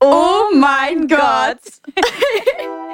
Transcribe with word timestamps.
Oh 0.00 0.44
mein 0.54 1.06
Gott! 1.08 1.58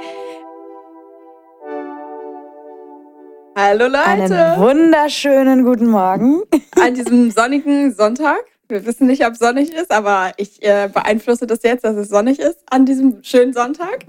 Hallo 3.56 3.86
Leute! 3.86 4.02
Einen 4.04 4.60
wunderschönen 4.60 5.64
guten 5.64 5.86
Morgen. 5.86 6.42
An 6.80 6.94
diesem 6.94 7.30
sonnigen 7.30 7.94
Sonntag. 7.94 8.44
Wir 8.68 8.84
wissen 8.84 9.06
nicht, 9.06 9.24
ob 9.24 9.34
es 9.34 9.38
sonnig 9.38 9.72
ist, 9.72 9.92
aber 9.92 10.32
ich 10.38 10.62
äh, 10.62 10.90
beeinflusse 10.92 11.46
das 11.46 11.62
jetzt, 11.62 11.84
dass 11.84 11.96
es 11.96 12.08
sonnig 12.08 12.40
ist 12.40 12.58
an 12.70 12.84
diesem 12.86 13.22
schönen 13.22 13.52
Sonntag. 13.52 14.06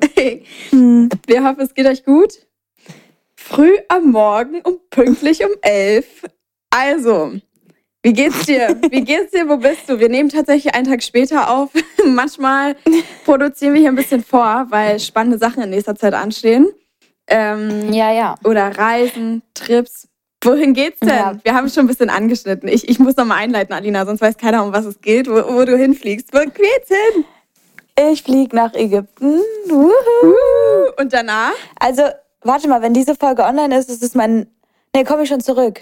Hm. 0.70 1.10
Wir 1.28 1.44
hoffen, 1.44 1.62
es 1.62 1.74
geht 1.74 1.86
euch 1.86 2.06
gut. 2.06 2.48
Früh 3.36 3.74
am 3.90 4.12
Morgen 4.12 4.62
und 4.62 4.90
pünktlich 4.90 5.44
um 5.44 5.52
elf. 5.62 6.24
Also, 6.70 7.34
wie 8.06 8.14
geht's 8.14 8.46
dir? 8.46 8.80
Wie 8.92 9.04
geht's 9.04 9.32
dir? 9.32 9.50
Wo 9.50 9.58
bist 9.58 9.90
du? 9.90 10.00
Wir 10.00 10.10
nehmen 10.10 10.30
tatsächlich 10.30 10.76
einen 10.76 10.86
Tag 10.86 11.02
später 11.02 11.50
auf. 11.50 11.72
Manchmal 12.06 12.76
produzieren 13.26 13.74
wir 13.74 13.82
hier 13.82 13.90
ein 13.90 13.96
bisschen 13.96 14.24
vor, 14.24 14.68
weil 14.70 15.00
spannende 15.00 15.40
Sachen 15.40 15.64
in 15.64 15.72
nächster 15.72 15.96
Zeit 15.96 16.14
anstehen. 16.14 16.68
Ähm, 17.26 17.92
Ja, 17.92 18.12
ja. 18.14 18.36
oder 18.44 18.78
Reisen, 18.78 19.42
Trips. 19.56 20.08
Wohin 20.44 20.76
geht's 20.76 21.00
denn? 21.00 21.10
Ja. 21.10 21.36
Wir 21.44 21.56
haben 21.56 21.68
schon 21.68 21.86
ein 21.86 21.88
bisschen 21.88 22.12
angeschnitten. 22.12 22.70
Ich, 22.70 22.88
ich 22.88 23.00
muss 23.00 23.16
noch 23.16 23.26
mal 23.26 23.38
einleiten, 23.38 23.74
Alina, 23.74 24.06
sonst 24.06 24.22
weiß 24.22 24.38
keiner, 24.38 24.64
um 24.64 24.72
was 24.72 24.86
es 24.86 25.02
geht, 25.02 25.28
wo, 25.28 25.34
wo 25.34 25.66
du 25.66 25.76
hinfliegst. 25.76 26.32
Wo 26.32 26.42
geht's 26.42 26.90
hin? 26.90 27.26
Ich 28.12 28.22
fliege 28.22 28.56
nach 28.56 28.76
Ägypten. 28.76 29.40
Wuhu. 29.66 29.90
Uh, 30.22 31.02
und 31.02 31.12
danach? 31.12 31.54
Also, 31.80 32.04
warte 32.44 32.68
mal, 32.68 32.84
wenn 32.84 32.94
diese 32.94 33.16
Folge 33.16 33.44
online 33.44 33.76
ist, 33.76 33.90
ist 33.90 34.04
es 34.04 34.14
mein. 34.14 34.46
Nee, 34.96 35.06
komme 35.06 35.24
ich 35.24 35.30
schon 35.30 35.42
zurück. 35.42 35.82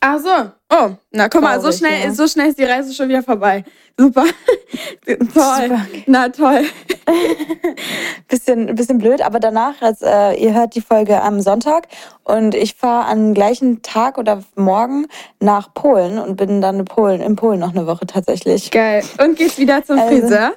Ach 0.00 0.18
so. 0.18 0.50
Oh, 0.74 0.90
na 1.10 1.28
guck 1.28 1.42
mal, 1.42 1.60
so 1.60 1.70
schnell, 1.70 2.04
ja. 2.04 2.12
so 2.14 2.26
schnell 2.26 2.48
ist 2.48 2.58
die 2.58 2.64
Reise 2.64 2.94
schon 2.94 3.08
wieder 3.10 3.22
vorbei. 3.22 3.62
Super. 3.98 4.24
toll. 5.06 5.14
Super. 5.34 5.80
Na 6.06 6.28
toll. 6.30 6.62
Bisschen, 8.28 8.74
bisschen 8.74 8.96
blöd, 8.98 9.20
aber 9.20 9.38
danach, 9.40 9.74
als, 9.82 10.00
äh, 10.00 10.32
ihr 10.42 10.54
hört 10.54 10.74
die 10.74 10.80
Folge 10.80 11.20
am 11.20 11.40
Sonntag 11.42 11.88
und 12.24 12.54
ich 12.54 12.74
fahre 12.74 13.06
am 13.08 13.34
gleichen 13.34 13.82
Tag 13.82 14.16
oder 14.16 14.42
morgen 14.54 15.06
nach 15.40 15.74
Polen 15.74 16.18
und 16.18 16.36
bin 16.36 16.62
dann 16.62 16.78
in 16.80 16.84
Polen, 16.86 17.20
in 17.20 17.36
Polen 17.36 17.60
noch 17.60 17.74
eine 17.74 17.86
Woche 17.86 18.06
tatsächlich. 18.06 18.70
Geil. 18.70 19.04
Und 19.22 19.36
gehst 19.36 19.58
wieder 19.58 19.84
zum 19.84 19.98
Also- 19.98 20.08
Friseur? 20.20 20.52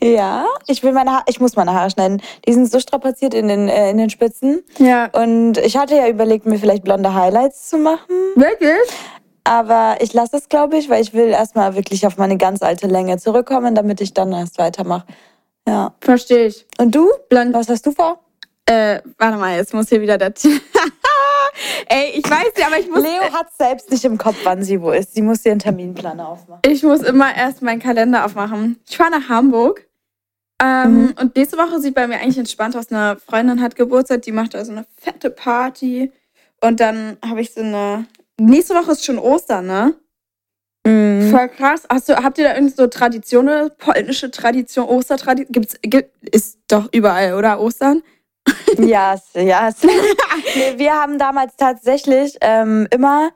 Ja, 0.00 0.46
ich 0.68 0.84
will 0.84 0.92
meine 0.92 1.10
Haare, 1.10 1.24
ich 1.26 1.40
muss 1.40 1.56
meine 1.56 1.72
Haare 1.74 1.90
schneiden. 1.90 2.22
Die 2.46 2.52
sind 2.52 2.70
so 2.70 2.78
strapaziert 2.78 3.34
in 3.34 3.48
den, 3.48 3.68
äh, 3.68 3.90
in 3.90 3.98
den 3.98 4.10
Spitzen. 4.10 4.62
Ja. 4.78 5.06
Und 5.06 5.58
ich 5.58 5.76
hatte 5.76 5.96
ja 5.96 6.06
überlegt, 6.08 6.46
mir 6.46 6.56
vielleicht 6.60 6.84
blonde 6.84 7.14
Highlights 7.14 7.68
zu 7.68 7.78
machen. 7.78 8.06
Wirklich? 8.36 8.78
Aber 9.48 9.96
ich 10.00 10.12
lasse 10.12 10.36
es, 10.36 10.50
glaube 10.50 10.76
ich, 10.76 10.90
weil 10.90 11.00
ich 11.00 11.14
will 11.14 11.28
erstmal 11.28 11.74
wirklich 11.74 12.06
auf 12.06 12.18
meine 12.18 12.36
ganz 12.36 12.60
alte 12.60 12.86
Länge 12.86 13.16
zurückkommen, 13.16 13.74
damit 13.74 14.00
ich 14.02 14.12
dann 14.12 14.30
erst 14.32 14.58
weitermache. 14.58 15.06
Ja. 15.66 15.94
Verstehe 16.02 16.46
ich. 16.48 16.66
Und 16.78 16.94
du? 16.94 17.08
Blond. 17.30 17.54
Was 17.54 17.68
hast 17.70 17.86
du 17.86 17.92
vor? 17.92 18.20
Äh, 18.66 19.00
warte 19.16 19.38
mal, 19.38 19.56
jetzt 19.56 19.72
muss 19.72 19.88
hier 19.88 20.02
wieder 20.02 20.18
der. 20.18 20.34
Ey, 21.88 22.10
ich 22.14 22.30
weiß 22.30 22.54
nicht, 22.54 22.66
aber 22.66 22.78
ich 22.78 22.90
muss. 22.90 23.02
Leo 23.02 23.22
hat 23.32 23.48
selbst 23.58 23.90
nicht 23.90 24.04
im 24.04 24.18
Kopf, 24.18 24.36
wann 24.44 24.62
sie 24.62 24.82
wo 24.82 24.90
ist. 24.90 25.14
Sie 25.14 25.22
muss 25.22 25.44
ihren 25.46 25.58
Terminplaner 25.58 26.28
aufmachen. 26.28 26.60
Ich 26.66 26.82
muss 26.82 27.00
immer 27.00 27.34
erst 27.34 27.62
meinen 27.62 27.80
Kalender 27.80 28.26
aufmachen. 28.26 28.78
Ich 28.86 28.98
fahre 28.98 29.12
nach 29.12 29.28
Hamburg. 29.30 29.86
Ähm, 30.60 30.92
Mhm. 31.06 31.14
Und 31.20 31.36
nächste 31.36 31.56
Woche 31.56 31.80
sieht 31.80 31.94
bei 31.94 32.06
mir 32.06 32.16
eigentlich 32.16 32.36
entspannt 32.38 32.76
aus. 32.76 32.92
Eine 32.92 33.16
Freundin 33.16 33.62
hat 33.62 33.76
Geburtstag, 33.76 34.22
die 34.22 34.32
macht 34.32 34.54
also 34.54 34.72
eine 34.72 34.84
fette 35.00 35.30
Party. 35.30 36.12
Und 36.60 36.80
dann 36.80 37.16
habe 37.26 37.40
ich 37.40 37.54
so 37.54 37.60
eine. 37.62 38.06
Nächste 38.40 38.74
Woche 38.74 38.92
ist 38.92 39.04
schon 39.04 39.18
Ostern, 39.18 39.66
ne? 39.66 39.94
Mhm. 40.86 41.30
Voll 41.30 41.48
krass. 41.48 41.82
Hast 41.88 42.08
du, 42.08 42.16
habt 42.16 42.38
ihr 42.38 42.44
da 42.44 42.50
irgendeine 42.54 42.76
so 42.76 42.86
Traditionen, 42.86 43.70
polnische 43.78 44.30
Tradition, 44.30 44.86
Ostertradition? 44.86 45.52
Gibt's, 45.52 45.76
gibt, 45.82 46.12
ist 46.34 46.58
doch 46.68 46.88
überall, 46.92 47.34
oder? 47.34 47.60
Ostern? 47.60 48.02
Ja, 48.78 49.14
s- 49.14 49.30
ja. 49.34 49.68
s- 49.68 49.82
nee, 49.82 50.74
wir 50.78 50.92
haben 50.94 51.18
damals 51.18 51.56
tatsächlich 51.56 52.36
ähm, 52.40 52.86
immer 52.90 53.30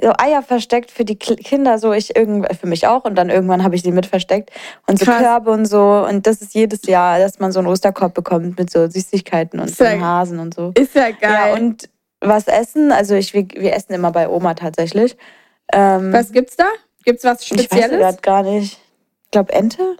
so 0.00 0.12
Eier 0.18 0.42
versteckt 0.42 0.90
für 0.90 1.04
die 1.04 1.16
Kinder, 1.16 1.78
so 1.78 1.92
ich 1.92 2.16
irgend 2.16 2.46
für 2.56 2.66
mich 2.66 2.86
auch 2.86 3.04
und 3.04 3.14
dann 3.14 3.30
irgendwann 3.30 3.62
habe 3.62 3.74
ich 3.76 3.82
sie 3.82 3.92
mit 3.92 4.06
versteckt 4.06 4.50
und 4.86 4.98
so 4.98 5.04
Krass. 5.04 5.18
Körbe 5.22 5.50
und 5.50 5.66
so 5.66 6.04
und 6.08 6.26
das 6.26 6.40
ist 6.42 6.54
jedes 6.54 6.82
Jahr, 6.86 7.18
dass 7.18 7.38
man 7.38 7.52
so 7.52 7.58
einen 7.60 7.68
Osterkorb 7.68 8.14
bekommt 8.14 8.58
mit 8.58 8.70
so 8.70 8.88
Süßigkeiten 8.88 9.60
und 9.60 9.70
so 9.74 9.84
Hasen 9.84 10.38
und 10.40 10.54
so. 10.54 10.72
Ist 10.76 10.94
ja 10.94 11.10
geil. 11.12 11.18
Ja, 11.20 11.52
und 11.54 11.88
was 12.20 12.46
essen, 12.48 12.92
also 12.92 13.14
ich 13.14 13.34
wir, 13.34 13.46
wir 13.56 13.74
essen 13.74 13.92
immer 13.92 14.12
bei 14.12 14.28
Oma 14.28 14.54
tatsächlich. 14.54 15.16
Ähm, 15.72 16.12
was 16.12 16.32
gibt's 16.32 16.56
da? 16.56 16.66
Gibt's 17.04 17.24
was 17.24 17.42
ich 17.42 17.52
weiß 17.52 17.64
Spezielles? 17.64 18.22
gar 18.22 18.42
nicht. 18.42 18.78
Ich 19.24 19.30
glaube 19.30 19.52
Ente? 19.52 19.96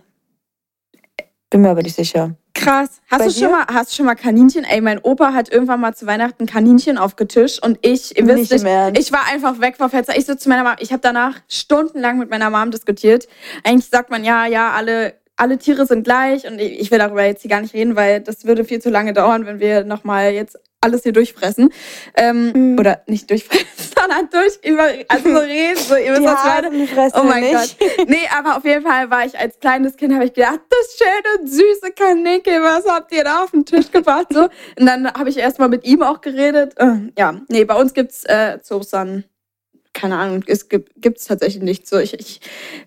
Bin 1.51 1.63
mir 1.63 1.71
aber 1.71 1.83
nicht 1.83 1.97
sicher. 1.97 2.35
Krass. 2.55 3.01
Hast 3.11 3.19
Bei 3.19 3.27
du 3.27 3.31
schon 3.31 3.41
dir? 3.43 3.51
mal, 3.51 3.67
hast 3.73 3.93
du 3.93 3.97
schon 3.97 4.07
mal 4.07 4.15
Kaninchen? 4.15 4.65
Ey, 4.65 4.81
mein 4.81 4.99
Opa 4.99 5.35
hat 5.35 5.51
irgendwann 5.53 5.81
mal 5.81 5.95
zu 5.95 6.07
Weihnachten 6.07 6.47
Kaninchen 6.47 6.99
aufgetischt 6.99 7.65
und 7.65 7.79
ich, 7.83 8.19
ihr 8.19 8.27
wisst 8.27 8.51
nicht, 8.51 8.65
Ernst. 8.65 9.01
ich 9.01 9.13
war 9.13 9.27
einfach 9.31 9.61
weg 9.61 9.77
vom 9.77 9.91
Fenster. 9.91 10.17
Ich 10.17 10.25
so 10.25 10.35
zu 10.35 10.49
meiner 10.49 10.65
Mom, 10.65 10.77
ich 10.81 10.91
habe 10.91 11.01
danach 11.03 11.37
stundenlang 11.49 12.19
mit 12.19 12.31
meiner 12.31 12.51
Mom 12.51 12.71
diskutiert. 12.71 13.29
Eigentlich 13.63 13.89
sagt 13.89 14.11
man 14.11 14.25
ja, 14.25 14.47
ja, 14.47 14.73
alle 14.73 15.15
alle 15.39 15.59
Tiere 15.59 15.85
sind 15.85 16.05
gleich 16.05 16.47
und 16.47 16.59
ich 16.59 16.81
ich 16.81 16.91
will 16.91 16.99
darüber 16.99 17.23
jetzt 17.25 17.43
hier 17.43 17.51
gar 17.51 17.61
nicht 17.61 17.75
reden, 17.75 17.95
weil 17.95 18.21
das 18.21 18.47
würde 18.47 18.65
viel 18.65 18.81
zu 18.81 18.89
lange 18.89 19.13
dauern, 19.13 19.45
wenn 19.45 19.61
wir 19.61 19.85
nochmal 19.85 20.31
jetzt 20.33 20.59
alles 20.81 21.03
hier 21.03 21.13
durchfressen. 21.13 21.73
Ähm, 22.17 22.53
Mhm. 22.55 22.79
Oder 22.79 23.03
nicht 23.07 23.29
durchfressen, 23.31 23.67
sondern 23.99 24.29
durch, 24.31 24.59
über, 24.65 24.85
also 25.09 25.31
so 25.31 25.39
reden, 25.39 25.77
so, 25.79 25.97
ihr 25.97 26.13
wisst, 26.13 26.23
Die 26.23 26.97
was 26.97 27.13
ich 27.15 27.21
Oh 27.21 27.25
mein 27.25 27.43
nicht. 27.43 27.79
Gott. 27.79 28.09
Nee, 28.09 28.29
aber 28.37 28.57
auf 28.57 28.65
jeden 28.65 28.83
Fall 28.85 29.11
war 29.11 29.25
ich 29.27 29.39
als 29.39 29.59
kleines 29.59 29.97
Kind, 29.97 30.15
habe 30.15 30.25
ich 30.27 30.33
gedacht, 30.33 30.61
das 30.69 30.97
schöne, 30.99 31.49
süße 31.49 31.93
Kanickel, 31.93 32.63
was 32.63 32.87
habt 32.87 33.13
ihr 33.13 33.25
da 33.25 33.43
auf 33.45 33.51
den 33.51 33.65
Tisch 33.65 33.91
gebracht? 33.91 34.27
So. 34.31 34.43
Und 34.45 34.87
dann 34.87 35.13
habe 35.13 35.29
ich 35.31 35.37
erstmal 35.39 35.69
mit 35.69 35.85
ihm 35.85 36.03
auch 36.03 36.21
geredet. 36.21 36.75
Äh, 36.79 37.11
ja, 37.19 37.41
nee, 37.49 37.65
bei 37.65 37.75
uns 37.75 37.95
gibt's 37.95 38.25
äh, 38.25 38.61
zu 38.63 38.77
Ostern, 38.77 39.25
keine 39.93 40.19
Ahnung, 40.19 40.45
es 40.47 40.69
gibt 40.69 40.93
gibt's 41.01 41.25
tatsächlich 41.25 41.63
nicht 41.63 41.89
so. 41.89 41.99
Ich, 41.99 42.13
ich, 42.15 42.41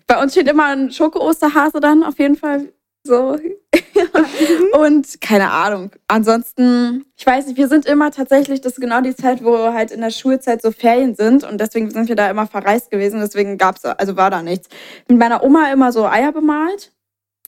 bei 0.06 0.22
uns 0.22 0.32
steht 0.32 0.48
immer 0.48 0.66
ein 0.66 0.90
Schoko-Osterhase 0.92 1.80
dann, 1.80 2.04
auf 2.04 2.18
jeden 2.18 2.36
Fall. 2.36 2.72
So. 3.02 3.38
und 4.78 5.20
keine 5.20 5.50
Ahnung. 5.50 5.90
Ansonsten, 6.08 7.04
ich 7.16 7.26
weiß 7.26 7.46
nicht, 7.46 7.56
wir 7.56 7.68
sind 7.68 7.86
immer 7.86 8.10
tatsächlich, 8.10 8.60
das 8.60 8.74
ist 8.74 8.80
genau 8.80 9.00
die 9.00 9.14
Zeit, 9.14 9.42
wo 9.44 9.56
halt 9.72 9.90
in 9.90 10.00
der 10.00 10.10
Schulzeit 10.10 10.62
so 10.62 10.70
Ferien 10.70 11.14
sind 11.14 11.44
und 11.44 11.58
deswegen 11.60 11.90
sind 11.90 12.08
wir 12.08 12.16
da 12.16 12.28
immer 12.30 12.46
verreist 12.46 12.90
gewesen, 12.90 13.20
deswegen 13.20 13.58
gab's, 13.58 13.84
also 13.84 14.16
war 14.16 14.30
da 14.30 14.42
nichts. 14.42 14.68
Mit 15.08 15.18
meiner 15.18 15.42
Oma 15.42 15.72
immer 15.72 15.92
so 15.92 16.06
Eier 16.06 16.32
bemalt. 16.32 16.92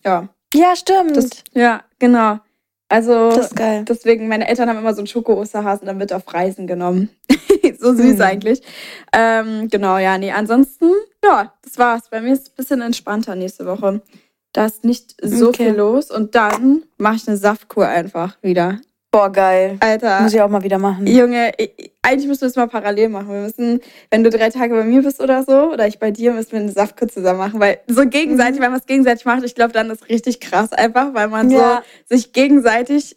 Ja, 0.05 0.29
Ja, 0.55 0.75
stimmt. 0.77 1.17
das, 1.17 1.31
ja, 1.53 1.83
genau. 1.99 2.39
Also, 2.89 3.31
das 3.31 3.47
ist 3.47 3.57
geil. 3.57 3.85
deswegen, 3.89 4.29
meine 4.29 4.47
Eltern 4.49 4.69
haben 4.69 4.79
immer 4.79 4.93
so 4.95 5.01
einen 5.01 5.07
Schoko-Osterhasen 5.07 5.87
dann 5.87 5.97
mit 5.97 6.13
auf 6.13 6.33
Reisen 6.33 6.67
genommen. 6.67 7.09
so 7.81 7.95
süß 7.95 8.17
Mhm. 8.17 8.21
eigentlich. 8.23 8.63
Ähm, 9.15 9.69
genau, 9.71 9.97
ja, 9.97 10.19
nee, 10.19 10.31
ansonsten, 10.31 10.91
ja, 11.25 11.55
das 11.63 11.79
war's. 11.79 12.11
Bei 12.11 12.21
mir 12.21 12.35
ist 12.35 12.43
es 12.43 12.49
ein 12.51 12.57
bisschen 12.57 12.81
entspannter 12.83 13.35
nächste 13.35 13.65
Woche. 13.65 14.03
Da 14.53 14.67
ist 14.67 14.85
nicht 14.85 15.15
so 15.23 15.49
Okay. 15.49 15.67
viel 15.67 15.75
los 15.75 16.11
und 16.11 16.35
dann 16.35 16.83
mache 16.99 17.17
ich 17.17 17.29
eine 17.29 17.37
Saftkur 17.37 17.87
einfach 17.89 18.37
wieder. 18.43 18.81
Boah, 19.11 19.31
geil. 19.31 19.77
Alter. 19.81 20.23
Muss 20.23 20.33
ich 20.33 20.41
auch 20.41 20.49
mal 20.49 20.63
wieder 20.63 20.79
machen. 20.79 21.07
Junge, 21.07 21.53
ich, 21.59 21.93
eigentlich 22.01 22.27
müssen 22.29 22.41
wir 22.43 22.49
es 22.49 22.57
mal 22.57 22.67
parallel 22.67 23.11
machen. 23.11 23.29
Wir 23.29 23.41
müssen, 23.43 23.81
wenn 24.11 24.25
du 24.25 24.31
drei 24.31 24.49
Tage 24.49 24.75
bei 24.75 24.85
mir 24.85 25.03
bist 25.03 25.21
oder 25.21 25.43
so, 25.43 25.73
oder 25.73 25.87
ich 25.87 25.99
bei 25.99 26.11
dir, 26.11 26.33
müssen 26.33 26.53
wir 26.53 26.61
eine 26.61 26.73
Saftkur 26.73 27.09
zusammen 27.09 27.39
machen. 27.39 27.61
Weil 27.61 27.81
so 27.89 28.07
gegenseitig, 28.07 28.59
wenn 28.61 28.71
man 28.71 28.81
es 28.81 28.87
gegenseitig 28.87 29.27
macht, 29.27 29.45
ich 29.45 29.55
glaube, 29.55 29.73
dann 29.75 29.91
ist 29.91 30.09
richtig 30.09 30.41
krass 30.41 30.73
einfach, 30.73 31.13
weil 31.13 31.29
man 31.29 31.51
Ja. 31.51 31.83
so 32.09 32.17
sich 32.17 32.33
gegenseitig 32.33 33.17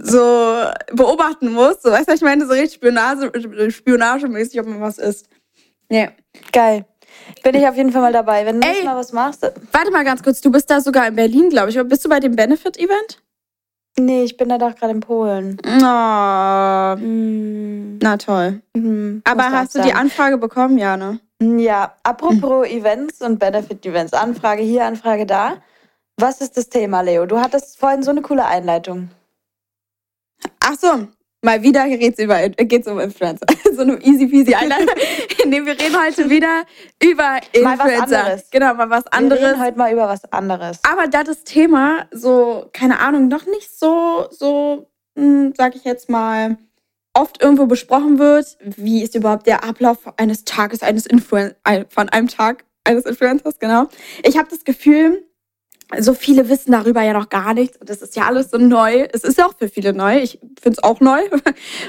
so 0.00 0.64
beobachten 0.94 1.52
muss. 1.52 1.82
So, 1.82 1.90
weißt 1.90 2.08
du, 2.08 2.12
was 2.12 2.20
ich 2.20 2.24
meine, 2.24 2.46
so 2.46 2.52
richtig 2.52 2.74
Spionage, 2.74 3.30
spionagemäßig, 3.70 4.60
ob 4.60 4.66
man 4.66 4.80
was 4.80 4.96
isst. 4.98 5.28
Nee. 5.90 6.08
Geil. 6.52 6.86
Bin 7.42 7.54
ich 7.54 7.66
auf 7.68 7.76
jeden 7.76 7.92
Fall 7.92 8.02
mal 8.02 8.12
dabei. 8.12 8.44
Wenn 8.46 8.60
du 8.60 8.66
Ey. 8.68 8.84
Mal 8.84 8.96
was 8.96 9.12
machst. 9.12 9.42
Warte 9.72 9.90
mal 9.90 10.04
ganz 10.04 10.22
kurz, 10.22 10.40
du 10.40 10.50
bist 10.50 10.70
da 10.70 10.80
sogar 10.80 11.06
in 11.08 11.16
Berlin, 11.16 11.50
glaube 11.50 11.70
ich. 11.70 11.78
Bist 11.88 12.04
du 12.04 12.08
bei 12.08 12.20
dem 12.20 12.34
Benefit-Event? 12.36 13.22
Nee, 13.98 14.22
ich 14.24 14.36
bin 14.36 14.48
da 14.48 14.58
doch 14.58 14.74
gerade 14.76 14.92
in 14.92 15.00
Polen. 15.00 15.56
Oh, 15.66 16.96
Mm, 17.00 17.98
na 18.00 18.16
toll. 18.16 18.62
mhm, 18.74 19.22
Aber 19.24 19.50
hast 19.50 19.74
du 19.74 19.82
die. 19.82 19.92
Anfrage 19.92 20.38
bekommen? 20.38 20.78
Ja, 20.78 20.96
ne? 20.96 21.20
Ja, 21.40 21.94
apropos 22.02 22.66
Events 22.68 23.20
und 23.22 23.38
Benefit-Events. 23.38 24.12
Anfrage 24.12 24.62
hier, 24.62 24.84
Anfrage 24.86 25.26
da. 25.26 25.58
Was 26.16 26.40
ist 26.40 26.56
das 26.56 26.68
Thema, 26.68 27.00
Leo? 27.02 27.26
Du 27.26 27.38
hattest 27.40 27.78
vorhin 27.78 28.02
so 28.02 28.10
eine 28.10 28.22
coole 28.22 28.44
Einleitung. 28.44 29.10
Ach 30.60 30.74
so, 30.78 31.08
mal 31.42 31.62
wieder 31.62 31.88
geht's 31.88 32.18
über 32.18 32.42
äh, 32.42 32.50
geht's 32.50 32.86
um 32.88 32.98
Influencer. 32.98 33.46
so 33.74 33.82
eine 33.82 34.00
easy 34.02 34.26
peasy 34.26 34.54
Einleitung. 34.54 34.94
nee, 35.46 35.64
wir 35.64 35.78
reden 35.78 35.96
heute 36.00 36.28
wieder 36.30 36.64
über 37.02 37.40
Mal 37.62 37.78
was 37.78 37.86
Influencer. 37.86 38.18
anderes. 38.18 38.50
Genau, 38.50 38.74
mal 38.74 38.90
was 38.90 39.04
Wir 39.04 39.12
anderes. 39.12 39.44
reden 39.44 39.62
heute 39.62 39.78
mal 39.78 39.92
über 39.92 40.08
was 40.08 40.24
anderes. 40.32 40.80
Aber 40.82 41.06
da 41.06 41.24
das 41.24 41.44
Thema 41.44 42.06
so, 42.10 42.68
keine 42.72 43.00
Ahnung, 43.00 43.28
noch 43.28 43.46
nicht 43.46 43.70
so, 43.78 44.26
so, 44.30 44.90
hm, 45.16 45.52
sag 45.56 45.76
ich 45.76 45.84
jetzt 45.84 46.08
mal, 46.08 46.58
oft 47.14 47.42
irgendwo 47.42 47.66
besprochen 47.66 48.18
wird, 48.18 48.56
wie 48.60 49.02
ist 49.02 49.14
überhaupt 49.14 49.46
der 49.46 49.64
Ablauf 49.64 49.98
eines 50.18 50.44
Tages 50.44 50.82
eines 50.82 51.06
Influen 51.06 51.54
von 51.88 52.08
einem 52.08 52.28
Tag 52.28 52.64
eines 52.84 53.04
Influencers, 53.04 53.58
genau. 53.58 53.88
Ich 54.22 54.38
habe 54.38 54.48
das 54.48 54.64
Gefühl, 54.64 55.27
so 56.00 56.12
viele 56.12 56.48
wissen 56.48 56.72
darüber 56.72 57.02
ja 57.02 57.12
noch 57.12 57.28
gar 57.30 57.54
nichts 57.54 57.78
und 57.78 57.88
das 57.88 58.02
ist 58.02 58.14
ja 58.14 58.26
alles 58.26 58.50
so 58.50 58.58
neu. 58.58 59.06
Es 59.12 59.24
ist 59.24 59.38
ja 59.38 59.46
auch 59.46 59.56
für 59.56 59.68
viele 59.68 59.94
neu. 59.94 60.18
Ich 60.18 60.38
finde 60.60 60.76
es 60.78 60.82
auch 60.82 61.00
neu. 61.00 61.20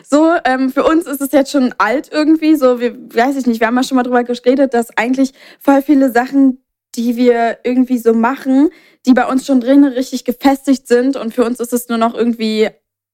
So, 0.10 0.34
ähm, 0.46 0.72
für 0.72 0.84
uns 0.84 1.06
ist 1.06 1.22
es 1.22 1.32
jetzt 1.32 1.52
schon 1.52 1.74
alt 1.78 2.10
irgendwie. 2.12 2.56
So, 2.56 2.80
wir, 2.80 2.96
weiß 3.14 3.36
ich 3.36 3.46
nicht, 3.46 3.60
wir 3.60 3.68
haben 3.68 3.76
ja 3.76 3.84
schon 3.84 3.98
mal 3.98 4.04
drüber 4.04 4.24
geredet, 4.24 4.74
dass 4.74 4.96
eigentlich 4.98 5.34
voll 5.60 5.82
viele 5.82 6.12
Sachen, 6.12 6.64
die 6.96 7.16
wir 7.16 7.60
irgendwie 7.64 7.98
so 7.98 8.14
machen, 8.14 8.70
die 9.06 9.14
bei 9.14 9.26
uns 9.26 9.46
schon 9.46 9.60
drin 9.60 9.84
richtig 9.84 10.26
gefestigt 10.26 10.88
sind 10.88 11.16
und 11.16 11.34
für 11.34 11.44
uns 11.44 11.60
ist 11.60 11.74
es 11.74 11.90
nur 11.90 11.98
noch 11.98 12.16
irgendwie 12.16 12.70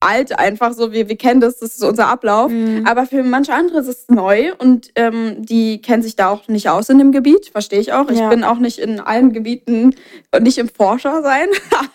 alt 0.06 0.38
einfach 0.38 0.74
so, 0.74 0.92
wir, 0.92 1.10
wir 1.10 1.18
kennen 1.18 1.42
das, 1.42 1.58
das 1.60 1.74
ist 1.76 1.84
unser 1.84 2.08
Ablauf. 2.08 2.52
Mhm. 2.52 2.86
Aber 2.86 3.06
für 3.06 3.24
manche 3.24 3.54
andere 3.54 3.80
ist 3.80 3.88
es 3.88 4.06
neu 4.10 4.52
und 4.58 4.92
ähm, 4.96 5.36
die 5.46 5.82
kennen 5.82 6.04
sich 6.04 6.16
da 6.16 6.30
auch 6.30 6.48
nicht 6.48 6.70
aus 6.70 6.90
in 6.90 6.98
dem 6.98 7.12
Gebiet, 7.12 7.48
verstehe 7.48 7.80
ich 7.80 7.94
auch. 7.94 8.10
Ich 8.10 8.20
Ja. 8.20 8.30
bin 8.30 8.44
auch 8.44 8.60
nicht 8.60 8.80
in 8.80 9.00
allen 9.00 9.34
Gebieten 9.34 9.96
und 10.32 10.44
nicht 10.44 10.58
im 10.58 10.70
Forscher 10.70 11.22
sein. 11.24 11.48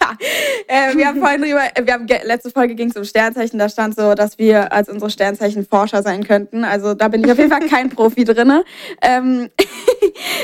äh, 0.68 0.96
wir 0.96 1.06
haben 1.06 1.18
vorhin 1.20 1.42
drüber, 1.42 1.62
wir 1.82 1.92
haben 1.92 2.06
letzte 2.24 2.50
Folge 2.50 2.74
ging 2.74 2.90
es 2.90 2.96
um 2.96 3.04
Sternzeichen, 3.04 3.58
da 3.58 3.68
stand 3.68 3.94
so, 3.96 4.14
dass 4.14 4.38
wir 4.38 4.72
als 4.72 4.88
unsere 4.88 5.10
Sternzeichen 5.10 5.66
Forscher 5.66 6.02
sein 6.02 6.24
könnten. 6.24 6.64
Also 6.64 6.94
da 6.94 7.08
bin 7.08 7.22
ich 7.24 7.30
auf 7.30 7.38
jeden 7.38 7.50
Fall 7.50 7.66
kein 7.68 7.90
Profi 7.90 8.24
drinne. 8.24 8.64
Ähm, 9.02 9.48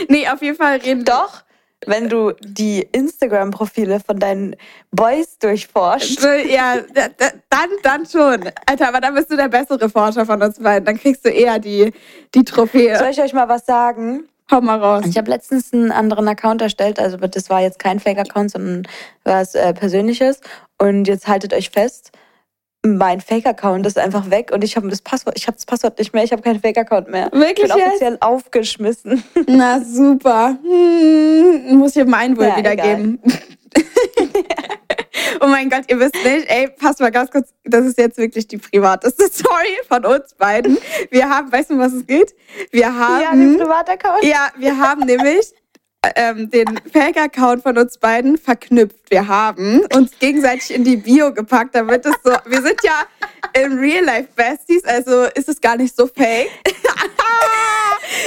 nee, 0.08 0.28
auf 0.28 0.42
jeden 0.42 0.56
Fall 0.56 0.78
reden 0.78 1.04
Doch, 1.04 1.42
wenn 1.84 2.08
du 2.08 2.32
die 2.40 2.82
Instagram-Profile 2.92 4.00
von 4.00 4.18
deinen 4.18 4.56
Boys 4.90 5.38
durchforschst. 5.38 6.26
Ja, 6.48 6.76
da, 6.94 7.08
da, 7.16 7.26
dann, 7.50 7.70
dann 7.82 8.06
schon. 8.06 8.50
Alter, 8.66 8.88
aber 8.88 9.00
dann 9.00 9.14
bist 9.14 9.30
du 9.30 9.36
der 9.36 9.48
bessere 9.48 9.88
Forscher 9.90 10.24
von 10.24 10.42
uns 10.42 10.58
beiden. 10.58 10.86
Dann 10.86 10.98
kriegst 10.98 11.24
du 11.24 11.28
eher 11.28 11.58
die, 11.58 11.92
die 12.34 12.44
Trophäe. 12.44 12.98
Soll 12.98 13.10
ich 13.10 13.20
euch 13.20 13.32
mal 13.32 13.48
was 13.48 13.66
sagen? 13.66 14.28
Hau 14.50 14.60
mal 14.60 14.78
raus. 14.78 15.04
Ich 15.08 15.18
habe 15.18 15.30
letztens 15.30 15.72
einen 15.72 15.90
anderen 15.90 16.28
Account 16.28 16.62
erstellt, 16.62 17.00
also 17.00 17.16
das 17.16 17.50
war 17.50 17.60
jetzt 17.60 17.80
kein 17.80 17.98
Fake-Account, 17.98 18.52
sondern 18.52 18.86
was 19.24 19.56
äh, 19.56 19.74
Persönliches. 19.74 20.40
Und 20.78 21.08
jetzt 21.08 21.26
haltet 21.26 21.52
euch 21.52 21.70
fest, 21.70 22.12
mein 22.86 23.20
Fake-Account 23.20 23.86
ist 23.86 23.98
einfach 23.98 24.30
weg 24.30 24.50
und 24.52 24.64
ich 24.64 24.76
habe 24.76 24.88
das 24.88 25.02
Passwort, 25.02 25.36
ich 25.36 25.46
habe 25.46 25.56
das 25.56 25.66
Passwort 25.66 25.98
nicht 25.98 26.14
mehr, 26.14 26.24
ich 26.24 26.32
habe 26.32 26.42
keinen 26.42 26.60
Fake-Account 26.60 27.10
mehr. 27.10 27.28
Ich 27.32 27.38
Wirklich 27.38 27.68
bin 27.70 27.78
jetzt? 27.78 27.88
offiziell 27.88 28.16
aufgeschmissen. 28.20 29.22
Na 29.46 29.80
super. 29.82 30.56
Hm, 30.62 31.76
muss 31.76 31.96
ich 31.96 32.04
mein 32.06 32.36
wohl 32.36 32.46
Ja, 32.46 32.56
wiedergeben. 32.56 33.20
oh 35.40 35.46
mein 35.46 35.70
Gott, 35.70 35.84
ihr 35.88 35.98
wisst 35.98 36.14
nicht, 36.24 36.48
ey, 36.48 36.68
passt 36.68 37.00
mal 37.00 37.10
ganz 37.10 37.30
kurz, 37.30 37.52
das 37.64 37.84
ist 37.86 37.98
jetzt 37.98 38.18
wirklich 38.18 38.46
die 38.48 38.58
privateste 38.58 39.26
Story 39.32 39.78
von 39.88 40.04
uns 40.04 40.34
beiden. 40.34 40.78
Wir 41.10 41.28
haben, 41.28 41.50
weißt 41.52 41.70
du, 41.70 41.78
was 41.78 41.92
es 41.92 42.06
geht? 42.06 42.34
Wir 42.70 42.94
haben. 42.94 43.22
ja, 43.22 43.30
den 43.32 43.58
Privataccount. 43.58 44.24
Ja, 44.24 44.48
wir 44.56 44.76
haben 44.78 45.04
nämlich 45.06 45.52
ähm, 46.14 46.50
den 46.50 46.80
Fake-Account 46.92 47.62
von 47.62 47.76
uns 47.78 47.98
beiden 47.98 48.38
verknüpft. 48.38 49.10
Wir 49.10 49.26
haben 49.26 49.80
uns 49.94 50.18
gegenseitig 50.18 50.74
in 50.74 50.84
die 50.84 50.96
Bio 50.96 51.32
gepackt, 51.32 51.74
damit 51.74 52.06
es 52.06 52.14
so. 52.22 52.32
Wir 52.46 52.62
sind 52.62 52.80
ja 52.84 53.06
im 53.52 53.78
Real 53.78 54.04
Life 54.04 54.28
Besties, 54.36 54.84
also 54.84 55.24
ist 55.34 55.48
es 55.48 55.60
gar 55.60 55.76
nicht 55.76 55.96
so 55.96 56.06
fake. 56.06 56.50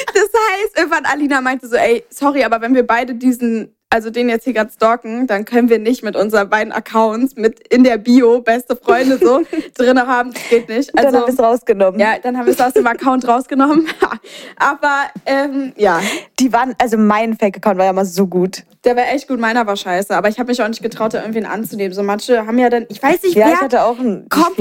das 0.08 0.24
heißt, 0.24 0.78
irgendwann 0.78 1.06
Alina 1.06 1.42
meinte 1.42 1.68
so, 1.68 1.76
ey, 1.76 2.04
sorry, 2.10 2.44
aber 2.44 2.62
wenn 2.62 2.74
wir 2.74 2.86
beide 2.86 3.16
diesen, 3.16 3.76
also 3.92 4.10
den 4.12 4.30
jetzt 4.30 4.44
hier 4.44 4.54
gerade 4.54 4.72
stalken, 4.72 5.26
dann 5.26 5.46
können 5.46 5.70
wir 5.70 5.80
nicht 5.80 6.04
mit 6.04 6.16
unseren 6.16 6.50
beiden 6.50 6.72
Accounts 6.72 7.36
mit 7.36 7.68
in 7.70 7.84
der 7.84 7.98
Bio 7.98 8.42
beste 8.42 8.76
Freunde 8.76 9.18
so 9.18 9.42
drinne 9.76 10.06
haben. 10.06 10.32
Das 10.34 10.44
geht 10.50 10.70
nicht. 10.70 10.92
dann 10.96 11.06
Also, 11.08 11.20
habe 11.22 11.32
ich 11.32 11.38
es 11.38 11.44
rausgenommen. 11.44 12.00
ja, 12.00 12.18
dann 12.22 12.38
haben 12.38 12.46
wir 12.46 12.54
es 12.54 12.62
aus 12.62 12.74
dem 12.74 12.86
Account 12.86 13.28
rausgenommen. 13.28 13.88
Aber 14.58 15.04
ähm, 15.26 15.74
ja, 15.76 16.00
Die 16.40 16.54
waren, 16.54 16.76
also 16.82 16.98
mein 16.98 17.36
Fake-Account 17.38 17.78
war 17.78 17.86
ja 17.86 17.94
mal 17.94 18.06
so 18.06 18.28
gut. 18.28 18.64
der 18.86 18.96
war 18.96 19.08
echt 19.12 19.28
gut, 19.28 19.40
meiner 19.40 19.66
war 19.66 19.76
scheiße. 19.76 20.16
Aber 20.16 20.30
ich 20.30 20.38
habe 20.40 20.50
mich 20.50 20.62
auch 20.62 20.68
nicht 20.68 20.84
getraut, 20.84 21.14
da 21.14 21.22
irgendwen 21.22 21.46
anzunehmen. 21.46 21.94
So 21.94 22.04
manche 22.04 22.46
haben 22.46 22.60
ja 22.60 22.70
dann, 22.70 22.86
ich 22.90 23.02
weiß 23.02 23.24
nicht, 23.24 23.36
Ja, 23.36 23.48
ich 23.48 23.54
wer 23.54 23.62
hatte 23.62 23.84
auch 23.84 24.00
einen. 24.00 24.30
kommt 24.30 24.60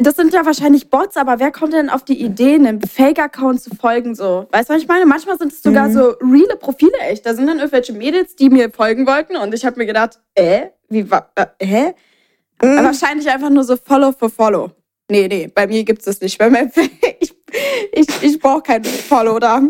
das 0.00 0.16
sind 0.16 0.32
ja 0.32 0.44
wahrscheinlich 0.46 0.90
Bots, 0.90 1.16
aber 1.16 1.38
wer 1.38 1.50
kommt 1.50 1.72
denn 1.72 1.90
auf 1.90 2.04
die 2.04 2.20
Idee, 2.22 2.54
einem 2.54 2.80
Fake-Account 2.80 3.60
zu 3.62 3.70
folgen? 3.74 4.14
So, 4.14 4.46
weißt 4.50 4.68
du, 4.70 4.74
was 4.74 4.82
ich 4.82 4.88
meine? 4.88 5.06
Manchmal 5.06 5.38
sind 5.38 5.52
es 5.52 5.62
sogar 5.62 5.88
Mhm. 5.88 5.92
so 5.92 6.08
reale 6.20 6.56
Profile 6.58 6.96
echt. 7.08 7.26
Da 7.26 7.34
sind 7.34 7.46
dann 7.46 7.58
irgendwelche 7.58 7.92
Mädels, 7.92 8.36
die 8.36 8.48
mir 8.50 8.70
folgen 8.70 9.06
wollten 9.06 9.36
und 9.36 9.54
ich 9.54 9.64
habe 9.64 9.76
mir 9.78 9.86
gedacht, 9.86 10.18
äh, 10.34 10.66
wie 10.88 11.10
war, 11.10 11.30
äh, 11.34 11.46
hä? 11.60 11.94
Mhm. 12.62 12.84
Wahrscheinlich 12.84 13.28
einfach 13.30 13.50
nur 13.50 13.64
so 13.64 13.76
Follow 13.76 14.12
for 14.12 14.30
Follow. 14.30 14.70
Nee, 15.10 15.26
nee, 15.28 15.50
bei 15.52 15.66
mir 15.66 15.84
gibt's 15.84 16.04
das 16.04 16.20
nicht. 16.20 16.38
Bei 16.38 16.50
mir, 16.50 16.70
ich 17.20 17.34
ich, 17.92 18.06
ich 18.22 18.38
brauche 18.38 18.62
kein 18.62 18.84
Follow 18.84 19.38
da. 19.38 19.62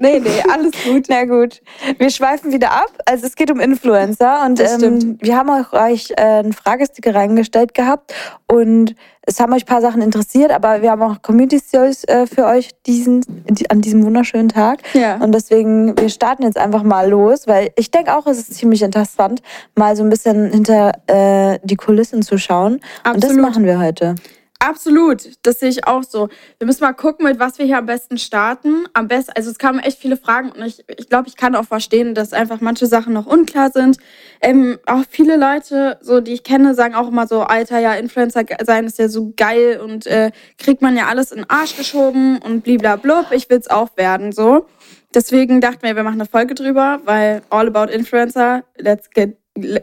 Nee, 0.00 0.20
nee, 0.20 0.42
alles 0.48 0.72
gut. 0.84 1.06
Na 1.08 1.24
gut, 1.24 1.60
wir 1.98 2.10
schweifen 2.10 2.52
wieder 2.52 2.70
ab. 2.70 2.92
Also 3.04 3.26
es 3.26 3.34
geht 3.34 3.50
um 3.50 3.58
Influencer 3.58 4.44
und 4.46 4.60
ähm, 4.60 5.18
wir 5.20 5.36
haben 5.36 5.50
auch 5.50 5.72
euch 5.72 6.12
äh, 6.12 6.22
einen 6.22 6.52
Fragesticker 6.52 7.14
reingestellt 7.14 7.74
gehabt 7.74 8.14
und 8.46 8.94
es 9.22 9.40
haben 9.40 9.52
euch 9.52 9.64
ein 9.64 9.66
paar 9.66 9.82
Sachen 9.82 10.00
interessiert, 10.00 10.52
aber 10.52 10.82
wir 10.82 10.92
haben 10.92 11.02
auch 11.02 11.20
Community 11.20 11.58
Stories 11.58 12.04
äh, 12.04 12.26
für 12.26 12.46
euch 12.46 12.70
diesen, 12.86 13.22
die, 13.50 13.68
an 13.68 13.80
diesem 13.80 14.04
wunderschönen 14.04 14.48
Tag. 14.48 14.78
Ja. 14.94 15.16
Und 15.16 15.32
deswegen, 15.32 15.98
wir 15.98 16.08
starten 16.08 16.44
jetzt 16.44 16.56
einfach 16.56 16.84
mal 16.84 17.10
los, 17.10 17.46
weil 17.46 17.70
ich 17.76 17.90
denke 17.90 18.16
auch, 18.16 18.26
es 18.26 18.38
ist 18.38 18.54
ziemlich 18.54 18.82
interessant, 18.82 19.42
mal 19.74 19.96
so 19.96 20.04
ein 20.04 20.10
bisschen 20.10 20.50
hinter 20.50 20.92
äh, 21.08 21.58
die 21.64 21.76
Kulissen 21.76 22.22
zu 22.22 22.38
schauen. 22.38 22.74
Und 22.74 22.82
das 23.04 23.24
Absolut. 23.24 23.42
machen 23.42 23.64
wir 23.64 23.80
heute. 23.80 24.14
Absolut, 24.60 25.38
das 25.46 25.60
sehe 25.60 25.68
ich 25.68 25.86
auch 25.86 26.02
so. 26.02 26.28
Wir 26.58 26.66
müssen 26.66 26.82
mal 26.82 26.92
gucken, 26.92 27.24
mit 27.24 27.38
was 27.38 27.58
wir 27.58 27.66
hier 27.66 27.78
am 27.78 27.86
besten 27.86 28.18
starten. 28.18 28.86
Am 28.92 29.06
besten, 29.06 29.30
also 29.36 29.52
es 29.52 29.58
kamen 29.58 29.78
echt 29.78 30.00
viele 30.00 30.16
Fragen 30.16 30.50
und 30.50 30.62
ich, 30.62 30.84
ich 30.96 31.08
glaube, 31.08 31.28
ich 31.28 31.36
kann 31.36 31.54
auch 31.54 31.64
verstehen, 31.64 32.12
dass 32.12 32.32
einfach 32.32 32.60
manche 32.60 32.86
Sachen 32.86 33.12
noch 33.12 33.26
unklar 33.26 33.70
sind. 33.70 33.98
Ähm, 34.42 34.80
auch 34.86 35.04
viele 35.08 35.36
Leute, 35.36 35.98
so 36.00 36.20
die 36.20 36.32
ich 36.32 36.42
kenne, 36.42 36.74
sagen 36.74 36.96
auch 36.96 37.06
immer 37.06 37.28
so, 37.28 37.42
Alter, 37.42 37.78
ja, 37.78 37.94
Influencer 37.94 38.42
sein 38.64 38.86
ist 38.86 38.98
ja 38.98 39.08
so 39.08 39.32
geil 39.36 39.80
und 39.80 40.08
äh, 40.08 40.32
kriegt 40.58 40.82
man 40.82 40.96
ja 40.96 41.06
alles 41.06 41.30
in 41.30 41.38
den 41.38 41.50
Arsch 41.50 41.76
geschoben 41.76 42.38
und 42.38 42.64
bliblablub, 42.64 43.30
ich 43.30 43.48
will's 43.48 43.68
auch 43.70 43.96
werden, 43.96 44.32
so. 44.32 44.66
Deswegen 45.14 45.60
dachten 45.60 45.82
wir, 45.82 45.96
wir 45.96 46.02
machen 46.02 46.20
eine 46.20 46.28
Folge 46.28 46.54
drüber, 46.54 47.00
weil 47.04 47.42
all 47.48 47.68
about 47.68 47.90
Influencer, 47.90 48.64
let's 48.76 49.08
get, 49.08 49.37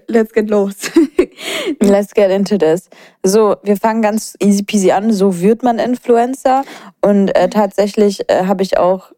let's 0.08 0.34
get 0.34 0.50
los. 0.50 0.75
Let's 1.82 2.13
get 2.13 2.29
into 2.32 2.58
this. 2.58 2.89
So, 3.24 3.55
wir 3.63 3.77
fangen 3.77 4.01
ganz 4.01 4.36
easy 4.39 4.63
peasy 4.63 4.91
an. 4.91 5.12
So 5.12 5.39
wird 5.41 5.63
man 5.63 5.79
Influencer. 5.79 6.63
Und 7.01 7.29
äh, 7.36 7.50
tatsächlich 7.50 8.29
äh, 8.29 8.46
habe 8.46 8.62
ich 8.63 8.77
auch 8.77 9.12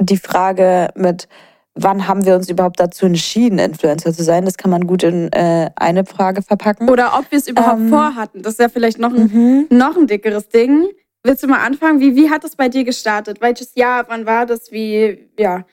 die 0.00 0.18
Frage 0.18 0.88
mit, 0.94 1.28
wann 1.74 2.06
haben 2.06 2.24
wir 2.26 2.34
uns 2.36 2.48
überhaupt 2.50 2.78
dazu 2.78 3.06
entschieden, 3.06 3.58
Influencer 3.58 4.12
zu 4.12 4.22
sein? 4.22 4.44
Das 4.44 4.56
kann 4.58 4.70
man 4.70 4.86
gut 4.86 5.02
in 5.02 5.32
äh, 5.32 5.70
eine 5.76 6.04
Frage 6.04 6.42
verpacken. 6.42 6.88
Oder 6.90 7.18
ob 7.18 7.30
wir 7.30 7.38
es 7.38 7.48
überhaupt 7.48 7.80
Ähm. 7.80 7.88
vorhatten. 7.88 8.42
Das 8.42 8.54
ist 8.54 8.60
ja 8.60 8.68
vielleicht 8.68 8.98
noch 8.98 9.12
ein 9.14 9.30
Mhm. 9.32 9.66
noch 9.70 9.96
ein 9.96 10.06
dickeres 10.06 10.48
Ding. 10.50 10.86
Willst 11.24 11.42
du 11.42 11.48
mal 11.48 11.64
anfangen? 11.64 12.00
Wie, 12.00 12.14
wie 12.14 12.30
hat 12.30 12.44
das 12.44 12.54
bei 12.54 12.68
dir 12.68 12.84
gestartet? 12.84 13.40
Welches 13.40 13.74
Jahr? 13.74 14.04
Wann 14.08 14.24
war 14.26 14.46
das? 14.46 14.70
Wie, 14.70 15.30
ja. 15.38 15.64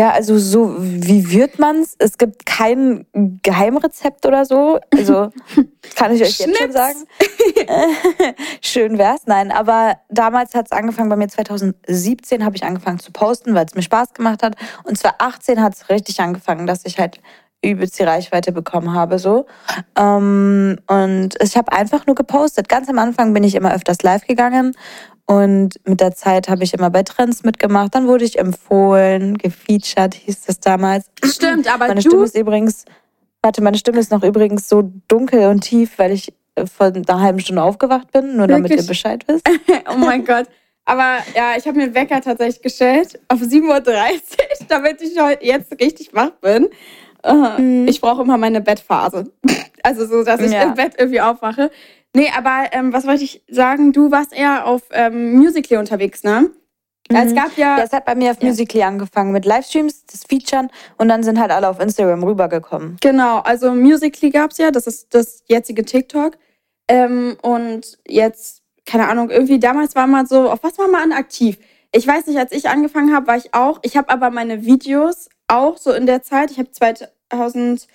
Ja, 0.00 0.12
also 0.12 0.38
so, 0.38 0.76
wie 0.78 1.30
wird 1.30 1.58
man's? 1.58 1.94
Es 1.98 2.16
gibt 2.16 2.46
kein 2.46 3.04
Geheimrezept 3.12 4.24
oder 4.24 4.46
so. 4.46 4.80
Also, 4.96 5.30
kann 5.94 6.14
ich 6.14 6.22
euch 6.22 6.38
jetzt 6.38 6.56
schon 6.56 6.72
sagen. 6.72 7.04
Schön 8.62 8.96
wär's. 8.96 9.26
Nein, 9.26 9.52
aber 9.52 9.98
damals 10.08 10.54
hat's 10.54 10.72
angefangen, 10.72 11.10
bei 11.10 11.16
mir 11.16 11.28
2017 11.28 12.46
habe 12.46 12.56
ich 12.56 12.64
angefangen 12.64 12.98
zu 12.98 13.12
posten, 13.12 13.54
weil 13.54 13.66
es 13.66 13.74
mir 13.74 13.82
Spaß 13.82 14.14
gemacht 14.14 14.42
hat. 14.42 14.56
Und 14.84 14.96
2018 14.96 15.62
hat's 15.62 15.90
richtig 15.90 16.18
angefangen, 16.18 16.66
dass 16.66 16.86
ich 16.86 16.98
halt 16.98 17.20
übelst 17.62 17.98
die 17.98 18.04
Reichweite 18.04 18.52
bekommen 18.52 18.94
habe. 18.94 19.18
so. 19.18 19.44
Ähm, 19.98 20.78
und 20.86 21.34
ich 21.42 21.58
habe 21.58 21.72
einfach 21.72 22.06
nur 22.06 22.16
gepostet. 22.16 22.70
Ganz 22.70 22.88
am 22.88 22.98
Anfang 22.98 23.34
bin 23.34 23.44
ich 23.44 23.54
immer 23.54 23.74
öfters 23.74 24.00
live 24.00 24.26
gegangen. 24.26 24.74
Und 25.30 25.74
mit 25.86 26.00
der 26.00 26.12
Zeit 26.12 26.48
habe 26.48 26.64
ich 26.64 26.74
immer 26.74 26.90
bei 26.90 27.04
Trends 27.04 27.44
mitgemacht. 27.44 27.94
Dann 27.94 28.08
wurde 28.08 28.24
ich 28.24 28.36
empfohlen, 28.36 29.38
gefeatured 29.38 30.14
hieß 30.14 30.40
das 30.46 30.58
damals. 30.58 31.06
Stimmt, 31.24 31.72
aber 31.72 31.86
Meine 31.86 32.00
du. 32.00 32.08
Stimme 32.10 32.24
ist 32.24 32.36
übrigens, 32.36 32.84
warte, 33.40 33.62
meine 33.62 33.78
Stimme 33.78 34.00
ist 34.00 34.10
noch 34.10 34.24
übrigens 34.24 34.68
so 34.68 34.90
dunkel 35.06 35.46
und 35.46 35.60
tief, 35.60 35.98
weil 36.00 36.10
ich 36.10 36.32
vor 36.76 36.86
einer 36.88 37.20
halben 37.20 37.38
Stunde 37.38 37.62
aufgewacht 37.62 38.10
bin, 38.10 38.36
nur 38.36 38.48
damit 38.48 38.70
Wirklich? 38.70 38.86
ihr 38.86 38.88
Bescheid 38.88 39.24
wisst. 39.28 39.48
oh 39.88 39.96
mein 39.98 40.24
Gott. 40.24 40.46
Aber 40.84 41.18
ja, 41.36 41.52
ich 41.56 41.64
habe 41.68 41.78
mir 41.78 41.86
den 41.86 41.94
Wecker 41.94 42.20
tatsächlich 42.20 42.60
gestellt 42.62 43.20
auf 43.28 43.38
7.30 43.40 43.68
Uhr, 43.68 43.84
damit 44.68 45.00
ich 45.00 45.16
heute 45.20 45.44
jetzt 45.46 45.70
richtig 45.80 46.12
wach 46.12 46.32
bin. 46.40 46.68
Äh, 47.22 47.34
Mhm. 47.60 47.86
Ich 47.86 48.00
brauche 48.00 48.22
immer 48.22 48.36
meine 48.36 48.60
Bettphase. 48.60 49.30
Also 49.82 50.04
so, 50.06 50.22
dass 50.24 50.42
ich 50.42 50.52
Ja. 50.52 50.64
im 50.64 50.74
Bett 50.74 50.92
irgendwie 50.98 51.22
aufwache. 51.22 51.70
Nee, 52.14 52.30
aber 52.36 52.72
ähm, 52.72 52.92
was 52.92 53.06
wollte 53.06 53.22
ich 53.24 53.42
sagen? 53.48 53.92
Du 53.92 54.10
warst 54.10 54.32
eher 54.32 54.66
auf 54.66 54.82
ähm, 54.90 55.34
Musical.ly 55.34 55.78
unterwegs, 55.78 56.24
ne? 56.24 56.50
Ja, 57.10 57.22
Es 57.22 57.32
Mhm. 57.32 57.36
gab 57.36 57.56
ja, 57.56 57.78
Ja, 57.78 57.84
es 57.84 57.92
hat 57.92 58.04
bei 58.04 58.14
mir 58.14 58.30
auf 58.32 58.40
Ja. 58.42 58.48
Musical.ly 58.48 58.82
angefangen 58.84 59.32
mit 59.32 59.44
Livestreams, 59.44 60.06
das 60.06 60.24
Featuren 60.24 60.70
und 60.98 61.08
dann 61.08 61.22
sind 61.22 61.38
halt 61.40 61.50
alle 61.50 61.68
auf 61.68 61.78
Instagram 61.80 62.22
rübergekommen. 62.24 62.96
genau, 63.00 63.38
also 63.40 63.72
Musical.ly 63.74 64.30
gab's 64.30 64.58
ja, 64.58 64.70
das 64.70 64.86
ist 64.86 65.14
das 65.14 65.42
jetzige 65.48 65.84
TikTok. 65.84 66.36
Ähm, 66.88 67.36
und 67.42 67.98
jetzt, 68.08 68.62
keine 68.86 69.08
Ahnung, 69.08 69.30
irgendwie 69.30 69.60
damals 69.60 69.94
war 69.94 70.08
man 70.08 70.26
so, 70.26 70.50
auf 70.50 70.62
was 70.64 70.78
war 70.78 70.88
man 70.88 71.12
aktiv? 71.12 71.58
Ich 71.92 72.06
weiß 72.06 72.26
nicht, 72.26 72.38
als 72.38 72.50
ich 72.52 72.68
angefangen 72.68 73.14
habe, 73.14 73.28
war 73.28 73.36
ich 73.36 73.54
auch. 73.54 73.78
Ich 73.82 73.96
habe 73.96 74.08
aber 74.10 74.30
meine 74.30 74.64
Videos 74.64 75.28
auch 75.48 75.76
so 75.76 75.92
in 75.92 76.06
der 76.06 76.22
Zeit. 76.22 76.50
Ich 76.52 76.58
habe 76.58 76.70
2000, 76.72 77.86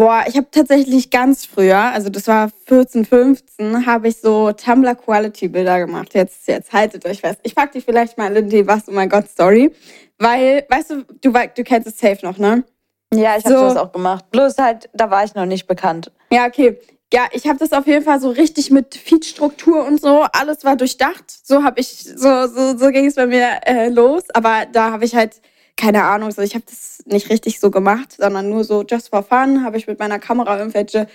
boah, 0.00 0.24
ich 0.26 0.34
habe 0.34 0.46
tatsächlich 0.50 1.10
ganz 1.10 1.44
früher, 1.44 1.76
also 1.76 2.08
das 2.08 2.26
war 2.26 2.50
14, 2.64 3.04
15, 3.04 3.84
habe 3.84 4.08
ich 4.08 4.16
so 4.16 4.50
Tumblr 4.50 4.94
Quality 4.94 5.48
Bilder 5.48 5.78
gemacht. 5.78 6.14
Jetzt, 6.14 6.48
jetzt 6.48 6.72
haltet 6.72 7.04
euch 7.04 7.20
fest. 7.20 7.38
Ich 7.42 7.54
pack 7.54 7.72
die 7.72 7.82
vielleicht 7.82 8.16
mal 8.16 8.34
in 8.34 8.48
die 8.48 8.66
Was, 8.66 8.88
oh 8.88 8.92
mein 8.92 9.10
Gott, 9.10 9.28
Story. 9.28 9.70
Weil, 10.18 10.64
weißt 10.70 10.90
du, 10.90 11.02
du, 11.20 11.32
du 11.32 11.64
kennst 11.64 11.86
es 11.86 11.98
safe 11.98 12.24
noch, 12.24 12.38
ne? 12.38 12.64
Ja, 13.12 13.36
ich 13.36 13.44
habe 13.44 13.54
So. 13.54 13.60
sowas 13.60 13.76
auch 13.76 13.92
gemacht. 13.92 14.30
Bloß 14.30 14.56
halt, 14.56 14.88
da 14.94 15.10
war 15.10 15.22
ich 15.22 15.34
noch 15.34 15.44
nicht 15.44 15.66
bekannt. 15.66 16.10
Ja, 16.32 16.46
okay. 16.46 16.78
Ja, 17.12 17.26
ich 17.32 17.46
habe 17.46 17.58
das 17.58 17.74
auf 17.74 17.86
jeden 17.86 18.04
Fall 18.04 18.20
so 18.20 18.30
richtig 18.30 18.70
mit 18.70 18.94
Feed-Struktur 18.94 19.84
und 19.84 20.00
so. 20.00 20.24
Alles 20.32 20.64
war 20.64 20.76
durchdacht. 20.76 21.24
So 21.42 21.62
habe 21.62 21.78
ich, 21.78 21.88
so, 21.88 22.46
so, 22.46 22.78
so 22.78 22.88
ging 22.88 23.04
es 23.04 23.16
bei 23.16 23.26
mir 23.26 23.60
äh, 23.66 23.90
los. 23.90 24.22
Aber 24.32 24.64
da 24.72 24.92
habe 24.92 25.04
ich 25.04 25.14
halt 25.14 25.42
keine 25.80 26.04
Ahnung. 26.04 26.30
So, 26.30 26.42
ich 26.42 26.54
habe 26.54 26.64
das 26.68 27.02
nicht 27.06 27.30
richtig 27.30 27.58
so 27.58 27.70
gemacht, 27.70 28.16
sondern 28.18 28.50
nur 28.50 28.64
so 28.64 28.84
just 28.88 29.08
for 29.08 29.22
fun. 29.22 29.64
Habe 29.64 29.78
ich 29.78 29.86
mit 29.86 29.98
meiner 29.98 30.18
Kamera 30.18 30.58
irgendwelche 30.58 31.06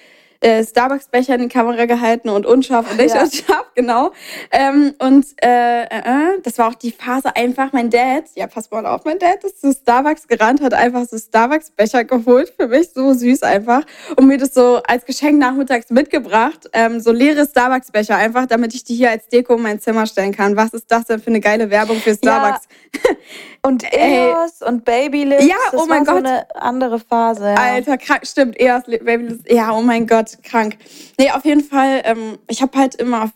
äh, 0.46 0.64
Starbucks-Becher 0.64 1.36
in 1.36 1.42
die 1.42 1.48
Kamera 1.50 1.86
gehalten 1.86 2.30
und 2.30 2.46
unscharf 2.46 2.92
und 2.92 2.98
nicht 2.98 3.16
Ja. 3.16 3.24
unscharf, 3.24 3.66
genau. 3.74 4.12
Ähm, 4.52 4.94
und 5.00 5.26
äh, 5.44 5.84
äh, 5.84 5.86
äh, 5.88 6.42
das 6.44 6.58
war 6.60 6.70
auch 6.70 6.76
die 6.76 6.92
Phase 6.92 7.36
einfach, 7.36 7.74
mein 7.74 7.90
Dad, 7.90 8.26
ja, 8.36 8.46
pass 8.46 8.70
mal 8.70 8.86
auf, 8.86 9.06
mein 9.06 9.18
Dad 9.18 9.44
ist 9.44 9.60
zu 9.62 9.74
Starbucks 9.74 10.28
gerannt, 10.28 10.62
hat 10.62 10.74
einfach 10.76 11.06
so 11.06 11.18
Starbucks-Becher 11.18 12.04
geholt, 12.04 12.54
für 12.58 12.68
mich 12.68 12.90
so 12.94 13.14
süß 13.14 13.42
einfach 13.44 13.82
und 14.18 14.28
mir 14.28 14.38
das 14.38 14.54
so 14.54 14.82
als 14.88 15.06
Geschenk 15.06 15.40
nachmittags 15.40 15.90
mitgebracht, 15.90 16.70
ähm, 16.74 17.00
so 17.00 17.12
leere 17.12 17.46
Starbucks-Becher 17.46 18.16
einfach, 18.16 18.46
damit 18.46 18.76
ich 18.76 18.84
die 18.84 18.94
hier 18.96 19.10
als 19.10 19.28
Deko 19.28 19.56
in 19.56 19.64
mein 19.64 19.80
Zimmer 19.80 20.06
stellen 20.06 20.32
kann. 20.36 20.56
Was 20.56 20.74
ist 20.74 20.92
das 20.92 21.06
denn 21.06 21.20
für 21.20 21.28
eine 21.28 21.40
geile 21.40 21.72
Werbung 21.72 21.98
für 21.98 22.14
Starbucks? 22.14 22.68
Und 23.64 23.84
Ey. 23.92 24.30
Eos 24.30 24.62
und 24.62 24.86
Babylips. 24.86 25.44
Ja, 25.44 25.56
das 25.72 25.82
oh 25.82 25.86
mein 25.88 26.06
Gott. 26.06 26.18
so 26.18 26.24
eine 26.24 26.46
andere 26.54 27.00
Phase. 27.00 27.46
Ja. 27.46 27.56
Alter, 27.56 27.98
krank, 27.98 28.22
stimmt, 28.24 28.60
eher 28.60 28.80
das 28.80 29.00
Baby. 29.04 29.40
Ja, 29.50 29.72
oh 29.72 29.82
mein 29.82 30.06
Gott, 30.06 30.35
krank. 30.44 30.78
Nee, 31.20 31.32
auf 31.32 31.46
jeden 31.46 31.64
Fall, 31.64 32.02
ähm, 32.06 32.38
ich 32.48 32.62
habe 32.62 32.78
halt 32.78 32.96
immer 32.96 33.24
auf, 33.24 33.32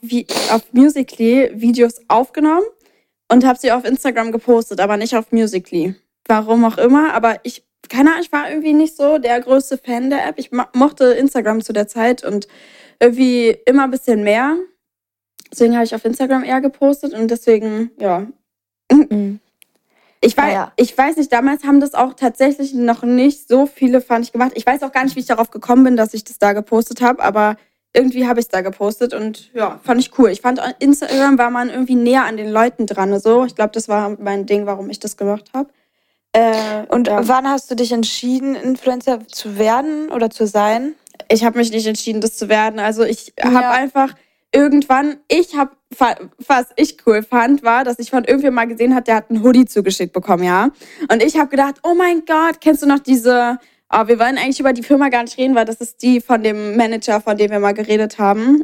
auf 0.52 0.62
Musically 0.74 1.50
Videos 1.54 2.02
aufgenommen 2.08 2.66
und 3.32 3.46
habe 3.46 3.60
sie 3.60 3.72
auf 3.72 3.86
Instagram 3.86 4.32
gepostet, 4.32 4.80
aber 4.80 4.98
nicht 4.98 5.16
auf 5.16 5.32
Musically. 5.32 5.96
Warum 6.28 6.66
auch 6.66 6.78
immer, 6.78 7.14
aber 7.14 7.40
ich, 7.44 7.64
keine 7.90 8.12
Ahnung, 8.12 8.22
ich 8.24 8.32
war 8.32 8.50
irgendwie 8.50 8.74
nicht 8.74 8.96
so 8.96 9.18
der 9.18 9.40
größte 9.42 9.78
Fan 9.78 10.10
der 10.10 10.28
App. 10.28 10.36
Ich 10.38 10.52
mo- 10.52 10.64
mochte 10.74 11.06
Instagram 11.06 11.62
zu 11.62 11.74
der 11.74 11.88
Zeit 11.88 12.24
und 12.24 12.48
irgendwie 13.00 13.58
immer 13.66 13.84
ein 13.86 13.92
bisschen 13.92 14.24
mehr. 14.24 14.58
Deswegen 15.52 15.74
habe 15.76 15.86
ich 15.86 15.96
auf 15.96 16.06
Instagram 16.06 16.44
eher 16.44 16.62
gepostet 16.62 17.14
und 17.14 17.30
deswegen, 17.32 17.92
ja, 18.00 18.28
Mhm. 18.92 19.40
Ich 20.22 20.36
weiß, 20.36 20.46
Naja. 20.54 20.72
ich 20.76 20.98
weiß 20.98 21.18
nicht, 21.18 21.32
damals 21.32 21.64
haben 21.64 21.80
das 21.80 21.94
auch 21.94 22.14
tatsächlich 22.14 22.74
noch 22.74 23.04
nicht 23.04 23.48
so 23.48 23.66
viele, 23.66 24.02
fand 24.02 24.26
ich, 24.26 24.32
gemacht. 24.32 24.52
Ich 24.56 24.66
weiß 24.66 24.84
auch 24.84 24.92
gar 24.92 25.04
nicht, 25.04 25.16
wie 25.16 25.22
ich 25.22 25.26
darauf 25.28 25.50
gekommen 25.52 25.84
bin, 25.84 25.96
dass 25.98 26.14
ich 26.14 26.24
das 26.24 26.40
da 26.40 26.54
gepostet 26.54 27.02
habe, 27.02 27.24
aber 27.24 27.56
irgendwie 27.94 28.28
habe 28.28 28.40
ich 28.40 28.46
es 28.46 28.50
da 28.50 28.62
gepostet 28.62 29.14
und 29.14 29.52
ja, 29.54 29.80
fand 29.84 30.00
ich 30.00 30.18
cool. 30.20 30.30
Ich 30.30 30.42
fand, 30.42 30.60
an 30.60 30.74
Instagram 30.80 31.38
war 31.38 31.50
man 31.50 31.70
irgendwie 31.70 31.96
näher 31.96 32.26
an 32.26 32.38
den 32.38 32.50
Leuten 32.50 32.86
dran. 32.86 33.18
So. 33.20 33.46
Ich 33.46 33.56
glaube, 33.56 33.72
das 33.74 33.88
war 33.90 34.16
mein 34.20 34.46
Ding, 34.46 34.66
warum 34.68 34.90
ich 34.90 35.00
das 35.00 35.18
gemacht 35.18 35.50
habe. 35.54 35.70
Äh, 36.34 36.86
Und 36.90 37.08
ja. 37.08 37.28
wann 37.28 37.48
hast 37.48 37.72
du 37.72 37.76
dich 37.76 37.92
entschieden, 37.92 38.54
Influencer 38.56 39.26
zu 39.28 39.58
werden 39.58 40.10
oder 40.12 40.30
zu 40.30 40.46
sein? 40.46 40.94
ich 41.32 41.44
habe 41.44 41.58
mich 41.60 41.72
nicht 41.72 41.86
entschieden, 41.86 42.22
das 42.22 42.38
zu 42.38 42.48
werden. 42.50 42.80
Also 42.80 43.04
ich 43.04 43.34
Ja. 43.38 43.52
habe 43.54 43.68
einfach 43.70 44.14
irgendwann, 44.52 45.18
ich 45.28 45.56
habe, 45.56 45.72
was 45.98 46.68
ich 46.76 46.98
cool 47.06 47.24
fand, 47.24 47.64
war, 47.64 47.84
dass 47.84 48.00
ich 48.00 48.10
von 48.10 48.24
irgendwem 48.24 48.54
mal 48.54 48.68
gesehen 48.68 48.96
hat, 48.96 49.08
der 49.08 49.16
hat 49.16 49.30
einen 49.30 49.44
Hoodie 49.44 49.66
zugeschickt 49.66 50.14
bekommen, 50.14 50.44
ja. 50.44 50.70
Und 51.12 51.24
ich 51.24 51.38
habe 51.38 51.50
gedacht, 51.50 51.76
oh 51.84 51.94
mein 51.94 52.24
Gott, 52.26 52.62
kennst 52.62 52.82
du 52.84 52.88
noch 52.88 53.00
diese, 53.00 53.58
oh, 53.92 54.08
wir 54.08 54.20
wollen 54.20 54.38
eigentlich 54.38 54.60
über 54.60 54.74
die 54.74 54.84
Firma 54.84 55.10
gar 55.10 55.24
nicht 55.24 55.38
reden, 55.38 55.56
weil 55.56 55.66
das 55.66 55.78
ist 55.78 56.02
die 56.02 56.22
von 56.22 56.44
dem 56.44 56.76
Manager, 56.78 57.22
von 57.22 57.38
dem 57.38 57.52
wir 57.52 57.60
mal 57.60 57.74
geredet 57.74 58.18
haben. 58.20 58.64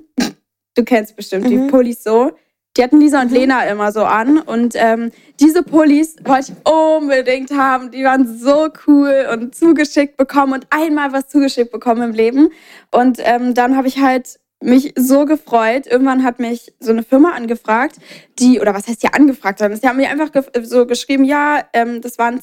Du 0.75 0.84
kennst 0.84 1.15
bestimmt 1.15 1.50
die 1.50 1.58
Mhm. 1.58 1.68
Pullis 1.68 2.04
so. 2.04 2.32
Die 2.77 2.84
hatten 2.84 3.00
Lisa 3.00 3.22
und 3.22 3.32
Lena 3.32 3.63
immer 3.68 3.94
so 3.94 4.04
an. 4.04 4.38
Und 4.38 4.74
ähm, 4.75 5.12
diese 5.39 5.63
Pullis 5.63 6.18
wollte 6.25 6.51
ich 6.51 6.70
unbedingt 6.70 7.51
haben. 7.51 7.89
Die 7.92 8.04
waren 8.04 8.38
so 8.38 8.68
cool 8.86 9.27
und 9.32 9.56
zugeschickt 9.56 10.18
bekommen 10.18 10.51
und 10.51 10.68
einmal 10.72 11.13
was 11.13 11.30
zugeschickt 11.30 11.72
bekommen 11.72 12.01
im 12.01 12.12
Leben. 12.12 12.50
Und 12.92 13.20
ähm, 13.24 13.54
dann 13.54 13.77
habe 13.77 13.88
ich 13.88 14.01
halt 14.01 14.39
mich 14.66 14.94
so 14.98 15.26
gefreut. 15.26 15.88
Irgendwann 15.88 16.24
hat 16.24 16.40
mich 16.40 16.74
so 16.80 16.92
eine 16.92 17.04
Firma 17.04 17.32
angefragt, 17.32 17.96
die, 18.40 18.60
oder 18.60 18.74
was 18.74 18.88
heißt 18.88 19.04
die 19.04 19.14
angefragt 19.14 19.62
haben? 19.62 19.76
Sie 19.76 19.88
haben 19.88 19.98
mir 19.98 20.10
einfach 20.10 20.30
so 20.64 20.86
geschrieben, 20.86 21.24
ja, 21.24 21.62
ähm, 21.74 22.02
das 22.02 22.18
waren 22.18 22.42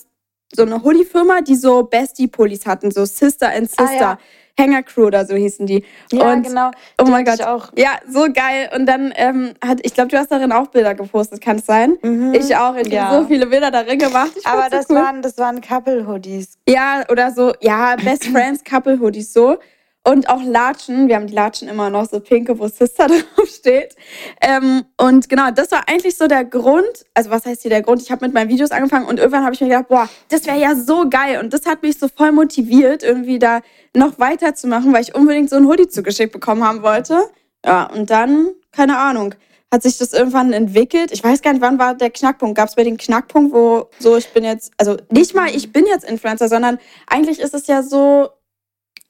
so 0.55 0.63
eine 0.63 0.83
Hoodie-Firma, 0.83 1.41
die 1.41 1.57
so 1.57 1.83
Bestie-Pullis 1.85 2.67
hatten, 2.67 2.91
so 2.91 3.05
Sister 3.05 3.49
and 3.51 3.71
Ah, 3.77 3.87
Sister. 3.87 4.01
ja. 4.01 4.19
Hanger 4.61 4.83
Crew 4.83 5.07
oder 5.07 5.25
so 5.25 5.35
hießen 5.35 5.65
die. 5.67 5.83
Ja, 6.13 6.31
und 6.31 6.43
genau. 6.43 6.71
Oh 7.01 7.07
mein 7.07 7.25
Gott. 7.25 7.41
Auch. 7.41 7.73
Ja, 7.75 7.93
so 8.07 8.27
geil. 8.31 8.69
Und 8.77 8.85
dann 8.85 9.11
ähm, 9.17 9.55
hat, 9.65 9.79
ich 9.83 9.95
glaube, 9.95 10.11
du 10.11 10.19
hast 10.19 10.31
darin 10.31 10.53
auch 10.53 10.67
Bilder 10.67 10.95
gepostet, 10.95 11.41
kann 11.41 11.57
es 11.57 11.65
sein? 11.65 11.97
Mhm. 12.03 12.35
Ich 12.35 12.55
auch. 12.55 12.77
Ich 12.77 12.89
Ja. 12.89 13.09
habe 13.09 13.23
so 13.23 13.29
viele 13.29 13.47
Bilder 13.47 13.71
darin 13.71 13.99
gemacht. 13.99 14.33
Ich 14.37 14.47
Aber 14.47 14.69
das 14.69 14.89
so 14.89 14.95
cool. 14.95 15.01
waren, 15.01 15.23
das 15.23 15.39
waren 15.39 15.63
Couple-Hoodies. 15.63 16.59
Ja, 16.69 17.03
oder 17.11 17.31
so, 17.31 17.55
ja, 17.63 17.97
Best 17.97 18.25
Friends 18.31 18.63
Couple 18.63 19.01
Hoodies 19.01 19.33
so. 19.33 19.57
Und 20.05 20.29
auch 20.29 20.43
Latschen. 20.43 21.07
Wir 21.07 21.15
haben 21.15 21.29
die 21.29 21.35
Latschen 21.35 21.69
immer 21.69 21.89
noch 21.89 22.09
so 22.09 22.19
pinke, 22.19 22.59
wo 22.59 22.67
Sister 22.67 23.07
drauf 23.37 23.49
steht. 23.49 23.95
Ähm, 24.41 24.85
und 24.97 25.29
genau, 25.29 25.53
das 25.53 25.71
war 25.71 25.89
eigentlich 25.89 26.17
so 26.17 26.27
der 26.27 26.45
Grund. 26.45 27.05
Also, 27.15 27.31
was 27.31 27.47
heißt 27.47 27.63
hier 27.63 27.71
der 27.71 27.83
Grund? 27.83 28.03
Ich 28.03 28.11
habe 28.11 28.25
mit 28.25 28.35
meinen 28.35 28.49
Videos 28.49 28.73
angefangen 28.73 29.07
und 29.07 29.19
irgendwann 29.19 29.45
habe 29.45 29.55
ich 29.55 29.61
mir 29.61 29.69
gedacht, 29.69 29.89
boah, 29.89 30.09
das 30.29 30.45
wäre 30.47 30.59
ja 30.59 30.75
so 30.75 31.09
geil. 31.09 31.39
Und 31.39 31.53
das 31.53 31.67
hat 31.67 31.83
mich 31.83 31.99
so 31.99 32.09
voll 32.09 32.33
motiviert, 32.33 33.05
irgendwie 33.05 33.39
da 33.39 33.61
noch 33.95 34.19
weiterzumachen, 34.19 34.93
weil 34.93 35.03
ich 35.03 35.15
unbedingt 35.15 35.51
so 35.51 35.57
ein 35.57 35.67
Hoodie 35.67 35.89
zugeschickt 35.89 36.33
bekommen 36.33 36.65
haben 36.65 36.83
wollte. 36.83 37.31
Ja, 37.65 37.85
und 37.85 38.11
dann, 38.11 38.49
keine 38.73 38.99
Ahnung, 38.99 39.37
hat 39.71 39.85
sich 39.85 39.99
das 39.99 40.13
irgendwann 40.13 40.53
entwickelt. 40.53 41.13
Ich 41.13 41.23
weiß 41.23 41.43
gar 41.43 41.53
nicht, 41.53 41.63
wann 41.63 41.79
war 41.79 41.95
der 41.95 42.11
Knackpunkt? 42.11 42.57
Gab 42.57 42.69
es 42.69 42.75
bei 42.75 42.85
den 42.85 42.97
Knackpunkt, 42.97 43.55
wo 43.55 43.89
so 44.01 44.17
ich 44.17 44.29
bin 44.33 44.43
jetzt, 44.43 44.73
also 44.79 44.97
nicht 45.11 45.35
mal 45.35 45.49
ich 45.49 45.73
bin 45.73 45.87
jetzt 45.87 46.05
Influencer, 46.05 46.49
sondern 46.49 46.79
eigentlich 47.07 47.39
ist 47.39 47.55
es 47.55 47.69
ja 47.69 47.83
so, 47.83 48.31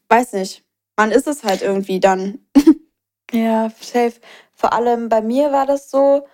weiß 0.08 0.34
nicht, 0.34 0.62
man 0.96 1.10
ist 1.10 1.26
es 1.26 1.44
halt 1.44 1.62
irgendwie 1.62 2.00
dann. 2.00 2.38
Ja, 3.34 3.70
safe. 3.80 4.12
Vor 4.52 4.74
allem 4.74 5.08
bei 5.08 5.22
mir 5.22 5.52
war 5.52 5.64
das 5.64 5.90
so, 5.90 6.26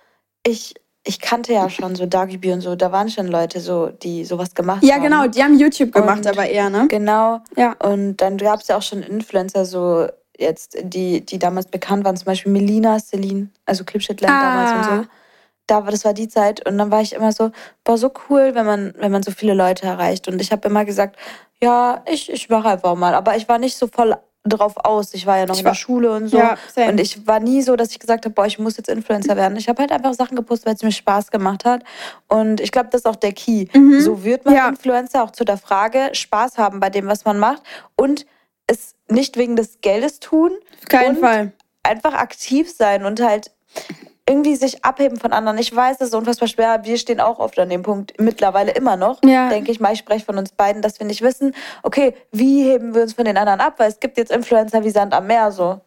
ich, 0.45 0.73
ich 1.05 1.21
kannte 1.21 1.53
ja 1.53 1.69
schon 1.69 1.95
so 1.95 2.05
Dagi 2.05 2.51
und 2.51 2.59
so, 2.59 2.75
da 2.75 2.91
waren 2.91 3.07
schon 3.09 3.27
Leute 3.27 3.61
so, 3.61 3.87
die 3.87 4.25
sowas 4.25 4.53
gemacht 4.53 4.83
Ja, 4.83 4.95
haben. 4.95 5.03
genau, 5.03 5.27
die 5.27 5.41
haben 5.41 5.57
YouTube 5.57 5.93
gemacht, 5.93 6.17
Und- 6.19 6.27
aber 6.27 6.45
eher, 6.49 6.69
ne? 6.69 6.87
Genau. 6.89 7.39
Ja. 7.55 7.73
Und 7.81 8.17
dann 8.17 8.35
gab 8.37 8.59
es 8.59 8.67
ja 8.67 8.75
auch 8.77 8.81
schon 8.81 9.01
Influencer, 9.01 9.63
so 9.63 10.07
jetzt, 10.37 10.77
die, 10.83 11.25
die 11.25 11.39
damals 11.39 11.67
bekannt 11.67 12.03
waren, 12.03 12.17
zum 12.17 12.25
Beispiel 12.25 12.51
Melina, 12.51 12.99
Celine, 12.99 13.47
also 13.65 13.85
Clipshitland 13.85 14.33
damals 14.43 14.71
und 14.71 14.77
Ah. 14.93 15.01
so. 15.03 15.07
Da 15.67 15.83
war, 15.85 15.91
das 15.91 16.03
war 16.03 16.13
die 16.13 16.27
Zeit. 16.27 16.67
Und 16.67 16.77
dann 16.79 16.91
war 16.91 16.99
ich 17.01 17.13
immer 17.13 17.31
so, 17.31 17.51
boah, 17.85 17.97
so 17.97 18.11
cool, 18.29 18.55
wenn 18.55 18.65
man, 18.65 18.93
wenn 18.97 19.11
man 19.13 19.23
so 19.23 19.31
viele 19.31 19.53
Leute 19.53 19.85
erreicht. 19.85 20.27
Und 20.27 20.41
ich 20.41 20.51
habe 20.51 20.67
immer 20.67 20.83
gesagt, 20.83 21.15
ja, 21.61 22.03
ich, 22.11 22.29
ich 22.29 22.49
mache 22.49 22.67
einfach 22.69 22.95
mal. 22.95 23.13
Aber 23.13 23.37
ich 23.37 23.47
war 23.47 23.57
nicht 23.59 23.77
so 23.77 23.87
voll 23.87 24.17
drauf 24.43 24.77
aus. 24.77 25.13
Ich 25.13 25.25
war 25.25 25.37
ja 25.37 25.45
noch 25.45 25.55
Ich 25.55 25.59
in 25.61 25.65
der 25.65 25.73
Schule 25.73 26.11
und 26.11 26.29
so. 26.29 26.37
Ja. 26.37 26.57
Und 26.87 26.99
ich 26.99 27.27
war 27.27 27.39
nie 27.39 27.61
so, 27.61 27.75
dass 27.75 27.91
ich 27.91 27.99
gesagt 27.99 28.25
habe, 28.25 28.33
boah, 28.33 28.45
ich 28.45 28.57
muss 28.57 28.77
jetzt 28.77 28.89
Influencer 28.89 29.35
werden. 29.35 29.57
Ich 29.57 29.67
habe 29.67 29.81
halt 29.81 29.91
einfach 29.91 30.13
Sachen 30.13 30.35
gepostet, 30.35 30.67
weil 30.67 30.75
es 30.75 30.83
mir 30.83 30.91
Spaß 30.91 31.29
gemacht 31.31 31.65
hat. 31.65 31.83
Und 32.27 32.61
ich 32.61 32.71
glaube, 32.71 32.89
das 32.91 33.01
ist 33.01 33.05
auch 33.05 33.15
der 33.17 33.33
Key. 33.33 33.67
Mhm. 33.73 33.99
So 34.01 34.23
wird 34.23 34.45
man 34.45 34.55
Ja. 34.55 34.69
Influencer 34.69 35.23
auch 35.23 35.31
zu 35.31 35.43
der 35.43 35.57
Frage, 35.57 36.09
Spaß 36.13 36.57
haben 36.57 36.79
bei 36.79 36.89
dem, 36.89 37.07
was 37.07 37.25
man 37.25 37.37
macht. 37.37 37.63
Und 37.95 38.25
es 38.67 38.95
nicht 39.09 39.35
wegen 39.37 39.55
des 39.55 39.81
Geldes 39.81 40.19
tun, 40.19 40.51
Auf 40.81 40.87
keinen 40.87 41.17
Fall. 41.17 41.51
einfach 41.83 42.13
aktiv 42.13 42.71
sein 42.71 43.03
und 43.03 43.19
halt 43.21 43.51
irgendwie 44.29 44.55
sich 44.55 44.85
abheben 44.85 45.17
von 45.17 45.33
anderen. 45.33 45.57
Ich 45.57 45.75
weiß, 45.75 45.97
das 45.97 46.09
ist 46.09 46.13
unfassbar 46.15 46.47
schwer. 46.47 46.81
Wir 46.83 46.97
stehen 46.97 47.19
auch 47.19 47.39
oft 47.39 47.57
an 47.57 47.69
dem 47.69 47.81
Punkt, 47.81 48.13
mittlerweile 48.19 48.71
immer 48.71 48.95
noch, 48.95 49.19
Ja. 49.23 49.49
denke 49.49 49.71
ich 49.71 49.79
mal. 49.79 49.91
Ich 49.93 49.99
spreche 49.99 50.23
von 50.23 50.37
uns 50.37 50.51
beiden, 50.51 50.81
dass 50.81 50.99
wir 50.99 51.07
nicht 51.07 51.21
wissen, 51.21 51.53
okay, 51.83 52.13
wie 52.31 52.63
heben 52.63 52.93
wir 52.93 53.01
uns 53.01 53.13
von 53.13 53.25
den 53.25 53.37
anderen 53.37 53.59
ab? 53.59 53.73
Weil 53.77 53.89
es 53.89 53.99
gibt 53.99 54.17
jetzt 54.17 54.31
Influencer 54.31 54.83
wie 54.83 54.91
Sand 54.91 55.13
am 55.13 55.27
Meer 55.27 55.51
so. 55.51 55.81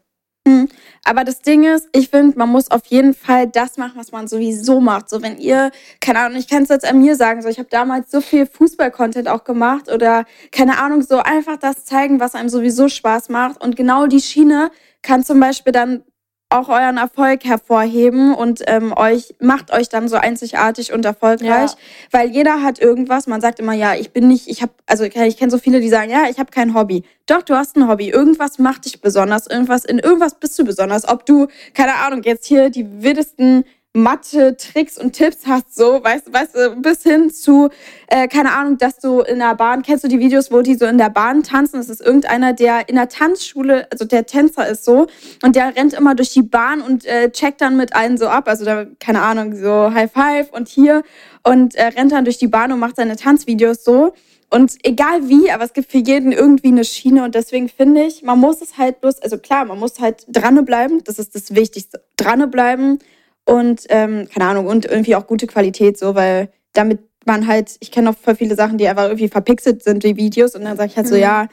Hm. 0.47 0.69
Aber 1.05 1.23
das 1.23 1.41
Ding 1.41 1.63
ist, 1.63 1.89
ich 1.93 2.09
finde, 2.11 2.37
man 2.37 2.49
muss 2.49 2.69
auf 2.69 2.85
jeden 2.87 3.15
Fall 3.15 3.47
das 3.47 3.77
machen, 3.77 3.93
was 3.95 4.11
man 4.11 4.27
sowieso 4.27 4.81
macht. 4.81 5.09
So, 5.09 5.23
wenn 5.23 5.39
ihr, 5.39 5.71
keine 6.01 6.19
Ahnung, 6.19 6.37
ich 6.37 6.49
kann 6.49 6.65
es 6.65 6.69
jetzt 6.69 6.85
an 6.85 6.99
mir 7.01 7.15
sagen, 7.15 7.43
so, 7.43 7.49
ich 7.49 7.59
habe 7.59 7.69
damals 7.71 8.11
so 8.11 8.21
viel 8.21 8.47
Fußball-Content 8.47 9.29
auch 9.29 9.45
gemacht 9.45 9.89
oder, 9.89 10.25
keine 10.51 10.79
Ahnung, 10.79 11.03
so 11.03 11.19
einfach 11.19 11.59
das 11.59 11.85
zeigen, 11.85 12.19
was 12.19 12.35
einem 12.35 12.49
sowieso 12.49 12.89
Spaß 12.89 13.29
macht. 13.29 13.63
Und 13.63 13.77
genau 13.77 14.07
die 14.07 14.21
Schiene 14.21 14.73
kann 15.03 15.23
zum 15.25 15.39
Beispiel 15.39 15.73
dann 15.73 16.03
auch 16.53 16.69
euren 16.69 16.97
Erfolg 16.97 17.45
hervorheben 17.45 18.35
und 18.35 18.63
ähm, 18.67 18.93
euch 18.97 19.35
macht 19.41 19.73
euch 19.73 19.89
dann 19.89 20.09
so 20.09 20.17
einzigartig 20.17 20.93
und 20.93 21.05
erfolgreich, 21.05 21.71
ja. 21.71 21.77
weil 22.11 22.31
jeder 22.31 22.63
hat 22.63 22.79
irgendwas. 22.79 23.27
Man 23.27 23.41
sagt 23.41 23.59
immer, 23.61 23.73
ja, 23.73 23.95
ich 23.95 24.13
bin 24.13 24.29
nicht, 24.29 24.49
ich 24.49 24.63
habe, 24.63 24.73
also 24.87 25.05
ich 25.05 25.13
kenne 25.13 25.51
so 25.51 25.59
viele, 25.59 25.81
die 25.81 25.89
sagen, 25.89 26.11
ja, 26.11 26.25
ich 26.31 26.39
habe 26.39 26.51
kein 26.51 26.75
Hobby. 26.75 27.05
Doch, 27.27 27.43
du 27.43 27.55
hast 27.55 27.77
ein 27.77 27.89
Hobby. 27.89 28.11
Irgendwas 28.11 28.59
macht 28.59 28.85
dich 28.85 29.01
besonders. 29.01 29.47
Irgendwas 29.47 29.85
in 29.85 29.99
irgendwas 29.99 30.35
bist 30.35 30.59
du 30.59 30.65
besonders. 30.65 31.09
Ob 31.09 31.27
du, 31.27 31.49
keine 31.75 31.97
Ahnung, 31.97 32.23
jetzt 32.25 32.47
hier 32.47 32.71
die 32.71 33.03
wildesten 33.03 33.65
Mathe, 33.95 34.57
Tricks 34.57 34.97
und 34.97 35.13
Tipps 35.13 35.47
hast, 35.47 35.75
so, 35.75 36.03
weißt 36.03 36.29
du, 36.29 36.33
weißt 36.33 36.55
du, 36.55 36.77
bis 36.77 37.03
hin 37.03 37.31
zu, 37.31 37.69
äh, 38.07 38.27
keine 38.27 38.53
Ahnung, 38.53 38.79
dass 38.79 38.99
du 38.99 39.21
in 39.21 39.39
der 39.39 39.55
Bahn, 39.55 39.83
kennst 39.83 40.03
du 40.03 40.09
die 40.09 40.19
Videos, 40.19 40.51
wo 40.51 40.63
die 40.63 40.77
so 40.77 40.87
in 40.87 40.97
der 40.97 41.11
Bahn 41.11 41.43
tanzen? 41.43 41.77
Das 41.77 41.91
ist 41.91 42.01
irgendeiner, 42.01 42.55
der 42.55 42.89
in 42.89 42.95
der 42.95 43.11
Tanzschule, 43.11 43.87
also 43.93 44.07
der 44.07 44.25
Tänzer 44.25 44.67
ist 44.67 44.87
so, 44.87 45.09
und 45.43 45.57
der 45.57 45.77
rennt 45.77 45.93
immer 45.93 46.15
durch 46.15 46.31
die 46.31 46.43
Bahn 46.43 46.81
und 46.81 47.05
äh, 47.05 47.31
checkt 47.31 47.61
dann 47.61 47.77
mit 47.77 47.95
allen 47.95 48.17
so 48.17 48.29
ab, 48.29 48.49
also 48.49 48.65
da, 48.65 48.87
keine 48.99 49.21
Ahnung, 49.21 49.55
so 49.55 49.93
High 49.93 50.11
Five 50.11 50.53
und 50.53 50.69
hier 50.69 51.03
und 51.43 51.75
äh, 51.75 51.89
rennt 51.89 52.13
dann 52.13 52.25
durch 52.25 52.39
die 52.39 52.49
Bahn 52.49 52.73
und 52.73 52.79
macht 52.79 52.97
seine 52.97 53.17
Tanzvideos 53.17 53.85
so. 53.85 54.15
Und 54.49 54.77
egal 54.85 55.29
wie, 55.29 55.51
aber 55.51 55.65
es 55.65 55.75
gibt 55.75 55.91
für 55.91 55.99
jeden 55.99 56.33
irgendwie 56.33 56.69
eine 56.69 56.85
Schiene 56.85 57.25
und 57.25 57.35
deswegen 57.35 57.69
finde 57.69 58.05
ich, 58.05 58.23
man 58.23 58.39
muss 58.39 58.63
es 58.63 58.79
halt 58.79 59.03
bloß, 59.03 59.21
also 59.21 59.37
klar, 59.37 59.67
man 59.67 59.79
muss 59.79 60.01
halt 60.01 60.25
dranbleiben, 60.29 61.05
das 61.05 61.19
ist 61.19 61.35
das 61.35 61.55
Wichtigste, 61.55 62.03
dranbleiben 62.17 62.99
und 63.45 63.87
ähm, 63.89 64.29
keine 64.33 64.47
Ahnung 64.51 64.67
und 64.67 64.85
irgendwie 64.85 65.17
auch 65.17 65.27
gute 65.27 65.47
Qualität 65.47 65.99
so, 65.99 66.15
weil 66.15 66.51
damit 66.73 67.01
man 67.25 67.47
halt, 67.47 67.77
ich 67.81 67.91
kenne 67.91 68.11
noch 68.11 68.19
voll 68.19 68.35
viele 68.35 68.57
Sachen, 68.57 68.79
die 68.79 68.89
einfach 68.89 69.05
irgendwie 69.05 69.29
verpixelt 69.29 69.83
sind, 69.83 70.03
die 70.03 70.17
Videos 70.17 70.55
und 70.55 70.65
dann 70.65 70.77
sage 70.77 70.91
ich 70.91 70.97
halt 70.97 71.07
mhm. 71.07 71.11
so, 71.11 71.17
ja, 71.17 71.49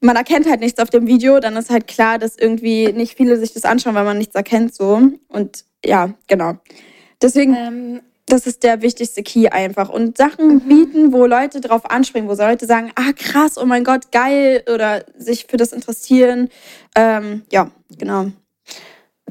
man 0.00 0.16
erkennt 0.16 0.48
halt 0.48 0.60
nichts 0.60 0.80
auf 0.80 0.90
dem 0.90 1.06
Video, 1.06 1.40
dann 1.40 1.56
ist 1.56 1.70
halt 1.70 1.86
klar, 1.86 2.18
dass 2.18 2.36
irgendwie 2.36 2.92
nicht 2.92 3.16
viele 3.16 3.36
sich 3.38 3.52
das 3.52 3.64
anschauen, 3.64 3.94
weil 3.94 4.04
man 4.04 4.18
nichts 4.18 4.34
erkennt 4.34 4.74
so 4.74 5.00
und 5.28 5.64
ja, 5.84 6.14
genau. 6.26 6.54
Deswegen 7.22 7.54
ähm, 7.54 8.00
das 8.30 8.46
ist 8.46 8.62
der 8.62 8.82
wichtigste 8.82 9.22
Key 9.22 9.48
einfach. 9.48 9.88
Und 9.88 10.16
Sachen 10.16 10.54
mhm. 10.54 10.60
bieten, 10.60 11.12
wo 11.12 11.26
Leute 11.26 11.60
drauf 11.60 11.90
anspringen, 11.90 12.28
wo 12.28 12.34
Leute 12.34 12.66
sagen, 12.66 12.92
ah 12.94 13.12
krass, 13.14 13.58
oh 13.58 13.66
mein 13.66 13.84
Gott, 13.84 14.12
geil, 14.12 14.64
oder 14.72 15.04
sich 15.18 15.46
für 15.46 15.56
das 15.56 15.72
interessieren. 15.72 16.48
Ähm, 16.94 17.42
ja, 17.50 17.70
genau. 17.98 18.30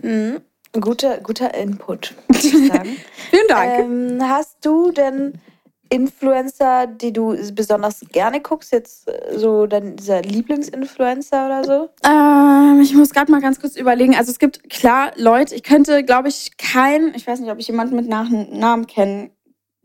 Mhm. 0.01 0.41
Guter, 0.73 1.17
guter 1.19 1.53
Input. 1.53 2.15
Vielen 2.33 3.47
Dank. 3.47 3.79
Ähm, 3.79 4.17
hast 4.21 4.63
du 4.63 4.91
denn 4.91 5.33
Influencer, 5.89 6.85
die 6.85 7.11
du 7.11 7.35
besonders 7.53 8.01
gerne 8.11 8.41
guckst, 8.41 8.71
jetzt 8.71 9.07
äh, 9.07 9.37
so 9.37 9.65
dein 9.65 9.95
dieser 9.95 10.21
Lieblingsinfluencer 10.21 11.47
oder 11.47 11.63
so? 11.63 11.89
Ähm, 12.07 12.79
ich 12.81 12.93
muss 12.93 13.11
gerade 13.11 13.31
mal 13.31 13.41
ganz 13.41 13.59
kurz 13.59 13.75
überlegen. 13.75 14.15
Also 14.15 14.31
es 14.31 14.37
gibt 14.37 14.69
klar 14.69 15.11
Leute, 15.15 15.55
ich 15.55 15.63
könnte, 15.63 16.03
glaube 16.03 16.27
ich, 16.27 16.57
keinen, 16.57 17.15
ich 17.15 17.25
weiß 17.25 17.39
nicht, 17.39 17.51
ob 17.51 17.59
ich 17.59 17.67
jemanden 17.67 17.95
mit 17.95 18.07
Namen 18.07 18.85
kennen 18.87 19.31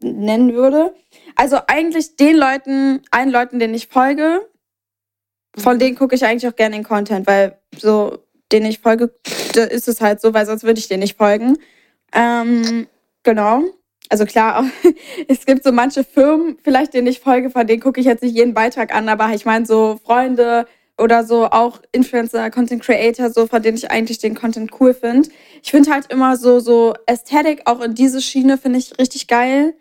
nennen 0.02 0.52
würde. 0.52 0.94
Also 1.34 1.58
eigentlich 1.66 2.16
den 2.16 2.36
Leuten, 2.36 3.00
allen 3.10 3.30
Leuten, 3.30 3.58
denen 3.58 3.74
ich 3.74 3.88
folge, 3.88 4.46
von 5.56 5.76
mhm. 5.76 5.78
denen 5.80 5.96
gucke 5.96 6.14
ich 6.14 6.24
eigentlich 6.24 6.46
auch 6.46 6.56
gerne 6.56 6.76
den 6.76 6.84
Content, 6.84 7.26
weil 7.26 7.58
so 7.76 8.18
denen 8.52 8.66
ich 8.66 8.80
folge, 8.80 9.14
da 9.54 9.64
ist 9.64 9.88
es 9.88 10.00
halt 10.00 10.20
so, 10.20 10.34
weil 10.34 10.46
sonst 10.46 10.64
würde 10.64 10.78
ich 10.78 10.88
denen 10.88 11.02
nicht 11.02 11.16
folgen. 11.16 11.56
Ähm, 12.12 12.86
genau. 13.22 13.62
Also 14.08 14.26
klar, 14.26 14.64
es 15.28 15.46
gibt 15.46 15.64
so 15.64 15.72
manche 15.72 16.04
Firmen, 16.04 16.58
vielleicht 16.62 16.94
denen 16.94 17.06
ich 17.06 17.20
folge, 17.20 17.50
von 17.50 17.66
denen 17.66 17.80
gucke 17.82 18.00
ich 18.00 18.06
jetzt 18.06 18.22
nicht 18.22 18.36
jeden 18.36 18.54
Beitrag 18.54 18.94
an, 18.94 19.08
aber 19.08 19.30
ich 19.34 19.44
meine 19.44 19.66
so 19.66 19.98
Freunde 20.04 20.66
oder 20.96 21.24
so 21.24 21.46
auch 21.46 21.80
Influencer, 21.90 22.50
Content 22.50 22.82
Creator, 22.82 23.30
so 23.30 23.46
von 23.46 23.62
denen 23.62 23.76
ich 23.76 23.90
eigentlich 23.90 24.18
den 24.18 24.34
Content 24.34 24.70
cool 24.78 24.94
finde. 24.94 25.28
Ich 25.62 25.70
finde 25.70 25.90
halt 25.90 26.12
immer 26.12 26.36
so 26.36 26.60
so 26.60 26.94
Ästhetik 27.06 27.62
auch 27.64 27.80
in 27.80 27.94
diese 27.94 28.20
Schiene 28.22 28.58
finde 28.58 28.78
ich 28.78 28.98
richtig 28.98 29.26
geil. 29.26 29.74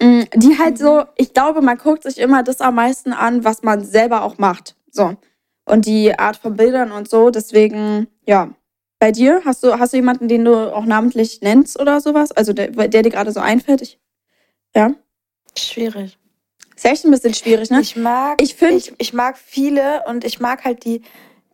Mm, 0.00 0.22
die 0.34 0.58
halt 0.58 0.76
so, 0.76 1.04
ich 1.16 1.32
glaube, 1.32 1.62
man 1.62 1.78
guckt 1.78 2.02
sich 2.02 2.18
immer 2.18 2.42
das 2.42 2.60
am 2.60 2.74
meisten 2.74 3.12
an, 3.12 3.44
was 3.44 3.62
man 3.62 3.82
selber 3.84 4.24
auch 4.24 4.36
macht. 4.36 4.74
So 4.90 5.16
und 5.66 5.84
die 5.86 6.18
Art 6.18 6.36
von 6.36 6.56
Bildern 6.56 6.92
und 6.92 7.10
so. 7.10 7.30
Deswegen, 7.30 8.06
ja. 8.24 8.50
Bei 8.98 9.12
dir, 9.12 9.42
hast 9.44 9.62
du, 9.62 9.78
hast 9.78 9.92
du 9.92 9.98
jemanden, 9.98 10.26
den 10.26 10.46
du 10.46 10.74
auch 10.74 10.86
namentlich 10.86 11.42
nennst 11.42 11.78
oder 11.78 12.00
sowas? 12.00 12.32
Also 12.32 12.54
der, 12.54 12.68
der 12.68 13.02
dir 13.02 13.10
gerade 13.10 13.30
so 13.30 13.40
einfällt? 13.40 13.82
Ich, 13.82 14.00
ja? 14.74 14.94
Schwierig. 15.54 16.18
Ist 16.74 16.84
echt 16.86 17.04
ein 17.04 17.10
bisschen 17.10 17.34
schwierig, 17.34 17.70
ne? 17.70 17.80
Ich 17.80 17.96
mag, 17.96 18.40
ich, 18.40 18.54
find, 18.54 18.72
ich, 18.72 18.94
ich 18.96 19.12
mag 19.12 19.36
viele 19.36 20.02
und 20.06 20.24
ich 20.24 20.40
mag 20.40 20.64
halt 20.64 20.84
die 20.84 21.02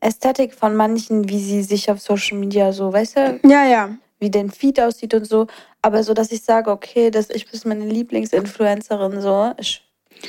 Ästhetik 0.00 0.54
von 0.54 0.76
manchen, 0.76 1.28
wie 1.28 1.40
sie 1.40 1.62
sich 1.62 1.90
auf 1.90 2.00
Social 2.00 2.38
Media 2.38 2.72
so, 2.72 2.92
weißt 2.92 3.16
du? 3.16 3.40
Ja, 3.44 3.64
ja. 3.66 3.96
Wie 4.18 4.30
den 4.30 4.50
Feed 4.50 4.80
aussieht 4.80 5.14
und 5.14 5.24
so. 5.24 5.46
Aber 5.80 6.04
so, 6.04 6.14
dass 6.14 6.30
ich 6.30 6.42
sage, 6.42 6.70
okay, 6.70 7.10
das, 7.10 7.30
ich 7.30 7.50
bin 7.50 7.60
meine 7.64 7.86
Lieblingsinfluencerin, 7.86 9.20
so. 9.20 9.52
Ich, 9.58 9.82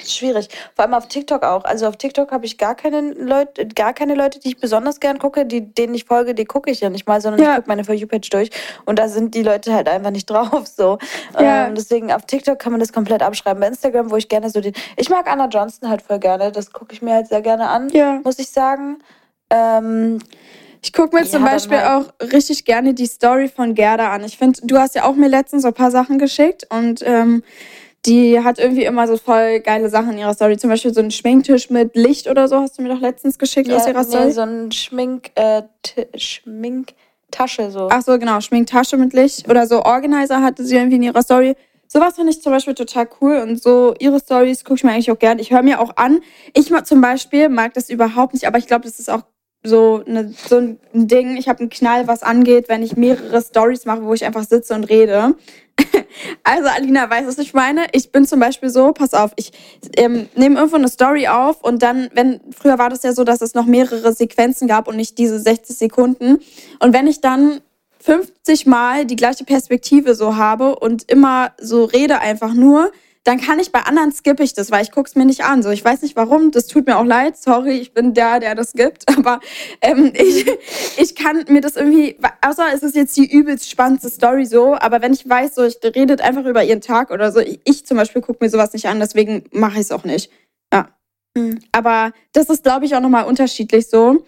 Schwierig. 0.05 0.49
Vor 0.75 0.85
allem 0.85 0.93
auf 0.93 1.07
TikTok 1.07 1.43
auch. 1.43 1.63
Also 1.65 1.87
auf 1.87 1.97
TikTok 1.97 2.31
habe 2.31 2.45
ich 2.45 2.57
gar 2.57 2.75
keine 2.75 3.13
Leute, 3.13 3.67
gar 3.67 3.93
keine 3.93 4.15
Leute, 4.15 4.39
die 4.39 4.49
ich 4.49 4.57
besonders 4.57 4.99
gern 4.99 5.19
gucke, 5.19 5.45
die, 5.45 5.61
denen 5.61 5.93
ich 5.93 6.05
folge, 6.05 6.33
die 6.33 6.45
gucke 6.45 6.71
ich 6.71 6.81
ja 6.81 6.89
nicht 6.89 7.07
mal, 7.07 7.21
sondern 7.21 7.41
ja. 7.41 7.51
ich 7.51 7.55
gucke 7.57 7.67
meine 7.69 7.83
For 7.83 7.95
You-Page 7.95 8.29
durch 8.29 8.49
und 8.85 8.99
da 8.99 9.07
sind 9.07 9.35
die 9.35 9.43
Leute 9.43 9.73
halt 9.73 9.87
einfach 9.87 10.11
nicht 10.11 10.25
drauf. 10.29 10.67
So. 10.67 10.97
Ja. 11.39 11.67
Ähm, 11.67 11.75
deswegen 11.75 12.11
auf 12.11 12.25
TikTok 12.25 12.59
kann 12.59 12.71
man 12.71 12.79
das 12.79 12.93
komplett 12.93 13.21
abschreiben. 13.21 13.61
Bei 13.61 13.67
Instagram, 13.67 14.11
wo 14.11 14.17
ich 14.17 14.29
gerne 14.29 14.49
so 14.49 14.61
den. 14.61 14.73
Ich 14.97 15.09
mag 15.09 15.29
Anna 15.29 15.47
Johnson 15.47 15.89
halt 15.89 16.01
voll 16.01 16.19
gerne. 16.19 16.51
Das 16.51 16.71
gucke 16.71 16.93
ich 16.93 17.01
mir 17.01 17.13
halt 17.13 17.27
sehr 17.27 17.41
gerne 17.41 17.69
an, 17.69 17.89
ja. 17.89 18.19
muss 18.23 18.39
ich 18.39 18.49
sagen. 18.49 18.99
Ähm, 19.49 20.19
ich 20.83 20.91
gucke 20.91 21.15
mir 21.15 21.25
zum 21.25 21.43
Beispiel 21.43 21.79
halt. 21.79 22.07
auch 22.07 22.31
richtig 22.31 22.65
gerne 22.65 22.93
die 22.93 23.05
Story 23.05 23.47
von 23.47 23.73
Gerda 23.73 24.11
an. 24.11 24.23
Ich 24.25 24.37
finde, 24.37 24.59
du 24.63 24.77
hast 24.77 24.95
ja 24.95 25.05
auch 25.05 25.15
mir 25.15 25.29
letztens 25.29 25.61
so 25.61 25.69
ein 25.69 25.73
paar 25.73 25.91
Sachen 25.91 26.19
geschickt 26.19 26.67
und 26.69 27.01
ähm, 27.05 27.41
die 28.05 28.39
hat 28.43 28.59
irgendwie 28.59 28.83
immer 28.83 29.07
so 29.07 29.17
voll 29.17 29.59
geile 29.61 29.89
Sachen 29.89 30.11
in 30.11 30.19
ihrer 30.19 30.33
Story. 30.33 30.57
Zum 30.57 30.69
Beispiel 30.69 30.93
so 30.93 30.99
einen 30.99 31.11
Schminktisch 31.11 31.69
mit 31.69 31.95
Licht 31.95 32.27
oder 32.27 32.47
so, 32.47 32.57
hast 32.57 32.77
du 32.77 32.83
mir 32.83 32.89
doch 32.89 32.99
letztens 32.99 33.37
geschickt 33.37 33.69
ja, 33.69 33.77
aus 33.77 33.87
ihrer 33.87 34.03
Story. 34.03 34.25
Nee, 34.25 34.31
so 34.31 34.41
ein 34.41 34.71
Schmink, 34.71 35.31
äh, 35.35 35.63
Schminktasche 36.15 37.71
so. 37.71 37.87
Ach 37.89 38.01
so, 38.01 38.19
genau, 38.19 38.41
Schminktasche 38.41 38.97
mit 38.97 39.13
Licht. 39.13 39.49
Oder 39.49 39.67
so 39.67 39.83
Organizer 39.83 40.41
hatte 40.41 40.65
sie 40.65 40.75
irgendwie 40.75 40.97
in 40.97 41.03
ihrer 41.03 41.21
Story. 41.21 41.55
Sowas 41.87 42.15
finde 42.15 42.31
ich 42.31 42.41
zum 42.41 42.51
Beispiel 42.51 42.73
total 42.73 43.07
cool 43.21 43.37
und 43.37 43.61
so 43.61 43.93
ihre 43.99 44.19
Stories 44.19 44.65
gucke 44.65 44.77
ich 44.77 44.83
mir 44.83 44.91
eigentlich 44.91 45.11
auch 45.11 45.19
gern. 45.19 45.37
Ich 45.37 45.51
höre 45.51 45.61
mir 45.61 45.79
auch 45.79 45.95
an. 45.95 46.21
Ich 46.53 46.73
zum 46.85 47.01
Beispiel 47.01 47.49
mag 47.49 47.73
das 47.75 47.89
überhaupt 47.89 48.33
nicht, 48.33 48.47
aber 48.47 48.57
ich 48.57 48.67
glaube, 48.67 48.85
das 48.85 48.99
ist 48.99 49.11
auch 49.11 49.21
so, 49.63 50.03
eine, 50.05 50.33
so 50.47 50.57
ein 50.57 50.79
Ding. 50.93 51.37
Ich 51.37 51.47
habe 51.47 51.59
einen 51.59 51.69
Knall, 51.69 52.07
was 52.07 52.23
angeht, 52.23 52.69
wenn 52.69 52.83
ich 52.83 52.95
mehrere 52.95 53.41
Stories 53.41 53.85
mache, 53.85 54.03
wo 54.03 54.13
ich 54.13 54.25
einfach 54.25 54.43
sitze 54.43 54.73
und 54.73 54.85
rede. 54.85 55.35
Also 56.43 56.69
Alina 56.69 57.09
weiß, 57.09 57.25
was 57.25 57.39
ich 57.39 57.53
meine. 57.53 57.85
Ich 57.93 58.11
bin 58.11 58.27
zum 58.27 58.39
Beispiel 58.39 58.69
so, 58.69 58.91
pass 58.91 59.15
auf, 59.15 59.31
ich 59.35 59.51
ähm, 59.97 60.27
nehme 60.35 60.57
irgendwo 60.57 60.75
eine 60.75 60.87
Story 60.87 61.27
auf 61.27 61.63
und 61.63 61.81
dann, 61.81 62.09
wenn, 62.13 62.41
früher 62.55 62.77
war 62.77 62.89
das 62.91 63.01
ja 63.01 63.13
so, 63.13 63.23
dass 63.23 63.41
es 63.41 63.55
noch 63.55 63.65
mehrere 63.65 64.13
Sequenzen 64.13 64.67
gab 64.67 64.87
und 64.87 64.95
nicht 64.95 65.17
diese 65.17 65.39
60 65.39 65.75
Sekunden. 65.75 66.39
Und 66.79 66.93
wenn 66.93 67.07
ich 67.07 67.21
dann 67.21 67.61
50 68.01 68.67
Mal 68.67 69.05
die 69.05 69.15
gleiche 69.15 69.45
Perspektive 69.45 70.13
so 70.13 70.35
habe 70.35 70.75
und 70.75 71.09
immer 71.09 71.53
so 71.59 71.85
rede 71.85 72.19
einfach 72.19 72.53
nur, 72.53 72.91
dann 73.23 73.39
kann 73.39 73.59
ich 73.59 73.71
bei 73.71 73.79
anderen 73.79 74.11
skippe 74.11 74.43
ich 74.43 74.53
das, 74.53 74.69
weil 74.69 74.83
ich 74.83 74.91
gucke 74.91 75.07
es 75.07 75.15
mir 75.15 75.25
nicht 75.25 75.45
an. 75.45 75.63
So, 75.63 75.69
ich 75.69 75.83
weiß 75.83 76.01
nicht 76.01 76.15
warum, 76.17 76.51
das 76.51 76.67
tut 76.67 76.87
mir 76.87 76.97
auch 76.97 77.05
leid. 77.05 77.37
Sorry, 77.37 77.77
ich 77.77 77.93
bin 77.93 78.13
der, 78.13 78.41
der 78.41 78.53
das 78.53 78.73
gibt. 78.73 79.07
Aber 79.17 79.39
ähm, 79.81 80.11
ich, 80.13 80.45
ich 80.97 81.15
kann 81.15 81.45
mir 81.47 81.61
das 81.61 81.77
irgendwie, 81.77 82.17
außer 82.41 82.65
es 82.73 82.83
ist 82.83 82.95
jetzt 82.95 83.15
die 83.15 83.31
übelst 83.31 83.69
spannendste 83.69 84.09
Story 84.09 84.45
so, 84.45 84.75
aber 84.75 85.01
wenn 85.01 85.13
ich 85.13 85.27
weiß, 85.27 85.55
so, 85.55 85.63
ich 85.63 85.77
redet 85.83 86.21
einfach 86.21 86.45
über 86.45 86.63
ihren 86.63 86.81
Tag 86.81 87.11
oder 87.11 87.31
so, 87.31 87.39
ich 87.39 87.85
zum 87.85 87.97
Beispiel 87.97 88.21
gucke 88.21 88.43
mir 88.43 88.49
sowas 88.49 88.73
nicht 88.73 88.87
an, 88.87 88.99
deswegen 88.99 89.43
mache 89.51 89.75
ich 89.75 89.81
es 89.81 89.91
auch 89.91 90.03
nicht. 90.03 90.29
Ja. 90.73 90.89
Mhm. 91.35 91.59
Aber 91.71 92.11
das 92.33 92.49
ist, 92.49 92.63
glaube 92.63 92.85
ich, 92.85 92.95
auch 92.95 93.01
nochmal 93.01 93.25
unterschiedlich 93.25 93.89
so 93.89 94.25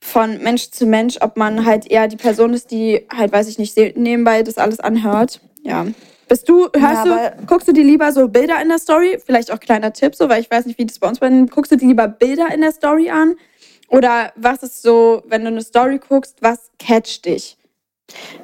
von 0.00 0.42
Mensch 0.42 0.70
zu 0.70 0.86
Mensch, 0.86 1.16
ob 1.20 1.36
man 1.36 1.64
halt 1.64 1.90
eher 1.90 2.06
die 2.06 2.16
Person 2.16 2.52
ist, 2.52 2.70
die 2.70 3.06
halt, 3.14 3.32
weiß 3.32 3.48
ich 3.48 3.58
nicht, 3.58 3.76
nebenbei 3.96 4.42
das 4.42 4.58
alles 4.58 4.78
anhört. 4.78 5.40
Ja. 5.62 5.86
Bist 6.28 6.48
du, 6.48 6.68
hörst 6.74 7.06
ja, 7.06 7.30
du, 7.30 7.46
guckst 7.46 7.68
du 7.68 7.72
dir 7.72 7.84
lieber 7.84 8.10
so 8.12 8.28
Bilder 8.28 8.60
in 8.60 8.68
der 8.68 8.78
Story? 8.78 9.18
Vielleicht 9.24 9.52
auch 9.52 9.60
kleiner 9.60 9.92
Tipp, 9.92 10.14
so, 10.14 10.28
weil 10.28 10.40
ich 10.40 10.50
weiß 10.50 10.66
nicht, 10.66 10.78
wie 10.78 10.86
das 10.86 10.98
bei 10.98 11.08
uns 11.08 11.20
bei 11.20 11.30
Guckst 11.50 11.70
du 11.70 11.76
dir 11.76 11.86
lieber 11.86 12.08
Bilder 12.08 12.52
in 12.52 12.60
der 12.62 12.72
Story 12.72 13.10
an? 13.10 13.36
Oder 13.88 14.32
was 14.34 14.62
ist 14.62 14.82
so, 14.82 15.22
wenn 15.26 15.42
du 15.42 15.48
eine 15.48 15.62
Story 15.62 15.98
guckst, 15.98 16.42
was 16.42 16.70
catcht 16.78 17.26
dich? 17.26 17.56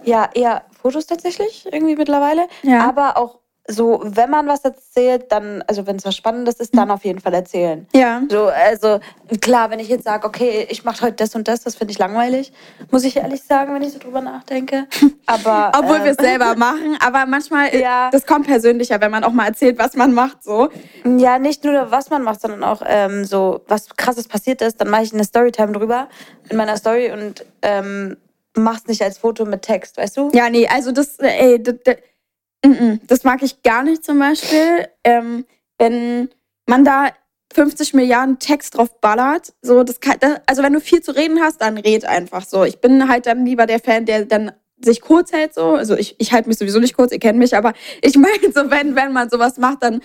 Ja, 0.05 0.31
eher 0.35 0.65
Fotos 0.81 1.07
tatsächlich, 1.07 1.67
irgendwie 1.71 1.97
mittlerweile. 1.97 2.47
Ja. 2.63 2.87
Aber 2.89 3.17
auch 3.17 3.42
so, 3.69 4.01
wenn 4.05 4.29
man 4.29 4.49
was 4.49 4.65
erzählt, 4.65 5.31
dann, 5.31 5.63
also 5.69 5.87
wenn 5.87 5.97
es 5.97 6.05
was 6.05 6.17
Spannendes 6.17 6.57
ist, 6.57 6.77
dann 6.77 6.91
auf 6.91 7.05
jeden 7.05 7.21
Fall 7.21 7.33
erzählen. 7.33 7.87
Ja. 7.95 8.23
So, 8.29 8.47
also 8.47 8.99
klar, 9.41 9.71
wenn 9.71 9.79
ich 9.79 9.89
jetzt 9.89 10.05
sage, 10.05 10.27
okay, 10.27 10.67
ich 10.69 10.85
mache 10.85 11.03
heute 11.03 11.17
das 11.17 11.35
und 11.37 11.47
das, 11.47 11.63
das 11.63 11.77
finde 11.77 11.93
ich 11.93 11.99
langweilig, 11.99 12.53
muss 12.91 13.05
ich 13.05 13.17
ehrlich 13.17 13.43
sagen, 13.43 13.73
wenn 13.75 13.83
ich 13.83 13.93
so 13.93 14.01
drüber 14.01 14.21
nachdenke. 14.21 14.89
Aber 15.27 15.73
Obwohl 15.79 15.99
ähm, 15.99 16.05
wir 16.05 16.11
es 16.11 16.17
selber 16.17 16.57
machen, 16.57 16.97
aber 17.01 17.25
manchmal, 17.27 17.75
Ja. 17.81 18.11
das 18.11 18.27
kommt 18.27 18.47
persönlicher, 18.47 19.01
wenn 19.01 19.11
man 19.11 19.23
auch 19.23 19.33
mal 19.33 19.47
erzählt, 19.47 19.79
was 19.79 19.95
man 19.95 20.13
macht, 20.13 20.43
so. 20.43 20.69
Ja, 21.05 21.39
nicht 21.39 21.65
nur 21.65 21.91
was 21.91 22.11
man 22.11 22.23
macht, 22.23 22.41
sondern 22.41 22.65
auch 22.65 22.83
ähm, 22.85 23.25
so, 23.25 23.61
was 23.69 23.89
krasses 23.97 24.27
passiert 24.27 24.61
ist, 24.61 24.81
dann 24.81 24.91
mache 24.91 25.05
ich 25.05 25.13
eine 25.13 25.25
Storytime 25.25 25.73
drüber 25.73 26.09
in 26.49 26.57
meiner 26.57 26.77
Story 26.77 27.13
und 27.13 27.47
ähm, 27.63 28.17
mach's 28.55 28.87
nicht 28.87 29.03
als 29.03 29.19
Foto 29.19 29.45
mit 29.45 29.63
Text, 29.63 29.97
weißt 29.97 30.17
du? 30.17 30.31
Ja, 30.35 30.51
nee, 30.51 30.67
also 30.67 30.93
das, 30.93 31.19
äh, 31.19 31.29
ey, 31.29 31.63
das, 31.63 31.77
das, 31.85 31.97
mm, 31.97 32.12
das 33.07 33.25
mag 33.25 33.43
ich 33.43 33.63
gar 33.63 33.83
nicht 33.83 34.05
zum 34.05 34.19
Beispiel. 34.19 34.87
Ähm, 35.05 35.45
wenn 35.79 36.29
man 36.67 36.85
da 36.85 37.09
50 37.53 37.95
Milliarden 37.95 38.39
Text 38.39 38.77
drauf 38.77 39.01
ballert, 39.01 39.53
so, 39.63 39.83
das 39.83 40.01
kann, 40.01 40.17
das, 40.21 40.41
also 40.47 40.63
wenn 40.63 40.73
du 40.73 40.81
viel 40.81 41.03
zu 41.03 41.13
reden 41.13 41.41
hast, 41.41 41.61
dann 41.61 41.77
red 41.77 42.05
einfach 42.05 42.45
so. 42.45 42.65
Ich 42.65 42.81
bin 42.81 43.09
halt 43.09 43.27
dann 43.27 43.45
lieber 43.45 43.67
der 43.67 43.81
Fan, 43.81 44.07
der 44.07 44.25
dann 44.25 44.53
sich 44.81 45.01
kurz 45.01 45.33
hält 45.33 45.55
so. 45.55 45.75
Also 45.75 45.97
ich, 45.97 46.17
ich 46.19 46.33
halte 46.33 46.49
mich 46.49 46.59
sowieso 46.59 46.79
nicht 46.81 46.97
kurz, 46.97 47.13
ihr 47.13 47.19
kennt 47.19 47.39
mich, 47.39 47.57
aber 47.57 47.73
ich 48.01 48.17
meine 48.19 48.53
so, 48.55 48.71
wenn, 48.71 48.97
wenn 48.97 49.13
man 49.13 49.29
sowas 49.29 49.59
macht, 49.59 49.83
dann 49.83 50.01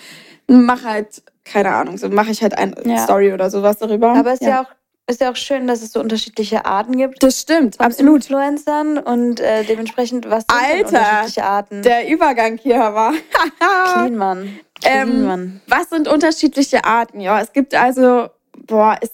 mach 0.47 0.83
halt, 0.83 1.23
keine 1.45 1.73
Ahnung, 1.73 1.97
so 1.97 2.09
mache 2.09 2.31
ich 2.31 2.41
halt 2.41 2.57
eine 2.57 2.75
Ja. 2.85 2.97
Story 2.97 3.33
oder 3.33 3.49
sowas 3.49 3.77
darüber. 3.77 4.13
Aber 4.13 4.33
es 4.33 4.41
ist 4.41 4.47
ja. 4.47 4.61
auch 4.63 4.67
ist 5.07 5.21
ja 5.21 5.31
auch 5.31 5.35
schön, 5.35 5.67
dass 5.67 5.81
es 5.81 5.93
so 5.93 5.99
unterschiedliche 5.99 6.65
Arten 6.65 6.97
gibt. 6.97 7.23
Das 7.23 7.41
stimmt, 7.41 7.79
absolut. 7.79 8.25
Influencern 8.25 8.97
und 8.97 9.39
äh, 9.39 9.63
dementsprechend, 9.63 10.29
was 10.29 10.43
sind 10.49 10.61
Alter, 10.61 10.87
unterschiedliche 10.87 11.43
Arten? 11.45 11.81
Der 11.81 12.09
Übergang 12.09 12.57
hier 12.57 12.77
war. 12.77 13.13
Clean 13.93 14.15
Mann. 14.15 14.59
Clean 14.81 15.09
Ähm, 15.09 15.25
Mann. 15.25 15.61
Was 15.67 15.89
sind 15.89 16.07
unterschiedliche 16.07 16.83
Arten? 16.83 17.21
Ja, 17.21 17.39
es 17.41 17.53
gibt 17.53 17.73
also, 17.73 18.27
boah, 18.67 18.97
es, 19.01 19.11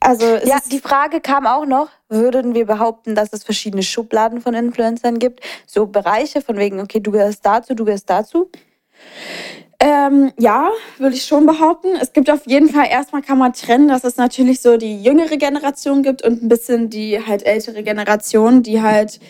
also 0.00 0.26
es 0.26 0.48
Ja, 0.48 0.58
die 0.70 0.80
Frage 0.80 1.20
kam 1.20 1.46
auch 1.46 1.64
noch, 1.64 1.88
würden 2.10 2.54
wir 2.54 2.66
behaupten, 2.66 3.14
dass 3.14 3.32
es 3.32 3.42
verschiedene 3.42 3.82
Schubladen 3.82 4.42
von 4.42 4.54
Influencern 4.54 5.18
gibt? 5.18 5.40
So 5.66 5.86
Bereiche 5.86 6.42
von 6.42 6.58
wegen, 6.58 6.78
okay, 6.78 7.00
du 7.00 7.10
gehörst 7.10 7.44
dazu, 7.44 7.74
du 7.74 7.86
gehörst 7.86 8.10
dazu? 8.10 8.50
Ähm, 9.80 10.32
ja, 10.38 10.70
würde 10.98 11.16
ich 11.16 11.24
schon 11.24 11.46
behaupten. 11.46 11.88
Es 12.00 12.12
gibt 12.12 12.30
auf 12.30 12.46
jeden 12.46 12.68
Fall, 12.68 12.86
erstmal 12.90 13.22
kann 13.22 13.38
man 13.38 13.52
trennen, 13.52 13.88
dass 13.88 14.04
es 14.04 14.16
natürlich 14.16 14.60
so 14.60 14.76
die 14.76 15.02
jüngere 15.02 15.36
Generation 15.36 16.02
gibt 16.02 16.22
und 16.22 16.42
ein 16.42 16.48
bisschen 16.48 16.90
die 16.90 17.24
halt 17.24 17.44
ältere 17.44 17.82
Generation, 17.82 18.62
die 18.62 18.80
halt, 18.82 19.20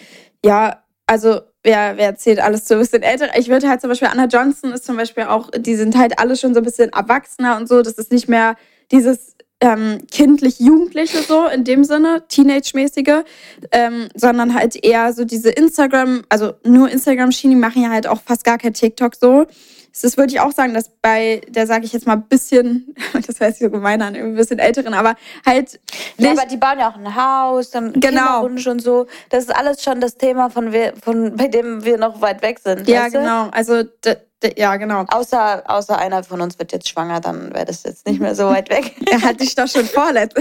ja, 0.44 0.82
also 1.06 1.40
wer, 1.62 1.96
wer 1.96 2.16
zählt 2.16 2.40
alles 2.40 2.66
so 2.66 2.74
ein 2.74 2.80
bisschen 2.80 3.02
älter? 3.02 3.36
Ich 3.36 3.48
würde 3.48 3.68
halt 3.68 3.80
zum 3.80 3.90
Beispiel, 3.90 4.08
Anna 4.08 4.26
Johnson 4.26 4.72
ist 4.72 4.84
zum 4.84 4.96
Beispiel 4.96 5.24
auch, 5.24 5.50
die 5.56 5.74
sind 5.74 5.96
halt 5.96 6.18
alle 6.18 6.36
schon 6.36 6.54
so 6.54 6.60
ein 6.60 6.64
bisschen 6.64 6.90
erwachsener 6.90 7.56
und 7.56 7.68
so. 7.68 7.82
Das 7.82 7.94
ist 7.94 8.12
nicht 8.12 8.28
mehr 8.28 8.56
dieses 8.92 9.36
ähm, 9.60 10.00
kindlich-jugendliche 10.10 11.22
so 11.22 11.46
in 11.46 11.64
dem 11.64 11.82
Sinne, 11.84 12.24
Teenage-mäßige, 12.28 13.24
ähm, 13.72 14.08
sondern 14.14 14.54
halt 14.54 14.84
eher 14.84 15.12
so 15.12 15.24
diese 15.24 15.50
Instagram, 15.50 16.24
also 16.28 16.54
nur 16.64 16.90
Instagram-Schiene, 16.90 17.54
die 17.54 17.60
machen 17.60 17.82
ja 17.82 17.90
halt 17.90 18.06
auch 18.06 18.20
fast 18.20 18.44
gar 18.44 18.58
kein 18.58 18.74
TikTok 18.74 19.14
so. 19.16 19.46
Das 20.02 20.16
würde 20.16 20.32
ich 20.32 20.40
auch 20.40 20.52
sagen, 20.52 20.74
dass 20.74 20.90
bei 21.02 21.40
der, 21.48 21.66
sage 21.66 21.84
ich 21.84 21.92
jetzt 21.92 22.06
mal, 22.06 22.14
ein 22.14 22.22
bisschen, 22.28 22.94
das 23.26 23.40
heißt 23.40 23.60
so 23.60 23.70
gemein 23.70 24.02
an, 24.02 24.14
ein 24.14 24.34
bisschen 24.34 24.58
älteren, 24.58 24.94
aber 24.94 25.14
halt 25.44 25.80
Ja, 26.18 26.32
aber 26.32 26.46
die 26.46 26.56
bauen 26.56 26.78
ja 26.78 26.90
auch 26.90 26.96
ein 26.96 27.14
Haus, 27.14 27.70
dann 27.70 27.92
Genau. 27.92 28.08
Kinderwunsch 28.08 28.66
und 28.66 28.82
so. 28.82 29.06
Das 29.30 29.44
ist 29.44 29.54
alles 29.54 29.82
schon 29.82 30.00
das 30.00 30.16
Thema, 30.16 30.50
von, 30.50 30.72
wir, 30.72 30.94
von 31.02 31.36
bei 31.36 31.48
dem 31.48 31.84
wir 31.84 31.98
noch 31.98 32.20
weit 32.20 32.42
weg 32.42 32.58
sind. 32.62 32.86
ja 32.88 33.04
weißt 33.04 33.14
du? 33.14 33.18
genau, 33.20 33.48
also 33.52 33.82
ja 34.56 34.76
genau. 34.76 35.04
Außer, 35.08 35.62
außer 35.66 35.98
einer 35.98 36.22
von 36.22 36.40
uns 36.40 36.58
wird 36.58 36.72
jetzt 36.72 36.88
schwanger, 36.88 37.20
dann 37.20 37.54
wäre 37.54 37.64
das 37.64 37.82
jetzt 37.84 38.06
nicht 38.06 38.20
mehr 38.20 38.34
so 38.34 38.48
weit 38.48 38.70
weg. 38.70 38.94
Er 39.10 39.22
hat 39.22 39.40
dich 39.40 39.54
doch 39.54 39.66
schon 39.66 39.86
vorletzt. 39.86 40.36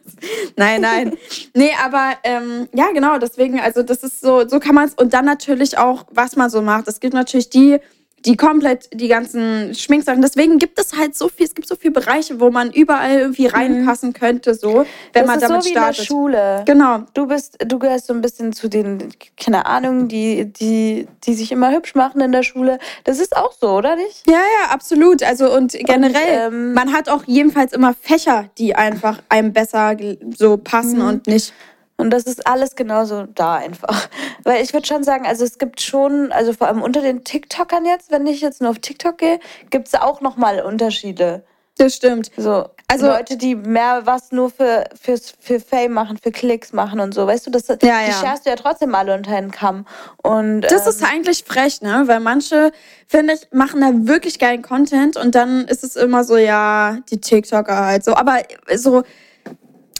nein, 0.56 0.80
nein. 0.82 1.16
Nee, 1.54 1.70
aber 1.82 2.12
ähm, 2.22 2.68
ja, 2.74 2.90
genau, 2.92 3.18
deswegen, 3.18 3.58
also 3.60 3.82
das 3.82 4.02
ist 4.02 4.20
so, 4.20 4.46
so 4.46 4.60
kann 4.60 4.74
man 4.74 4.88
es. 4.88 4.94
Und 4.94 5.14
dann 5.14 5.24
natürlich 5.24 5.78
auch, 5.78 6.04
was 6.10 6.36
man 6.36 6.50
so 6.50 6.60
macht. 6.60 6.86
Es 6.88 7.00
gibt 7.00 7.14
natürlich 7.14 7.50
die, 7.50 7.80
die 8.26 8.36
komplett 8.36 8.88
die 8.92 9.08
ganzen 9.08 9.74
Schminksachen. 9.74 10.20
Deswegen 10.20 10.58
gibt 10.58 10.78
es 10.78 10.96
halt 10.96 11.16
so 11.16 11.28
viel, 11.28 11.46
es 11.46 11.54
gibt 11.54 11.66
so 11.66 11.74
viele 11.74 11.92
Bereiche, 11.92 12.38
wo 12.40 12.50
man 12.50 12.70
überall 12.70 13.18
irgendwie 13.18 13.46
reinpassen 13.46 14.12
könnte, 14.12 14.54
so, 14.54 14.84
wenn 15.12 15.22
das 15.24 15.26
man 15.26 15.36
ist 15.38 15.48
damit 15.48 15.62
so 15.62 15.68
wie 15.68 15.72
startet. 15.72 15.98
in 15.98 16.02
der 16.02 16.04
Schule. 16.06 16.62
Genau. 16.66 16.98
Du 17.14 17.26
bist, 17.26 17.56
du 17.66 17.78
gehörst 17.78 18.06
so 18.08 18.12
ein 18.12 18.20
bisschen 18.20 18.52
zu 18.52 18.68
den, 18.68 19.08
keine 19.42 19.64
Ahnung, 19.66 20.08
die, 20.08 20.44
die, 20.52 21.06
die 21.24 21.34
sich 21.34 21.50
immer 21.50 21.72
hübsch 21.72 21.94
machen 21.94 22.20
in 22.20 22.32
der 22.32 22.42
Schule. 22.42 22.78
Das 23.04 23.18
ist 23.20 23.36
auch 23.36 23.52
so, 23.58 23.70
oder 23.70 23.96
nicht? 23.96 24.22
Ja, 24.28 24.34
ja, 24.34 24.70
absolut. 24.70 25.22
Also 25.22 25.54
und 25.54 25.72
generell, 25.72 26.48
ähm, 26.52 26.72
man 26.74 26.92
hat 26.92 27.08
auch 27.08 27.24
jedenfalls 27.26 27.72
immer 27.72 27.94
Fächer, 28.00 28.50
die 28.58 28.74
einfach 28.74 29.20
einem 29.28 29.52
besser 29.52 29.96
so 30.36 30.56
passen 30.58 30.98
Mhm. 30.98 31.08
und 31.08 31.26
nicht. 31.26 31.52
Und 32.00 32.10
das 32.10 32.24
ist 32.24 32.46
alles 32.46 32.74
genauso 32.76 33.26
da 33.34 33.56
einfach. 33.56 34.08
Weil 34.44 34.62
ich 34.62 34.72
würde 34.72 34.86
schon 34.86 35.04
sagen, 35.04 35.26
also 35.26 35.44
es 35.44 35.58
gibt 35.58 35.80
schon, 35.80 36.32
also 36.32 36.52
vor 36.52 36.68
allem 36.68 36.82
unter 36.82 37.02
den 37.02 37.24
TikTokern 37.24 37.84
jetzt, 37.84 38.10
wenn 38.10 38.26
ich 38.26 38.40
jetzt 38.40 38.60
nur 38.60 38.70
auf 38.70 38.78
TikTok 38.78 39.18
gehe, 39.18 39.38
gibt 39.70 39.88
es 39.88 39.94
auch 39.94 40.20
nochmal 40.20 40.60
Unterschiede. 40.60 41.44
Das 41.80 41.94
stimmt. 41.94 42.30
So, 42.36 42.68
Also- 42.88 43.06
Leute, 43.06 43.38
die 43.38 43.54
mehr 43.54 44.02
was 44.04 44.32
nur 44.32 44.50
für, 44.50 44.84
fürs, 45.00 45.32
für 45.40 45.60
Fame 45.60 45.92
machen, 45.92 46.18
für 46.22 46.30
Klicks 46.30 46.74
machen 46.74 47.00
und 47.00 47.14
so. 47.14 47.26
Weißt 47.26 47.46
du, 47.46 47.50
das, 47.50 47.66
die 47.66 47.86
ja. 47.86 48.12
scherst 48.12 48.44
du 48.44 48.50
ja 48.50 48.56
trotzdem 48.56 48.94
alle 48.94 49.14
unter 49.14 49.30
den 49.30 49.50
Kamm. 49.50 49.86
Und, 50.22 50.60
Das 50.62 50.82
ähm, 50.82 50.88
ist 50.90 51.02
eigentlich 51.02 51.44
frech, 51.44 51.80
ne? 51.80 52.02
Weil 52.04 52.20
manche, 52.20 52.72
finde 53.06 53.34
ich, 53.34 53.48
machen 53.52 53.80
da 53.80 53.92
wirklich 54.06 54.38
geilen 54.38 54.60
Content 54.60 55.16
und 55.16 55.34
dann 55.34 55.66
ist 55.68 55.82
es 55.82 55.96
immer 55.96 56.22
so, 56.24 56.36
ja, 56.36 56.98
die 57.10 57.18
TikToker 57.18 57.86
halt 57.86 58.04
so. 58.04 58.14
Aber 58.14 58.42
so, 58.74 59.02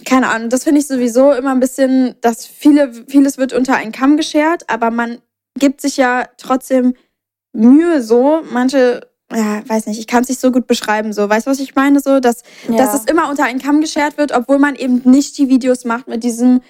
keine 0.05 0.29
Ahnung, 0.29 0.49
das 0.49 0.65
finde 0.65 0.81
ich 0.81 0.87
sowieso 0.87 1.33
immer 1.33 1.51
ein 1.53 1.61
bisschen, 1.61 2.15
dass 2.21 2.47
viele, 2.47 2.93
vieles 3.09 3.39
wird 3.39 3.53
unter 3.53 3.77
einen 3.77 3.93
Kamm 3.93 4.17
geschert, 4.17 4.65
aber 4.69 4.91
man 4.91 5.19
gibt 5.59 5.81
sich 5.81 5.97
ja 5.97 6.25
trotzdem 6.39 6.95
Mühe 7.53 8.03
so. 8.03 8.43
Manche, 8.51 9.09
ja, 9.33 9.63
weiß 9.67 9.87
nicht, 9.87 9.99
ich 9.99 10.07
kann 10.07 10.23
es 10.23 10.29
nicht 10.29 10.41
so 10.41 10.53
gut 10.53 10.67
beschreiben, 10.67 11.13
so. 11.13 11.29
Weißt 11.29 11.47
du, 11.47 11.51
was 11.51 11.61
ich 11.61 11.75
meine? 11.75 12.01
So, 12.01 12.21
dass, 12.21 12.43
Ja. 12.69 12.77
dass 12.77 12.95
es 12.95 13.05
immer 13.05 13.29
unter 13.29 13.45
einen 13.45 13.61
Kamm 13.61 13.81
geschert 13.81 14.19
wird, 14.19 14.33
obwohl 14.33 14.59
man 14.59 14.75
eben 14.77 15.03
nicht 15.05 15.37
die 15.39 15.49
Videos 15.49 15.85
macht 15.85 16.09
mit 16.09 16.23
diesem 16.25 16.61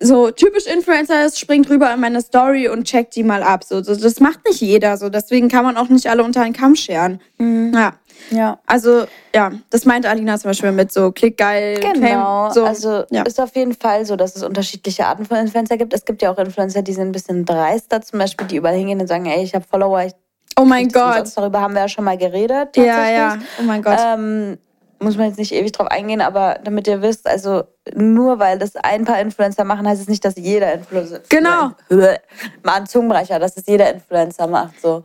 so 0.00 0.30
typisch 0.30 0.66
Influencer 0.66 1.26
ist, 1.26 1.40
springt 1.40 1.68
rüber 1.70 1.92
in 1.92 1.98
meine 1.98 2.20
Story 2.20 2.68
und 2.68 2.84
checkt 2.84 3.16
die 3.16 3.24
mal 3.24 3.42
ab. 3.42 3.64
So, 3.64 3.82
so, 3.82 3.96
das 3.96 4.20
macht 4.20 4.46
nicht 4.46 4.60
jeder 4.60 4.96
so. 4.96 5.08
Deswegen 5.08 5.48
kann 5.48 5.64
man 5.64 5.76
auch 5.76 5.88
nicht 5.88 6.08
alle 6.08 6.22
unter 6.22 6.42
einen 6.42 6.54
Kamm 6.54 6.76
scheren. 6.76 7.20
Mhm. 7.38 7.72
Ja, 7.74 7.94
ja. 8.30 8.58
also 8.66 9.04
ja, 9.34 9.52
das 9.70 9.84
meint 9.84 10.06
Alina 10.06 10.38
zum 10.38 10.50
Beispiel 10.50 10.72
mit 10.72 10.92
so 10.92 11.12
Klick 11.12 11.36
geil, 11.36 11.78
Genau, 11.80 12.44
Fame, 12.44 12.52
so. 12.52 12.64
also 12.64 13.04
ja. 13.10 13.22
ist 13.22 13.40
auf 13.40 13.54
jeden 13.56 13.74
Fall 13.74 14.04
so, 14.04 14.16
dass 14.16 14.36
es 14.36 14.42
unterschiedliche 14.42 15.06
Arten 15.06 15.24
von 15.24 15.36
Influencer 15.38 15.76
gibt. 15.76 15.92
Es 15.94 16.04
gibt 16.04 16.22
ja 16.22 16.30
auch 16.30 16.38
Influencer, 16.38 16.82
die 16.82 16.92
sind 16.92 17.08
ein 17.08 17.12
bisschen 17.12 17.44
dreister, 17.44 18.00
zum 18.02 18.18
Beispiel, 18.18 18.46
die 18.46 18.56
überall 18.56 18.76
hingehen 18.76 19.00
und 19.00 19.06
sagen, 19.06 19.26
ey, 19.26 19.42
ich 19.42 19.54
habe 19.54 19.64
Follower, 19.68 20.02
ich 20.04 20.12
oh 20.58 20.64
mein 20.64 20.88
Gott. 20.88 21.30
Darüber 21.34 21.60
haben 21.60 21.74
wir 21.74 21.82
ja 21.82 21.88
schon 21.88 22.04
mal 22.04 22.18
geredet. 22.18 22.76
Ja, 22.76 23.10
ja. 23.10 23.38
Oh 23.60 23.62
mein 23.62 23.82
Gott. 23.82 23.98
Ähm, 23.98 24.58
muss 25.00 25.16
man 25.16 25.28
jetzt 25.28 25.38
nicht 25.38 25.52
ewig 25.52 25.72
drauf 25.72 25.86
eingehen, 25.88 26.20
aber 26.20 26.58
damit 26.62 26.88
ihr 26.88 27.02
wisst, 27.02 27.26
also 27.26 27.64
nur 27.94 28.38
weil 28.38 28.58
das 28.58 28.74
ein 28.76 29.04
paar 29.04 29.20
Influencer 29.20 29.64
machen, 29.64 29.86
heißt 29.86 30.02
es 30.02 30.08
nicht, 30.08 30.24
dass 30.24 30.34
jeder 30.36 30.74
Influencer. 30.74 31.20
Genau. 31.28 31.70
Mal 31.88 32.16
ein 32.64 32.86
Zungenbrecher, 32.86 33.38
dass 33.38 33.56
es 33.56 33.66
jeder 33.66 33.92
Influencer 33.92 34.46
macht. 34.46 34.80
So. 34.80 35.04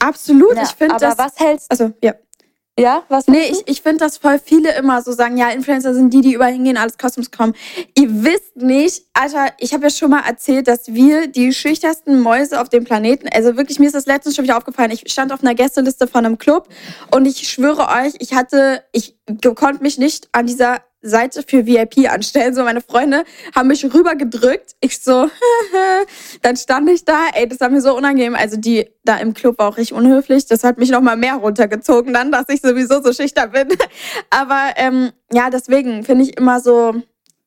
Absolut. 0.00 0.56
Ja, 0.56 0.64
ich 0.64 0.70
finde 0.70 0.96
aber 0.96 1.06
das. 1.06 1.18
was 1.18 1.38
hältst 1.38 1.70
Also, 1.70 1.92
ja. 2.02 2.14
Ja, 2.78 3.02
was 3.10 3.26
Nee, 3.26 3.36
meinst 3.36 3.62
ich, 3.62 3.68
ich 3.68 3.82
finde, 3.82 3.98
dass 3.98 4.16
voll 4.16 4.38
viele 4.38 4.74
immer 4.76 5.02
so 5.02 5.12
sagen, 5.12 5.36
ja, 5.36 5.50
Influencer 5.50 5.92
sind 5.94 6.12
die, 6.14 6.22
die 6.22 6.32
überall 6.32 6.52
hingehen, 6.52 6.78
alles 6.78 6.96
kostenlos 6.96 7.30
kommen. 7.30 7.54
Ihr 7.98 8.24
wisst 8.24 8.56
nicht, 8.56 9.04
Alter, 9.12 9.52
ich 9.58 9.74
habe 9.74 9.84
ja 9.84 9.90
schon 9.90 10.10
mal 10.10 10.22
erzählt, 10.26 10.68
dass 10.68 10.88
wir 10.88 11.26
die 11.26 11.52
schüchternsten 11.52 12.20
Mäuse 12.20 12.58
auf 12.60 12.70
dem 12.70 12.84
Planeten, 12.84 13.28
also 13.28 13.58
wirklich, 13.58 13.78
mir 13.78 13.86
ist 13.86 13.94
das 13.94 14.06
letztens 14.06 14.36
schon 14.36 14.44
wieder 14.44 14.56
aufgefallen, 14.56 14.90
ich 14.90 15.04
stand 15.12 15.32
auf 15.32 15.42
einer 15.42 15.54
Gästeliste 15.54 16.06
von 16.06 16.24
einem 16.24 16.38
Club 16.38 16.68
und 17.10 17.26
ich 17.26 17.46
schwöre 17.46 17.88
euch, 17.88 18.14
ich 18.20 18.32
hatte, 18.32 18.82
ich 18.92 19.16
konnte 19.54 19.82
mich 19.82 19.98
nicht 19.98 20.30
an 20.32 20.46
dieser 20.46 20.80
Seite 21.02 21.42
für 21.46 21.66
VIP 21.66 22.08
anstellen. 22.10 22.54
So, 22.54 22.62
meine 22.62 22.80
Freunde 22.80 23.24
haben 23.54 23.68
mich 23.68 23.84
rübergedrückt. 23.84 24.76
Ich 24.80 25.00
so, 25.00 25.28
dann 26.42 26.56
stand 26.56 26.88
ich 26.90 27.04
da. 27.04 27.26
Ey, 27.34 27.48
das 27.48 27.60
war 27.60 27.68
mir 27.68 27.80
so 27.80 27.96
unangenehm. 27.96 28.34
Also 28.36 28.56
die 28.56 28.88
da 29.04 29.16
im 29.16 29.34
Club 29.34 29.58
war 29.58 29.68
auch 29.68 29.76
richtig 29.76 29.96
unhöflich. 29.96 30.46
Das 30.46 30.62
hat 30.64 30.78
mich 30.78 30.90
noch 30.90 31.00
mal 31.00 31.16
mehr 31.16 31.34
runtergezogen 31.34 32.12
dann, 32.14 32.30
dass 32.30 32.48
ich 32.48 32.60
sowieso 32.60 33.02
so 33.02 33.12
schüchtern 33.12 33.50
bin. 33.50 33.68
Aber 34.30 34.70
ähm, 34.76 35.10
ja, 35.32 35.50
deswegen 35.50 36.04
finde 36.04 36.24
ich 36.24 36.36
immer 36.38 36.60
so, 36.60 36.94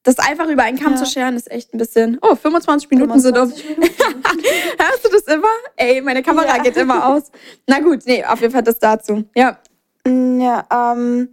das 0.03 0.19
einfach 0.19 0.47
über 0.49 0.63
einen 0.63 0.77
Kamm 0.77 0.93
Ja. 0.93 0.97
zu 0.99 1.05
scheren, 1.05 1.35
ist 1.35 1.49
echt 1.49 1.73
ein 1.73 1.77
bisschen. 1.77 2.19
Oh, 2.21 2.35
25 2.35 2.91
Minuten 2.91 3.19
sind 3.19 3.37
um. 3.37 3.49
25. 3.51 3.77
Hörst 4.77 5.05
du 5.05 5.09
das 5.11 5.23
immer? 5.33 5.47
Ey, 5.77 6.01
meine 6.01 6.21
Kamera 6.21 6.57
Ja. 6.57 6.61
geht 6.61 6.77
immer 6.77 7.07
aus. 7.07 7.23
Na 7.67 7.79
gut, 7.79 7.99
nee, 8.05 8.23
auf 8.23 8.39
jeden 8.41 8.53
Fall 8.53 8.63
das 8.63 8.77
dazu. 8.79 9.23
Ja. 9.33 9.57
Ja, 10.07 10.63
ähm, 10.93 11.29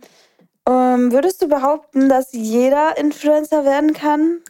ähm, 0.68 1.12
würdest 1.12 1.42
du 1.42 1.48
behaupten, 1.48 2.08
dass 2.08 2.32
jeder 2.32 2.96
Influencer 2.98 3.64
werden 3.64 3.92
kann? 3.92 4.40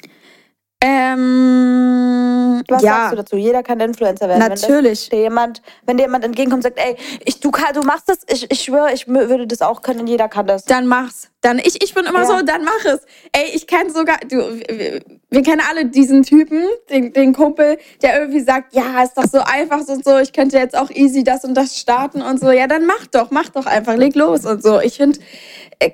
Ähm, 0.84 2.62
Was 2.68 2.82
Ja. 2.82 2.94
sagst 2.94 3.12
du 3.12 3.16
dazu? 3.16 3.36
Jeder 3.36 3.62
kann 3.62 3.78
Influencer 3.80 4.28
werden. 4.28 4.40
Natürlich. 4.40 5.10
Wenn, 5.10 5.18
dir 5.18 5.22
jemand, 5.24 5.62
wenn 5.86 5.96
dir 5.96 6.04
jemand 6.04 6.24
entgegenkommt 6.24 6.64
und 6.64 6.74
sagt, 6.74 6.78
ey, 6.84 6.96
ich, 7.24 7.38
du, 7.40 7.50
kann, 7.52 7.72
du 7.74 7.82
machst 7.82 8.08
das, 8.08 8.18
ich, 8.28 8.50
ich 8.50 8.62
schwöre, 8.62 8.92
ich 8.92 9.06
würde 9.06 9.46
das 9.46 9.62
auch 9.62 9.82
können, 9.82 10.06
jeder 10.08 10.28
kann 10.28 10.46
das. 10.46 10.64
Dann 10.64 10.86
mach's. 10.86 11.28
Dann 11.40 11.58
ich, 11.58 11.82
ich 11.82 11.94
bin 11.94 12.04
immer 12.04 12.20
Ja. 12.20 12.26
so, 12.26 12.42
dann 12.44 12.64
mach 12.64 12.84
es. 12.84 13.00
Ey, 13.32 13.50
ich 13.54 13.66
kenne 13.66 13.90
sogar, 13.90 14.18
du, 14.28 14.36
wir, 14.38 15.00
wir 15.30 15.42
kennen 15.42 15.62
alle 15.68 15.86
diesen 15.86 16.22
Typen, 16.24 16.62
den, 16.90 17.12
den 17.12 17.32
Kumpel, 17.32 17.78
der 18.02 18.18
irgendwie 18.20 18.40
sagt, 18.40 18.74
ja, 18.74 19.02
ist 19.02 19.16
doch 19.16 19.24
so 19.26 19.38
einfach 19.40 19.82
so 19.82 19.92
und 19.92 20.04
so, 20.04 20.18
ich 20.18 20.32
könnte 20.32 20.56
jetzt 20.58 20.76
auch 20.76 20.90
easy 20.90 21.22
das 21.24 21.44
und 21.44 21.54
das 21.54 21.78
starten 21.78 22.22
und 22.22 22.40
so. 22.40 22.50
Ja, 22.50 22.66
dann 22.66 22.86
mach 22.86 23.06
doch, 23.08 23.30
mach 23.30 23.48
doch 23.50 23.66
einfach, 23.66 23.94
leg 23.96 24.14
los 24.16 24.44
und 24.46 24.62
so. 24.62 24.80
Ich 24.80 24.96
finde, 24.96 25.18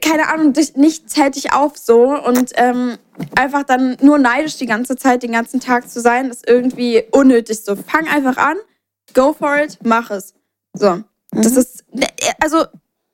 keine 0.02 0.28
Ahnung, 0.28 0.52
nichts 0.76 1.16
hält 1.16 1.36
dich 1.36 1.52
auf 1.52 1.76
so 1.76 2.16
und 2.16 2.52
ähm, 2.56 2.98
einfach 3.34 3.64
dann 3.64 3.96
nur 4.00 4.18
neidisch 4.18 4.56
die 4.56 4.66
ganze 4.66 4.96
Zeit, 4.96 5.22
den 5.22 5.32
ganzen 5.32 5.60
Tag 5.60 5.88
zu 5.88 6.00
sein, 6.00 6.30
ist 6.30 6.48
irgendwie 6.48 7.04
unnötig 7.10 7.64
so. 7.64 7.76
Fang 7.76 8.06
einfach 8.06 8.36
an, 8.36 8.56
go 9.14 9.32
for 9.32 9.56
it, 9.58 9.78
mach 9.82 10.10
es. 10.10 10.34
So. 10.74 11.02
Das 11.30 11.56
ist, 11.56 11.84
also, 12.40 12.64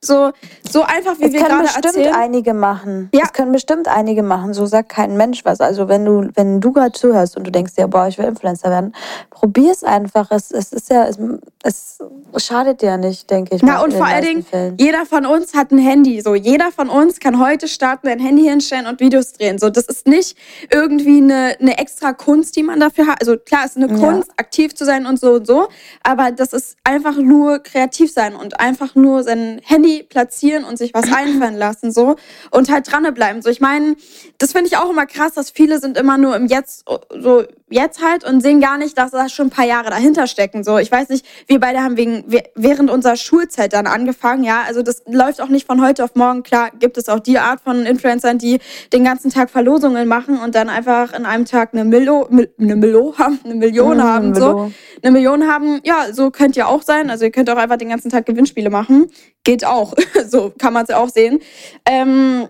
so, 0.04 0.30
so 0.70 0.82
einfach, 0.82 1.18
wie 1.18 1.24
Es 1.24 1.32
wir 1.32 1.40
können 1.40 1.50
gerade 1.60 1.62
bestimmt 1.64 1.86
erzählen. 1.86 2.14
einige 2.14 2.54
machen. 2.54 3.08
Ja. 3.14 3.22
Es 3.24 3.32
können 3.32 3.52
bestimmt 3.52 3.88
einige 3.88 4.22
machen. 4.22 4.54
So 4.54 4.66
sagt 4.66 4.88
kein 4.90 5.16
Mensch 5.16 5.44
was. 5.44 5.60
Also 5.60 5.88
wenn 5.88 6.04
du, 6.04 6.28
wenn 6.34 6.60
du 6.60 6.72
gerade 6.72 6.92
zuhörst 6.92 7.36
und 7.36 7.46
du 7.46 7.50
denkst 7.50 7.74
dir, 7.74 7.88
boah, 7.88 8.06
ich 8.08 8.18
will 8.18 8.26
Influencer 8.26 8.70
werden, 8.70 8.94
probier 9.30 9.72
es 9.72 9.84
einfach. 9.84 10.30
Es, 10.30 10.50
es 10.50 10.72
ist 10.72 10.90
ja, 10.90 11.06
es, 11.06 11.18
es 11.62 11.98
schadet 12.44 12.82
dir 12.82 12.86
ja 12.86 12.96
nicht, 12.96 13.30
denke 13.30 13.54
ich. 13.56 13.62
Na, 13.62 13.82
und 13.82 13.92
vor 13.94 14.06
allen 14.06 14.24
Dingen, 14.24 14.44
Fällen. 14.44 14.76
jeder 14.78 15.06
von 15.06 15.26
uns 15.26 15.54
hat 15.54 15.70
ein 15.70 15.78
Handy. 15.78 16.20
So, 16.20 16.34
jeder 16.34 16.70
von 16.72 16.88
uns 16.88 17.20
kann 17.20 17.38
heute 17.38 17.68
starten, 17.68 18.08
ein 18.08 18.18
Handy 18.18 18.42
hinstellen 18.44 18.86
und 18.86 19.00
Videos 19.00 19.32
drehen. 19.32 19.58
So, 19.58 19.70
das 19.70 19.84
ist 19.84 20.06
nicht 20.06 20.36
irgendwie 20.70 21.18
eine, 21.18 21.56
eine 21.60 21.78
extra 21.78 22.12
Kunst, 22.12 22.56
die 22.56 22.62
man 22.62 22.80
dafür 22.80 23.06
hat. 23.06 23.20
Also 23.20 23.36
klar, 23.36 23.62
es 23.64 23.76
ist 23.76 23.82
eine 23.82 23.92
Ja. 23.94 23.98
Kunst, 23.98 24.30
aktiv 24.36 24.74
zu 24.74 24.84
sein 24.84 25.06
und 25.06 25.18
so 25.20 25.34
und 25.34 25.46
so. 25.46 25.68
Aber 26.02 26.30
das 26.32 26.52
ist 26.52 26.76
einfach 26.84 27.16
nur 27.16 27.60
kreativ 27.60 28.12
sein 28.12 28.34
und 28.34 28.60
einfach 28.60 28.94
nur 28.94 29.22
sein 29.22 29.60
Handy 29.64 29.93
platzieren 30.02 30.64
und 30.64 30.76
sich 30.76 30.94
was 30.94 31.12
einfallen 31.12 31.56
lassen. 31.56 31.92
So. 31.92 32.16
Und 32.50 32.70
halt 32.70 32.90
dranbleiben. 32.90 33.42
So, 33.42 33.50
ich 33.50 33.60
meine, 33.60 33.96
das 34.38 34.52
finde 34.52 34.68
ich 34.68 34.76
auch 34.76 34.90
immer 34.90 35.06
krass, 35.06 35.34
dass 35.34 35.50
viele 35.50 35.78
sind 35.78 35.96
immer 35.96 36.18
nur 36.18 36.36
im 36.36 36.46
Jetzt, 36.46 36.84
so 37.18 37.44
jetzt 37.74 38.00
halt 38.02 38.24
und 38.24 38.40
sehen 38.40 38.60
gar 38.60 38.78
nicht, 38.78 38.96
dass 38.96 39.10
da 39.10 39.28
schon 39.28 39.48
ein 39.48 39.50
paar 39.50 39.66
Jahre 39.66 39.90
dahinter 39.90 40.26
stecken. 40.26 40.62
So, 40.64 40.78
ich 40.78 40.90
weiß 40.90 41.08
nicht, 41.08 41.26
wir 41.46 41.58
beide 41.60 41.82
haben 41.82 41.96
wegen, 41.96 42.24
während 42.54 42.90
unserer 42.90 43.16
Schulzeit 43.16 43.72
dann 43.72 43.86
angefangen, 43.86 44.44
ja. 44.44 44.62
Also 44.66 44.82
das 44.82 45.02
läuft 45.06 45.40
auch 45.40 45.48
nicht 45.48 45.66
von 45.66 45.82
heute 45.84 46.04
auf 46.04 46.14
morgen. 46.14 46.42
Klar 46.44 46.70
gibt 46.78 46.96
es 46.96 47.08
auch 47.08 47.20
die 47.20 47.38
Art 47.38 47.60
von 47.60 47.84
Influencern, 47.84 48.38
die 48.38 48.60
den 48.92 49.04
ganzen 49.04 49.30
Tag 49.30 49.50
Verlosungen 49.50 50.06
machen 50.06 50.38
und 50.38 50.54
dann 50.54 50.68
einfach 50.68 51.12
in 51.12 51.26
einem 51.26 51.44
Tag 51.44 51.70
eine 51.72 51.84
Milo, 51.84 52.28
Mil- 52.30 52.54
eine 52.58 52.76
Milo 52.76 53.14
haben, 53.18 53.40
eine 53.44 53.54
Million 53.56 53.96
Mhm, 53.96 54.02
haben, 54.02 54.34
so. 54.34 54.40
Milo. 54.46 54.72
Eine 55.02 55.10
Million 55.12 55.46
haben, 55.48 55.80
ja, 55.84 56.12
so 56.12 56.30
könnt 56.30 56.56
ihr 56.56 56.68
auch 56.68 56.82
sein. 56.82 57.10
Also 57.10 57.24
ihr 57.24 57.30
könnt 57.32 57.50
auch 57.50 57.56
einfach 57.56 57.76
den 57.76 57.88
ganzen 57.90 58.10
Tag 58.10 58.24
Gewinnspiele 58.26 58.70
machen. 58.70 59.10
Geht 59.42 59.64
auch. 59.64 59.94
so 60.28 60.52
kann 60.58 60.72
man 60.72 60.84
es 60.84 60.90
ja 60.90 60.98
auch 60.98 61.08
sehen. 61.10 61.40
Ähm, 61.86 62.48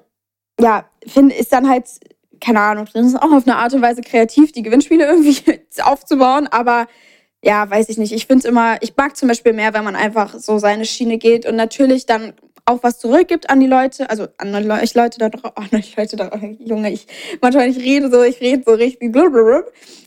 ja, 0.60 0.84
finde, 1.06 1.34
ist 1.34 1.52
dann 1.52 1.68
halt, 1.68 1.86
keine 2.44 2.60
Ahnung, 2.60 2.86
das 2.92 3.06
ist 3.06 3.16
auch 3.16 3.32
auf 3.32 3.46
eine 3.46 3.56
Art 3.56 3.72
und 3.72 3.82
Weise 3.82 4.02
kreativ, 4.02 4.52
die 4.52 4.62
Gewinnspiele 4.62 5.06
irgendwie 5.08 5.60
aufzubauen, 5.82 6.46
aber 6.46 6.86
ja, 7.42 7.68
weiß 7.68 7.90
ich 7.90 7.98
nicht. 7.98 8.12
Ich 8.12 8.26
finde 8.26 8.48
immer, 8.48 8.82
ich 8.82 8.96
mag 8.96 9.16
zum 9.16 9.28
Beispiel 9.28 9.52
mehr, 9.52 9.74
wenn 9.74 9.84
man 9.84 9.96
einfach 9.96 10.38
so 10.38 10.58
seine 10.58 10.86
Schiene 10.86 11.18
geht 11.18 11.44
und 11.46 11.56
natürlich 11.56 12.06
dann 12.06 12.32
auch 12.66 12.82
was 12.82 12.98
zurückgibt 12.98 13.50
an 13.50 13.60
die 13.60 13.66
Leute, 13.66 14.08
also 14.08 14.28
an 14.38 14.54
ich 14.82 14.94
Leute 14.94 15.18
da 15.18 15.28
drauf, 15.28 15.52
an 15.54 15.68
die 15.70 15.94
Leute 15.94 16.16
da 16.16 16.30
Junge, 16.58 16.90
ich 16.90 17.06
manchmal 17.42 17.68
ich 17.68 17.76
rede 17.76 18.10
so, 18.10 18.22
ich 18.22 18.40
rede 18.40 18.62
so 18.64 18.72
richtig 18.72 19.12
blablabla. 19.12 19.64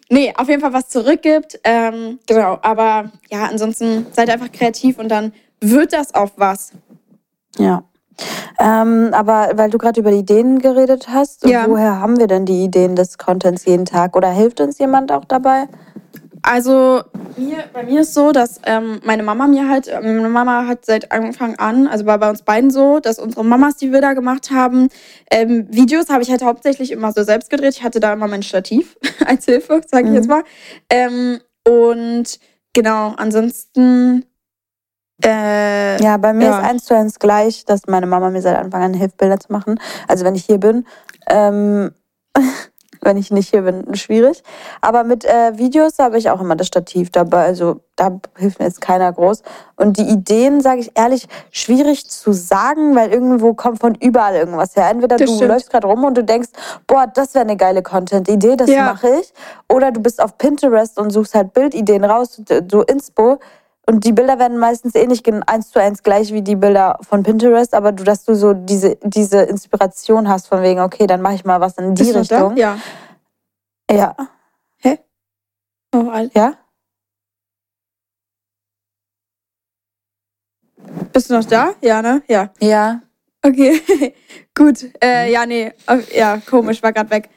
Nee, 0.10 0.34
auf 0.36 0.48
jeden 0.48 0.62
Fall 0.62 0.74
was 0.74 0.90
zurückgibt. 0.90 1.60
Ähm, 1.64 2.18
genau, 2.26 2.58
aber 2.62 3.12
ja, 3.30 3.46
ansonsten 3.46 4.08
seid 4.12 4.30
einfach 4.30 4.52
kreativ 4.52 4.98
und 4.98 5.10
dann 5.10 5.34
wird 5.60 5.94
das 5.94 6.16
auf 6.16 6.32
was. 6.38 6.72
Ja. 7.60 7.84
Ähm, 8.60 9.10
aber 9.12 9.52
weil 9.56 9.70
du 9.70 9.78
gerade 9.78 10.00
über 10.00 10.12
die 10.12 10.20
Ideen 10.20 10.60
geredet 10.60 11.08
hast, 11.10 11.46
Ja. 11.48 11.68
woher 11.68 12.00
haben 12.00 12.18
wir 12.20 12.28
denn 12.28 12.46
die 12.46 12.64
Ideen 12.64 12.96
des 12.96 13.18
Contents 13.18 13.66
jeden 13.66 13.86
Tag? 13.86 14.16
Oder 14.16 14.30
hilft 14.30 14.62
uns 14.62 14.80
jemand 14.80 15.12
auch 15.12 15.26
dabei? 15.26 15.68
Also 16.44 17.02
mir, 17.36 17.58
bei 17.74 17.84
mir 17.84 18.02
ist 18.02 18.14
so, 18.14 18.32
dass 18.32 18.62
ähm, 18.66 19.00
meine 19.04 19.22
Mama 19.24 19.48
mir 19.48 19.68
halt, 19.68 19.88
äh, 19.88 20.00
meine 20.00 20.30
Mama 20.30 20.66
hat 20.66 20.86
seit 20.86 21.12
Anfang 21.12 21.56
an, 21.58 21.88
also 21.88 22.06
war 22.06 22.18
bei 22.20 22.30
uns 22.30 22.42
beiden 22.44 22.70
so, 22.72 23.00
dass 23.00 23.20
unsere 23.20 23.44
Mamas, 23.44 23.76
die 23.76 23.92
wir 23.92 24.02
da 24.02 24.14
gemacht 24.14 24.50
haben, 24.52 24.88
ähm, 25.30 25.68
Videos 25.70 26.10
habe 26.10 26.24
ich 26.24 26.32
halt 26.32 26.44
hauptsächlich 26.44 26.92
immer 26.92 27.12
so 27.12 27.24
selbst 27.24 27.50
gedreht. 27.50 27.74
Ich 27.76 27.84
hatte 27.84 28.00
da 28.00 28.14
immer 28.14 28.28
mein 28.28 28.44
Stativ 28.44 28.98
als 29.26 29.46
Hilfe, 29.46 29.82
sage 29.88 30.06
ich 30.06 30.10
Mhm. 30.12 30.16
jetzt 30.16 30.30
mal. 30.30 30.44
Ähm, 30.90 31.40
und 31.68 32.40
genau, 32.74 33.14
ansonsten 33.18 34.24
äh, 35.24 36.02
Ja, 36.04 36.18
bei 36.18 36.34
mir 36.34 36.46
Ja. 36.46 36.60
ist 36.60 36.64
eins 36.66 36.86
zu 36.86 36.96
eins 36.96 37.20
gleich, 37.20 37.66
dass 37.66 37.82
meine 37.88 38.06
Mama 38.06 38.30
mir 38.30 38.42
seit 38.42 38.58
Anfang 38.58 38.84
an 38.84 38.94
hilft, 38.94 39.18
Bilder 39.18 39.40
zu 39.40 39.52
machen. 39.52 39.80
Also 40.08 40.26
wenn 40.26 40.36
ich 40.36 40.46
hier 40.46 40.60
bin, 40.60 40.86
ähm, 41.30 41.92
wenn 43.02 43.18
ich 43.18 43.32
nicht 43.32 43.50
hier 43.50 43.62
bin, 43.62 43.96
schwierig. 43.96 44.44
Aber 44.82 45.04
mit 45.04 45.24
äh, 45.24 45.58
Videos 45.58 45.98
habe 46.00 46.18
ich 46.18 46.30
auch 46.30 46.42
immer 46.42 46.56
das 46.56 46.68
Stativ 46.68 47.12
dabei. 47.12 47.46
Also 47.46 47.82
da 47.96 48.20
hilft 48.38 48.60
mir 48.60 48.66
jetzt 48.66 48.82
keiner 48.82 49.12
groß. 49.14 49.44
Und 49.76 49.98
die 49.98 50.08
Ideen, 50.10 50.62
sage 50.62 50.82
ich 50.82 50.92
ehrlich, 50.96 51.28
schwierig 51.52 52.10
zu 52.10 52.32
sagen, 52.34 52.96
weil 52.96 53.12
irgendwo 53.12 53.54
kommt 53.54 53.80
von 53.80 53.96
überall 53.96 54.36
irgendwas 54.36 54.76
her. 54.76 54.90
Entweder 54.90 55.18
Das 55.18 55.28
du 55.30 55.36
stimmt. 55.36 55.52
läufst 55.52 55.70
gerade 55.70 55.88
rum 55.88 56.04
und 56.06 56.16
du 56.18 56.24
denkst, 56.24 56.50
boah, 56.88 57.06
das 57.08 57.34
wäre 57.34 57.44
eine 57.46 57.56
geile 57.58 57.82
Content-Idee, 57.82 58.56
das 58.56 58.70
Ja. 58.70 58.84
mache 58.86 59.10
ich. 59.22 59.34
Oder 59.72 59.92
du 59.92 60.00
bist 60.02 60.22
auf 60.22 60.38
Pinterest 60.38 61.00
und 61.00 61.12
suchst 61.12 61.34
halt 61.36 61.54
Bildideen 61.54 62.04
raus, 62.04 62.42
so 62.70 62.82
Inspo. 62.84 63.40
Und 63.90 64.04
die 64.04 64.12
Bilder 64.12 64.38
werden 64.38 64.58
meistens 64.58 64.96
eh 64.96 65.08
nicht 65.08 65.24
gen- 65.24 65.44
eins 65.44 65.70
zu 65.72 65.80
eins 65.80 66.04
gleich 66.04 66.34
wie 66.34 66.42
die 66.42 66.58
Bilder 66.58 67.00
von 67.08 67.24
Pinterest, 67.24 67.74
aber 67.74 67.94
du, 67.94 68.04
dass 68.04 68.26
du 68.26 68.36
so 68.36 68.54
diese, 68.54 68.98
diese 69.02 69.44
Inspiration 69.44 70.28
hast 70.28 70.48
von 70.48 70.62
wegen, 70.62 70.82
okay, 70.82 71.08
dann 71.08 71.22
mache 71.22 71.36
ich 71.36 71.46
mal 71.46 71.62
was 71.62 71.78
in 71.78 71.96
die 71.96 72.12
da? 72.12 72.20
Richtung. 72.20 72.58
Ja. 72.58 72.78
Ja. 73.90 74.16
Oh, 75.96 76.10
Al- 76.10 76.30
Ja? 76.34 76.54
bist 81.14 81.30
du 81.30 81.34
noch 81.36 81.46
da? 81.46 81.74
Ja, 81.82 82.02
ne? 82.02 82.22
Ja. 82.28 82.50
Ja. 82.60 83.02
Okay, 83.42 83.82
gut. 84.56 84.86
Äh, 85.02 85.32
ja, 85.32 85.46
nee. 85.46 85.72
Auf- 85.86 86.14
Ja, 86.14 86.42
komisch, 86.46 86.84
war 86.84 86.92
grad 86.92 87.10
weg. 87.10 87.30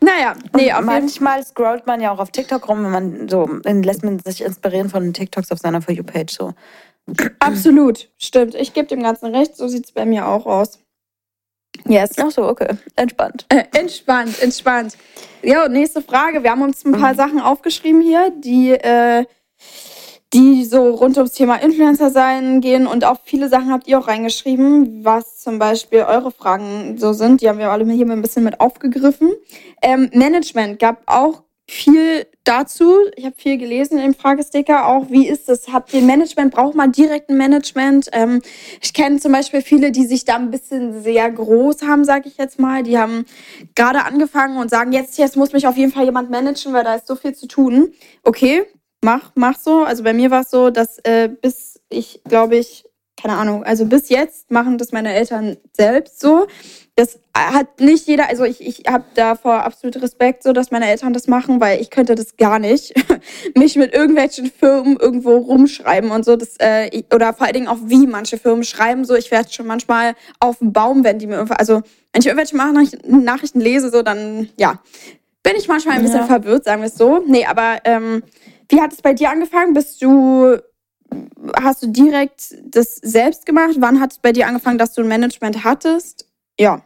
Naja, 0.00 0.34
nee, 0.54 0.72
auf. 0.72 0.84
Manchmal 0.84 1.44
scrollt 1.44 1.86
man 1.86 2.00
ja 2.00 2.12
auch 2.12 2.18
auf 2.18 2.30
TikTok 2.30 2.68
rum, 2.68 2.84
wenn 2.84 2.90
man 2.90 3.28
so, 3.28 3.48
lässt 3.64 4.04
man 4.04 4.18
sich 4.20 4.42
inspirieren 4.42 4.88
von 4.90 5.02
den 5.02 5.14
TikToks 5.14 5.50
auf 5.50 5.58
seiner 5.58 5.82
For 5.82 5.94
You-Page. 5.94 6.32
So. 6.32 6.54
Absolut, 7.40 8.08
stimmt. 8.18 8.54
Ich 8.54 8.74
gebe 8.74 8.86
dem 8.88 9.02
Ganzen 9.02 9.34
recht, 9.34 9.56
so 9.56 9.66
sieht's 9.68 9.92
bei 9.92 10.04
mir 10.04 10.26
auch 10.28 10.46
aus. 10.46 10.78
Yes. 11.86 12.12
Ach 12.18 12.30
so, 12.30 12.48
okay. 12.48 12.76
Entspannt. 12.96 13.46
Äh, 13.50 13.64
entspannt, 13.72 14.40
entspannt. 14.42 14.96
Ja, 15.42 15.68
nächste 15.68 16.02
Frage. 16.02 16.42
Wir 16.42 16.50
haben 16.50 16.62
uns 16.62 16.84
ein 16.84 16.90
Mhm. 16.92 17.00
paar 17.00 17.14
Sachen 17.14 17.40
aufgeschrieben 17.40 18.00
hier, 18.00 18.32
die, 18.36 18.72
äh, 18.72 19.24
die 20.34 20.64
so 20.64 20.90
rund 20.90 21.16
ums 21.16 21.32
Thema 21.32 21.56
Influencer 21.56 22.10
sein 22.10 22.60
gehen 22.60 22.86
und 22.86 23.04
auch 23.04 23.18
viele 23.24 23.48
Sachen 23.48 23.72
habt 23.72 23.88
ihr 23.88 23.98
auch 23.98 24.08
reingeschrieben, 24.08 25.04
was 25.04 25.38
zum 25.38 25.58
Beispiel 25.58 26.00
eure 26.00 26.30
Fragen 26.30 26.98
so 26.98 27.12
sind. 27.12 27.40
Die 27.40 27.48
haben 27.48 27.58
wir 27.58 27.70
alle 27.70 27.90
hier 27.90 28.06
mal 28.06 28.12
ein 28.14 28.22
bisschen 28.22 28.44
mit 28.44 28.60
aufgegriffen. 28.60 29.32
Ähm, 29.80 30.10
Management 30.12 30.78
gab 30.78 31.02
auch 31.06 31.44
viel 31.70 32.26
dazu. 32.44 32.94
Ich 33.16 33.26
habe 33.26 33.34
viel 33.36 33.58
gelesen 33.58 33.98
im 33.98 34.14
Fragesticker 34.14 34.86
auch. 34.86 35.10
Wie 35.10 35.28
ist 35.28 35.48
es? 35.50 35.68
Habt 35.68 35.92
ihr 35.92 36.00
Management? 36.00 36.54
Braucht 36.54 36.74
man 36.74 36.92
direkt 36.92 37.28
ein 37.28 37.36
Management? 37.36 38.08
Ähm, 38.12 38.40
ich 38.80 38.94
kenne 38.94 39.20
zum 39.20 39.32
Beispiel 39.32 39.60
viele, 39.60 39.92
die 39.92 40.06
sich 40.06 40.24
da 40.24 40.36
ein 40.36 40.50
bisschen 40.50 41.02
sehr 41.02 41.30
groß 41.30 41.82
haben, 41.82 42.04
sage 42.04 42.28
ich 42.28 42.38
jetzt 42.38 42.58
mal. 42.58 42.82
Die 42.82 42.98
haben 42.98 43.26
gerade 43.74 44.04
angefangen 44.04 44.56
und 44.56 44.70
sagen, 44.70 44.92
jetzt, 44.92 45.18
jetzt 45.18 45.36
muss 45.36 45.52
mich 45.52 45.66
auf 45.66 45.76
jeden 45.76 45.92
Fall 45.92 46.04
jemand 46.04 46.30
managen, 46.30 46.72
weil 46.72 46.84
da 46.84 46.94
ist 46.94 47.06
so 47.06 47.16
viel 47.16 47.34
zu 47.34 47.46
tun. 47.46 47.92
Okay, 48.24 48.64
mach, 49.02 49.32
mach 49.34 49.58
so. 49.58 49.84
Also 49.84 50.02
bei 50.02 50.12
mir 50.12 50.30
war 50.30 50.42
es 50.42 50.50
so, 50.50 50.70
dass 50.70 50.98
äh, 51.04 51.28
bis 51.28 51.80
ich, 51.88 52.20
glaube 52.24 52.56
ich, 52.56 52.84
keine 53.20 53.34
Ahnung, 53.36 53.64
also 53.64 53.84
bis 53.84 54.10
jetzt 54.10 54.50
machen 54.50 54.78
das 54.78 54.92
meine 54.92 55.12
Eltern 55.12 55.56
selbst 55.72 56.20
so. 56.20 56.46
Das 56.94 57.18
hat 57.34 57.80
nicht 57.80 58.06
jeder, 58.06 58.28
also 58.28 58.44
ich, 58.44 58.60
ich 58.60 58.84
habe 58.88 59.04
davor 59.14 59.64
absolut 59.64 60.00
Respekt, 60.02 60.42
so 60.44 60.52
dass 60.52 60.70
meine 60.70 60.88
Eltern 60.88 61.12
das 61.12 61.26
machen, 61.26 61.60
weil 61.60 61.80
ich 61.80 61.90
könnte 61.90 62.14
das 62.14 62.36
gar 62.36 62.58
nicht. 62.60 62.94
Mich 63.56 63.74
mit 63.76 63.92
irgendwelchen 63.92 64.50
Firmen 64.50 64.96
irgendwo 64.98 65.36
rumschreiben 65.36 66.10
und 66.12 66.24
so. 66.24 66.36
Das, 66.36 66.56
äh, 66.58 67.02
oder 67.12 67.32
vor 67.34 67.46
allen 67.46 67.54
Dingen 67.54 67.68
auch, 67.68 67.78
wie 67.84 68.06
manche 68.06 68.36
Firmen 68.38 68.62
schreiben. 68.64 69.04
So, 69.04 69.14
ich 69.16 69.30
werde 69.32 69.52
schon 69.52 69.66
manchmal 69.66 70.14
auf 70.38 70.58
dem 70.58 70.72
Baum, 70.72 71.02
wenn 71.02 71.18
die 71.18 71.26
mir 71.26 71.34
irgendwas, 71.34 71.58
also 71.58 71.82
wenn 72.12 72.20
ich 72.20 72.26
irgendwelche 72.26 72.56
Nachrichten, 72.56 73.24
Nachrichten 73.24 73.60
lese, 73.60 73.90
so 73.90 74.02
dann, 74.02 74.48
ja, 74.58 74.80
bin 75.42 75.54
ich 75.56 75.66
manchmal 75.68 75.96
ein 75.96 76.02
bisschen 76.02 76.20
Ja. 76.20 76.26
verwirrt, 76.26 76.64
sagen 76.64 76.82
wir 76.82 76.88
es 76.88 76.96
so. 76.96 77.22
Nee, 77.26 77.46
aber 77.46 77.78
ähm, 77.84 78.22
wie 78.68 78.80
hat 78.80 78.92
es 78.92 79.02
bei 79.02 79.14
dir 79.14 79.30
angefangen? 79.30 79.74
Bist 79.74 80.02
du 80.02 80.56
hast 81.60 81.82
du 81.82 81.86
direkt 81.88 82.54
das 82.64 82.96
selbst 82.96 83.46
gemacht? 83.46 83.76
Wann 83.78 84.00
hat 84.00 84.12
es 84.12 84.18
bei 84.18 84.32
dir 84.32 84.46
angefangen, 84.46 84.78
dass 84.78 84.92
du 84.94 85.02
ein 85.02 85.08
Management 85.08 85.64
hattest? 85.64 86.26
Ja. 86.58 86.82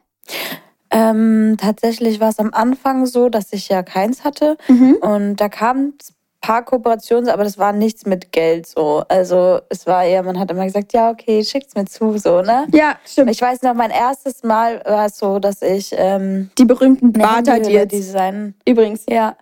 Ähm, 0.90 1.57
tatsächlich 1.59 2.21
war 2.21 2.29
es 2.29 2.38
am 2.38 2.53
Anfang 2.53 3.07
so, 3.07 3.29
dass 3.29 3.53
ich 3.53 3.68
ja 3.68 3.83
keins 3.83 4.25
hatte. 4.25 4.57
Mhm. 4.68 4.97
Und 5.01 5.37
da 5.37 5.49
kamen 5.49 5.95
paar 6.42 6.64
Kooperationen, 6.64 7.31
aber 7.31 7.45
das 7.45 7.57
war 7.57 7.73
nichts 7.73 8.05
mit 8.05 8.33
Geld 8.33 8.66
so. 8.66 9.05
Also 9.09 9.61
es 9.71 9.87
war 9.87 10.05
eher, 10.05 10.23
man 10.25 10.38
hat 10.38 10.51
immer 10.51 10.64
gesagt, 10.64 10.92
ja, 10.92 11.11
okay, 11.11 11.42
schickt's 11.45 11.75
mir 11.75 11.87
zu, 11.87 12.18
so, 12.18 12.42
ne? 12.42 12.66
Ja, 12.73 12.97
stimmt. 13.07 13.31
Ich 13.31 13.40
weiß 13.40 13.62
noch, 13.62 13.75
mein 13.75 13.90
erstes 13.92 14.42
Mal 14.42 14.83
war 14.85 15.07
es 15.07 15.18
so, 15.18 15.38
dass 15.38 15.62
ich 15.62 15.95
ähm, 15.97 16.51
Die 16.59 16.64
berühmten 16.64 17.12
Barter 17.12 17.61
Deals. 17.61 17.88
design, 17.92 18.55
Übrigens. 18.66 19.05
ja, 19.09 19.37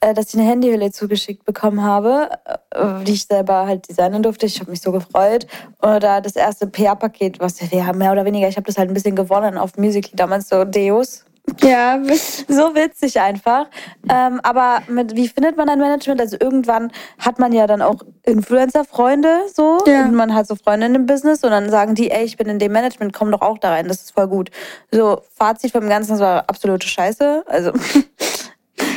dass 0.00 0.34
ich 0.34 0.40
eine 0.40 0.48
Handyhülle 0.48 0.90
zugeschickt 0.92 1.44
bekommen 1.44 1.82
habe, 1.82 2.30
äh, 2.70 3.04
die 3.04 3.12
ich 3.12 3.24
selber 3.24 3.66
halt 3.66 3.88
designen 3.88 4.22
durfte. 4.22 4.46
Ich 4.46 4.60
habe 4.60 4.70
mich 4.70 4.80
so 4.80 4.92
gefreut. 4.92 5.46
Oder 5.82 6.20
das 6.20 6.36
erste 6.36 6.66
PR-Paket, 6.66 7.40
was 7.40 7.60
wir 7.70 7.86
haben 7.86 7.98
mehr 7.98 8.12
oder 8.12 8.24
weniger, 8.24 8.48
ich 8.48 8.56
habe 8.56 8.66
das 8.66 8.78
halt 8.78 8.90
ein 8.90 8.94
bisschen 8.94 9.16
gewonnen 9.16 9.58
auf 9.58 9.76
Musical.ly 9.76 10.16
damals 10.16 10.48
so 10.48 10.64
Deos. 10.64 11.24
Ja, 11.62 12.00
So 12.48 12.74
witzig 12.74 13.20
einfach. 13.20 13.66
Ähm, 14.10 14.40
aber 14.42 14.82
mit, 14.88 15.14
wie 15.14 15.28
findet 15.28 15.56
man 15.56 15.68
ein 15.68 15.78
Management? 15.78 16.20
Also 16.20 16.36
irgendwann 16.40 16.90
hat 17.18 17.38
man 17.38 17.52
ja 17.52 17.66
dann 17.66 17.82
auch 17.82 18.02
Influencer-Freunde 18.24 19.42
so. 19.54 19.78
Ja. 19.86 20.04
Und 20.04 20.14
man 20.14 20.34
hat 20.34 20.46
so 20.46 20.56
Freunde 20.56 20.86
im 20.86 21.06
Business 21.06 21.44
und 21.44 21.50
dann 21.50 21.70
sagen 21.70 21.94
die, 21.94 22.10
ey, 22.10 22.24
ich 22.24 22.36
bin 22.36 22.48
in 22.48 22.58
dem 22.58 22.72
Management, 22.72 23.12
komm 23.12 23.30
doch 23.30 23.42
auch 23.42 23.58
da 23.58 23.70
rein, 23.70 23.88
das 23.88 24.02
ist 24.02 24.12
voll 24.12 24.28
gut. 24.28 24.50
So, 24.90 25.22
Fazit 25.34 25.72
vom 25.72 25.88
Ganzen, 25.88 26.12
das 26.12 26.20
war 26.20 26.44
absolute 26.48 26.86
Scheiße. 26.86 27.44
Also, 27.46 27.72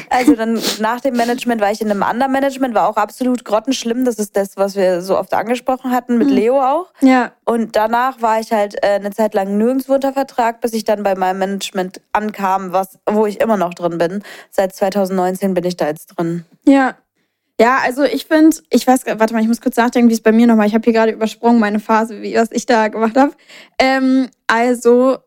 also 0.09 0.35
dann 0.35 0.59
nach 0.79 0.99
dem 1.01 1.15
Management 1.15 1.61
war 1.61 1.71
ich 1.71 1.81
in 1.81 1.89
einem 1.89 2.03
anderen 2.03 2.31
Management, 2.31 2.73
war 2.75 2.87
auch 2.89 2.97
absolut 2.97 3.45
grottenschlimm. 3.45 4.05
Das 4.05 4.15
ist 4.15 4.35
das, 4.35 4.57
was 4.57 4.75
wir 4.75 5.01
so 5.01 5.17
oft 5.17 5.33
angesprochen 5.33 5.91
hatten, 5.91 6.17
mit 6.17 6.27
Mhm. 6.29 6.33
Leo 6.35 6.61
auch. 6.61 6.87
ja. 7.01 7.31
Und 7.45 7.75
danach 7.75 8.21
war 8.21 8.39
ich 8.39 8.51
halt 8.51 8.75
äh, 8.83 8.89
eine 8.95 9.11
Zeit 9.11 9.33
lang 9.33 9.57
nirgendwo 9.57 9.93
unter 9.95 10.13
Vertrag, 10.13 10.61
bis 10.61 10.73
ich 10.73 10.83
dann 10.83 11.01
bei 11.03 11.15
meinem 11.15 11.39
Management 11.39 11.99
ankam, 12.13 12.71
was, 12.71 12.99
wo 13.07 13.25
ich 13.25 13.39
immer 13.41 13.57
noch 13.57 13.73
drin 13.73 13.97
bin. 13.97 14.23
Seit 14.51 14.75
2019 14.75 15.53
bin 15.55 15.63
ich 15.63 15.75
da 15.77 15.87
jetzt 15.87 16.07
drin. 16.17 16.45
Ja. 16.65 16.95
Ja, 17.59 17.79
also 17.83 18.03
ich 18.03 18.25
finde, 18.25 18.55
ich 18.69 18.87
weiß, 18.87 19.01
warte 19.17 19.33
mal, 19.33 19.41
ich 19.41 19.47
muss 19.49 19.59
kurz 19.59 19.75
nachdenken, 19.75 20.09
wie 20.09 20.13
es 20.13 20.21
bei 20.21 20.31
mir 20.31 20.47
nochmal, 20.47 20.67
ich 20.67 20.73
habe 20.73 20.83
hier 20.85 20.93
gerade 20.93 21.11
übersprungen, 21.11 21.59
meine 21.59 21.79
Phase, 21.81 22.21
wie 22.21 22.35
was 22.35 22.51
ich 22.53 22.65
da 22.65 22.87
gemacht 22.87 23.17
habe. 23.17 23.33
Ähm, 23.77 24.29
also, 24.47 25.17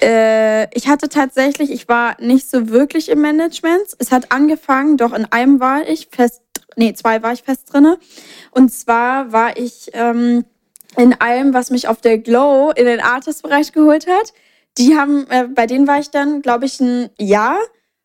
äh, 0.00 0.74
ich 0.76 0.88
hatte 0.88 1.08
tatsächlich, 1.08 1.70
ich 1.70 1.88
war 1.88 2.20
nicht 2.20 2.50
so 2.50 2.68
wirklich 2.68 3.08
im 3.08 3.20
Management. 3.20 3.86
Es 3.98 4.10
hat 4.10 4.32
angefangen, 4.32 4.96
doch 4.96 5.12
in 5.12 5.24
einem 5.26 5.60
war 5.60 5.86
ich 5.88 6.08
fest, 6.10 6.42
nee, 6.76 6.92
zwei 6.94 7.22
war 7.22 7.32
ich 7.32 7.42
fest 7.42 7.72
drinne. 7.72 7.98
Und 8.50 8.72
zwar 8.72 9.32
war 9.32 9.56
ich 9.56 9.90
ähm, 9.92 10.44
in 10.96 11.20
allem, 11.20 11.54
was 11.54 11.70
mich 11.70 11.88
auf 11.88 12.00
der 12.00 12.18
Glow 12.18 12.70
in 12.70 12.86
den 12.86 13.00
Artist-Bereich 13.00 13.72
geholt 13.72 14.06
hat. 14.06 14.32
Die 14.78 14.96
haben, 14.96 15.26
äh, 15.30 15.48
bei 15.48 15.66
denen 15.66 15.86
war 15.86 15.98
ich 15.98 16.10
dann, 16.10 16.42
glaube 16.42 16.66
ich, 16.66 16.80
ein 16.80 17.10
Jahr. 17.18 17.58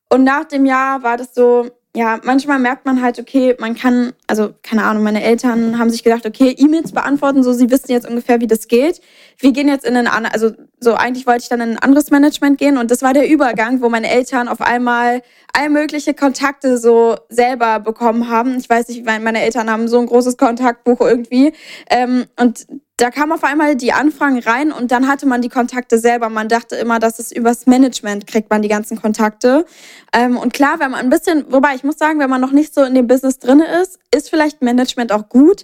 Und 0.10 0.24
nach 0.24 0.46
dem 0.46 0.66
Jahr 0.66 1.04
war 1.04 1.18
das 1.18 1.34
so, 1.34 1.70
ja, 2.00 2.18
manchmal 2.24 2.60
merkt 2.60 2.86
man 2.86 3.02
halt, 3.02 3.20
okay, 3.20 3.58
man 3.60 3.76
kann, 3.76 4.14
also 4.26 4.54
keine 4.64 4.86
Ahnung, 4.86 5.04
meine 5.04 5.22
Eltern 5.22 5.78
haben 5.78 5.90
sich 5.90 6.02
gedacht, 6.02 6.26
okay, 6.26 6.56
E-Mails 6.58 6.94
beantworten, 6.94 7.44
so, 7.44 7.52
sie 7.52 7.70
wissen 7.70 7.92
jetzt 7.92 8.08
ungefähr, 8.08 8.40
wie 8.40 8.48
das 8.48 8.70
geht. 8.70 9.02
Wir 9.38 9.52
gehen 9.52 9.68
jetzt 9.68 9.86
in 9.86 9.98
ein 9.98 10.08
anderes, 10.08 10.34
also 10.34 10.56
so 10.80 10.94
eigentlich 10.94 11.28
wollte 11.28 11.42
ich 11.42 11.50
dann 11.50 11.60
in 11.60 11.72
ein 11.72 11.78
anderes 11.78 12.10
Management 12.10 12.58
gehen 12.58 12.78
und 12.78 12.90
das 12.90 13.02
war 13.02 13.12
der 13.12 13.30
Übergang, 13.30 13.82
wo 13.82 13.90
meine 13.90 14.10
Eltern 14.10 14.48
auf 14.48 14.62
einmal 14.62 15.22
all 15.52 15.70
mögliche 15.70 16.14
Kontakte 16.14 16.78
so 16.78 17.18
selber 17.28 17.82
bekommen 17.82 18.30
haben. 18.30 18.58
Ich 18.58 18.70
weiß 18.70 18.88
nicht, 18.88 19.04
meine 19.04 19.42
Eltern 19.42 19.70
haben 19.70 19.90
so 19.90 20.00
ein 20.00 20.06
großes 20.06 20.38
Kontaktbuch 20.38 21.02
irgendwie. 21.02 21.52
Ähm, 21.90 22.28
und 22.40 22.66
da 23.00 23.12
kamen 23.12 23.32
auf 23.32 23.46
einmal 23.46 23.78
die 23.78 23.94
Anfragen 23.94 24.40
rein 24.40 24.72
und 24.74 24.92
dann 24.92 25.08
hatte 25.08 25.26
man 25.26 25.42
die 25.42 25.48
Kontakte 25.48 25.98
selber. 25.98 26.28
Man 26.30 26.50
dachte 26.50 26.76
immer, 26.76 27.00
dass 27.00 27.20
es 27.20 27.32
übers 27.32 27.66
Management 27.66 28.28
kriegt 28.28 28.50
man 28.50 28.62
die 28.62 28.68
ganzen 28.68 29.02
Kontakte. 29.02 29.66
Ähm, 30.14 30.38
und 30.38 30.54
klar, 30.54 30.80
wenn 30.80 30.92
man 30.92 31.00
ein 31.00 31.10
bisschen, 31.10 31.46
wobei 31.50 31.76
ich 31.76 31.84
muss 31.86 31.98
sagen, 31.98 32.20
wenn 32.20 32.30
man 32.30 32.42
noch 32.42 32.52
nicht 32.52 32.74
so 32.74 32.84
in 32.84 32.96
dem 32.96 33.08
Business 33.08 33.40
drin 33.40 33.62
ist, 33.62 34.00
ist 34.14 34.30
vielleicht 34.30 34.62
Management 34.62 35.14
auch 35.14 35.30
gut, 35.30 35.64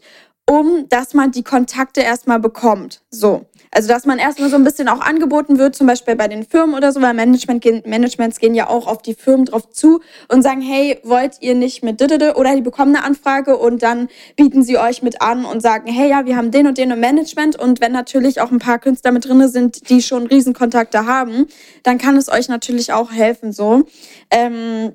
um 0.49 0.87
dass 0.87 1.13
man 1.13 1.31
die 1.31 1.43
Kontakte 1.43 2.01
erstmal 2.01 2.39
bekommt. 2.39 3.01
So. 3.09 3.45
Also, 3.75 3.89
dass 3.89 4.05
man 4.05 4.19
erstmal 4.19 4.49
so 4.49 4.55
ein 4.55 4.63
bisschen 4.63 4.87
auch 4.87 5.01
angeboten 5.01 5.57
wird, 5.57 5.75
zum 5.75 5.85
Beispiel 5.85 6.15
bei 6.15 6.29
den 6.29 6.45
Firmen 6.45 6.75
oder 6.75 6.93
so, 6.93 7.01
weil 7.01 7.13
Management 7.13 7.85
Managements 7.85 8.39
gehen 8.39 8.55
ja 8.55 8.69
auch 8.69 8.87
auf 8.87 9.01
die 9.01 9.13
Firmen 9.13 9.47
drauf 9.47 9.69
zu 9.69 9.99
und 10.29 10.43
sagen, 10.43 10.61
hey, 10.61 10.97
wollt 11.03 11.41
ihr 11.41 11.55
nicht 11.55 11.83
mit? 11.83 12.01
Oder 12.01 12.55
die 12.55 12.61
bekommen 12.61 12.95
eine 12.95 13.03
Anfrage 13.03 13.57
und 13.57 13.83
dann 13.83 14.07
bieten 14.37 14.63
sie 14.63 14.77
euch 14.77 15.01
mit 15.01 15.21
an 15.21 15.43
und 15.43 15.61
sagen, 15.61 15.91
hey, 15.91 16.09
ja, 16.09 16.25
wir 16.25 16.37
haben 16.37 16.51
den 16.51 16.67
und 16.67 16.77
den 16.77 16.91
im 16.91 17.01
Management 17.01 17.59
und 17.59 17.81
wenn 17.81 17.91
natürlich 17.91 18.39
auch 18.39 18.49
ein 18.49 18.59
paar 18.59 18.79
Künstler 18.79 19.11
mit 19.11 19.25
drinne 19.27 19.49
sind, 19.49 19.89
die 19.89 20.01
schon 20.01 20.25
Riesenkontakte 20.25 21.05
haben, 21.05 21.45
dann 21.83 21.97
kann 21.97 22.15
es 22.15 22.29
euch 22.29 22.47
natürlich 22.47 22.93
auch 22.93 23.11
helfen, 23.11 23.51
so. 23.51 23.83
Ähm, 24.31 24.93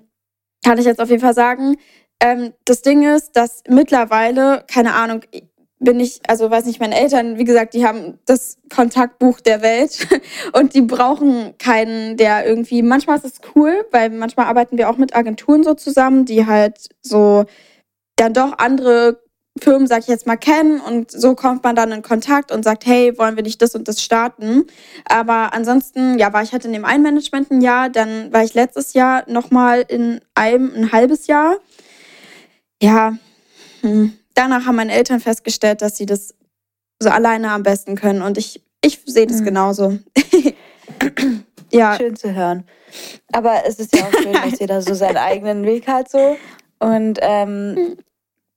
kann 0.64 0.78
ich 0.78 0.86
jetzt 0.86 1.02
auf 1.02 1.10
jeden 1.10 1.20
Fall 1.20 1.34
sagen. 1.34 1.76
Ähm, 2.18 2.54
das 2.64 2.80
Ding 2.80 3.02
ist, 3.02 3.32
dass 3.36 3.62
mittlerweile, 3.68 4.64
keine 4.70 4.94
Ahnung, 4.94 5.20
bin 5.80 5.98
ich, 5.98 6.20
also 6.28 6.50
weiß 6.50 6.66
nicht, 6.66 6.78
meine 6.78 6.94
Eltern, 6.94 7.38
wie 7.38 7.44
gesagt, 7.44 7.72
die 7.72 7.86
haben 7.86 8.18
das 8.26 8.58
Kontaktbuch 8.72 9.40
der 9.40 9.62
Welt 9.62 10.06
und 10.52 10.74
die 10.74 10.82
brauchen 10.82 11.56
keinen, 11.58 12.18
der 12.18 12.46
irgendwie, 12.46 12.82
manchmal 12.82 13.16
ist 13.16 13.24
es 13.24 13.40
cool, 13.56 13.86
weil 13.90 14.10
manchmal 14.10 14.46
arbeiten 14.46 14.76
wir 14.76 14.90
auch 14.90 14.98
mit 14.98 15.16
Agenturen 15.16 15.64
so 15.64 15.74
zusammen, 15.74 16.26
die 16.26 16.46
halt 16.46 16.90
so 17.00 17.46
dann 18.16 18.34
doch 18.34 18.58
andere 18.58 19.22
Firmen, 19.58 19.86
sag 19.86 20.00
ich 20.00 20.08
jetzt 20.08 20.26
mal, 20.26 20.36
kennen 20.36 20.80
und 20.80 21.10
so 21.10 21.34
kommt 21.34 21.64
man 21.64 21.74
dann 21.74 21.92
in 21.92 22.02
Kontakt 22.02 22.52
und 22.52 22.62
sagt, 22.62 22.84
hey, 22.86 23.16
wollen 23.18 23.36
wir 23.36 23.42
nicht 23.42 23.60
das 23.62 23.74
und 23.74 23.88
das 23.88 24.02
starten? 24.02 24.66
Aber 25.06 25.54
ansonsten, 25.54 26.18
ja, 26.18 26.32
war 26.32 26.42
ich 26.42 26.52
halt 26.52 26.66
in 26.66 26.72
dem 26.74 26.84
einen 26.84 27.02
Management 27.02 27.50
ein 27.50 27.62
Jahr, 27.62 27.88
dann 27.88 28.32
war 28.32 28.44
ich 28.44 28.52
letztes 28.52 28.92
Jahr 28.92 29.24
nochmal 29.28 29.84
in 29.88 30.20
einem 30.34 30.72
ein 30.74 30.92
halbes 30.92 31.26
Jahr. 31.26 31.56
Ja, 32.82 33.16
hm. 33.80 34.19
Danach 34.34 34.66
haben 34.66 34.76
meine 34.76 34.92
Eltern 34.92 35.20
festgestellt, 35.20 35.82
dass 35.82 35.96
sie 35.96 36.06
das 36.06 36.34
so 37.02 37.08
alleine 37.10 37.50
am 37.50 37.62
besten 37.62 37.96
können 37.96 38.22
und 38.22 38.36
ich, 38.38 38.62
ich 38.84 39.00
sehe 39.06 39.26
das 39.26 39.40
Mhm. 39.40 39.44
genauso. 39.44 39.98
ja, 41.72 41.96
Schön 41.96 42.16
zu 42.16 42.34
hören. 42.34 42.64
Aber 43.32 43.64
es 43.66 43.78
ist 43.78 43.94
ja 43.96 44.04
auch 44.04 44.12
schön, 44.12 44.32
dass 44.32 44.58
jeder 44.58 44.82
so 44.82 44.94
seinen 44.94 45.16
eigenen 45.16 45.64
Weg 45.64 45.86
hat 45.86 46.10
so. 46.10 46.36
Und 46.80 47.18
ähm, 47.22 47.96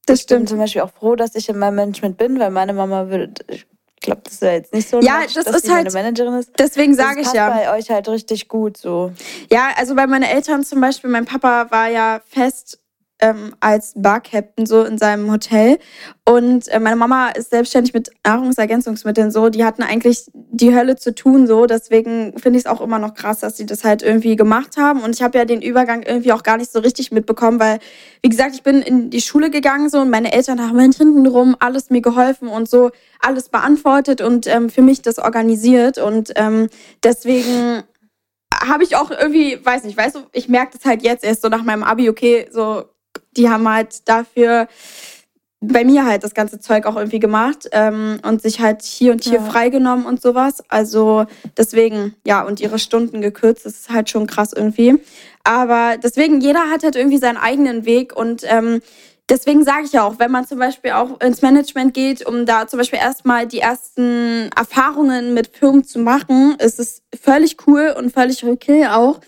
das 0.06 0.22
ich 0.22 0.28
bin 0.28 0.38
stimmt. 0.38 0.50
zum 0.50 0.58
Beispiel 0.58 0.82
auch 0.82 0.92
froh, 0.92 1.16
dass 1.16 1.36
ich 1.36 1.48
in 1.50 1.58
meinem 1.58 1.76
Management 1.76 2.18
bin, 2.18 2.40
weil 2.40 2.50
meine 2.50 2.74
Mama 2.74 3.10
würde, 3.10 3.32
ich 3.48 3.66
glaube, 4.02 4.22
das 4.24 4.34
ist 4.34 4.42
ja 4.42 4.52
jetzt 4.54 4.74
nicht 4.74 4.90
so 4.90 5.00
Ja, 5.02 5.20
Match, 5.20 5.34
das 5.36 5.46
dass 5.46 5.58
ist 5.58 5.68
meine 5.68 5.84
halt- 5.84 5.94
Managerin 5.94 6.34
ist. 6.36 6.52
Deswegen 6.58 6.98
Das 6.98 7.06
sage 7.06 7.22
ich 7.22 7.32
ja. 7.34 7.50
bei 7.50 7.72
euch 7.78 7.90
halt 7.90 8.08
richtig 8.10 8.48
gut 8.48 8.78
so. 8.78 9.12
Ja, 9.52 9.70
also 9.78 9.96
bei 9.96 10.08
meinen 10.08 10.24
Eltern 10.24 10.64
zum 10.64 10.82
Beispiel, 10.82 11.10
mein 11.10 11.26
Papa 11.26 11.68
war 11.70 11.88
ja 11.90 12.20
fest 12.28 12.80
ähm, 13.24 13.56
als 13.62 13.94
Barcaptain 13.96 14.66
so 14.66 14.84
in 14.84 14.98
seinem 14.98 15.32
Hotel 15.32 15.80
und 16.26 16.68
äh, 16.68 16.80
meine 16.80 16.98
Mama 16.98 17.30
ist 17.30 17.50
selbstständig 17.50 17.94
mit 17.94 18.10
Nahrungsergänzungsmitteln 18.26 19.32
so. 19.32 19.50
Die 19.50 19.64
hatten 19.64 19.82
eigentlich 19.84 20.26
die 20.34 20.74
Hölle 20.74 20.96
zu 20.96 21.16
tun 21.16 21.48
so. 21.48 21.66
Deswegen 21.66 22.38
finde 22.38 22.60
ich 22.60 22.66
es 22.66 22.72
auch 22.72 22.80
immer 22.80 23.00
noch 23.00 23.14
krass, 23.14 23.40
dass 23.40 23.58
sie 23.58 23.66
das 23.66 23.84
halt 23.84 24.04
irgendwie 24.04 24.38
gemacht 24.38 24.78
haben. 24.78 25.02
Und 25.02 25.16
ich 25.16 25.22
habe 25.22 25.38
ja 25.38 25.46
den 25.46 25.62
Übergang 25.62 26.04
irgendwie 26.04 26.32
auch 26.32 26.44
gar 26.44 26.58
nicht 26.58 26.72
so 26.72 26.80
richtig 26.80 27.12
mitbekommen, 27.12 27.60
weil 27.60 27.80
wie 28.22 28.30
gesagt, 28.30 28.56
ich 28.56 28.64
bin 28.64 28.82
in 28.82 29.10
die 29.10 29.22
Schule 29.22 29.50
gegangen 29.50 29.90
so 29.90 30.00
und 30.00 30.10
meine 30.10 30.32
Eltern 30.32 30.62
haben 30.62 30.80
hintenrum 30.80 31.58
alles 31.60 31.90
mir 31.90 32.02
geholfen 32.02 32.48
und 32.48 32.70
so 32.70 32.92
alles 33.20 33.50
beantwortet 33.50 34.22
und 34.22 34.48
ähm, 34.48 34.70
für 34.70 34.82
mich 34.82 35.02
das 35.02 35.20
organisiert 35.20 35.98
und 35.98 36.32
ähm, 36.36 36.68
deswegen 37.04 37.84
habe 38.70 38.84
ich 38.84 38.96
auch 38.96 39.12
irgendwie, 39.12 39.60
weiß 39.64 39.84
nicht, 39.84 39.98
weißt 39.98 40.16
du, 40.16 40.20
ich 40.32 40.48
merke 40.48 40.78
das 40.78 40.86
halt 40.86 41.04
jetzt 41.04 41.24
erst 41.24 41.42
so 41.42 41.50
nach 41.50 41.64
meinem 41.64 41.84
Abi, 41.84 42.10
okay, 42.10 42.48
so, 42.52 42.86
die 43.38 43.50
haben 43.50 43.68
halt 43.72 44.08
dafür 44.08 44.68
bei 45.66 45.86
mir 45.86 46.06
halt 46.06 46.24
das 46.26 46.34
ganze 46.34 46.60
Zeug 46.60 46.86
auch 46.86 46.98
irgendwie 46.98 47.20
gemacht 47.20 47.70
ähm, 47.72 48.20
und 48.24 48.42
sich 48.42 48.60
halt 48.60 48.82
hier 48.82 49.14
und 49.14 49.24
hier 49.24 49.36
Ja. 49.40 49.46
freigenommen 49.46 50.06
und 50.06 50.22
sowas. 50.22 50.62
Also 50.68 51.26
deswegen, 51.58 52.16
ja, 52.28 52.42
und 52.42 52.60
ihre 52.60 52.80
Stunden 52.80 53.22
gekürzt, 53.22 53.66
das 53.66 53.74
ist 53.76 53.90
halt 53.90 54.10
schon 54.10 54.28
krass 54.28 54.52
irgendwie. 54.54 54.96
Aber 55.46 55.96
deswegen, 55.98 56.42
jeder 56.42 56.70
hat 56.70 56.84
halt 56.84 56.98
irgendwie 56.98 57.18
seinen 57.18 57.38
eigenen 57.38 57.86
Weg 57.86 58.14
und 58.16 58.44
ähm, 58.46 58.82
deswegen 59.30 59.64
sage 59.64 59.86
ich 59.86 60.00
auch, 60.00 60.20
wenn 60.20 60.32
man 60.32 60.46
zum 60.46 60.60
Beispiel 60.60 60.92
auch 60.92 61.20
ins 61.22 61.42
Management 61.42 61.94
geht, 61.94 62.26
um 62.26 62.46
da 62.46 62.68
zum 62.68 62.80
Beispiel 62.80 63.00
erstmal 63.00 63.48
die 63.48 63.60
ersten 63.60 64.50
Erfahrungen 64.56 65.34
mit 65.34 65.56
Firmen 65.56 65.84
zu 65.84 66.00
machen, 66.00 66.56
ist 66.60 66.80
es 66.80 67.02
völlig 67.20 67.58
cool 67.68 67.94
und 67.98 68.12
völlig 68.12 68.44
okay 68.44 68.88
auch. 68.88 69.20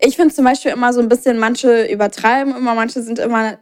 Ich 0.00 0.16
finde 0.16 0.34
zum 0.34 0.44
Beispiel 0.44 0.72
immer 0.72 0.92
so 0.92 1.00
ein 1.00 1.08
bisschen, 1.08 1.38
manche 1.38 1.86
übertreiben 1.90 2.56
immer, 2.56 2.74
manche 2.74 3.02
sind 3.02 3.18
immer 3.18 3.58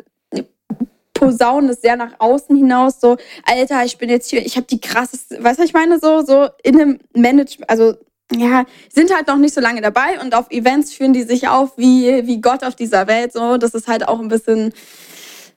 posaunen 1.22 1.70
es 1.70 1.80
sehr 1.80 1.96
nach 1.96 2.14
außen 2.18 2.56
hinaus, 2.56 3.00
so, 3.00 3.16
Alter, 3.44 3.84
ich 3.84 3.96
bin 3.96 4.10
jetzt 4.10 4.28
hier, 4.28 4.44
ich 4.44 4.56
habe 4.56 4.66
die 4.66 4.80
krasseste, 4.80 5.42
weißt 5.42 5.60
du, 5.60 5.64
ich 5.64 5.72
meine, 5.72 6.00
so, 6.00 6.22
so 6.22 6.48
in 6.64 6.80
einem 6.80 6.98
Management, 7.14 7.70
also 7.70 7.94
ja, 8.34 8.64
sind 8.92 9.14
halt 9.14 9.28
noch 9.28 9.36
nicht 9.36 9.54
so 9.54 9.60
lange 9.60 9.82
dabei 9.82 10.18
und 10.20 10.34
auf 10.34 10.50
Events 10.50 10.92
führen 10.94 11.12
die 11.12 11.22
sich 11.22 11.46
auf 11.46 11.76
wie, 11.76 12.26
wie 12.26 12.40
Gott 12.40 12.64
auf 12.64 12.74
dieser 12.74 13.06
Welt, 13.06 13.32
so, 13.32 13.56
das 13.56 13.74
ist 13.74 13.86
halt 13.86 14.08
auch 14.08 14.18
ein 14.18 14.28
bisschen 14.28 14.72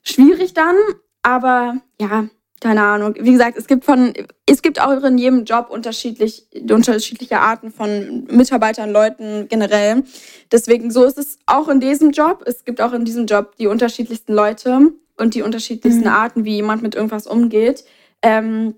schwierig 0.07 0.53
dann, 0.53 0.75
aber 1.23 1.77
ja, 1.99 2.27
keine 2.61 2.83
Ahnung. 2.83 3.15
Wie 3.19 3.33
gesagt, 3.33 3.57
es 3.57 3.67
gibt 3.67 3.85
von, 3.85 4.13
es 4.45 4.61
gibt 4.61 4.81
auch 4.81 5.03
in 5.03 5.17
jedem 5.17 5.43
Job 5.43 5.69
unterschiedlich, 5.69 6.47
unterschiedliche 6.69 7.39
Arten 7.39 7.71
von 7.71 8.25
Mitarbeitern, 8.31 8.91
Leuten 8.91 9.47
generell. 9.49 10.03
Deswegen 10.51 10.89
so 10.89 11.03
ist 11.03 11.17
es 11.17 11.37
auch 11.45 11.67
in 11.67 11.79
diesem 11.79 12.11
Job. 12.11 12.43
Es 12.45 12.63
gibt 12.63 12.81
auch 12.81 12.93
in 12.93 13.05
diesem 13.05 13.25
Job 13.25 13.55
die 13.57 13.67
unterschiedlichsten 13.67 14.33
Leute 14.33 14.93
und 15.17 15.35
die 15.35 15.41
unterschiedlichsten 15.41 16.05
mhm. 16.07 16.15
Arten, 16.15 16.45
wie 16.45 16.55
jemand 16.55 16.81
mit 16.81 16.95
irgendwas 16.95 17.27
umgeht. 17.27 17.83
Ähm, 18.21 18.75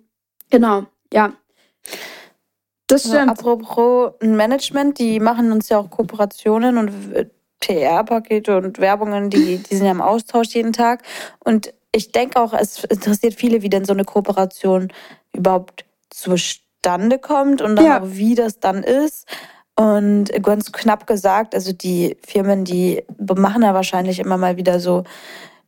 genau, 0.49 0.87
ja. 1.13 1.33
Das 2.87 3.01
stimmt. 3.01 3.29
Also, 3.29 3.51
apropos 3.51 4.13
Management, 4.21 4.97
die 4.97 5.19
machen 5.19 5.51
uns 5.51 5.69
ja 5.69 5.77
auch 5.77 5.89
Kooperationen 5.89 6.77
und 6.77 6.91
PR-Pakete 7.59 8.57
und 8.57 8.79
Werbungen, 8.79 9.29
die, 9.29 9.57
die 9.57 9.75
sind 9.75 9.85
ja 9.85 9.91
im 9.91 10.01
Austausch 10.01 10.49
jeden 10.49 10.73
Tag. 10.73 11.03
Und 11.39 11.73
ich 11.91 12.11
denke 12.11 12.39
auch, 12.39 12.53
es 12.53 12.83
interessiert 12.83 13.33
viele, 13.33 13.61
wie 13.61 13.69
denn 13.69 13.85
so 13.85 13.93
eine 13.93 14.03
Kooperation 14.03 14.91
überhaupt 15.33 15.85
zustande 16.09 17.19
kommt 17.19 17.61
und 17.61 17.75
dann 17.75 17.85
ja. 17.85 18.01
auch, 18.01 18.05
wie 18.05 18.35
das 18.35 18.59
dann 18.59 18.83
ist. 18.83 19.27
Und 19.75 20.31
ganz 20.41 20.71
knapp 20.71 21.05
gesagt, 21.05 21.53
also 21.53 21.71
die 21.71 22.17
Firmen, 22.25 22.65
die 22.65 23.03
machen 23.19 23.61
ja 23.61 23.75
wahrscheinlich 23.75 24.19
immer 24.19 24.37
mal 24.37 24.57
wieder 24.57 24.79
so 24.79 25.03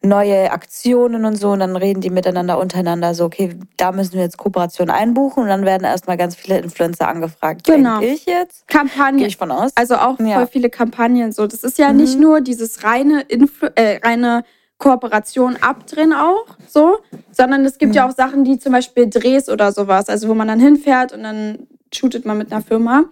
neue 0.02 0.52
Aktionen 0.52 1.26
und 1.26 1.36
so 1.36 1.52
und 1.52 1.60
dann 1.60 1.76
reden 1.76 2.00
die 2.00 2.10
miteinander 2.10 2.58
untereinander 2.58 3.14
so, 3.14 3.26
okay, 3.26 3.56
da 3.76 3.92
müssen 3.92 4.14
wir 4.14 4.22
jetzt 4.22 4.38
Kooperation 4.38 4.90
einbuchen 4.90 5.44
und 5.44 5.50
dann 5.50 5.66
werden 5.66 5.84
erstmal 5.84 6.16
ganz 6.16 6.36
viele 6.36 6.60
Influencer 6.60 7.08
angefragt. 7.08 7.66
Genau. 7.66 8.02
ich 8.02 8.26
jetzt. 8.26 8.68
Kampagnen. 8.68 9.18
Gehe 9.18 9.28
ich 9.28 9.38
von 9.38 9.52
aus. 9.52 9.72
Also 9.76 9.96
auch 9.96 10.18
ja. 10.20 10.36
voll 10.36 10.48
viele 10.48 10.70
Kampagnen 10.70 11.34
so. 11.34 11.48
Das 11.48 11.64
ist 11.64 11.78
ja 11.78 11.92
mhm. 11.92 11.98
nicht 11.98 12.20
nur 12.20 12.40
dieses 12.40 12.84
reine, 12.84 13.22
Influ 13.22 13.68
äh, 13.76 14.00
reine 14.02 14.44
Kooperation 14.78 15.58
abdrehen 15.60 16.14
auch 16.14 16.46
so, 16.66 17.00
sondern 17.32 17.66
es 17.66 17.78
gibt 17.78 17.90
mhm. 17.90 17.98
ja 17.98 18.08
auch 18.08 18.16
Sachen, 18.16 18.46
die 18.46 18.58
zum 18.58 18.72
Beispiel 18.72 19.10
Drehs 19.10 19.50
oder 19.50 19.74
sowas, 19.74 20.08
also 20.08 20.30
wo 20.30 20.34
man 20.34 20.48
dann 20.48 20.62
hinfährt 20.62 21.12
und 21.12 21.24
dann 21.24 21.68
shootet 21.94 22.26
man 22.26 22.38
mit 22.38 22.54
einer 22.54 22.62
Firma. 22.62 23.04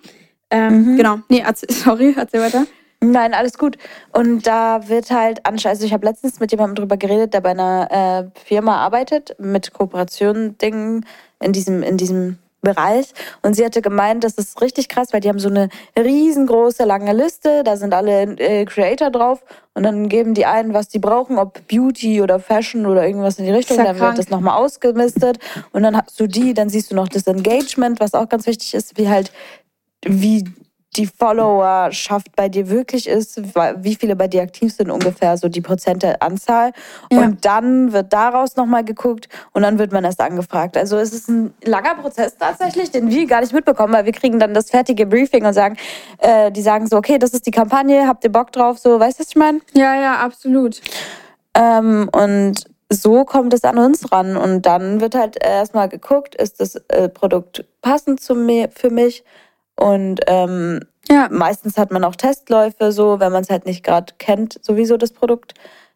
Ähm, 0.50 0.94
mhm. 0.94 0.98
Genau. 0.98 1.20
Nee, 1.28 1.44
sorry, 1.70 2.16
erzähl 2.18 2.40
weiter. 2.40 2.66
Nein, 3.00 3.34
alles 3.34 3.58
gut. 3.58 3.78
Und 4.12 4.48
da 4.48 4.88
wird 4.89 5.12
halt 5.12 5.45
anscheinend, 5.45 5.76
also 5.78 5.86
ich 5.86 5.93
habe 5.93 6.06
letztens 6.06 6.39
mit 6.39 6.52
jemandem 6.52 6.76
drüber 6.76 6.98
geredet, 6.98 7.34
der 7.34 7.41
bei 7.41 7.52
einer 7.52 7.91
äh, 7.91 8.39
Firma 8.45 8.78
arbeitet, 8.78 9.36
mit 9.39 9.72
Kooperation-Dingen 9.72 11.06
in 11.39 11.54
diesem, 11.54 11.84
in 11.84 11.98
diesem 11.98 12.39
Bereich. 12.62 13.14
Und 13.43 13.56
sie 13.56 13.64
hatte 13.64 13.84
gemeint, 13.84 14.24
das 14.24 14.34
ist 14.34 14.60
richtig 14.62 14.89
krass, 14.89 15.14
weil 15.14 15.22
die 15.22 15.30
haben 15.30 15.39
so 15.39 15.48
eine 15.48 15.70
riesengroße, 15.98 16.86
lange 16.86 17.14
Liste, 17.14 17.64
da 17.64 17.78
sind 17.78 17.93
alle 17.93 18.24
äh, 18.39 18.66
Creator 18.66 19.12
drauf 19.12 19.43
und 19.76 19.84
dann 19.84 20.10
geben 20.10 20.34
die 20.34 20.48
ein, 20.48 20.74
was 20.74 20.88
die 20.88 20.98
brauchen, 20.98 21.38
ob 21.38 21.68
Beauty 21.68 22.22
oder 22.22 22.39
Fashion 22.39 22.88
oder 22.88 23.06
irgendwas 23.06 23.38
in 23.38 23.45
die 23.45 23.52
Richtung. 23.52 23.78
Dann 23.78 24.00
wird 24.00 24.18
das 24.18 24.30
nochmal 24.30 24.58
ausgemistet 24.58 25.38
und 25.72 25.84
dann 25.84 25.95
hast 25.95 26.20
du 26.20 26.26
die, 26.26 26.56
dann 26.56 26.70
siehst 26.70 26.91
du 26.91 26.95
noch 26.95 27.08
das 27.08 27.28
Engagement, 27.28 28.00
was 28.00 28.16
auch 28.16 28.28
ganz 28.28 28.48
wichtig 28.48 28.74
ist, 28.74 28.98
wie 28.98 29.08
halt 29.08 29.32
wie 30.04 30.43
die 30.96 31.06
Followerschaft 31.06 32.36
bei 32.36 32.50
dir 32.50 32.70
wirklich 32.70 33.08
ist, 33.08 33.42
wie 33.78 33.96
viele 33.96 34.16
bei 34.16 34.28
dir 34.28 34.42
aktiv 34.42 34.74
sind, 34.74 34.90
ungefähr 34.90 35.38
so 35.38 35.48
die 35.48 35.62
Prozentanzahl. 35.62 36.72
Ja. 37.12 37.20
Und 37.20 37.46
dann 37.46 37.94
wird 37.94 38.14
daraus 38.14 38.56
nochmal 38.56 38.84
geguckt 38.84 39.30
und 39.54 39.62
dann 39.62 39.78
wird 39.78 39.92
man 39.92 40.04
erst 40.04 40.22
angefragt. 40.22 40.78
Also 40.78 40.98
es 40.98 41.14
ist 41.14 41.30
ein 41.30 41.54
langer 41.64 41.96
Prozess 41.96 42.38
tatsächlich, 42.38 42.90
den 42.92 43.10
wir 43.10 43.28
gar 43.28 43.42
nicht 43.42 43.54
mitbekommen, 43.54 43.94
weil 43.94 44.06
wir 44.06 44.14
kriegen 44.14 44.40
dann 44.40 44.54
das 44.54 44.72
fertige 44.72 45.06
Briefing 45.06 45.46
und 45.46 45.54
sagen, 45.54 45.78
äh, 46.20 46.52
die 46.52 46.62
sagen 46.62 46.88
so, 46.88 46.98
okay, 46.98 47.20
das 47.20 47.32
ist 47.32 47.46
die 47.46 47.52
Kampagne, 47.52 48.08
habt 48.08 48.24
ihr 48.24 48.32
Bock 48.32 48.52
drauf? 48.52 48.80
So, 48.80 49.00
weißt 49.00 49.20
du, 49.20 49.24
was 49.24 49.30
ich 49.30 49.36
meine? 49.36 49.60
Ja, 49.74 49.96
ja, 49.96 50.16
absolut. 50.16 50.82
Ähm, 51.54 52.10
und 52.12 52.66
so 52.90 53.26
kommt 53.26 53.54
es 53.54 53.64
an 53.64 53.78
uns 53.78 54.12
ran 54.12 54.38
und 54.38 54.66
dann 54.66 55.02
wird 55.02 55.14
halt 55.14 55.44
erstmal 55.44 55.90
geguckt, 55.90 56.36
ist 56.36 56.62
das 56.62 56.76
äh, 56.88 57.10
Produkt 57.10 57.66
passend 57.82 58.22
zu 58.22 58.34
mir, 58.34 58.70
für 58.74 58.90
mich? 58.90 59.24
Und 59.78 60.22
ähm, 60.28 60.82
ja. 61.10 61.30
meistens 61.32 61.78
hat 61.78 61.92
man 61.92 62.04
auch 62.04 62.16
Testläufe, 62.16 62.92
so, 62.92 63.20
wenn 63.20 63.32
man 63.32 63.44
es 63.44 63.50
halt 63.50 63.66
nicht 63.66 63.84
gerade 63.84 64.14
kennt, 64.18 64.58
sowieso 64.62 64.98
das 64.98 65.12
Produkt. 65.12 65.54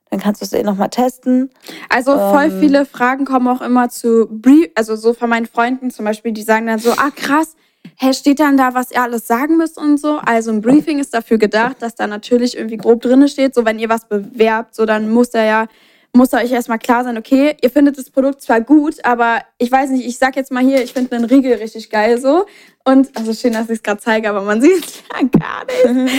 Dann 0.10 0.20
kannst 0.20 0.42
du 0.42 0.46
es 0.46 0.54
eh 0.54 0.64
nochmal 0.64 0.90
testen. 0.90 1.50
Also 1.90 2.12
voll 2.12 2.52
ähm, 2.52 2.60
viele 2.60 2.86
Fragen 2.86 3.26
kommen 3.26 3.48
auch 3.48 3.62
immer 3.62 3.90
zu 3.90 4.28
Brief, 4.30 4.70
also 4.76 4.96
so 4.96 5.14
von 5.14 5.30
meinen 5.30 5.46
Freunden 5.46 5.90
zum 5.90 6.06
Beispiel, 6.06 6.34
die 6.34 6.44
sagen 6.44 6.68
dann 6.68 6.80
so, 6.80 6.92
ah 6.92 7.12
krass, 7.16 7.56
hä, 7.98 8.14
steht 8.14 8.40
dann 8.40 8.58
da, 8.58 8.74
was 8.74 8.92
ihr 8.92 9.02
alles 9.02 9.26
sagen 9.26 9.58
müsst 9.58 9.78
und 9.78 9.98
so. 9.98 10.18
Also 10.18 10.52
ein 10.52 10.62
Briefing 10.62 11.00
ist 11.00 11.14
dafür 11.14 11.38
gedacht, 11.38 11.78
dass 11.80 11.96
da 11.96 12.08
natürlich 12.08 12.58
irgendwie 12.58 12.78
grob 12.78 13.02
drinne 13.02 13.30
steht, 13.30 13.56
so 13.56 13.66
wenn 13.66 13.80
ihr 13.80 13.90
was 13.90 14.08
bewerbt, 14.08 14.76
so 14.76 14.86
dann 14.86 15.10
muss 15.10 15.30
da 15.30 15.44
ja 15.44 15.68
muss 16.14 16.34
euch 16.34 16.52
erstmal 16.52 16.80
klar 16.80 17.04
sein, 17.04 17.18
okay, 17.18 17.56
ihr 17.62 17.70
findet 17.70 17.98
das 17.98 18.10
Produkt 18.10 18.42
zwar 18.42 18.62
gut, 18.62 19.04
aber 19.04 19.42
ich 19.58 19.72
weiß 19.72 19.92
nicht, 19.92 20.06
ich 20.06 20.18
sag 20.18 20.36
jetzt 20.36 20.52
mal 20.52 20.64
hier, 20.64 20.84
ich 20.84 20.94
finde 20.94 21.16
einen 21.16 21.26
Riegel 21.26 21.54
richtig 21.54 21.90
geil 21.90 22.20
so. 22.20 22.46
Und, 22.84 23.16
also 23.18 23.34
schön, 23.34 23.54
dass 23.54 23.70
ich 23.70 23.78
es 23.78 23.84
gerade 23.84 24.02
zeige, 24.02 24.30
aber 24.30 24.42
man 24.42 24.62
sieht 24.62 24.86
es 24.86 25.04
ja 25.12 25.28
gar 25.40 25.66
nicht. 25.66 25.86
ähm, 25.86 26.10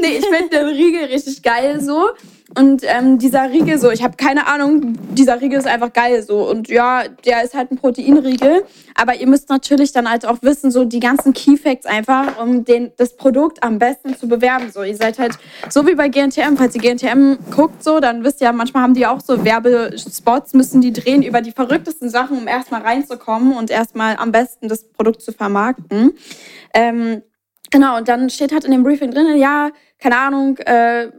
nee, 0.00 0.18
ich 0.18 0.26
finde 0.26 0.50
den 0.50 0.66
Riegel 0.66 1.04
richtig 1.06 1.42
geil 1.42 1.80
so. 1.80 2.10
Und 2.56 2.82
ähm, 2.84 3.18
dieser 3.18 3.50
Riegel 3.50 3.78
so, 3.78 3.90
ich 3.90 4.02
habe 4.02 4.16
keine 4.16 4.46
Ahnung, 4.46 4.98
dieser 5.14 5.40
Riegel 5.40 5.58
ist 5.58 5.66
einfach 5.66 5.92
geil 5.92 6.22
so. 6.22 6.48
Und 6.48 6.68
ja, 6.68 7.04
der 7.24 7.42
ist 7.42 7.54
halt 7.54 7.70
ein 7.70 7.78
Proteinriegel. 7.78 8.64
Aber 8.94 9.16
ihr 9.16 9.26
müsst 9.26 9.48
natürlich 9.48 9.92
dann 9.92 10.08
halt 10.08 10.26
auch 10.26 10.38
wissen, 10.42 10.70
so 10.70 10.84
die 10.84 11.00
ganzen 11.00 11.32
Key 11.32 11.56
Facts 11.56 11.86
einfach, 11.86 12.38
um 12.38 12.64
den, 12.64 12.92
das 12.98 13.16
Produkt 13.16 13.62
am 13.62 13.78
besten 13.78 14.14
zu 14.16 14.28
bewerben. 14.28 14.70
So, 14.70 14.82
ihr 14.82 14.96
seid 14.96 15.18
halt 15.18 15.38
so 15.70 15.86
wie 15.86 15.94
bei 15.94 16.08
GNTM, 16.08 16.56
falls 16.56 16.74
ihr 16.76 16.82
GNTM 16.82 17.38
guckt, 17.50 17.82
so, 17.82 17.98
dann 17.98 18.22
wisst 18.24 18.42
ihr 18.42 18.52
manchmal 18.52 18.82
haben 18.82 18.94
die 18.94 19.06
auch 19.06 19.20
so 19.20 19.42
Werbespots, 19.42 20.52
müssen 20.52 20.82
die 20.82 20.92
drehen 20.92 21.22
über 21.22 21.40
die 21.40 21.52
verrücktesten 21.52 22.10
Sachen, 22.10 22.36
um 22.36 22.46
erstmal 22.46 22.82
reinzukommen 22.82 23.56
und 23.56 23.70
erstmal 23.70 24.16
am 24.16 24.32
besten 24.32 24.68
das 24.68 24.84
Produkt 24.84 25.22
zu 25.22 25.32
vermarkten. 25.32 26.12
Ähm, 26.74 27.22
genau, 27.70 27.96
und 27.96 28.06
dann 28.06 28.28
steht 28.28 28.52
halt 28.52 28.64
in 28.64 28.70
dem 28.70 28.84
Briefing 28.84 29.12
drin, 29.12 29.38
ja, 29.38 29.70
keine 29.98 30.18
Ahnung, 30.18 30.58
äh, 30.58 31.10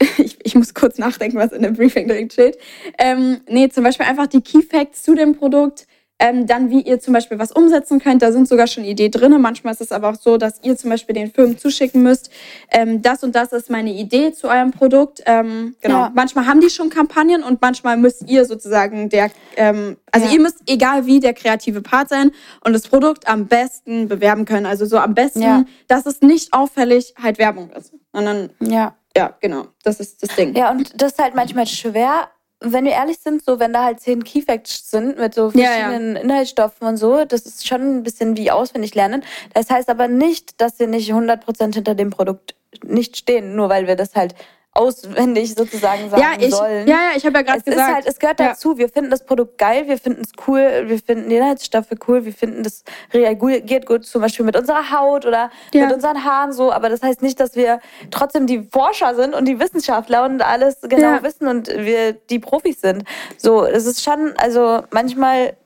ich, 0.18 0.38
ich 0.42 0.54
muss 0.54 0.74
kurz 0.74 0.98
nachdenken, 0.98 1.36
was 1.36 1.52
in 1.52 1.62
dem 1.62 1.74
Briefing 1.74 2.08
drin 2.08 2.30
steht. 2.30 2.58
Ähm, 2.98 3.40
nee, 3.48 3.68
zum 3.68 3.84
Beispiel 3.84 4.06
einfach 4.06 4.26
die 4.26 4.40
Key 4.40 4.62
Facts 4.62 5.02
zu 5.02 5.14
dem 5.14 5.36
Produkt, 5.36 5.86
ähm, 6.20 6.46
dann, 6.46 6.70
wie 6.70 6.82
ihr 6.82 7.00
zum 7.00 7.14
Beispiel 7.14 7.38
was 7.38 7.50
umsetzen 7.50 7.98
könnt. 7.98 8.22
Da 8.22 8.30
sind 8.30 8.46
sogar 8.46 8.66
schon 8.66 8.84
Ideen 8.84 9.10
drin. 9.10 9.40
Manchmal 9.40 9.72
ist 9.72 9.80
es 9.80 9.90
aber 9.90 10.10
auch 10.10 10.16
so, 10.16 10.36
dass 10.36 10.60
ihr 10.62 10.76
zum 10.76 10.90
Beispiel 10.90 11.14
den 11.14 11.32
Firmen 11.32 11.56
zuschicken 11.56 12.02
müsst, 12.02 12.30
ähm, 12.70 13.00
das 13.00 13.24
und 13.24 13.34
das 13.34 13.52
ist 13.52 13.70
meine 13.70 13.90
Idee 13.90 14.32
zu 14.32 14.48
eurem 14.48 14.70
Produkt. 14.70 15.22
Ähm, 15.24 15.74
genau. 15.80 16.00
Ja. 16.00 16.12
Manchmal 16.14 16.46
haben 16.46 16.60
die 16.60 16.68
schon 16.68 16.90
Kampagnen 16.90 17.42
und 17.42 17.60
manchmal 17.62 17.96
müsst 17.96 18.28
ihr 18.28 18.44
sozusagen 18.44 19.08
der, 19.08 19.30
ähm, 19.56 19.96
also 20.12 20.26
ja. 20.26 20.34
ihr 20.34 20.40
müsst, 20.40 20.58
egal 20.66 21.06
wie, 21.06 21.20
der 21.20 21.32
kreative 21.32 21.80
Part 21.80 22.10
sein 22.10 22.32
und 22.64 22.74
das 22.74 22.86
Produkt 22.86 23.26
am 23.26 23.46
besten 23.46 24.08
bewerben 24.08 24.44
können. 24.44 24.66
Also 24.66 24.84
so 24.84 24.98
am 24.98 25.14
besten, 25.14 25.42
ja. 25.42 25.64
dass 25.88 26.04
es 26.04 26.20
nicht 26.20 26.52
auffällig 26.52 27.14
halt 27.20 27.38
Werbung 27.38 27.70
ist. 27.70 27.94
Sondern, 28.12 28.50
ja. 28.60 28.94
Ja, 29.16 29.36
genau. 29.40 29.66
Das 29.82 30.00
ist 30.00 30.22
das 30.22 30.34
Ding. 30.36 30.54
Ja, 30.54 30.70
und 30.70 31.00
das 31.00 31.12
ist 31.12 31.18
halt 31.18 31.34
manchmal 31.34 31.66
schwer, 31.66 32.30
wenn 32.60 32.84
wir 32.84 32.92
ehrlich 32.92 33.18
sind, 33.18 33.44
so 33.44 33.58
wenn 33.58 33.72
da 33.72 33.84
halt 33.84 34.00
zehn 34.00 34.22
Keyfacts 34.22 34.90
sind 34.90 35.18
mit 35.18 35.34
so 35.34 35.50
verschiedenen 35.50 36.14
ja, 36.14 36.18
ja. 36.18 36.20
Inhaltsstoffen 36.20 36.86
und 36.86 36.96
so, 36.96 37.24
das 37.24 37.42
ist 37.42 37.66
schon 37.66 37.98
ein 37.98 38.02
bisschen 38.02 38.36
wie 38.36 38.50
auswendig 38.50 38.94
lernen. 38.94 39.24
Das 39.54 39.70
heißt 39.70 39.88
aber 39.88 40.08
nicht, 40.08 40.60
dass 40.60 40.78
wir 40.78 40.86
nicht 40.86 41.12
100% 41.12 41.74
hinter 41.74 41.94
dem 41.94 42.10
Produkt 42.10 42.54
nicht 42.84 43.16
stehen, 43.16 43.56
nur 43.56 43.68
weil 43.68 43.86
wir 43.86 43.96
das 43.96 44.14
halt 44.14 44.34
auswendig 44.72 45.54
sozusagen 45.54 46.10
sagen 46.10 46.22
ja, 46.22 46.32
ich, 46.38 46.54
sollen. 46.54 46.86
Ja, 46.86 46.94
ja, 46.94 47.16
ich 47.16 47.26
habe 47.26 47.38
ja 47.38 47.42
gerade 47.42 47.62
gesagt. 47.62 47.94
Halt, 47.94 48.06
es 48.06 48.18
gehört 48.18 48.38
ja. 48.38 48.50
dazu. 48.50 48.78
Wir 48.78 48.88
finden 48.88 49.10
das 49.10 49.24
Produkt 49.24 49.58
geil, 49.58 49.88
wir 49.88 49.98
finden 49.98 50.22
es 50.22 50.32
cool, 50.46 50.84
wir 50.86 50.98
finden 50.98 51.28
die 51.28 51.36
Inhaltsstoffe 51.36 51.90
cool, 52.06 52.24
wir 52.24 52.32
finden 52.32 52.62
das 52.62 52.84
reagiert 53.12 53.86
gut, 53.86 54.06
zum 54.06 54.22
Beispiel 54.22 54.44
mit 54.44 54.56
unserer 54.56 54.90
Haut 54.92 55.26
oder 55.26 55.50
ja. 55.74 55.86
mit 55.86 55.94
unseren 55.94 56.24
Haaren 56.24 56.52
so. 56.52 56.72
Aber 56.72 56.88
das 56.88 57.02
heißt 57.02 57.20
nicht, 57.20 57.40
dass 57.40 57.56
wir 57.56 57.80
trotzdem 58.10 58.46
die 58.46 58.68
Forscher 58.72 59.14
sind 59.16 59.34
und 59.34 59.46
die 59.46 59.58
Wissenschaftler 59.58 60.24
und 60.24 60.40
alles 60.40 60.80
genau 60.82 61.14
ja. 61.14 61.22
wissen 61.22 61.48
und 61.48 61.68
wir 61.68 62.12
die 62.12 62.38
Profis 62.38 62.80
sind. 62.80 63.04
So, 63.38 63.64
es 63.64 63.86
ist 63.86 64.04
schon, 64.04 64.34
also 64.36 64.82
manchmal 64.90 65.56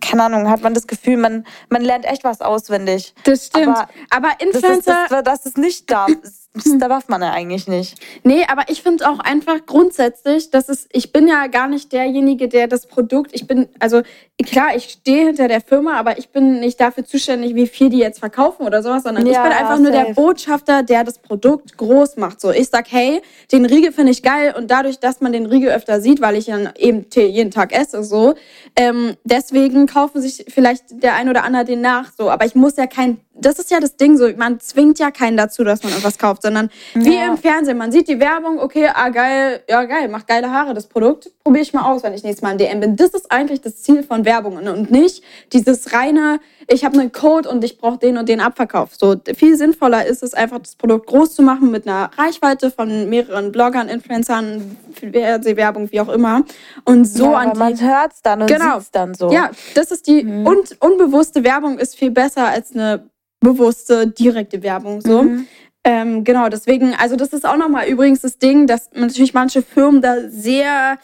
keine 0.00 0.24
Ahnung, 0.24 0.50
hat 0.50 0.60
man 0.60 0.74
das 0.74 0.86
Gefühl, 0.86 1.16
man, 1.16 1.46
man 1.70 1.82
lernt 1.82 2.04
echt 2.04 2.22
was 2.24 2.42
auswendig. 2.42 3.14
Das 3.24 3.46
stimmt. 3.46 3.68
Aber, 3.68 3.88
aber 4.10 4.28
Influencer. 4.38 4.72
Das 4.74 5.02
ist, 5.02 5.10
das, 5.10 5.22
das 5.22 5.46
ist 5.46 5.56
nicht 5.56 5.90
da. 5.90 6.06
Das 6.64 6.78
darf 6.88 7.08
man 7.08 7.22
ja 7.22 7.30
eigentlich 7.32 7.66
nicht. 7.68 7.98
Nee, 8.24 8.44
aber 8.48 8.62
ich 8.68 8.82
finde 8.82 9.08
auch 9.08 9.18
einfach 9.20 9.66
grundsätzlich, 9.66 10.50
dass 10.50 10.68
es, 10.68 10.88
ich 10.92 11.12
bin 11.12 11.28
ja 11.28 11.46
gar 11.46 11.68
nicht 11.68 11.92
derjenige, 11.92 12.48
der 12.48 12.68
das 12.68 12.86
Produkt, 12.86 13.30
ich 13.32 13.46
bin, 13.46 13.68
also 13.78 14.02
klar, 14.44 14.76
ich 14.76 14.84
stehe 14.84 15.26
hinter 15.26 15.48
der 15.48 15.60
Firma, 15.60 15.98
aber 15.98 16.18
ich 16.18 16.30
bin 16.30 16.60
nicht 16.60 16.80
dafür 16.80 17.04
zuständig, 17.04 17.54
wie 17.54 17.66
viel 17.66 17.90
die 17.90 17.98
jetzt 17.98 18.20
verkaufen 18.20 18.66
oder 18.66 18.82
sowas, 18.82 19.02
sondern 19.02 19.26
ja, 19.26 19.32
ich 19.32 19.38
bin 19.38 19.52
einfach 19.52 19.76
ja, 19.76 19.78
nur 19.78 19.90
der 19.90 20.14
Botschafter, 20.14 20.82
der 20.82 21.04
das 21.04 21.18
Produkt 21.18 21.76
groß 21.76 22.16
macht. 22.16 22.40
So, 22.40 22.50
ich 22.50 22.68
sag, 22.68 22.90
hey, 22.90 23.20
den 23.52 23.64
Riegel 23.64 23.92
finde 23.92 24.12
ich 24.12 24.22
geil 24.22 24.54
und 24.56 24.70
dadurch, 24.70 24.98
dass 25.00 25.20
man 25.20 25.32
den 25.32 25.46
Riegel 25.46 25.70
öfter 25.70 26.00
sieht, 26.00 26.20
weil 26.20 26.36
ich 26.36 26.48
ihn 26.48 26.68
eben 26.76 27.06
jeden 27.14 27.50
Tag 27.50 27.72
esse, 27.72 28.02
so, 28.04 28.34
ähm, 28.76 29.16
deswegen 29.24 29.86
kaufen 29.86 30.20
sich 30.22 30.44
vielleicht 30.48 31.02
der 31.02 31.14
ein 31.14 31.28
oder 31.28 31.44
andere 31.44 31.64
den 31.64 31.80
nach, 31.80 32.12
so, 32.16 32.30
aber 32.30 32.44
ich 32.44 32.54
muss 32.54 32.76
ja 32.76 32.86
kein 32.86 33.18
das 33.40 33.58
ist 33.58 33.70
ja 33.70 33.80
das 33.80 33.96
Ding 33.96 34.16
so, 34.16 34.28
man 34.36 34.60
zwingt 34.60 34.98
ja 34.98 35.10
keinen 35.10 35.36
dazu, 35.36 35.64
dass 35.64 35.82
man 35.82 35.92
irgendwas 35.92 36.18
kauft, 36.18 36.42
sondern 36.42 36.70
wie 36.94 37.14
Ja. 37.16 37.26
im 37.28 37.36
Fernsehen, 37.38 37.78
man 37.78 37.92
sieht 37.92 38.08
die 38.08 38.18
Werbung, 38.20 38.58
okay, 38.60 38.88
ah 38.92 39.08
geil, 39.10 39.62
ja 39.68 39.84
geil, 39.84 40.08
macht 40.08 40.26
geile 40.26 40.50
Haare, 40.50 40.74
das 40.74 40.86
Produkt, 40.86 41.30
probiere 41.44 41.62
ich 41.62 41.72
mal 41.72 41.82
aus, 41.90 42.02
wenn 42.02 42.14
ich 42.14 42.22
nächstes 42.22 42.42
Mal 42.42 42.52
im 42.52 42.58
DM 42.58 42.80
bin. 42.80 42.96
Das 42.96 43.10
ist 43.10 43.30
eigentlich 43.30 43.60
das 43.60 43.82
Ziel 43.82 44.02
von 44.02 44.24
Werbung 44.24 44.56
und, 44.56 44.68
und 44.68 44.90
nicht 44.90 45.22
dieses 45.52 45.92
reine, 45.92 46.40
ich 46.66 46.84
habe 46.84 46.98
einen 47.00 47.12
Code 47.12 47.48
und 47.48 47.64
ich 47.64 47.78
brauche 47.78 47.98
den 47.98 48.18
und 48.18 48.28
den 48.28 48.40
Abverkauf. 48.40 48.90
So 48.94 49.16
viel 49.36 49.56
sinnvoller 49.56 50.04
ist 50.04 50.22
es 50.22 50.34
einfach, 50.34 50.58
das 50.58 50.74
Produkt 50.74 51.06
groß 51.06 51.34
zu 51.34 51.42
machen 51.42 51.70
mit 51.70 51.86
einer 51.88 52.10
Reichweite 52.18 52.70
von 52.70 53.08
mehreren 53.08 53.52
Bloggern, 53.52 53.88
Influencern, 53.88 54.76
Fernsehwerbung, 55.12 55.90
wie 55.92 56.00
auch 56.00 56.08
immer. 56.08 56.42
Und 56.84 57.04
so 57.06 57.32
ja, 57.32 57.38
an 57.38 57.50
aber 57.50 57.58
man 57.58 57.74
die 57.74 57.82
hört's 57.84 58.22
dann 58.22 58.42
und 58.42 58.48
Genau. 58.48 58.78
sieht's 58.78 58.90
dann 58.90 59.14
so. 59.14 59.30
ja, 59.32 59.50
das 59.74 59.90
ist 59.90 60.06
die 60.06 60.24
Mhm. 60.24 60.46
un 60.46 60.58
unbewusste 60.80 61.44
Werbung 61.44 61.78
ist 61.78 61.96
viel 61.96 62.10
besser 62.10 62.46
als 62.46 62.72
eine 62.74 63.08
bewusste 63.40 64.06
direkte 64.08 64.62
Werbung 64.62 65.00
so. 65.00 65.22
Mhm. 65.22 65.46
Ähm, 65.84 66.24
genau, 66.24 66.48
deswegen, 66.48 66.94
also 66.94 67.16
das 67.16 67.32
ist 67.32 67.46
auch 67.46 67.56
nochmal 67.56 67.88
übrigens 67.88 68.20
das 68.20 68.38
Ding, 68.38 68.66
dass 68.66 68.90
natürlich 68.92 69.32
manche 69.32 69.62
Firmen 69.62 70.02
da 70.02 70.28
sehr 70.28 70.98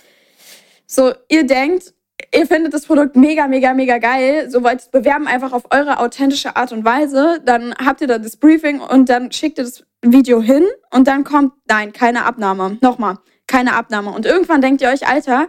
so, 0.87 1.13
ihr 1.29 1.47
denkt, 1.47 1.95
ihr 2.35 2.47
findet 2.47 2.75
das 2.75 2.87
Produkt 2.87 3.17
mega, 3.17 3.47
mega, 3.47 3.73
mega 3.73 3.99
geil, 3.99 4.51
so 4.51 4.63
wollt 4.63 4.81
es 4.81 4.91
bewerben 4.91 5.27
einfach 5.27 5.53
auf 5.53 5.65
eure 5.71 5.99
authentische 6.01 6.57
Art 6.57 6.73
und 6.73 6.85
Weise, 6.85 7.41
dann 7.45 7.75
habt 7.75 8.01
ihr 8.01 8.07
da 8.07 8.19
das 8.19 8.37
Briefing 8.37 8.81
und 8.81 9.09
dann 9.09 9.33
schickt 9.33 9.59
ihr 9.59 9.65
das 9.65 9.85
Video 10.03 10.43
hin 10.43 10.65
und 10.91 11.09
dann 11.09 11.25
kommt, 11.25 11.53
nein, 11.67 11.93
keine 11.93 12.27
Abnahme. 12.27 12.79
Nochmal, 12.83 13.17
keine 13.47 13.75
Abnahme. 13.75 14.11
Und 14.11 14.27
irgendwann 14.27 14.61
denkt 14.61 14.81
ihr 14.81 14.89
euch, 14.89 15.07
Alter, 15.07 15.49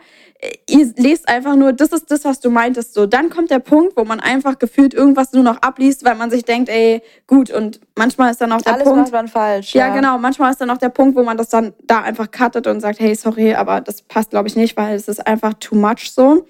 ihr 0.70 0.94
lest 0.98 1.28
einfach 1.28 1.56
nur, 1.56 1.74
das 1.74 1.90
ist 1.90 2.12
das, 2.12 2.26
was 2.26 2.40
du 2.40 2.50
meintest. 2.50 2.94
So, 2.94 3.06
dann 3.06 3.30
kommt 3.30 3.52
der 3.52 3.60
Punkt, 3.60 3.96
wo 3.98 4.04
man 4.04 4.20
einfach 4.20 4.60
gefühlt 4.60 4.94
irgendwas 4.94 5.32
nur 5.34 5.44
noch 5.44 5.62
abliest, 5.62 6.04
weil 6.06 6.16
man 6.16 6.30
sich 6.30 6.44
denkt, 6.44 6.70
ey, 6.70 7.02
gut. 7.28 7.50
Und 7.50 7.80
manchmal 7.96 8.32
ist 8.32 8.42
dann 8.42 8.52
auch 8.52 8.62
der 8.62 8.74
Alles 8.74 8.86
Punkt. 8.86 9.00
macht 9.00 9.12
man 9.12 9.28
falsch. 9.28 9.74
Ja, 9.74 9.90
genau. 9.94 10.18
Manchmal 10.18 10.52
ist 10.52 10.62
dann 10.62 10.70
auch 10.70 10.78
der 10.78 10.90
Punkt, 10.90 11.16
wo 11.16 11.24
man 11.24 11.38
das 11.38 11.50
dann 11.50 11.74
da 11.84 12.02
einfach 12.02 12.30
cuttet 12.32 12.68
und 12.68 12.82
sagt, 12.82 13.00
hey, 13.00 13.16
sorry, 13.16 13.54
aber 13.54 13.82
das 13.82 14.02
passt, 14.02 14.32
glaube 14.32 14.48
ich, 14.48 14.56
nicht, 14.56 14.76
weil 14.78 14.96
es 14.96 15.08
ist 15.08 15.26
einfach 15.26 15.54
too 15.56 15.76
much 15.76 16.12
so. 16.12 16.46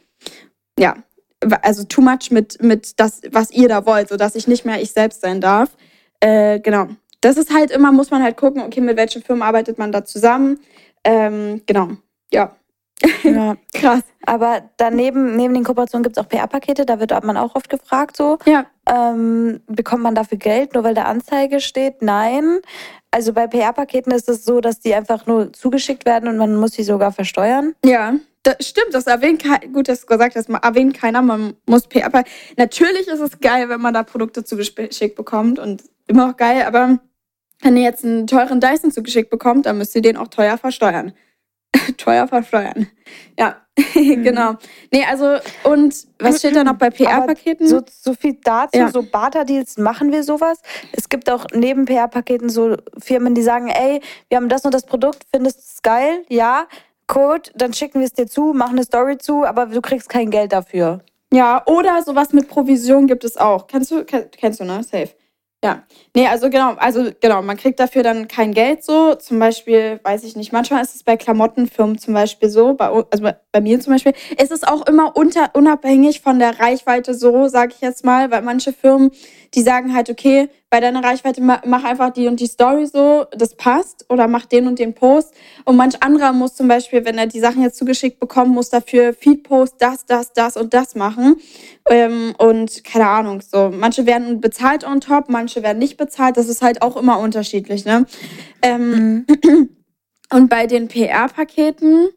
Ja, 0.80 0.96
also 1.62 1.84
too 1.84 2.02
much 2.02 2.32
mit, 2.32 2.62
mit 2.62 3.00
das, 3.00 3.22
was 3.32 3.52
ihr 3.52 3.70
da 3.70 3.86
wollt, 3.86 4.10
sodass 4.10 4.36
ich 4.36 4.48
nicht 4.48 4.66
mehr 4.66 4.82
ich 4.82 4.91
selbst 4.91 5.22
sein 5.22 5.41
darf. 5.41 5.70
Äh, 6.20 6.60
genau. 6.60 6.88
Das 7.22 7.38
ist 7.38 7.54
halt 7.54 7.72
immer, 7.72 7.91
muss 7.91 8.12
man 8.12 8.22
halt 8.22 8.38
gucken, 8.38 8.62
okay, 8.62 8.82
mit 8.82 8.98
welchen 8.98 9.24
Firmen 9.24 9.41
arbeitet 9.41 9.78
man 9.78 9.91
da 9.91 10.06
zusammen. 10.06 10.60
Ähm, 11.06 11.62
genau. 11.66 11.89
Ja, 12.34 12.56
Ja. 13.24 13.56
krass. 13.74 14.01
Aber 14.26 14.64
daneben, 14.78 15.36
neben 15.36 15.53
den 15.53 15.64
Kooperationen 15.64 16.03
gibt 16.03 16.18
es 16.18 16.24
auch 16.24 16.28
PR-Pakete, 16.28 16.86
da 16.86 16.99
wird 16.99 17.12
man 17.24 17.38
auch 17.38 17.56
oft 17.56 17.70
gefragt 17.70 18.18
so. 18.18 18.39
Ja, 18.45 18.66
Ähm, 18.89 19.62
bekommt 19.68 20.01
man 20.03 20.16
dafür 20.16 20.38
Geld, 20.38 20.74
nur 20.74 20.84
weil 20.84 20.95
da 20.95 21.03
Anzeige 21.03 21.60
steht? 21.60 22.01
Nein. 22.01 22.60
Also 23.12 23.34
bei 23.34 23.47
PR-Paketen 23.47 24.12
ist 24.12 24.28
es 24.28 24.43
so, 24.43 24.62
dass 24.62 24.80
die 24.80 24.93
einfach 24.95 25.26
nur 25.28 25.53
zugeschickt 25.53 26.06
werden 26.06 26.28
und 26.28 26.38
man 26.38 26.56
muss 26.56 26.72
sie 26.74 26.84
sogar 26.84 27.12
versteuern. 27.12 27.76
ja. 27.86 28.14
Das 28.43 28.58
stimmt, 28.68 28.93
das 28.93 29.08
erwähnt 29.08 29.41
keiner, 29.41 29.74
gut, 29.74 29.88
dass 29.88 30.01
du 30.01 30.06
gesagt 30.06 30.36
hast, 30.36 30.49
man 30.49 30.62
erwähnt 30.62 30.93
keiner, 30.95 31.24
man 31.24 31.56
muss 31.66 31.88
PR. 31.88 32.12
Natürlich 32.58 33.08
ist 33.08 33.20
es 33.20 33.39
geil, 33.39 33.70
wenn 33.70 33.82
man 33.82 33.95
da 33.95 34.03
Produkte 34.03 34.43
zugeschickt 34.43 35.16
bekommt 35.16 35.58
und 35.58 35.82
immer 36.06 36.30
auch 36.30 36.38
geil, 36.38 36.62
aber 36.62 36.99
wenn 37.62 37.78
ihr 37.78 37.84
jetzt 37.84 38.03
einen 38.03 38.28
teuren 38.28 38.60
Dyson 38.60 38.91
zugeschickt 38.91 39.30
bekommt, 39.30 39.66
dann 39.66 39.78
müsst 39.78 39.95
ihr 39.95 40.01
den 40.01 40.18
auch 40.18 40.28
teuer 40.28 40.58
versteuern. 40.58 41.14
teuer 41.97 42.28
versteuern. 42.28 42.88
Ja, 43.38 43.58
genau. 43.93 44.56
Nee, 44.91 45.03
also, 45.10 45.38
und 45.64 45.95
was 46.20 46.39
steht 46.39 46.56
da 46.56 46.64
noch 46.64 46.78
bei 46.78 46.89
PR-Paketen? 46.89 47.68
So, 47.68 47.82
so 47.89 48.14
viel 48.14 48.38
dazu, 48.43 48.78
Ja. 48.78 48.89
so 48.89 49.03
Barter-Deals 49.03 49.78
machen 49.78 50.12
wir 50.12 50.24
sowas. 50.24 50.62
Es 50.93 51.10
gibt 51.10 51.30
auch 51.30 51.45
neben 51.53 51.86
PR-Paketen 51.86 52.49
so 52.49 52.78
Firmen, 52.97 53.36
die 53.36 53.41
sagen, 53.41 53.68
ey, 53.68 53.99
wir 54.30 54.38
haben 54.38 54.49
das 54.49 54.64
und 54.64 54.74
das 54.74 54.86
Produkt, 54.86 55.24
findest 55.34 55.58
du 55.58 55.62
es 55.66 55.82
geil? 55.82 56.24
Ja, 56.30 56.68
Code, 57.08 57.51
dann 57.56 57.74
schicken 57.74 57.99
wir 57.99 58.06
es 58.08 58.14
dir 58.14 58.28
zu, 58.28 58.53
machen 58.53 58.74
eine 58.78 58.84
Story 58.84 59.18
zu, 59.18 59.43
aber 59.45 59.68
du 59.68 59.82
kriegst 59.82 60.10
kein 60.10 60.32
Geld 60.32 60.53
dafür. 60.53 61.01
Ja, 61.34 61.64
oder 61.66 62.01
sowas 62.03 62.32
mit 62.32 62.47
Provision 62.47 63.08
gibt 63.08 63.26
es 63.26 63.36
auch. 63.36 63.68
Kennst 63.68 63.91
du, 63.91 64.06
kenn, 64.06 64.30
kennst 64.32 64.60
du, 64.62 64.64
ne? 64.64 64.82
Safe. 64.84 65.10
Ja. 65.64 65.84
Nee, 66.16 66.28
also 66.28 66.49
genau, 66.49 66.74
also 66.76 67.10
genau, 67.20 67.41
man 67.41 67.58
kriegt 67.58 67.80
dafür 67.80 68.03
dann 68.03 68.28
kein 68.28 68.53
Geld 68.53 68.84
so. 68.84 69.16
Zum 69.16 69.39
Beispiel, 69.39 69.99
weiß 70.03 70.24
ich 70.24 70.36
nicht, 70.36 70.53
manchmal 70.53 70.84
ist 70.84 70.95
es 70.95 71.03
bei 71.03 71.18
Klamottenfirmen 71.18 71.97
zum 71.97 72.14
Beispiel 72.14 72.49
so, 72.49 72.76
bei, 72.76 72.88
also 72.88 73.30
bei, 73.51 73.62
mir 73.62 73.80
zum 73.80 73.93
Beispiel. 73.93 74.14
Es 74.38 74.51
ist 74.51 74.68
auch 74.68 74.86
immer 74.86 75.18
unter, 75.18 75.49
unabhängig 75.53 76.22
von 76.22 76.38
der 76.38 76.60
Reichweite 76.60 77.16
so, 77.16 77.47
sage 77.47 77.74
ich 77.76 77.82
jetzt 77.82 78.06
mal, 78.06 78.30
weil 78.30 78.43
manche 78.43 78.74
Firmen, 78.74 79.12
die 79.56 79.62
sagen 79.62 79.93
halt, 79.95 80.10
okay, 80.10 80.49
bei 80.70 80.80
deiner 80.80 81.03
Reichweite 81.03 81.41
ma- 81.41 81.62
mach 81.66 81.84
einfach 81.84 82.12
die 82.12 82.28
und 82.28 82.39
die 82.39 82.47
Story 82.47 82.86
so, 82.86 83.26
das 83.32 83.56
passt, 83.56 84.06
oder 84.10 84.28
mach 84.28 84.45
den 84.45 84.68
und 84.68 84.78
den 84.78 84.93
Post. 84.93 85.34
Und 85.64 85.78
manch 85.78 86.03
anderer 86.03 86.34
muss 86.34 86.56
zum 86.56 86.68
Beispiel, 86.68 87.06
wenn 87.06 87.18
er 87.18 87.28
die 87.28 87.39
Sachen 87.39 87.64
jetzt 87.64 87.78
zugeschickt 87.78 88.20
bekommt, 88.20 88.51
muss 88.51 88.70
dafür 88.70 89.14
Feed-Post 89.14 89.76
das, 89.80 90.06
das, 90.06 90.34
das 90.34 90.58
und 90.58 90.74
das 90.74 90.95
machen. 90.95 91.38
Ähm, 91.89 92.36
und 92.38 92.84
keine 92.84 93.08
Ahnung, 93.08 93.41
so. 93.41 93.72
Manche 93.74 94.06
werden 94.06 94.41
bezahlt 94.41 94.86
on 94.86 95.01
top, 95.01 95.30
manche 95.30 95.64
werden 95.64 95.80
nicht 95.80 95.97
bezahlt. 95.97 96.38
Das 96.38 96.49
ist 96.49 96.62
halt 96.62 96.82
auch 96.82 96.97
immer 96.97 97.20
unterschiedlich, 97.20 97.86
ne? 97.86 98.06
Ähm, 98.62 99.26
Und 100.32 100.49
bei 100.49 100.66
den 100.66 100.88
PR-Paketen, 100.88 102.10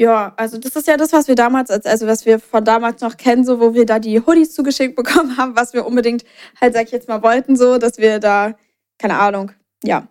ja, 0.00 0.32
also 0.36 0.56
das 0.56 0.74
ist 0.76 0.88
ja 0.88 0.96
das, 0.96 1.12
was 1.12 1.28
wir 1.28 1.34
damals, 1.34 1.70
als, 1.70 1.84
also 1.84 2.06
was 2.06 2.24
wir 2.24 2.40
von 2.40 2.64
damals 2.64 3.02
noch 3.02 3.18
kennen, 3.18 3.44
so 3.44 3.60
wo 3.60 3.74
wir 3.74 3.84
da 3.84 3.98
die 3.98 4.18
Hoodies 4.18 4.54
zugeschickt 4.54 4.96
bekommen 4.96 5.36
haben, 5.36 5.54
was 5.56 5.74
wir 5.74 5.84
unbedingt 5.84 6.24
halt, 6.58 6.72
sag 6.72 6.86
ich 6.86 6.90
jetzt 6.90 7.06
mal, 7.06 7.22
wollten, 7.22 7.54
so, 7.54 7.76
dass 7.76 7.98
wir 7.98 8.18
da, 8.18 8.54
keine 8.96 9.18
Ahnung, 9.18 9.52
ja, 9.84 10.08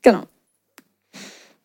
genau. 0.00 0.22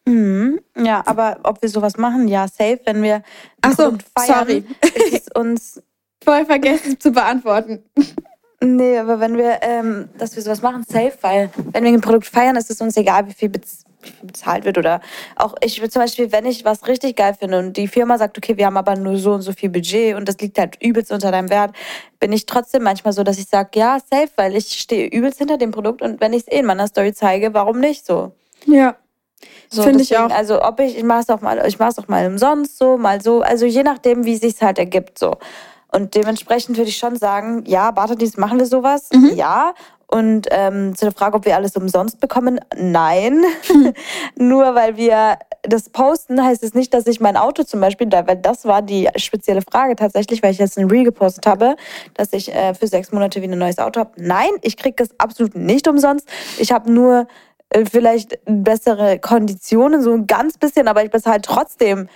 Mhm. 0.05 0.59
Ja, 0.75 1.03
aber 1.05 1.37
ob 1.43 1.61
wir 1.61 1.69
sowas 1.69 1.97
machen, 1.97 2.27
ja, 2.27 2.47
safe, 2.47 2.81
wenn 2.85 3.03
wir 3.03 3.21
Ach 3.61 3.71
so, 3.77 3.83
Produkt 3.83 4.05
feiern, 4.17 4.39
sorry. 4.39 4.65
ist 5.11 5.35
uns 5.37 5.81
Voll 6.23 6.45
vergessen 6.45 6.99
zu 6.99 7.11
beantworten. 7.11 7.83
Nee, 8.63 8.99
aber 8.99 9.19
wenn 9.19 9.37
wir, 9.37 9.57
ähm, 9.63 10.09
dass 10.19 10.35
wir 10.35 10.43
sowas 10.43 10.61
machen, 10.61 10.83
safe, 10.87 11.13
weil 11.21 11.49
wenn 11.71 11.83
wir 11.83 11.91
ein 11.91 12.01
Produkt 12.01 12.27
feiern, 12.27 12.55
ist 12.57 12.69
es 12.69 12.79
uns 12.79 12.95
egal, 12.95 13.27
wie 13.27 13.33
viel, 13.33 13.49
bez 13.49 13.85
wie 13.85 13.85
viel 13.85 13.90
bezahlt 14.21 14.65
wird 14.65 14.77
oder 14.77 15.01
auch 15.35 15.55
ich 15.63 15.81
will 15.81 15.89
zum 15.89 16.01
Beispiel, 16.01 16.31
wenn 16.31 16.45
ich 16.45 16.65
was 16.65 16.87
richtig 16.87 17.15
geil 17.17 17.35
finde 17.37 17.59
und 17.59 17.77
die 17.77 17.87
Firma 17.87 18.17
sagt, 18.17 18.37
okay, 18.37 18.57
wir 18.57 18.65
haben 18.65 18.77
aber 18.77 18.95
nur 18.95 19.17
so 19.17 19.33
und 19.33 19.41
so 19.41 19.51
viel 19.53 19.69
Budget 19.69 20.15
und 20.15 20.27
das 20.27 20.37
liegt 20.39 20.57
halt 20.57 20.81
übelst 20.81 21.11
unter 21.11 21.31
deinem 21.31 21.49
Wert, 21.49 21.75
bin 22.19 22.31
ich 22.33 22.45
trotzdem 22.45 22.83
manchmal 22.83 23.13
so, 23.13 23.23
dass 23.23 23.37
ich 23.37 23.47
sage, 23.47 23.69
ja, 23.75 23.97
safe, 23.99 24.29
weil 24.35 24.55
ich 24.55 24.67
stehe 24.79 25.07
übelst 25.07 25.39
hinter 25.39 25.57
dem 25.57 25.71
Produkt 25.71 26.01
und 26.01 26.21
wenn 26.21 26.33
ich 26.33 26.43
es 26.43 26.51
eh 26.51 26.59
in 26.59 26.65
meiner 26.65 26.87
Story 26.87 27.13
zeige, 27.13 27.53
warum 27.53 27.79
nicht 27.79 28.05
so? 28.05 28.33
Ja. 28.65 28.95
So, 29.69 29.83
Finde 29.83 30.03
ich 30.03 30.15
auch. 30.17 30.29
Also 30.29 30.61
ob 30.61 30.79
ich, 30.79 30.97
ich 30.97 31.03
mache 31.03 31.21
es 31.21 31.29
auch 31.29 31.41
mal, 31.41 31.63
ich 31.67 31.79
mache 31.79 31.89
es 31.89 31.97
auch 31.97 32.07
mal 32.07 32.27
umsonst 32.27 32.77
so, 32.77 32.97
mal 32.97 33.21
so, 33.21 33.41
also 33.41 33.65
je 33.65 33.83
nachdem, 33.83 34.25
wie 34.25 34.33
es 34.35 34.41
sich 34.41 34.61
halt 34.61 34.77
ergibt 34.77 35.17
so. 35.17 35.37
Und 35.93 36.15
dementsprechend 36.15 36.77
würde 36.77 36.89
ich 36.89 36.97
schon 36.97 37.15
sagen, 37.17 37.63
ja, 37.65 37.91
Barterdienst 37.91 38.37
machen 38.37 38.59
wir 38.59 38.65
sowas, 38.65 39.09
Mhm. 39.13 39.31
ja. 39.35 39.73
Und 40.13 40.47
ähm, 40.51 40.93
zu 40.93 41.05
der 41.05 41.13
Frage, 41.13 41.37
ob 41.37 41.45
wir 41.45 41.55
alles 41.55 41.77
umsonst 41.77 42.19
bekommen, 42.19 42.59
nein. 42.77 43.43
Hm. 43.67 43.93
Nur 44.35 44.75
weil 44.75 44.97
wir 44.97 45.39
das 45.63 45.89
posten, 45.89 46.43
heißt 46.43 46.63
es 46.63 46.73
nicht, 46.73 46.93
dass 46.93 47.07
ich 47.07 47.21
mein 47.21 47.37
Auto 47.37 47.63
zum 47.63 47.79
Beispiel, 47.79 48.07
da, 48.07 48.27
weil 48.27 48.35
das 48.35 48.65
war 48.65 48.81
die 48.81 49.07
spezielle 49.15 49.61
Frage 49.61 49.95
tatsächlich, 49.95 50.43
weil 50.43 50.51
ich 50.51 50.57
jetzt 50.57 50.77
ein 50.77 50.89
Reel 50.89 51.05
gepostet 51.05 51.45
habe, 51.45 51.75
dass 52.15 52.33
ich 52.33 52.53
äh, 52.53 52.73
für 52.73 52.87
sechs 52.87 53.13
Monate 53.13 53.41
wieder 53.41 53.53
ein 53.53 53.59
neues 53.59 53.79
Auto 53.79 54.01
habe. 54.01 54.11
Nein, 54.17 54.49
ich 54.63 54.75
kriege 54.75 55.01
es 55.01 55.17
absolut 55.17 55.55
nicht 55.55 55.87
umsonst. 55.87 56.27
Ich 56.57 56.73
habe 56.73 56.91
nur 56.91 57.27
äh, 57.69 57.85
vielleicht 57.89 58.39
bessere 58.45 59.17
Konditionen, 59.19 60.01
so 60.01 60.11
ein 60.13 60.27
ganz 60.27 60.57
bisschen, 60.57 60.89
aber 60.89 61.05
ich 61.05 61.11
bezahle 61.11 61.41
trotzdem 61.41 62.09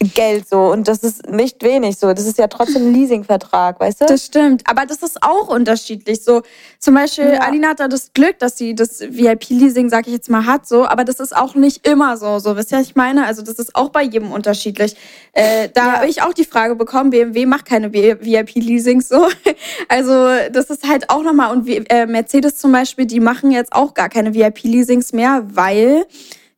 Geld 0.00 0.48
so 0.48 0.70
und 0.70 0.86
das 0.86 0.98
ist 0.98 1.28
nicht 1.28 1.60
wenig 1.64 1.96
so. 1.98 2.12
Das 2.12 2.24
ist 2.24 2.38
ja 2.38 2.46
trotzdem 2.46 2.86
ein 2.86 2.94
Leasingvertrag, 2.94 3.80
weißt 3.80 4.02
du? 4.02 4.06
Das 4.06 4.24
stimmt, 4.26 4.62
aber 4.70 4.86
das 4.86 5.02
ist 5.02 5.20
auch 5.24 5.48
unterschiedlich. 5.48 6.22
So 6.22 6.42
zum 6.78 6.94
Beispiel, 6.94 7.32
Ja. 7.32 7.40
Alina 7.40 7.70
hat 7.70 7.80
da 7.80 7.88
das 7.88 8.12
Glück, 8.12 8.38
dass 8.38 8.56
sie 8.56 8.76
das 8.76 9.00
VIP-Leasing, 9.00 9.88
sag 9.88 10.06
ich 10.06 10.12
jetzt 10.12 10.30
mal, 10.30 10.46
hat, 10.46 10.68
so, 10.68 10.86
aber 10.86 11.02
das 11.02 11.18
ist 11.18 11.34
auch 11.34 11.56
nicht 11.56 11.84
immer 11.84 12.16
so. 12.16 12.38
So, 12.38 12.54
wisst 12.54 12.70
ihr, 12.70 12.78
was 12.78 12.86
ich 12.86 12.94
meine? 12.94 13.26
Also 13.26 13.42
das 13.42 13.56
ist 13.58 13.74
auch 13.74 13.88
bei 13.88 14.02
jedem 14.04 14.30
unterschiedlich. 14.30 14.94
Äh, 15.32 15.68
da 15.74 15.86
Ja. 15.86 15.92
habe 15.94 16.06
ich 16.06 16.22
auch 16.22 16.32
die 16.32 16.44
Frage 16.44 16.76
bekommen, 16.76 17.10
BMW 17.10 17.44
macht 17.46 17.64
keine 17.64 17.92
VIP-Leasings 17.92 19.08
so. 19.08 19.26
Also 19.88 20.12
das 20.52 20.70
ist 20.70 20.86
halt 20.88 21.10
auch 21.10 21.24
nochmal, 21.24 21.50
und 21.50 21.66
wie- 21.66 21.84
äh, 21.88 22.06
Mercedes 22.06 22.56
zum 22.56 22.70
Beispiel, 22.70 23.06
die 23.06 23.18
machen 23.18 23.50
jetzt 23.50 23.72
auch 23.72 23.94
gar 23.94 24.08
keine 24.08 24.32
VIP-Leasings 24.32 25.12
mehr, 25.12 25.42
weil 25.52 26.06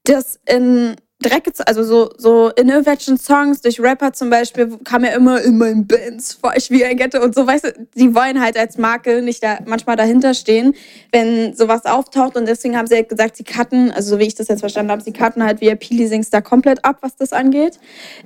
das 0.05 0.39
in 0.47 0.97
Dreck, 1.23 1.51
also 1.67 1.85
so, 1.85 2.11
so 2.17 2.49
in 2.51 2.69
irgendwelchen 2.69 3.19
Songs 3.19 3.61
durch 3.61 3.79
Rapper 3.79 4.13
zum 4.13 4.31
Beispiel 4.31 4.79
kam 4.85 5.05
ja 5.05 5.11
immer 5.11 5.43
in 5.43 5.59
meinen 5.59 5.87
Bands 5.87 6.35
fahr 6.35 6.57
ich 6.57 6.71
wie 6.71 6.85
ein 6.85 6.97
Ghetto 6.97 7.23
und 7.23 7.35
so, 7.35 7.47
weißt 7.47 7.65
du, 7.65 7.89
die 7.95 8.15
wollen 8.15 8.41
halt 8.41 8.57
als 8.57 8.79
Marke 8.79 9.21
nicht 9.21 9.43
da 9.43 9.59
manchmal 9.67 9.97
dahinter 9.97 10.33
stehen, 10.33 10.75
wenn 11.13 11.55
sowas 11.55 11.85
auftaucht 11.85 12.37
und 12.37 12.47
deswegen 12.47 12.77
haben 12.77 12.87
sie 12.87 12.97
halt 12.97 13.09
gesagt, 13.09 13.37
sie 13.37 13.45
cutten, 13.45 13.91
also 13.91 14.11
so 14.11 14.19
wie 14.19 14.27
ich 14.27 14.35
das 14.35 14.49
jetzt 14.49 14.61
verstanden 14.61 14.91
habe, 14.93 15.03
sie 15.03 15.13
cutten 15.13 15.43
halt 15.45 15.61
VIP-Leasings 15.61 16.31
da 16.31 16.41
komplett 16.41 16.85
ab, 16.85 16.99
was 17.03 17.17
das 17.17 17.33
angeht. 17.33 17.79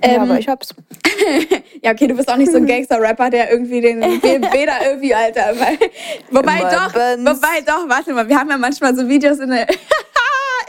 Ja, 0.03 0.11
ähm, 0.11 0.21
aber 0.21 0.39
ich 0.39 0.47
hab's. 0.47 0.73
ja, 1.83 1.91
okay, 1.91 2.07
du 2.07 2.15
bist 2.15 2.29
auch 2.29 2.37
nicht 2.37 2.51
so 2.51 2.57
ein 2.57 2.65
Gangster-Rapper, 2.65 3.29
der 3.29 3.51
irgendwie 3.51 3.81
den 3.81 3.99
BMW 4.21 4.65
da 4.65 4.85
irgendwie, 4.85 5.13
Alter. 5.13 5.53
Weil, 5.59 5.77
wobei 6.31 6.59
doch, 6.61 6.93
Benz. 6.93 7.29
wobei 7.29 7.61
doch, 7.65 7.89
warte 7.89 8.13
mal, 8.13 8.27
wir 8.27 8.37
haben 8.37 8.49
ja 8.49 8.57
manchmal 8.57 8.95
so 8.95 9.07
Videos 9.07 9.39
in 9.39 9.49
der 9.49 9.67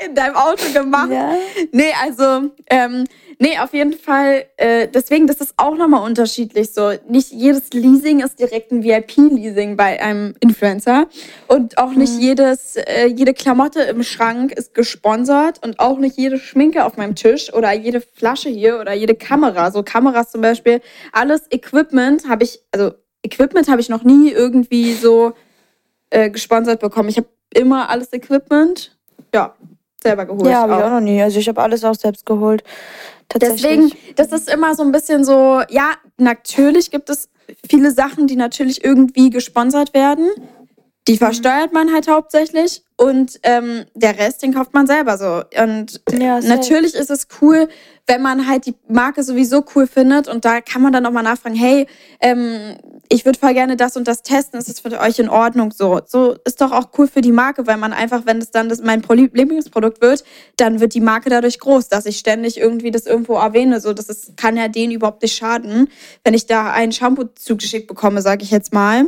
in 0.04 0.14
deinem 0.14 0.36
Auto 0.36 0.70
gemacht. 0.72 1.10
Ja. 1.10 1.34
Nee, 1.72 1.92
also, 2.02 2.50
ähm, 2.70 3.04
nee, 3.38 3.58
auf 3.58 3.72
jeden 3.72 3.92
Fall, 3.92 4.46
äh, 4.56 4.88
deswegen, 4.88 5.26
das 5.26 5.40
ist 5.40 5.54
auch 5.56 5.76
nochmal 5.76 6.02
unterschiedlich 6.02 6.72
so. 6.72 6.92
Nicht 7.08 7.32
jedes 7.32 7.72
Leasing 7.72 8.20
ist 8.20 8.38
direkt 8.38 8.72
ein 8.72 8.82
VIP-Leasing 8.82 9.76
bei 9.76 10.00
einem 10.00 10.34
Influencer. 10.40 11.06
Und 11.48 11.78
auch 11.78 11.92
nicht 11.92 12.14
mhm. 12.14 12.20
jedes, 12.20 12.76
äh, 12.76 13.06
jede 13.06 13.34
Klamotte 13.34 13.82
im 13.82 14.02
Schrank 14.02 14.52
ist 14.52 14.74
gesponsert 14.74 15.64
und 15.64 15.78
auch 15.80 15.98
nicht 15.98 16.16
jede 16.16 16.38
Schminke 16.38 16.84
auf 16.84 16.96
meinem 16.96 17.14
Tisch 17.14 17.52
oder 17.52 17.72
jede 17.72 18.00
Flasche 18.00 18.48
hier 18.48 18.80
oder 18.80 18.92
jede 18.92 19.14
Kamera. 19.14 19.70
So 19.70 19.82
Kameras 19.82 20.30
zum 20.30 20.40
Beispiel. 20.40 20.80
Alles 21.12 21.42
Equipment 21.50 22.28
habe 22.28 22.44
ich, 22.44 22.60
also 22.72 22.92
Equipment 23.22 23.68
habe 23.68 23.80
ich 23.80 23.88
noch 23.88 24.04
nie 24.04 24.30
irgendwie 24.30 24.94
so 24.94 25.32
äh, 26.10 26.30
gesponsert 26.30 26.80
bekommen. 26.80 27.08
Ich 27.08 27.16
habe 27.16 27.28
immer 27.52 27.88
alles 27.90 28.12
Equipment. 28.12 28.96
Ja, 29.34 29.54
selber 30.06 30.26
geholt. 30.26 30.46
Ja, 30.46 30.62
habe 30.62 30.74
ich 30.74 30.82
auch 30.82 30.90
noch 30.90 31.00
nie. 31.00 31.20
Also 31.22 31.38
ich 31.38 31.48
habe 31.48 31.62
alles 31.62 31.84
auch 31.84 31.94
selbst 31.94 32.26
geholt. 32.26 32.62
Deswegen, 33.34 33.92
das 34.14 34.32
ist 34.32 34.48
immer 34.48 34.74
so 34.74 34.82
ein 34.82 34.92
bisschen 34.92 35.24
so, 35.24 35.62
ja, 35.68 35.92
natürlich 36.16 36.90
gibt 36.90 37.10
es 37.10 37.28
viele 37.68 37.90
Sachen, 37.90 38.26
die 38.26 38.36
natürlich 38.36 38.84
irgendwie 38.84 39.30
gesponsert 39.30 39.94
werden. 39.94 40.28
Die 41.08 41.14
mhm. 41.14 41.18
versteuert 41.18 41.72
man 41.72 41.92
halt 41.92 42.08
hauptsächlich 42.08 42.82
und 42.96 43.38
ähm, 43.42 43.84
der 43.94 44.18
Rest, 44.18 44.42
den 44.42 44.54
kauft 44.54 44.74
man 44.74 44.86
selber 44.86 45.18
so. 45.18 45.42
Und 45.62 46.00
ja, 46.10 46.40
natürlich 46.40 46.94
ist 46.94 47.10
es 47.10 47.28
cool, 47.40 47.68
wenn 48.06 48.22
man 48.22 48.48
halt 48.48 48.66
die 48.66 48.74
Marke 48.88 49.22
sowieso 49.22 49.64
cool 49.74 49.86
findet 49.86 50.28
und 50.28 50.44
da 50.44 50.60
kann 50.60 50.82
man 50.82 50.92
dann 50.92 51.06
auch 51.06 51.12
mal 51.12 51.22
nachfragen, 51.22 51.54
hey, 51.54 51.86
ähm, 52.20 52.76
ich 53.08 53.24
würde 53.24 53.38
voll 53.38 53.54
gerne 53.54 53.76
das 53.76 53.96
und 53.96 54.06
das 54.08 54.22
testen, 54.22 54.58
ist 54.58 54.68
das 54.68 54.80
für 54.80 54.98
euch 55.00 55.18
in 55.18 55.28
Ordnung 55.28 55.72
so? 55.72 56.00
So 56.06 56.36
ist 56.44 56.60
doch 56.60 56.72
auch 56.72 56.90
cool 56.98 57.08
für 57.08 57.20
die 57.20 57.32
Marke, 57.32 57.66
weil 57.66 57.76
man 57.76 57.92
einfach, 57.92 58.26
wenn 58.26 58.38
es 58.38 58.50
dann 58.50 58.68
das 58.68 58.82
mein 58.82 59.02
Lieblingsprodukt 59.02 60.00
wird, 60.00 60.24
dann 60.56 60.80
wird 60.80 60.94
die 60.94 61.00
Marke 61.00 61.30
dadurch 61.30 61.58
groß, 61.58 61.88
dass 61.88 62.06
ich 62.06 62.18
ständig 62.18 62.58
irgendwie 62.58 62.90
das 62.90 63.06
irgendwo 63.06 63.34
erwähne. 63.34 63.80
So, 63.80 63.92
das 63.92 64.08
ist, 64.08 64.36
kann 64.36 64.56
ja 64.56 64.68
denen 64.68 64.92
überhaupt 64.92 65.22
nicht 65.22 65.36
schaden, 65.36 65.88
wenn 66.24 66.34
ich 66.34 66.46
da 66.46 66.72
ein 66.72 66.92
Shampoo 66.92 67.24
zugeschickt 67.34 67.86
bekomme, 67.86 68.22
sage 68.22 68.42
ich 68.42 68.50
jetzt 68.50 68.72
mal. 68.72 69.06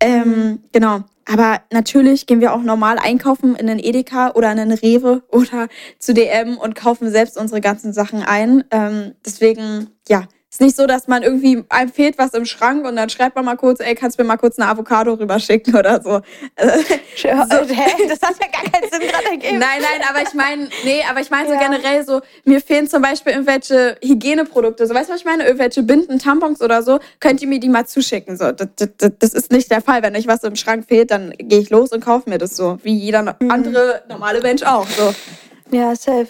Ähm, 0.00 0.28
mhm. 0.28 0.58
Genau. 0.72 1.00
Aber 1.30 1.60
natürlich 1.70 2.26
gehen 2.26 2.40
wir 2.40 2.54
auch 2.54 2.62
normal 2.62 2.98
einkaufen 2.98 3.54
in 3.54 3.66
den 3.66 3.78
Edeka 3.78 4.30
oder 4.30 4.50
in 4.50 4.56
den 4.56 4.72
Rewe 4.72 5.22
oder 5.28 5.68
zu 5.98 6.14
DM 6.14 6.56
und 6.56 6.74
kaufen 6.74 7.10
selbst 7.10 7.36
unsere 7.36 7.60
ganzen 7.60 7.92
Sachen 7.92 8.22
ein. 8.22 8.64
Ähm, 8.70 9.12
deswegen, 9.26 9.88
ja, 10.08 10.26
ist 10.58 10.60
nicht 10.60 10.76
so, 10.76 10.86
dass 10.86 11.06
man 11.06 11.22
irgendwie, 11.22 11.64
einem 11.68 11.92
fehlt 11.92 12.18
was 12.18 12.34
im 12.34 12.44
Schrank 12.44 12.84
und 12.84 12.96
dann 12.96 13.08
schreibt 13.10 13.36
man 13.36 13.44
mal 13.44 13.56
kurz, 13.56 13.78
ey, 13.78 13.94
kannst 13.94 14.18
du 14.18 14.22
mir 14.24 14.26
mal 14.26 14.38
kurz 14.38 14.58
eine 14.58 14.68
Avocado 14.68 15.14
rüberschicken 15.14 15.76
oder 15.76 16.02
so. 16.02 16.10
so. 16.58 17.28
Hä? 17.28 18.08
Das 18.08 18.22
hat 18.22 18.36
ja 18.40 18.48
gar 18.50 18.62
keinen 18.62 18.90
Sinn 18.90 19.08
gerade 19.08 19.26
ergeben. 19.26 19.58
Nein, 19.58 19.80
nein, 19.80 20.08
aber 20.08 20.22
ich 20.22 20.34
meine, 20.34 20.68
nee, 20.84 21.02
aber 21.08 21.20
ich 21.20 21.30
meine 21.30 21.48
ja. 21.48 21.54
so 21.54 21.60
generell 21.60 22.04
so, 22.04 22.22
mir 22.44 22.60
fehlen 22.60 22.88
zum 22.88 23.02
Beispiel 23.02 23.34
irgendwelche 23.34 23.96
Hygieneprodukte, 24.02 24.86
so, 24.86 24.94
weißt 24.94 25.08
du, 25.08 25.12
was 25.12 25.20
ich 25.20 25.26
meine? 25.26 25.44
Irgendwelche 25.44 25.82
Binden, 25.84 26.18
Tampons 26.18 26.60
oder 26.60 26.82
so, 26.82 26.98
könnt 27.20 27.40
ihr 27.40 27.48
mir 27.48 27.60
die 27.60 27.68
mal 27.68 27.86
zuschicken, 27.86 28.36
so. 28.36 28.50
Das, 28.50 28.68
das, 28.76 29.12
das 29.18 29.34
ist 29.34 29.52
nicht 29.52 29.70
der 29.70 29.80
Fall. 29.80 30.02
Wenn 30.02 30.16
euch 30.16 30.26
was 30.26 30.42
im 30.42 30.56
Schrank 30.56 30.86
fehlt, 30.88 31.12
dann 31.12 31.34
gehe 31.38 31.60
ich 31.60 31.70
los 31.70 31.92
und 31.92 32.04
kaufe 32.04 32.28
mir 32.28 32.38
das 32.38 32.56
so, 32.56 32.78
wie 32.82 32.96
jeder 32.96 33.22
mhm. 33.22 33.50
andere 33.50 34.02
normale 34.08 34.40
Mensch 34.40 34.64
auch, 34.64 34.88
so. 34.88 35.14
Ja, 35.70 35.94
safe. 35.94 36.28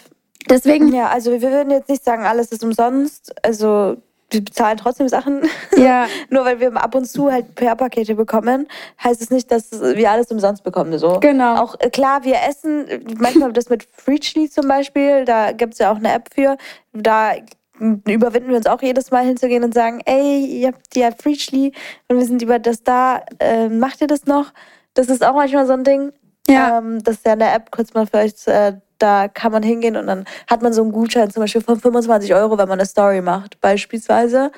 Deswegen. 0.50 0.92
Ja, 0.92 1.08
also 1.08 1.30
wir 1.30 1.42
würden 1.42 1.70
jetzt 1.70 1.88
nicht 1.88 2.04
sagen, 2.04 2.24
alles 2.24 2.52
ist 2.52 2.64
umsonst. 2.64 3.34
Also 3.42 3.96
wir 4.30 4.44
bezahlen 4.44 4.76
trotzdem 4.76 5.08
Sachen. 5.08 5.42
Ja. 5.76 6.06
Nur 6.30 6.44
weil 6.44 6.60
wir 6.60 6.74
ab 6.76 6.94
und 6.94 7.06
zu 7.06 7.32
halt 7.32 7.54
PR-Pakete 7.54 8.14
bekommen, 8.14 8.68
heißt 9.02 9.22
es 9.22 9.30
nicht, 9.30 9.50
dass 9.50 9.70
wir 9.72 10.10
alles 10.10 10.30
umsonst 10.30 10.64
bekommen. 10.64 10.98
So. 10.98 11.18
Genau. 11.20 11.62
Auch 11.62 11.76
äh, 11.78 11.90
klar, 11.90 12.24
wir 12.24 12.36
essen, 12.48 12.86
manchmal 13.18 13.52
das 13.52 13.70
mit 13.70 13.88
Freechly 13.90 14.50
zum 14.50 14.68
Beispiel, 14.68 15.24
da 15.24 15.52
gibt 15.52 15.74
es 15.74 15.78
ja 15.78 15.90
auch 15.90 15.96
eine 15.96 16.12
App 16.12 16.28
für. 16.34 16.56
Da 16.92 17.32
überwinden 17.80 18.50
wir 18.50 18.56
uns 18.56 18.66
auch 18.66 18.82
jedes 18.82 19.10
Mal 19.10 19.24
hinzugehen 19.24 19.64
und 19.64 19.72
sagen, 19.72 20.00
ey, 20.04 20.44
ihr 20.44 20.68
habt 20.68 20.96
ja 20.96 21.10
Freechly 21.12 21.72
und 22.08 22.18
wir 22.18 22.26
sind 22.26 22.42
über 22.42 22.58
das 22.58 22.82
da, 22.82 23.22
äh, 23.38 23.68
macht 23.68 24.00
ihr 24.00 24.08
das 24.08 24.26
noch? 24.26 24.52
Das 24.94 25.08
ist 25.08 25.24
auch 25.24 25.34
manchmal 25.34 25.66
so 25.66 25.74
ein 25.74 25.84
Ding. 25.84 26.12
Ja. 26.48 26.78
Ähm, 26.78 27.02
das 27.04 27.16
ist 27.16 27.26
ja 27.26 27.32
eine 27.32 27.52
App, 27.52 27.70
kurz 27.70 27.94
mal 27.94 28.06
für 28.06 28.18
euch 28.18 28.46
äh, 28.46 28.72
da 28.98 29.28
kann 29.28 29.52
man 29.52 29.62
hingehen 29.62 29.96
und 29.96 30.06
dann 30.06 30.24
hat 30.48 30.62
man 30.62 30.72
so 30.72 30.82
einen 30.82 30.92
Gutschein 30.92 31.30
zum 31.30 31.42
Beispiel 31.42 31.62
von 31.62 31.78
25 31.78 32.34
Euro, 32.34 32.58
wenn 32.58 32.68
man 32.68 32.78
eine 32.78 32.86
Story 32.86 33.20
macht, 33.20 33.60
beispielsweise. 33.60 34.50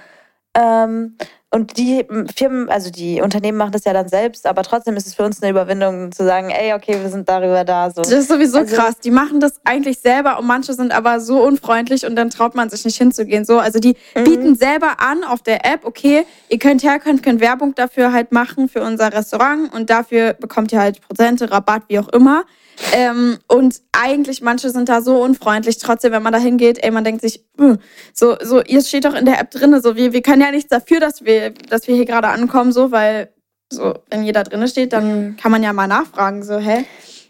Ähm, 0.55 1.17
und 1.53 1.79
die 1.79 2.07
Firmen, 2.37 2.69
also 2.69 2.91
die 2.91 3.21
Unternehmen 3.21 3.59
machen 3.59 3.73
das 3.73 3.85
ja 3.85 3.93
dann 3.93 4.09
selbst, 4.09 4.47
aber 4.47 4.63
trotzdem 4.63 4.97
ist 4.97 5.09
es 5.09 5.15
für 5.15 5.25
uns 5.25 5.43
eine 5.43 5.51
Überwindung 5.51 6.13
zu 6.13 6.25
sagen, 6.25 6.51
ey, 6.51 6.75
okay, 6.75 7.03
wir 7.03 7.09
sind 7.09 7.29
darüber 7.29 7.65
da. 7.65 7.91
So. 7.91 8.03
Das 8.03 8.13
ist 8.13 8.29
sowieso 8.29 8.59
also, 8.59 8.77
krass. 8.77 9.01
Die 9.01 9.11
machen 9.11 9.41
das 9.41 9.61
eigentlich 9.65 9.99
selber 9.99 10.39
und 10.39 10.47
manche 10.47 10.75
sind 10.75 10.93
aber 10.93 11.19
so 11.19 11.43
unfreundlich 11.43 12.07
und 12.07 12.15
dann 12.15 12.31
traut 12.31 12.55
man 12.55 12.71
sich 12.71 12.85
nicht 12.85 12.99
hinzugehen. 12.99 13.45
So, 13.45 13.59
also 13.59 13.81
die 13.81 13.97
mhm. 14.15 14.25
bieten 14.25 14.55
selber 14.55 15.01
an 15.01 15.25
auf 15.25 15.43
der 15.43 15.67
App, 15.67 15.85
okay, 15.85 16.25
ihr 16.49 16.59
könnt 16.61 16.85
her, 16.85 17.01
könnt, 17.01 17.25
könnt 17.25 17.41
Werbung 17.41 17.75
dafür 17.75 18.13
halt 18.13 18.31
machen 18.31 18.69
für 18.69 18.83
unser 18.83 19.13
Restaurant 19.13 19.75
und 19.75 19.91
dafür 19.91 20.35
bekommt 20.35 20.71
ihr 20.71 20.79
halt 20.79 21.01
Prozente, 21.01 21.51
Rabatt, 21.51 21.83
wie 21.89 21.99
auch 21.99 22.09
immer. 22.11 22.45
Ähm, 22.93 23.39
und 23.47 23.81
eigentlich, 23.93 24.41
manche 24.41 24.71
sind 24.71 24.89
da 24.89 25.03
so 25.03 25.23
unfreundlich. 25.23 25.79
Trotzdem, 25.79 26.13
wenn 26.13 26.23
man 26.23 26.33
da 26.33 26.39
hingeht, 26.39 26.83
ey, 26.83 26.91
man 26.91 27.05
denkt 27.05 27.21
sich, 27.21 27.45
hm, 27.59 27.79
so, 28.15 28.37
so, 28.43 28.63
ihr 28.63 28.83
steht 28.83 29.05
doch 29.05 29.15
in 29.15 29.27
der 29.27 29.41
App 29.41 29.51
drin, 29.51 29.81
so, 29.83 29.97
wir, 29.97 30.13
wir 30.13 30.23
können 30.23 30.43
ja 30.43 30.51
nichts 30.51 30.71
dafür, 30.71 31.01
dass 31.01 31.25
wir, 31.25 31.51
dass 31.51 31.89
wir 31.89 31.95
hier 31.95 32.07
gerade 32.07 32.29
ankommen, 32.29 32.73
so, 32.73 32.91
weil, 32.91 33.29
so, 33.73 33.95
wenn 34.09 34.25
jeder 34.25 34.45
drin 34.45 34.67
steht, 34.67 34.93
dann 34.93 35.25
mhm. 35.25 35.37
kann 35.37 35.53
man 35.53 35.63
ja 35.63 35.73
mal 35.73 35.87
nachfragen, 35.87 36.43
so, 36.43 36.59
hä? 36.59 36.85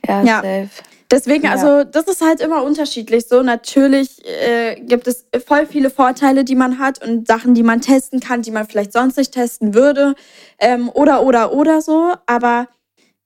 Ja, 0.07 0.23
ja. 0.23 0.37
safe. 0.37 0.71
Deswegen, 1.11 1.45
ja. 1.45 1.53
also 1.53 1.83
das 1.83 2.05
ist 2.05 2.23
halt 2.23 2.41
immer 2.41 2.63
unterschiedlich. 2.63 3.27
So 3.27 3.43
natürlich 3.43 4.25
äh, 4.25 4.77
gibt 4.81 5.09
es 5.09 5.27
voll 5.45 5.67
viele 5.67 5.91
Vorteile, 5.91 6.45
die 6.45 6.55
man 6.55 6.79
hat 6.79 7.05
und 7.05 7.27
Sachen, 7.27 7.55
die 7.55 7.65
man 7.65 7.81
testen 7.81 8.21
kann, 8.21 8.43
die 8.43 8.53
man 8.53 8.69
vielleicht 8.69 8.93
sonst 8.93 9.17
nicht 9.17 9.35
testen 9.35 9.75
würde 9.75 10.15
ähm, 10.61 10.89
oder 10.89 11.25
oder 11.25 11.53
oder 11.53 11.83
so. 11.83 12.13
Aber 12.27 12.69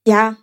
ja, 0.07 0.37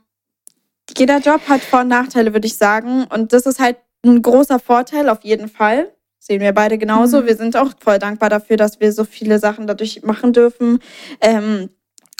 jeder 0.98 1.20
Job 1.20 1.42
hat 1.48 1.62
Vor- 1.62 1.82
und 1.82 1.88
Nachteile, 1.88 2.34
würde 2.34 2.48
ich 2.48 2.58
sagen. 2.58 3.06
Und 3.06 3.34
das 3.34 3.46
ist 3.46 3.60
halt 3.60 3.78
ein 4.06 4.22
großer 4.22 4.60
Vorteil 4.60 5.10
auf 5.10 5.24
jeden 5.24 5.48
Fall. 5.48 5.92
Sehen 6.20 6.42
wir 6.42 6.54
beide 6.54 6.78
genauso. 6.78 7.22
Mhm. 7.22 7.26
Wir 7.28 7.36
sind 7.36 7.58
auch 7.58 7.72
voll 7.80 8.00
dankbar 8.00 8.30
dafür, 8.30 8.58
dass 8.58 8.80
wir 8.80 8.92
so 8.94 9.04
viele 9.04 9.40
Sachen 9.40 9.68
dadurch 9.68 10.04
machen 10.04 10.34
dürfen. 10.34 10.80
Ähm, 11.20 11.70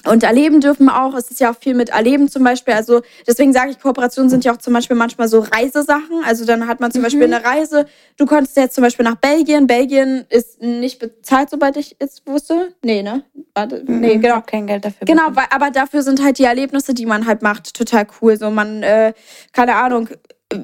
und 0.06 0.24
erleben 0.24 0.62
dürfen 0.62 0.90
auch. 0.90 1.14
Es 1.14 1.30
ist 1.30 1.40
ja 1.40 1.52
auch 1.52 1.58
viel 1.58 1.74
mit 1.74 1.90
Erleben 1.90 2.30
zum 2.30 2.44
Beispiel. 2.44 2.74
Also 2.74 3.02
deswegen 3.28 3.54
sage 3.54 3.72
ich, 3.72 3.80
Kooperationen 3.80 4.30
sind 4.30 4.46
ja 4.46 4.54
auch 4.54 4.58
zum 4.58 4.74
Beispiel 4.74 4.96
manchmal 4.96 5.28
so 5.28 5.40
Reisesachen. 5.40 6.24
Also 6.26 6.46
dann 6.46 6.68
hat 6.68 6.80
man 6.80 6.92
zum 6.92 7.02
mhm. 7.02 7.06
Beispiel 7.06 7.24
eine 7.24 7.44
Reise. 7.44 7.86
Du 8.18 8.26
konntest 8.26 8.58
jetzt 8.58 8.76
zum 8.76 8.84
Beispiel 8.84 9.06
nach 9.06 9.16
Belgien. 9.16 9.68
Belgien 9.68 10.26
ist 10.30 10.62
nicht 10.62 11.00
bezahlt, 11.00 11.50
sobald 11.50 11.78
ich 11.78 11.96
es 12.00 12.22
wusste. 12.26 12.74
Nee, 12.84 13.04
ne? 13.04 13.24
Warte, 13.54 13.84
mhm. 13.86 14.00
Nee, 14.00 14.18
genau. 14.18 14.42
Kein 14.46 14.68
Geld 14.68 14.86
dafür. 14.86 15.06
Genau, 15.06 15.24
weil, 15.30 15.46
aber 15.50 15.72
dafür 15.72 16.02
sind 16.04 16.24
halt 16.24 16.38
die 16.40 16.46
Erlebnisse, 16.46 16.94
die 16.94 17.06
man 17.06 17.26
halt 17.26 17.42
macht, 17.42 17.74
total 17.76 18.08
cool. 18.22 18.38
So 18.38 18.50
man, 18.50 18.84
äh, 18.84 19.14
keine 19.52 19.76
Ahnung, 19.76 20.10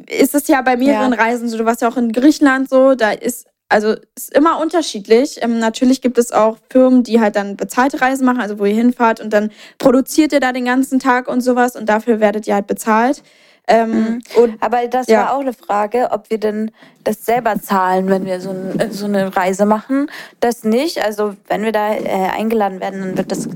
ist 0.08 0.36
es 0.36 0.48
ja 0.48 0.62
bei 0.62 0.78
mehreren 0.78 1.14
ja. 1.14 1.20
Reisen 1.20 1.48
so. 1.48 1.58
Du 1.58 1.66
warst 1.66 1.82
ja 1.82 1.90
auch 1.90 1.98
in 1.98 2.12
Griechenland 2.12 2.70
so. 2.70 2.96
Da 2.96 3.12
ist 3.12 3.47
also 3.70 3.96
ist 4.16 4.34
immer 4.34 4.60
unterschiedlich. 4.60 5.42
Ähm, 5.44 5.60
natürlich 5.60 6.02
gibt 6.02 6.18
es 6.18 6.32
auch 6.32 6.58
Firmen, 6.70 7.04
die 7.04 7.20
halt 7.20 7.36
dann 7.36 7.58
bezahlte 7.58 8.02
Reisen 8.02 8.26
machen, 8.26 8.40
also 8.40 8.60
wo 8.60 8.66
ihr 8.66 8.74
hinfahrt 8.74 9.20
und 9.20 9.32
dann 9.32 9.52
produziert 9.78 10.32
ihr 10.34 10.40
da 10.40 10.52
den 10.52 10.66
ganzen 10.66 11.00
Tag 11.00 11.28
und 11.28 11.42
sowas 11.42 11.76
und 11.76 11.88
dafür 11.88 12.20
werdet 12.20 12.48
ihr 12.48 12.56
halt 12.56 12.68
bezahlt. 12.68 13.24
Ähm, 13.70 13.92
mhm. 13.92 14.22
und, 14.38 14.64
Aber 14.64 14.88
das 14.88 15.08
ja. 15.08 15.24
war 15.24 15.36
auch 15.36 15.42
eine 15.42 15.52
Frage, 15.52 16.10
ob 16.12 16.30
wir 16.30 16.38
denn 16.38 16.72
das 17.04 17.26
selber 17.26 17.60
zahlen, 17.60 18.08
wenn 18.08 18.26
wir 18.26 18.40
so, 18.40 18.52
ein, 18.52 18.92
so 18.92 19.06
eine 19.06 19.36
Reise 19.36 19.66
machen. 19.66 20.10
Das 20.40 20.64
nicht. 20.64 21.04
Also 21.04 21.36
wenn 21.48 21.64
wir 21.64 21.74
da 21.74 21.94
äh, 21.94 22.30
eingeladen 22.32 22.80
werden, 22.80 23.02
dann 23.02 23.18
wird 23.18 23.32
das 23.32 23.50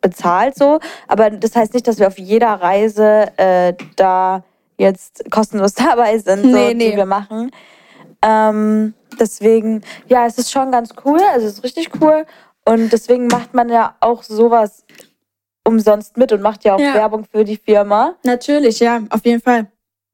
bezahlt 0.00 0.56
so. 0.56 0.78
Aber 1.08 1.30
das 1.30 1.56
heißt 1.56 1.74
nicht, 1.74 1.88
dass 1.88 1.98
wir 1.98 2.06
auf 2.06 2.18
jeder 2.18 2.48
Reise 2.48 3.32
äh, 3.36 3.74
da 3.96 4.44
jetzt 4.76 5.28
kostenlos 5.30 5.74
dabei 5.74 6.18
sind, 6.18 6.42
so, 6.42 6.48
nee, 6.48 6.74
nee. 6.74 6.92
die 6.92 6.96
wir 6.96 7.06
machen. 7.06 7.50
Ähm, 8.22 8.94
deswegen, 9.18 9.82
ja, 10.08 10.26
es 10.26 10.38
ist 10.38 10.50
schon 10.50 10.70
ganz 10.70 10.94
cool, 11.04 11.20
also 11.32 11.46
es 11.46 11.54
ist 11.54 11.64
richtig 11.64 11.90
cool. 12.00 12.26
Und 12.64 12.92
deswegen 12.92 13.28
macht 13.28 13.54
man 13.54 13.68
ja 13.68 13.96
auch 14.00 14.22
sowas 14.22 14.84
umsonst 15.64 16.16
mit 16.16 16.32
und 16.32 16.42
macht 16.42 16.64
ja 16.64 16.74
auch 16.74 16.80
ja. 16.80 16.94
Werbung 16.94 17.24
für 17.24 17.44
die 17.44 17.56
Firma. 17.56 18.16
Natürlich, 18.24 18.80
ja, 18.80 19.02
auf 19.10 19.24
jeden 19.24 19.40
Fall. 19.40 19.70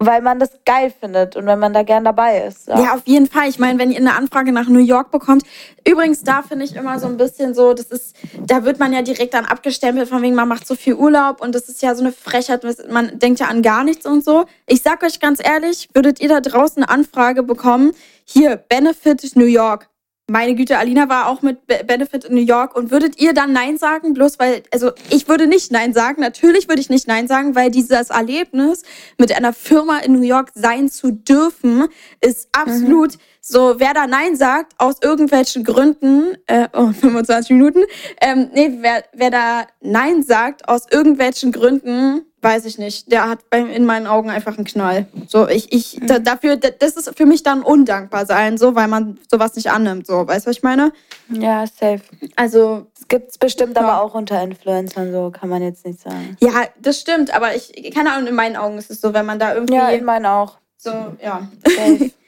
Weil 0.07 0.23
man 0.23 0.39
das 0.39 0.51
geil 0.65 0.93
findet 0.99 1.37
und 1.37 1.47
wenn 1.47 1.59
man 1.59 1.73
da 1.73 1.83
gern 1.83 2.05
dabei 2.05 2.45
ist. 2.47 2.69
Ja, 2.69 2.81
ja 2.81 2.95
auf 2.95 3.03
jeden 3.05 3.27
Fall. 3.27 3.49
Ich 3.49 3.59
meine, 3.59 3.79
wenn 3.79 3.91
ihr 3.91 3.99
eine 3.99 4.15
Anfrage 4.15 4.53
nach 4.53 4.69
New 4.69 4.79
York 4.79 5.11
bekommt, 5.11 5.45
übrigens, 5.87 6.23
da 6.23 6.43
finde 6.43 6.65
ich 6.65 6.77
immer 6.77 6.99
so 6.99 7.07
ein 7.07 7.17
bisschen 7.17 7.55
so, 7.55 7.75
das 7.75 7.87
ist, 7.87 8.17
da 8.41 8.65
wird 8.65 8.79
man 8.79 8.93
ja 8.93 9.03
direkt 9.03 9.35
dann 9.35 9.45
abgestempelt, 9.45 10.09
von 10.09 10.23
wegen, 10.23 10.35
man 10.35 10.49
macht 10.49 10.67
so 10.67 10.75
viel 10.75 10.95
Urlaub 10.95 11.41
und 11.41 11.55
das 11.55 11.69
ist 11.69 11.83
ja 11.83 11.95
so 11.95 12.03
eine 12.03 12.13
Frechheit, 12.13 12.63
man 12.91 13.19
denkt 13.19 13.41
ja 13.41 13.47
an 13.47 13.63
gar 13.63 13.85
nichts 13.85 14.07
und 14.07 14.25
so. 14.25 14.47
Ich 14.67 14.83
sag 14.83 15.03
euch 15.03 15.21
ganz 15.21 15.41
ehrlich, 15.43 15.89
würdet 15.95 16.21
ihr 16.21 16.29
da 16.29 16.41
draußen 16.41 16.83
eine 16.83 16.93
Anfrage 16.93 17.43
bekommen, 17.43 17.93
hier, 18.25 18.57
Benefit 18.57 19.37
New 19.37 19.45
York, 19.45 19.89
meine 20.27 20.55
Güte, 20.55 20.79
Alina 20.79 21.09
war 21.09 21.29
auch 21.29 21.43
mit 21.43 21.67
Benefit 21.67 22.25
in 22.25 22.35
New 22.35 22.41
York 22.41 22.75
und 22.75 22.91
würdet 22.91 23.21
ihr 23.21 23.35
dann 23.35 23.53
Nein 23.53 23.77
sagen? 23.77 24.15
Bloß 24.15 24.39
weil, 24.39 24.63
also 24.73 24.93
ich 25.11 25.29
würde 25.29 25.47
nicht 25.47 25.71
Nein 25.71 25.93
sagen. 25.93 26.23
Natürlich 26.23 26.69
würde 26.69 26.81
ich 26.81 26.89
nicht 26.89 27.07
Nein 27.07 27.29
sagen, 27.29 27.55
weil 27.55 27.71
dieses 27.71 28.11
Erlebnis 28.11 28.83
mit 29.19 29.37
einer 29.37 29.53
Firma 29.53 29.99
in 29.99 30.13
New 30.13 30.23
York 30.23 30.51
sein 30.55 30.89
zu 30.89 31.11
dürfen, 31.11 31.89
ist 32.23 32.49
absolut 32.53 33.17
mhm. 33.17 33.21
So, 33.47 33.79
wer 33.79 33.93
da 33.93 34.07
Nein 34.07 34.37
sagt, 34.37 34.73
aus 34.79 35.03
irgendwelchen 35.03 35.65
Gründen, 35.65 36.39
äh, 36.47 36.67
oh, 36.73 36.93
25 36.99 37.51
Minuten, 37.51 37.81
ähm, 38.23 38.49
nee, 38.55 38.79
wer, 38.81 39.05
wer 39.13 39.31
da 39.31 39.67
Nein 39.83 40.23
sagt, 40.23 40.67
aus 40.67 40.87
irgendwelchen 40.91 41.53
Gründen, 41.53 42.23
weiß 42.41 42.65
ich 42.65 42.79
nicht. 42.79 43.13
Der 43.13 43.29
hat 43.29 43.51
bei, 43.51 43.59
in 43.59 43.85
meinen 43.85 44.07
Augen 44.07 44.31
einfach 44.31 44.57
einen 44.57 44.65
Knall. 44.65 45.07
So, 45.29 45.47
ich, 45.47 45.73
ich, 45.75 46.01
mhm. 46.01 46.07
da, 46.07 46.19
dafür, 46.21 46.57
das 46.57 46.97
ist 46.97 47.15
für 47.17 47.27
mich 47.27 47.43
dann 47.43 47.63
undankbar 47.63 48.25
sein, 48.25 48.57
so, 48.57 48.75
weil 48.75 48.89
man 48.89 49.19
sowas 49.31 49.55
nicht 49.57 49.71
annimmt, 49.71 50.07
so. 50.07 50.27
Weißt 50.27 50.47
du, 50.47 50.51
was 50.51 50.57
ich 50.57 50.63
meine? 50.63 50.93
Ja, 51.29 51.67
safe. 51.67 52.01
Also. 52.37 52.87
Es 52.99 53.09
gibt 53.09 53.33
es 53.33 53.37
bestimmt 53.37 53.77
ja. 53.77 53.83
aber 53.83 54.01
auch 54.01 54.15
unter 54.15 54.43
Influencern, 54.43 55.13
so 55.13 55.31
kann 55.31 55.51
man 55.51 55.63
jetzt 55.63 55.85
nicht 55.85 56.01
sagen. 56.01 56.39
Ja, 56.41 56.65
das 56.81 56.99
stimmt, 56.99 57.35
aber 57.35 57.55
ich, 57.55 57.93
keine 57.95 58.15
Ahnung, 58.15 58.29
in 58.29 58.35
meinen 58.35 58.57
Augen 58.57 58.79
ist 58.79 58.91
es 58.91 59.03
so, 59.03 59.13
wenn 59.13 59.27
man 59.27 59.39
da 59.39 59.53
irgendwie. 59.53 59.75
Ja, 59.75 59.91
in 59.91 60.07
meinen 60.07 60.25
auch. 60.25 60.57
So, 60.79 60.91
ja. 61.23 61.47
Safe. 61.67 62.11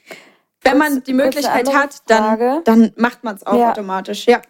wenn 0.71 0.77
man 0.77 1.03
die 1.03 1.13
Möglichkeit 1.13 1.73
hat, 1.73 2.01
dann, 2.07 2.63
dann 2.63 2.93
macht 2.95 3.23
man 3.23 3.35
es 3.35 3.45
auch 3.45 3.57
ja. 3.57 3.71
automatisch, 3.71 4.25
ja. 4.27 4.41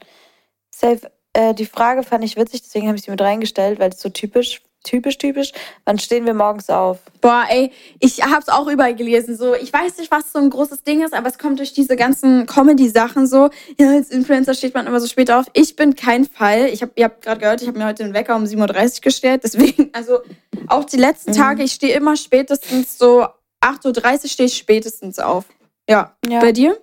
Safe. 0.70 1.12
Äh, 1.34 1.54
die 1.54 1.66
Frage 1.66 2.04
fand 2.04 2.24
ich 2.24 2.36
witzig, 2.36 2.64
deswegen 2.64 2.88
habe 2.88 2.98
ich 2.98 3.04
sie 3.04 3.12
mit 3.12 3.22
reingestellt, 3.22 3.80
weil 3.80 3.92
es 3.92 4.00
so 4.00 4.10
typisch 4.10 4.62
typisch, 4.88 5.18
typisch. 5.18 5.52
Wann 5.86 6.00
stehen 6.00 6.26
wir 6.26 6.34
morgens 6.34 6.70
auf? 6.70 7.00
Boah, 7.22 7.46
ey, 7.50 7.72
ich 8.00 8.24
hab's 8.24 8.50
auch 8.50 8.68
überall 8.68 8.96
gelesen. 8.96 9.36
So, 9.36 9.54
ich 9.54 9.72
weiß 9.72 9.98
nicht, 9.98 10.12
was 10.12 10.32
so 10.32 10.40
ein 10.40 10.50
großes 10.50 10.84
Ding 10.84 11.04
ist, 11.04 11.14
aber 11.14 11.28
es 11.28 11.38
kommt 11.38 11.60
durch 11.60 11.74
diese 11.74 11.96
ganzen 11.96 12.46
Comedy-Sachen 12.46 13.28
so. 13.28 13.50
Ja, 13.78 13.92
als 13.92 14.10
Influencer 14.10 14.54
steht 14.54 14.74
man 14.74 14.88
immer 14.88 15.00
so 15.00 15.08
spät 15.08 15.30
auf. 15.30 15.46
Ich 15.54 15.76
bin 15.76 15.96
kein 15.96 16.26
Fall. 16.26 16.68
Ich 16.68 16.82
hab, 16.82 16.92
ihr 16.96 17.06
habt 17.06 17.22
gerade 17.22 17.40
gehört, 17.40 17.62
ich 17.62 17.68
habe 17.68 17.78
mir 17.78 17.86
heute 17.86 18.04
den 18.04 18.14
Wecker 18.14 18.36
um 18.36 18.44
7.30 18.44 18.98
Uhr 18.98 19.02
gestellt. 19.02 19.42
Deswegen, 19.44 19.90
also 19.94 20.20
auch 20.68 20.86
die 20.86 20.98
letzten 20.98 21.32
mhm. 21.32 21.36
Tage, 21.36 21.64
ich 21.64 21.74
stehe 21.74 21.96
immer 21.96 22.16
spätestens 22.16 22.98
so 22.98 23.28
8.30 23.62 24.24
Uhr 24.24 24.30
stehe 24.30 24.48
ich 24.48 24.58
spätestens 24.58 25.20
auf. 25.20 25.46
Ja. 25.90 26.16
ja. 26.28 26.40
Bei 26.40 26.52
dir? 26.52 26.78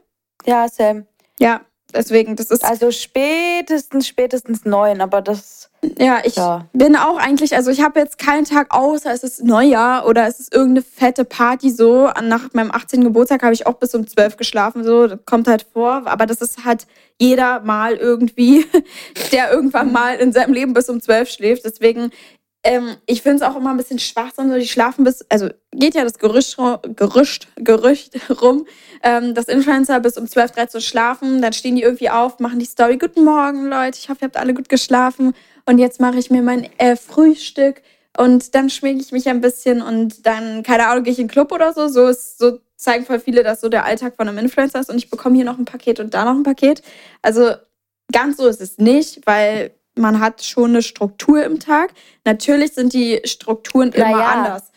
Ja, 0.44 0.68
Sam. 0.68 1.06
Ja, 1.38 1.60
deswegen, 1.92 2.36
das 2.36 2.50
ist. 2.50 2.64
Also 2.64 2.90
spätestens, 2.90 4.06
spätestens 4.06 4.64
neun, 4.64 5.00
aber 5.00 5.22
das 5.22 5.70
ja, 5.98 6.20
ich 6.24 6.36
ja. 6.36 6.66
bin 6.72 6.96
auch 6.96 7.18
eigentlich, 7.18 7.54
also 7.54 7.70
ich 7.70 7.82
habe 7.82 8.00
jetzt 8.00 8.18
keinen 8.18 8.44
Tag 8.44 8.68
außer 8.70 9.12
es 9.12 9.22
ist 9.22 9.44
Neujahr 9.44 10.06
oder 10.06 10.26
es 10.26 10.40
ist 10.40 10.54
irgendeine 10.54 10.82
fette 10.82 11.24
Party 11.24 11.70
so. 11.70 12.10
Nach 12.22 12.52
meinem 12.52 12.70
18. 12.70 13.02
Geburtstag 13.02 13.42
habe 13.42 13.54
ich 13.54 13.66
auch 13.66 13.74
bis 13.74 13.94
um 13.94 14.06
12 14.06 14.36
geschlafen, 14.36 14.84
so. 14.84 15.06
Das 15.06 15.18
kommt 15.26 15.46
halt 15.48 15.66
vor. 15.72 16.02
Aber 16.06 16.26
das 16.26 16.40
ist 16.40 16.64
halt 16.64 16.86
jeder 17.18 17.60
mal 17.60 17.94
irgendwie, 17.94 18.66
der 19.32 19.52
irgendwann 19.52 19.92
mal 19.92 20.16
in 20.16 20.32
seinem 20.32 20.54
Leben 20.54 20.72
bis 20.72 20.88
um 20.88 21.00
12 21.00 21.30
schläft. 21.30 21.64
Deswegen, 21.64 22.10
ähm, 22.64 22.96
ich 23.06 23.22
finde 23.22 23.36
es 23.36 23.42
auch 23.42 23.56
immer 23.56 23.70
ein 23.70 23.76
bisschen 23.76 23.98
schwachsam, 23.98 24.50
so 24.50 24.58
die 24.58 24.66
schlafen 24.66 25.04
bis, 25.04 25.24
also 25.28 25.48
geht 25.72 25.94
ja 25.94 26.02
das 26.02 26.18
Gerücht, 26.18 26.56
Gerücht, 26.96 27.48
Gerücht 27.56 28.30
rum, 28.42 28.66
ähm, 29.02 29.34
dass 29.34 29.46
Influencer 29.46 30.00
bis 30.00 30.16
um 30.16 30.26
12, 30.26 30.52
13 30.52 30.78
Uhr 30.78 30.82
schlafen, 30.82 31.42
dann 31.42 31.52
stehen 31.52 31.76
die 31.76 31.82
irgendwie 31.82 32.10
auf, 32.10 32.40
machen 32.40 32.58
die 32.58 32.64
Story, 32.64 32.96
guten 32.98 33.24
Morgen 33.24 33.66
Leute, 33.66 33.98
ich 34.00 34.08
hoffe, 34.08 34.22
ihr 34.22 34.26
habt 34.26 34.36
alle 34.36 34.54
gut 34.54 34.68
geschlafen 34.68 35.34
und 35.66 35.78
jetzt 35.78 36.00
mache 36.00 36.18
ich 36.18 36.30
mir 36.30 36.42
mein 36.42 36.68
äh, 36.78 36.96
Frühstück 36.96 37.82
und 38.16 38.54
dann 38.54 38.70
schminke 38.70 39.02
ich 39.02 39.12
mich 39.12 39.28
ein 39.28 39.40
bisschen 39.40 39.82
und 39.82 40.26
dann, 40.26 40.62
keine 40.62 40.86
Ahnung, 40.86 41.04
gehe 41.04 41.12
ich 41.12 41.18
in 41.18 41.26
den 41.26 41.32
Club 41.32 41.52
oder 41.52 41.72
so. 41.72 41.88
So 41.88 42.06
ist, 42.06 42.38
so 42.38 42.60
zeigen 42.76 43.04
voll 43.04 43.18
viele, 43.18 43.42
dass 43.42 43.60
so 43.60 43.68
der 43.68 43.84
Alltag 43.84 44.14
von 44.16 44.28
einem 44.28 44.38
Influencer 44.38 44.80
ist 44.80 44.90
und 44.90 44.98
ich 44.98 45.10
bekomme 45.10 45.36
hier 45.36 45.44
noch 45.44 45.58
ein 45.58 45.64
Paket 45.64 46.00
und 46.00 46.14
da 46.14 46.24
noch 46.24 46.34
ein 46.34 46.44
Paket. 46.44 46.82
Also 47.22 47.52
ganz 48.12 48.36
so 48.36 48.46
ist 48.46 48.60
es 48.60 48.78
nicht, 48.78 49.26
weil 49.26 49.72
man 49.96 50.20
hat 50.20 50.42
schon 50.42 50.70
eine 50.70 50.82
Struktur 50.82 51.44
im 51.44 51.60
Tag. 51.60 51.92
Natürlich 52.24 52.72
sind 52.74 52.92
die 52.92 53.20
Strukturen 53.24 53.92
immer 53.92 54.10
naja. 54.10 54.28
anders. 54.28 54.72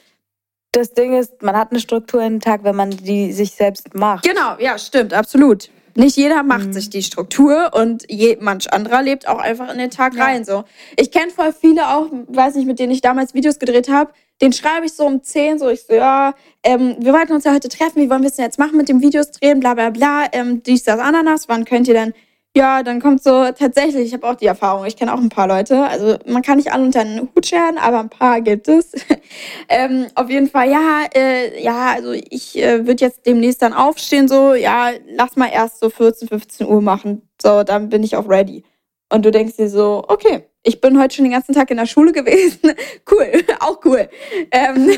Das 0.72 0.94
Ding 0.94 1.18
ist, 1.18 1.42
man 1.42 1.56
hat 1.56 1.72
eine 1.72 1.80
Struktur 1.80 2.22
im 2.24 2.40
Tag, 2.40 2.64
wenn 2.64 2.76
man 2.76 2.92
die 2.92 3.32
sich 3.34 3.52
selbst 3.52 3.96
macht. 3.96 4.24
Genau, 4.24 4.58
ja, 4.60 4.78
stimmt, 4.78 5.14
absolut. 5.14 5.70
Nicht 5.96 6.16
jeder 6.16 6.44
macht 6.44 6.68
mhm. 6.68 6.74
sich 6.74 6.92
die 6.92 7.02
Struktur 7.02 7.72
und 7.74 8.06
je, 8.08 8.38
manch 8.40 8.72
anderer 8.72 9.02
lebt 9.02 9.28
auch 9.28 9.40
einfach 9.40 9.72
in 9.72 9.80
den 9.80 9.90
Tag 9.90 10.14
ja. 10.14 10.26
rein. 10.26 10.46
So. 10.46 10.64
Ich 10.96 11.10
kenne 11.10 11.32
voll 11.32 11.52
viele 11.52 11.88
auch, 11.90 12.12
weiß 12.28 12.54
nicht, 12.54 12.68
mit 12.68 12.78
denen 12.78 12.92
ich 12.92 13.02
damals 13.02 13.34
Videos 13.34 13.58
gedreht 13.58 13.90
habe, 13.90 14.12
den 14.40 14.54
schreibe 14.54 14.86
ich 14.86 14.94
so 14.94 15.06
um 15.06 15.24
10, 15.24 15.58
so 15.58 15.70
ich 15.70 15.82
so, 15.84 15.96
ja, 15.96 16.36
ähm, 16.62 16.98
wir 17.00 17.14
wollten 17.14 17.34
uns 17.34 17.46
ja 17.46 17.54
heute 17.54 17.70
treffen, 17.70 18.00
wie 18.00 18.10
wollen 18.12 18.22
wir 18.22 18.30
es 18.30 18.36
denn 18.36 18.46
jetzt 18.46 18.60
machen 18.60 18.78
mit 18.78 18.90
dem 18.90 19.02
Videos 19.02 19.32
drehen, 19.32 19.60
bla 19.60 19.74
bla 19.74 19.90
bla, 19.90 20.28
ähm, 20.32 20.62
dies, 20.62 20.84
das, 20.84 21.00
Ananas, 21.00 21.50
wann 21.50 21.66
könnt 21.66 21.88
ihr 21.88 21.96
denn 21.96 22.14
ja, 22.58 22.82
dann 22.82 23.00
kommt 23.00 23.24
so 23.24 23.46
tatsächlich, 23.52 24.08
ich 24.08 24.14
habe 24.14 24.28
auch 24.28 24.36
die 24.36 24.48
Erfahrung, 24.48 24.86
ich 24.86 24.96
kenne 24.96 25.14
auch 25.14 25.20
ein 25.20 25.30
paar 25.30 25.48
Leute. 25.48 25.84
Also 25.84 26.18
man 26.26 26.42
kann 26.42 26.58
nicht 26.58 26.74
alle 26.74 26.84
unter 26.84 27.02
einen 27.02 27.30
Hut 27.36 27.46
scheren, 27.46 27.78
aber 27.78 28.00
ein 28.00 28.10
paar 28.10 28.42
gibt 28.42 28.68
es. 28.68 28.94
ähm, 29.70 30.08
auf 30.16 30.28
jeden 30.30 30.50
Fall, 30.50 30.72
ja, 30.72 31.06
äh, 31.14 31.62
ja, 31.62 31.92
also 31.92 32.14
ich 32.14 32.58
äh, 32.58 32.88
würde 32.88 33.06
jetzt 33.06 33.28
demnächst 33.28 33.62
dann 33.62 33.74
aufstehen, 33.74 34.28
so, 34.28 34.56
ja, 34.56 34.90
lass 35.08 35.36
mal 35.36 35.50
erst 35.54 35.80
so 35.80 35.92
14, 35.92 36.28
15 36.28 36.68
Uhr 36.68 36.82
machen. 36.82 37.22
So, 37.40 37.64
dann 37.64 37.90
bin 37.90 38.02
ich 38.02 38.16
auch 38.16 38.28
ready. 38.28 38.64
Und 39.10 39.24
du 39.24 39.32
denkst 39.32 39.56
dir 39.58 39.70
so, 39.70 40.04
okay, 40.08 40.44
ich 40.64 40.82
bin 40.82 41.00
heute 41.00 41.16
schon 41.16 41.26
den 41.26 41.32
ganzen 41.32 41.54
Tag 41.54 41.70
in 41.70 41.78
der 41.78 41.86
Schule 41.86 42.12
gewesen. 42.12 42.74
cool, 43.12 43.44
auch 43.60 43.86
cool. 43.86 44.10
Ähm, 44.50 44.98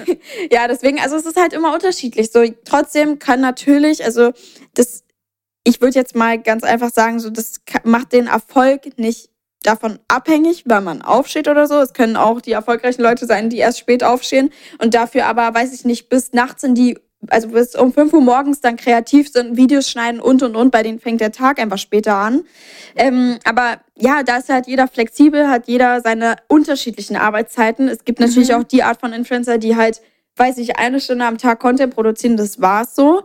ja, 0.49 0.65
deswegen, 0.69 0.99
also 1.01 1.17
es 1.17 1.25
ist 1.25 1.37
halt 1.37 1.51
immer 1.51 1.73
unterschiedlich. 1.73 2.31
So, 2.31 2.41
trotzdem 2.63 3.19
kann 3.19 3.41
natürlich, 3.41 4.05
also 4.05 4.31
das 4.75 5.03
ich 5.63 5.81
würde 5.81 5.95
jetzt 5.95 6.15
mal 6.15 6.39
ganz 6.39 6.63
einfach 6.63 6.91
sagen, 6.91 7.19
so 7.19 7.29
das 7.29 7.61
macht 7.83 8.13
den 8.13 8.27
Erfolg 8.27 8.97
nicht 8.97 9.29
davon 9.63 9.99
abhängig, 10.07 10.63
wann 10.65 10.83
man 10.83 11.01
aufsteht 11.01 11.47
oder 11.47 11.67
so. 11.67 11.79
Es 11.79 11.93
können 11.93 12.15
auch 12.15 12.41
die 12.41 12.53
erfolgreichen 12.53 13.01
Leute 13.01 13.25
sein, 13.25 13.49
die 13.49 13.57
erst 13.57 13.79
spät 13.79 14.03
aufstehen 14.03 14.51
und 14.81 14.93
dafür 14.93 15.25
aber, 15.25 15.53
weiß 15.53 15.73
ich 15.73 15.85
nicht, 15.85 16.09
bis 16.09 16.33
nachts 16.33 16.63
in 16.63 16.75
die, 16.75 16.97
also 17.27 17.49
bis 17.49 17.75
um 17.75 17.91
5 17.91 18.13
Uhr 18.13 18.21
morgens 18.21 18.61
dann 18.61 18.77
kreativ 18.77 19.29
sind, 19.29 19.57
Videos 19.57 19.89
schneiden 19.89 20.21
und 20.21 20.41
und 20.43 20.55
und. 20.55 20.71
Bei 20.71 20.83
denen 20.83 20.99
fängt 20.99 21.19
der 21.19 21.33
Tag 21.33 21.59
einfach 21.59 21.77
später 21.77 22.15
an. 22.15 22.45
Ähm, 22.95 23.37
aber 23.43 23.81
ja, 23.97 24.23
da 24.23 24.37
ist 24.37 24.49
halt 24.49 24.67
jeder 24.67 24.87
flexibel, 24.87 25.49
hat 25.49 25.67
jeder 25.67 25.99
seine 26.01 26.37
unterschiedlichen 26.47 27.17
Arbeitszeiten. 27.17 27.89
Es 27.89 28.05
gibt 28.05 28.21
natürlich 28.21 28.49
mhm. 28.49 28.55
auch 28.55 28.63
die 28.63 28.83
Art 28.83 29.01
von 29.01 29.11
Influencer, 29.11 29.57
die 29.57 29.75
halt, 29.75 30.01
weiß 30.37 30.57
ich, 30.59 30.77
eine 30.77 31.01
Stunde 31.01 31.25
am 31.25 31.37
Tag 31.37 31.59
Content 31.59 31.93
produzieren, 31.93 32.37
das 32.37 32.61
war's 32.61 32.95
so. 32.95 33.23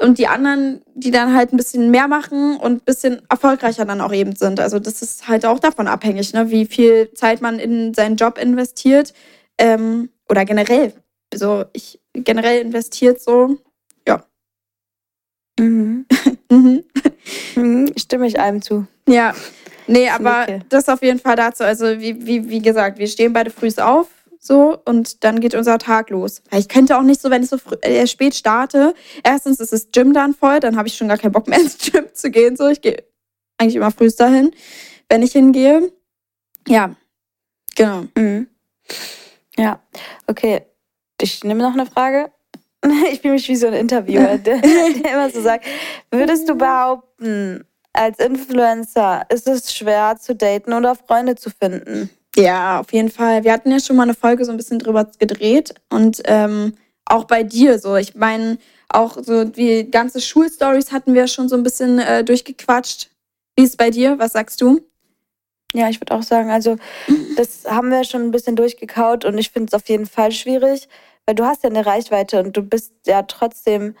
Und 0.00 0.16
die 0.16 0.28
anderen, 0.28 0.80
die 0.94 1.10
dann 1.10 1.34
halt 1.34 1.52
ein 1.52 1.58
bisschen 1.58 1.90
mehr 1.90 2.08
machen 2.08 2.56
und 2.56 2.72
ein 2.72 2.84
bisschen 2.84 3.20
erfolgreicher 3.28 3.84
dann 3.84 4.00
auch 4.00 4.14
eben 4.14 4.34
sind. 4.34 4.58
Also 4.58 4.78
das 4.78 5.02
ist 5.02 5.28
halt 5.28 5.44
auch 5.44 5.58
davon 5.58 5.88
abhängig, 5.88 6.32
ne? 6.32 6.50
wie 6.50 6.64
viel 6.64 7.12
Zeit 7.12 7.42
man 7.42 7.58
in 7.58 7.92
seinen 7.92 8.16
Job 8.16 8.38
investiert. 8.38 9.12
Ähm, 9.58 10.08
oder 10.30 10.46
generell. 10.46 10.94
So, 11.34 11.64
ich 11.74 12.00
generell 12.14 12.62
investiert 12.62 13.20
so, 13.20 13.58
ja. 14.08 14.24
Mhm. 15.58 16.06
mhm. 16.50 16.84
mhm. 17.56 17.92
Stimme 17.98 18.26
ich 18.26 18.40
einem 18.40 18.62
zu. 18.62 18.86
Ja. 19.06 19.34
Nee, 19.86 20.08
aber 20.08 20.46
das 20.68 20.88
auf 20.88 21.02
jeden 21.02 21.18
Fall 21.18 21.36
dazu. 21.36 21.64
Also, 21.64 22.00
wie, 22.00 22.24
wie, 22.24 22.48
wie 22.48 22.62
gesagt, 22.62 22.98
wir 22.98 23.08
stehen 23.08 23.32
beide 23.32 23.50
früh 23.50 23.70
auf 23.76 24.08
so 24.42 24.78
und 24.86 25.22
dann 25.22 25.40
geht 25.40 25.54
unser 25.54 25.78
Tag 25.78 26.08
los. 26.08 26.42
Ich 26.50 26.68
könnte 26.68 26.98
auch 26.98 27.02
nicht 27.02 27.20
so, 27.20 27.30
wenn 27.30 27.42
ich 27.42 27.50
so 27.50 27.58
äh, 27.82 28.06
spät 28.06 28.34
starte. 28.34 28.94
Erstens 29.22 29.60
ist 29.60 29.72
das 29.72 29.92
Gym 29.92 30.14
dann 30.14 30.34
voll, 30.34 30.60
dann 30.60 30.76
habe 30.76 30.88
ich 30.88 30.96
schon 30.96 31.08
gar 31.08 31.18
keinen 31.18 31.32
Bock 31.32 31.46
mehr 31.46 31.60
ins 31.60 31.78
Gym 31.78 32.06
zu 32.12 32.30
gehen. 32.30 32.56
So, 32.56 32.68
ich 32.68 32.80
gehe 32.80 33.04
eigentlich 33.58 33.76
immer 33.76 33.90
frühst 33.90 34.18
dahin, 34.18 34.52
wenn 35.10 35.22
ich 35.22 35.32
hingehe. 35.32 35.92
Ja, 36.66 36.96
genau. 37.76 38.06
Mhm. 38.16 38.48
Ja, 39.58 39.80
okay. 40.26 40.62
Ich 41.20 41.44
nehme 41.44 41.62
noch 41.62 41.74
eine 41.74 41.86
Frage. 41.86 42.32
Ich 43.12 43.20
fühle 43.20 43.34
mich 43.34 43.46
wie 43.46 43.56
so 43.56 43.66
ein 43.66 43.74
Interviewer, 43.74 44.38
der, 44.38 44.58
der 44.58 45.12
immer 45.12 45.28
so 45.28 45.42
sagt, 45.42 45.66
würdest 46.10 46.48
du 46.48 46.54
behaupten, 46.54 47.66
als 47.92 48.18
Influencer 48.18 49.26
ist 49.28 49.46
es 49.46 49.74
schwer 49.74 50.16
zu 50.18 50.34
daten 50.34 50.72
oder 50.72 50.94
Freunde 50.94 51.34
zu 51.34 51.50
finden? 51.50 52.08
Ja, 52.36 52.80
auf 52.80 52.92
jeden 52.92 53.10
Fall. 53.10 53.44
Wir 53.44 53.52
hatten 53.52 53.70
ja 53.70 53.80
schon 53.80 53.96
mal 53.96 54.04
eine 54.04 54.14
Folge 54.14 54.44
so 54.44 54.52
ein 54.52 54.56
bisschen 54.56 54.78
drüber 54.78 55.10
gedreht 55.18 55.74
und 55.90 56.22
ähm, 56.26 56.74
auch 57.04 57.24
bei 57.24 57.42
dir 57.42 57.78
so. 57.78 57.96
Ich 57.96 58.14
meine, 58.14 58.58
auch 58.88 59.18
so 59.22 59.44
die 59.44 59.90
ganze 59.90 60.20
Schulstories 60.20 60.92
hatten 60.92 61.14
wir 61.14 61.26
schon 61.26 61.48
so 61.48 61.56
ein 61.56 61.62
bisschen 61.62 61.98
äh, 61.98 62.24
durchgequatscht. 62.24 63.10
Wie 63.56 63.64
ist 63.64 63.70
es 63.70 63.76
bei 63.76 63.90
dir? 63.90 64.18
Was 64.18 64.32
sagst 64.32 64.60
du? 64.60 64.80
Ja, 65.72 65.88
ich 65.88 66.00
würde 66.00 66.14
auch 66.14 66.22
sagen, 66.22 66.50
also 66.50 66.76
das 67.36 67.64
haben 67.64 67.90
wir 67.90 68.04
schon 68.04 68.22
ein 68.22 68.30
bisschen 68.32 68.56
durchgekaut 68.56 69.24
und 69.24 69.38
ich 69.38 69.50
finde 69.50 69.68
es 69.68 69.74
auf 69.74 69.88
jeden 69.88 70.06
Fall 70.06 70.32
schwierig, 70.32 70.88
weil 71.26 71.36
du 71.36 71.44
hast 71.44 71.62
ja 71.62 71.70
eine 71.70 71.86
Reichweite 71.86 72.40
und 72.42 72.56
du 72.56 72.62
bist 72.62 72.92
ja 73.06 73.22
trotzdem, 73.22 73.94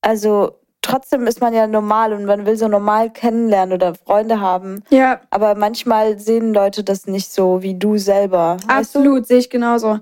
also 0.00 0.59
trotzdem 0.82 1.26
ist 1.26 1.40
man 1.40 1.52
ja 1.54 1.66
normal 1.66 2.12
und 2.12 2.24
man 2.24 2.46
will 2.46 2.56
so 2.56 2.68
normal 2.68 3.10
kennenlernen 3.10 3.74
oder 3.74 3.94
Freunde 3.94 4.40
haben. 4.40 4.82
Ja, 4.90 5.20
Aber 5.30 5.54
manchmal 5.54 6.18
sehen 6.18 6.52
Leute 6.54 6.82
das 6.84 7.06
nicht 7.06 7.30
so 7.32 7.62
wie 7.62 7.74
du 7.74 7.98
selber. 7.98 8.56
absolut, 8.66 9.26
sehe 9.26 9.38
ich 9.38 9.50
genauso. 9.50 10.00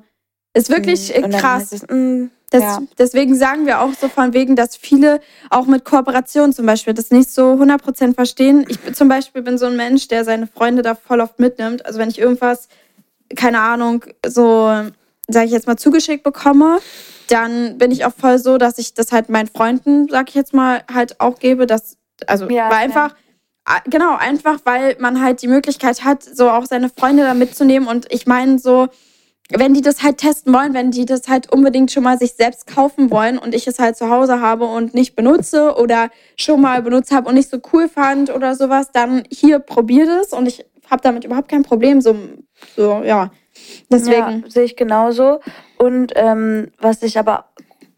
Ist 0.55 0.71
wirklich 0.71 1.13
dann 1.13 1.31
krass. 1.31 1.71
mm, 1.89 2.27
Das, 2.51 2.63
ja. 2.63 2.79
Deswegen 2.99 3.35
sagen 3.35 3.67
wir 3.67 3.81
auch 3.83 3.93
so 3.93 4.09
von 4.09 4.33
wegen, 4.33 4.57
dass 4.57 4.77
viele 4.77 5.21
auch 5.51 5.67
mit 5.67 5.85
Kooperation 5.85 6.53
zum 6.53 6.65
Beispiel 6.67 6.95
das 6.95 7.11
nicht 7.11 7.31
so 7.31 7.53
100% 7.53 8.15
verstehen. 8.15 8.65
Ich 8.69 8.81
bin- 8.81 8.95
zum 8.95 9.09
Beispiel 9.09 9.43
bin 9.43 9.59
so 9.59 9.67
ein 9.67 9.77
Mensch, 9.77 10.09
der 10.09 10.25
seine 10.25 10.47
Freunde 10.47 10.81
da 10.83 10.95
voll 10.95 11.21
oft 11.21 11.39
mitnimmt. 11.39 11.85
Also 11.85 11.99
wenn 11.99 12.09
ich 12.09 12.19
irgendwas, 12.19 12.69
keine 13.37 13.61
Ahnung, 13.61 14.05
so, 14.27 14.73
sage 15.29 15.47
ich 15.47 15.53
jetzt 15.53 15.67
mal, 15.67 15.77
zugeschickt 15.77 16.25
bekomme, 16.25 16.79
dann 17.29 17.79
bin 17.79 17.91
ich 17.91 18.05
auch 18.05 18.13
voll 18.19 18.39
so, 18.39 18.59
dass 18.59 18.79
ich 18.79 18.95
das 18.95 19.13
halt 19.13 19.29
meinen 19.29 19.49
Freunden, 19.49 20.09
sag 20.09 20.31
ich 20.31 20.35
jetzt 20.35 20.55
mal, 20.55 20.83
halt 20.93 21.21
auch 21.21 21.39
gebe. 21.39 21.67
Dass, 21.67 21.99
also 22.27 22.49
Ja, 22.49 22.71
weil 22.71 22.79
ja. 22.79 22.85
einfach, 22.85 23.15
ah, 23.67 23.81
genau, 23.85 24.17
einfach 24.17 24.61
weil 24.65 24.97
man 24.99 25.23
halt 25.23 25.43
die 25.43 25.49
Möglichkeit 25.49 26.05
hat, 26.05 26.23
so 26.23 26.51
auch 26.51 26.67
seine 26.67 26.89
Freunde 26.89 27.23
da 27.25 27.35
mitzunehmen. 27.35 27.89
Und 27.89 28.07
ich 28.11 28.27
meine 28.27 28.59
so, 28.59 28.89
wenn 29.51 29.73
die 29.75 29.81
das 29.81 30.03
halt 30.03 30.19
testen 30.19 30.53
wollen, 30.53 30.75
wenn 30.75 30.91
die 30.91 31.07
das 31.07 31.29
halt 31.29 31.51
unbedingt 31.51 31.91
schon 31.91 32.03
mal 32.03 32.19
sich 32.19 32.35
selbst 32.35 32.67
kaufen 32.67 33.11
wollen 33.11 33.39
und 33.39 33.55
ich 33.55 33.67
es 33.67 33.79
halt 33.79 33.97
zu 33.97 34.11
Hause 34.11 34.41
habe 34.41 34.67
und 34.67 34.95
nicht 34.95 35.17
benutze 35.17 35.75
oder 35.77 36.11
schon 36.37 36.61
mal 36.61 36.83
benutzt 36.83 37.13
habe 37.13 37.29
und 37.29 37.35
nicht 37.35 37.51
so 37.51 37.59
cool 37.73 37.89
fand 37.89 38.35
oder 38.35 38.55
sowas, 38.55 38.91
dann 38.93 39.25
hier 39.31 39.59
probiert 39.59 40.09
es 40.09 40.33
und 40.33 40.47
ich 40.47 40.67
habe 40.91 41.03
damit 41.03 41.25
überhaupt 41.25 41.49
kein 41.49 41.63
Problem. 41.63 42.01
So, 42.01 42.17
so 42.77 43.03
ja. 43.05 43.31
Deswegen. 43.91 44.43
Ja, 44.45 44.51
sehe 44.51 44.65
ich 44.65 44.77
genauso. 44.77 45.41
Und 45.79 46.13
ähm, 46.17 46.71
was 46.79 47.03
ich 47.03 47.19
aber 47.19 47.47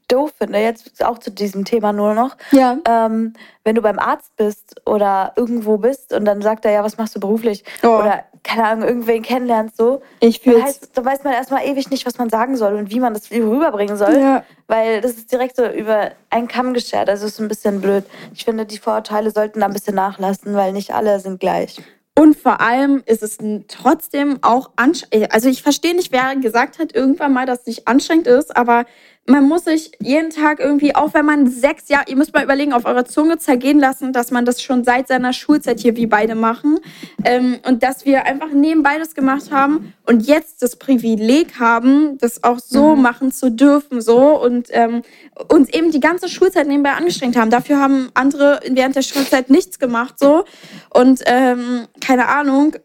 doof 0.09 0.33
finde, 0.39 0.59
jetzt 0.59 1.05
auch 1.05 1.19
zu 1.19 1.31
diesem 1.31 1.65
Thema 1.65 1.93
nur 1.93 2.15
noch, 2.15 2.37
Ja. 2.51 2.79
ähm, 2.87 3.33
wenn 3.65 3.77
du 3.77 3.83
beim 3.83 3.99
Arzt 3.99 4.35
bist 4.37 4.81
oder 4.85 5.33
irgendwo 5.37 5.79
bist 5.79 6.13
und 6.13 6.25
dann 6.25 6.43
sagt 6.43 6.65
er, 6.65 6.73
ja, 6.73 6.83
was 6.85 6.99
machst 6.99 7.15
du 7.15 7.21
beruflich? 7.21 7.65
Oh. 7.85 7.99
Oder, 7.99 8.25
keine 8.43 8.65
Ahnung, 8.67 8.89
irgendwen 8.89 9.23
kennenlernst 9.23 9.77
so, 9.77 10.03
Ich 10.19 10.43
dann, 10.43 10.53
fühle 10.55 10.65
heißt, 10.65 10.91
dann 10.95 11.05
weiß 11.05 11.23
man 11.23 11.33
erstmal 11.35 11.65
ewig 11.65 11.91
nicht, 11.91 12.07
was 12.07 12.19
man 12.19 12.29
sagen 12.29 12.57
soll 12.57 12.75
und 12.75 12.91
wie 12.91 12.99
man 12.99 13.15
das 13.15 13.31
rüberbringen 13.31 13.97
soll. 13.97 14.17
Ja. 14.19 14.43
Weil 14.67 15.01
das 15.01 15.13
ist 15.13 15.31
direkt 15.31 15.57
so 15.57 15.65
über 15.67 16.11
einen 16.31 16.49
Kamm 16.49 16.75
geschert. 16.75 17.09
Also 17.09 17.27
ist 17.27 17.39
ein 17.39 17.49
bisschen 17.49 17.81
blöd. 17.81 18.05
Ich 18.35 18.45
finde, 18.45 18.67
die 18.67 18.79
Vorurteile 18.79 19.31
sollten 19.31 19.61
da 19.61 19.67
ein 19.67 19.73
bisschen 19.73 19.95
nachlassen, 19.95 20.55
weil 20.55 20.73
nicht 20.73 20.93
alle 20.93 21.21
sind 21.21 21.39
gleich. 21.39 21.81
Und 22.21 22.37
vor 22.37 22.61
allem 22.61 23.03
ist 23.07 23.23
es 23.23 23.39
trotzdem 23.67 24.41
auch 24.43 24.73
anstrengend. 24.77 25.33
Also 25.33 25.49
ich 25.49 25.63
verstehe 25.63 25.97
nicht, 25.97 26.13
wer 26.13 26.37
gesagt 26.37 26.79
hat 26.79 26.95
irgendwann 26.95 27.33
mal, 27.33 27.47
dass 27.47 27.61
es 27.61 27.67
nicht 27.67 27.89
anstrengend 27.89 28.27
ist, 28.27 28.55
aber 28.55 28.85
man 29.27 29.47
muss 29.47 29.65
sich 29.65 29.93
jeden 30.01 30.31
Tag 30.31 30.59
irgendwie, 30.59 30.95
auch 30.95 31.15
wenn 31.15 31.25
man 31.25 31.47
sechs 31.47 31.89
Jahre, 31.89 32.07
ihr 32.09 32.17
müsst 32.17 32.35
mal 32.35 32.43
überlegen, 32.43 32.73
auf 32.73 32.85
eurer 32.85 33.05
Zunge 33.05 33.39
zergehen 33.39 33.79
lassen, 33.79 34.13
dass 34.13 34.31
man 34.31 34.45
das 34.45 34.63
schon 34.63 34.83
seit 34.83 35.09
seiner 35.09 35.33
Schulzeit 35.33 35.79
hier 35.81 35.97
wie 35.97 36.07
beide 36.07 36.35
machen. 36.35 36.79
Ähm, 37.25 37.59
und 37.67 37.83
dass 37.83 38.05
wir 38.05 38.25
einfach 38.25 38.51
nebenbei 38.51 38.99
das 38.99 39.15
gemacht 39.15 39.51
haben 39.53 39.93
und 40.07 40.27
jetzt 40.27 40.63
das 40.63 40.77
Privileg 40.77 41.61
haben, 41.61 42.19
das 42.19 42.43
auch 42.43 42.59
so 42.59 42.97
machen 42.97 43.31
zu 43.31 43.51
dürfen, 43.51 44.01
so 44.01 44.41
und 44.41 44.69
ähm, 44.71 45.03
uns 45.49 45.69
eben 45.69 45.91
die 45.91 46.01
ganze 46.01 46.29
Schulzeit 46.29 46.67
nebenbei 46.67 46.93
angestrengt 46.93 47.37
haben. 47.37 47.51
Dafür 47.51 47.79
haben 47.79 48.11
andere 48.15 48.61
während 48.69 48.97
der 48.97 49.03
Schulzeit 49.03 49.51
nichts 49.51 49.79
gemacht, 49.79 50.19
so. 50.19 50.45
Und 50.93 51.21
ähm, 51.27 51.87
keine 52.01 52.29
Ahnung. 52.29 52.77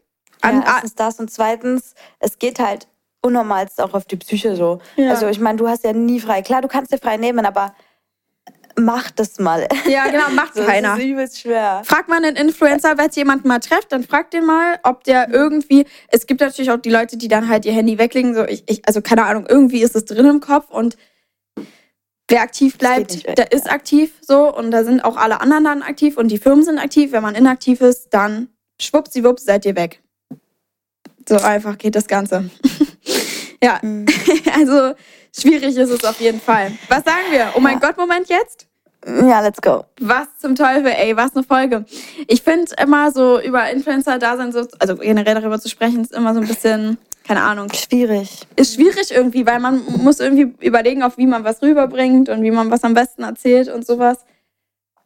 An, 0.42 0.62
ja, 0.62 0.74
erstens 0.76 0.96
das 0.96 1.20
und 1.20 1.32
zweitens, 1.32 1.96
es 2.20 2.38
geht 2.38 2.60
halt 2.60 2.88
unnormalst 3.26 3.82
auch 3.82 3.94
auf 3.94 4.06
die 4.06 4.16
Psyche 4.18 4.56
so. 4.56 4.80
Ja. 4.96 5.10
Also 5.10 5.28
ich 5.28 5.40
meine, 5.40 5.58
du 5.58 5.68
hast 5.68 5.84
ja 5.84 5.94
nie 5.94 6.20
frei. 6.20 6.42
Klar, 6.42 6.62
du 6.62 6.68
kannst 6.68 6.94
dir 6.94 7.00
frei 7.00 7.18
nehmen, 7.18 7.46
aber 7.46 7.74
mach 8.78 9.10
das 9.12 9.40
mal. 9.40 9.68
ja, 9.88 10.06
genau, 10.08 10.30
macht 10.32 10.54
So, 10.56 10.64
keiner. 10.64 10.90
Das 10.90 11.00
ist 11.00 11.06
übelst 11.06 11.42
schwer. 11.42 11.82
Fragt 11.86 12.08
man 12.08 12.24
einen 12.24 12.36
Influencer, 12.36 12.98
wenn 12.98 13.08
ihr 13.08 13.16
jemanden 13.16 13.48
mal 13.48 13.60
trefft, 13.60 13.92
dann 13.92 14.04
fragt 14.04 14.34
den 14.34 14.46
mal, 14.46 14.80
ob 14.84 15.04
der 15.04 15.30
irgendwie. 15.30 15.86
Es 16.10 16.28
gibt 16.28 16.42
natürlich 16.42 16.72
auch 16.72 16.78
die 16.78 16.92
Leute, 16.92 17.18
die 17.18 17.28
dann 17.28 17.50
halt 17.50 17.66
ihr 17.66 17.74
Handy 17.74 17.98
weglegen. 17.98 18.36
So, 18.36 18.46
ich, 18.46 18.64
ich, 18.68 18.88
also 18.88 19.02
keine 19.02 19.26
Ahnung, 19.26 19.46
irgendwie 19.50 19.82
ist 19.82 19.96
es 19.96 20.06
drin 20.06 20.28
im 20.28 20.40
Kopf 20.40 20.70
und 20.70 20.98
wer 22.28 22.42
aktiv 22.42 22.78
bleibt, 22.78 23.38
der 23.38 23.52
ist 23.52 23.70
aktiv 23.70 24.14
so 24.22 24.56
und 24.56 24.72
da 24.72 24.84
sind 24.84 25.04
auch 25.04 25.18
alle 25.18 25.42
anderen 25.42 25.64
dann 25.64 25.82
aktiv 25.82 26.18
und 26.18 26.30
die 26.30 26.38
Firmen 26.38 26.64
sind 26.64 26.78
aktiv. 26.78 27.12
Wenn 27.12 27.24
man 27.24 27.36
inaktiv 27.36 27.82
ist, 27.82 28.14
dann 28.14 28.50
schwuppsiwupps 28.80 29.46
seid 29.46 29.66
ihr 29.66 29.76
weg. 29.76 30.02
So 31.28 31.38
einfach 31.38 31.78
geht 31.78 31.96
das 31.96 32.08
Ganze. 32.08 32.50
Ja, 33.66 33.80
Mhm. 33.82 34.05
also 34.55 34.93
schwierig 35.38 35.76
ist 35.78 35.89
es 35.89 36.03
auf 36.03 36.20
jeden 36.22 36.39
Fall. 36.41 36.72
Was 36.89 37.03
sagen 37.03 37.26
wir? 37.32 37.47
Oh 37.55 37.59
mein 37.59 37.80
Ja. 37.80 37.88
Gott, 37.88 37.97
Moment 37.97 38.30
jetzt? 38.30 38.68
Ja, 39.07 39.39
let's 39.41 39.61
go. 39.61 39.86
Was 39.99 40.28
zum 40.39 40.55
Teufel, 40.55 40.88
ey, 40.88 41.16
was 41.16 41.36
eine 41.36 41.43
Folge. 41.43 41.86
Ich 42.28 42.41
finde 42.41 42.72
immer 42.82 43.11
so 43.11 43.39
über 43.39 43.70
Influencer-Dasein, 43.70 44.51
so, 44.51 44.66
also 44.80 44.95
generell 44.95 45.36
darüber 45.36 45.59
zu 45.59 45.70
sprechen, 45.70 46.01
ist 46.01 46.11
immer 46.13 46.34
so 46.34 46.39
ein 46.41 46.47
bisschen, 46.47 46.97
keine 47.28 47.43
Ahnung, 47.43 47.72
Schwierig. 47.72 48.47
ist 48.55 48.74
schwierig 48.74 49.11
irgendwie, 49.11 49.45
weil 49.45 49.59
man 49.59 49.84
muss 50.01 50.20
irgendwie 50.20 50.55
überlegen, 50.66 51.03
auf 51.03 51.18
wie 51.20 51.28
man 51.28 51.43
was 51.43 51.61
rüberbringt 51.61 52.30
und 52.30 52.41
wie 52.41 52.49
man 52.49 52.72
was 52.72 52.84
am 52.84 52.95
besten 52.95 53.22
erzählt 53.22 53.68
und 53.70 53.86
sowas. 53.86 54.18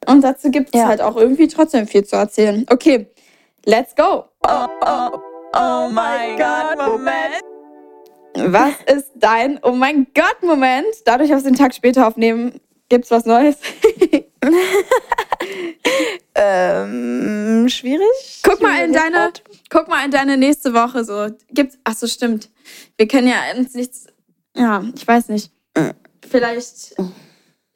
Und 0.08 0.24
dazu 0.24 0.50
gibt 0.50 0.70
es 0.74 0.80
Ja. 0.80 0.88
halt 0.88 1.02
auch 1.02 1.18
irgendwie 1.18 1.50
trotzdem 1.50 1.86
viel 1.86 2.06
zu 2.06 2.16
erzählen. 2.16 2.66
Okay, 2.70 3.08
let's 3.66 3.94
go. 3.98 4.24
Oh, 4.48 4.68
oh, 4.80 5.10
oh 5.54 5.90
mein 5.92 6.38
Gott, 6.38 6.78
Moment. 6.88 7.44
Was 8.36 8.74
ist 8.94 9.12
dein 9.16 9.60
Oh 9.64 9.72
mein 9.72 10.08
Gott-Moment? 10.14 10.88
Dadurch, 11.06 11.30
dass 11.30 11.44
wir 11.44 11.52
den 11.52 11.58
Tag 11.58 11.74
später 11.74 12.08
aufnehmen, 12.08 12.60
gibt's 12.90 13.12
was 13.12 13.26
Neues. 13.26 13.58
Ähm, 16.42 17.68
schwierig. 17.68 18.42
Guck 18.44 18.62
mal 18.62 18.86
in 18.86 18.94
deine, 18.94 19.18
Wort. 19.18 19.44
guck 19.70 19.90
mal 19.90 20.06
in 20.06 20.12
deine 20.12 20.38
nächste 20.38 20.74
Woche 20.74 21.04
so. 21.04 21.28
Gibt's, 21.52 21.78
ach 21.84 21.96
so, 21.96 22.08
stimmt. 22.08 22.50
Wir 22.96 23.10
können 23.10 23.28
ja 23.28 23.42
uns 23.58 23.74
nichts, 23.74 24.08
ja, 24.56 24.82
ich 24.96 25.06
weiß 25.06 25.28
nicht. 25.30 25.52
Vielleicht, 26.30 26.96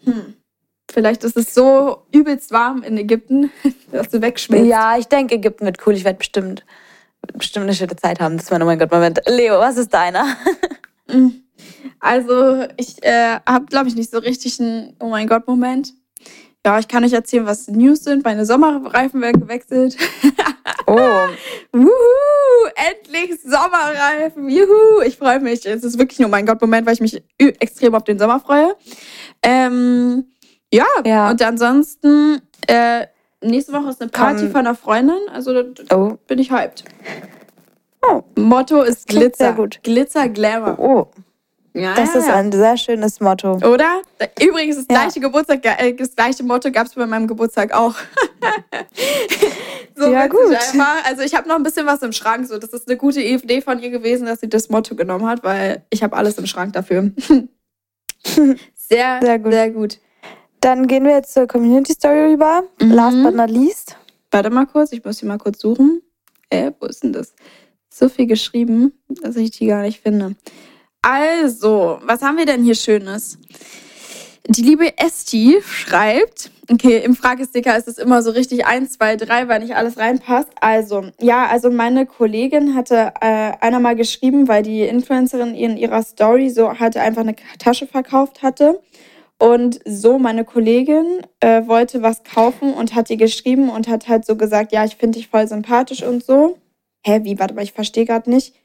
hm, 0.06 0.36
vielleicht 0.90 1.26
ist 1.26 1.36
es 1.36 1.54
so 1.54 2.06
übelst 2.14 2.52
warm 2.52 2.84
in 2.84 2.98
Ägypten, 2.98 3.52
dass 3.92 4.10
du 4.10 4.22
wegschmilzt. 4.22 4.68
Ja, 4.68 4.98
ich 4.98 5.08
denke, 5.08 5.36
Ägypten 5.36 5.66
wird 5.66 5.86
cool. 5.86 5.96
Ich 5.96 6.06
werde 6.06 6.20
bestimmt, 6.20 6.64
bestimmt 7.34 7.64
eine 7.64 7.74
schöne 7.76 7.96
Zeit 7.96 8.20
haben. 8.20 8.38
Das 8.38 8.46
ist 8.46 8.52
mein 8.52 8.62
Oh 8.62 8.66
mein 8.66 8.80
Gott, 8.80 8.92
Moment. 8.92 9.22
Leo, 9.28 9.60
was 9.60 9.78
ist 9.78 9.94
deiner? 9.94 10.26
Also, 12.00 12.66
ich 12.76 13.02
äh, 13.04 13.40
habe, 13.48 13.66
glaube 13.68 13.88
ich, 13.88 13.96
nicht 13.96 14.12
so 14.12 14.18
richtig 14.18 14.60
einen 14.60 14.96
Oh 15.00 15.08
mein 15.10 15.28
Gott-Moment. 15.28 15.94
Ja, 16.66 16.78
ich 16.80 16.88
kann 16.90 17.04
euch 17.06 17.14
erzählen, 17.14 17.46
was 17.46 17.68
News 17.70 18.04
sind. 18.04 18.26
Meine 18.26 18.46
Sommerreifen 18.46 19.22
werden 19.22 19.42
gewechselt. 19.42 19.96
Oh, 20.86 21.28
Wuhu! 21.72 21.90
Endlich 22.76 23.40
Sommerreifen! 23.42 24.50
Juhu! 24.50 25.02
Ich 25.06 25.18
freue 25.18 25.40
mich. 25.40 25.66
Es 25.66 25.84
ist 25.84 25.98
wirklich 25.98 26.20
ein 26.20 26.26
Oh 26.26 26.30
mein 26.30 26.46
Gott-Moment, 26.46 26.86
weil 26.86 26.94
ich 26.94 27.00
mich 27.02 27.24
extrem 27.38 27.96
auf 27.96 28.04
den 28.04 28.20
Sommer 28.20 28.40
freue. 28.42 28.76
Ähm, 29.42 30.26
ja, 30.74 30.86
Ja. 31.06 31.30
und 31.30 31.42
ansonsten, 31.42 32.42
äh, 32.68 33.08
nächste 33.44 33.74
Woche 33.74 33.90
ist 33.90 34.02
eine 34.02 34.10
Party 34.12 34.44
Komm. 34.44 34.52
von 34.52 34.60
einer 34.62 34.76
Freundin. 34.76 35.20
Also 35.32 35.64
da 35.64 35.98
oh, 35.98 36.18
bin 36.28 36.40
ich 36.40 36.52
hyped. 36.52 36.84
Oh. 38.02 38.22
Motto 38.36 38.82
ist 38.82 39.08
Klingt 39.08 39.36
Glitzer. 39.36 39.54
gut. 39.54 39.80
Glitzer, 39.84 40.30
Glamour. 40.30 40.80
oh. 40.80 41.08
Ja, 41.76 41.96
Das 41.96 42.14
ja, 42.14 42.20
ist 42.20 42.28
ja. 42.28 42.36
ein 42.36 42.52
sehr 42.52 42.78
schönes 42.78 43.20
Motto. 43.20 43.54
Oder? 43.54 44.02
Übrigens, 44.40 44.76
das 44.76 44.88
gleiche 44.88 45.20
Geburtstag, 45.20 45.66
äh, 45.66 45.94
das 45.94 46.16
gleiche 46.16 46.44
Motto 46.44 46.72
gab 46.72 46.86
es 46.86 46.94
bei 46.94 47.06
meinem 47.08 47.26
Geburtstag 47.26 47.74
auch. 47.74 47.96
so 49.96 50.12
Ja, 50.12 50.28
gut. 50.28 50.40
einfach. 50.52 51.04
Also 51.06 51.24
ich 51.24 51.34
habe 51.36 51.48
noch 51.48 51.56
ein 51.56 51.64
bisschen 51.64 51.88
was 51.88 52.02
im 52.04 52.12
Schrank. 52.12 52.46
So, 52.48 52.60
das 52.60 52.72
ist 52.74 52.88
eine 52.88 52.98
gute 52.98 53.22
Idee 53.22 53.62
von 53.62 53.80
ihr 53.80 53.90
gewesen, 53.90 54.28
dass 54.28 54.42
sie 54.42 54.50
das 54.50 54.70
Motto 54.70 54.94
genommen 54.96 55.26
hat, 55.26 55.44
weil 55.44 55.84
ich 55.90 56.04
habe 56.04 56.16
alles 56.16 56.38
im 56.38 56.46
Schrank 56.46 56.74
dafür. 56.74 57.10
sehr, 58.24 59.20
Sehr 59.22 59.40
gut. 59.40 59.52
Sehr 59.54 59.70
gut. 59.72 60.00
Dann 60.64 60.88
gehen 60.88 61.04
wir 61.04 61.12
jetzt 61.12 61.34
zur 61.34 61.46
Community 61.46 61.92
Story 61.92 62.32
rüber. 62.32 62.64
Mhm. 62.80 62.92
Last 62.92 63.22
but 63.22 63.36
not 63.36 63.50
least. 63.50 63.98
Warte 64.32 64.50
mal 64.50 64.66
kurz, 64.66 64.94
ich 64.94 65.04
muss 65.04 65.18
sie 65.18 65.26
mal 65.26 65.38
kurz 65.38 65.60
suchen. 65.60 66.02
Äh, 66.50 66.72
wo 66.80 66.86
ist 66.86 67.04
denn 67.04 67.12
das? 67.12 67.34
So 67.90 68.08
viel 68.08 68.28
geschrieben, 68.28 68.94
dass 69.22 69.36
ich 69.36 69.52
die 69.52 69.68
gar 69.68 69.82
nicht 69.82 70.00
finde. 70.00 70.36
Also, 71.02 72.00
was 72.04 72.22
haben 72.22 72.38
wir 72.38 72.46
denn 72.46 72.64
hier 72.64 72.76
Schönes? 72.76 73.38
Die 74.48 74.62
liebe 74.62 74.98
Esti 74.98 75.60
schreibt, 75.66 76.50
okay, 76.72 77.00
im 77.04 77.18
Fragesticker 77.18 77.76
ist 77.78 77.90
es 77.90 77.98
immer 77.98 78.24
so 78.24 78.32
richtig 78.32 78.66
1, 78.66 78.94
2, 78.94 79.18
3, 79.18 79.50
weil 79.50 79.60
nicht 79.60 79.76
alles 79.76 79.98
reinpasst. 79.98 80.50
Also, 80.62 81.12
ja, 81.20 81.46
also 81.48 81.72
meine 81.72 82.06
Kollegin 82.06 82.74
hatte 82.74 83.12
äh, 83.20 83.52
einer 83.60 83.82
mal 83.82 83.98
geschrieben, 83.98 84.48
weil 84.48 84.64
die 84.64 84.84
Influencerin 84.84 85.56
in 85.56 85.76
ihrer 85.76 86.04
Story 86.04 86.50
so 86.50 86.80
hatte 86.80 87.02
einfach 87.02 87.24
eine 87.24 87.36
Tasche 87.60 87.86
verkauft 87.86 88.42
hatte. 88.42 88.82
Und 89.40 89.80
so 89.86 90.20
meine 90.20 90.46
Kollegin 90.46 91.22
äh, 91.40 91.68
wollte 91.68 92.02
was 92.02 92.24
kaufen 92.24 92.74
und 92.74 92.96
hat 92.96 93.10
ihr 93.10 93.18
geschrieben 93.18 93.70
und 93.70 93.88
hat 93.88 94.08
halt 94.08 94.26
so 94.26 94.36
gesagt, 94.36 94.72
ja, 94.72 94.86
ich 94.86 94.96
finde 94.96 95.18
dich 95.18 95.28
voll 95.28 95.48
sympathisch 95.48 96.04
und 96.04 96.24
so. 96.24 96.58
Hä, 97.06 97.22
wie? 97.24 97.38
Warte 97.38 97.54
mal, 97.54 97.64
ich 97.64 97.74
verstehe 97.74 98.06
gerade 98.06 98.30
nicht. 98.30 98.56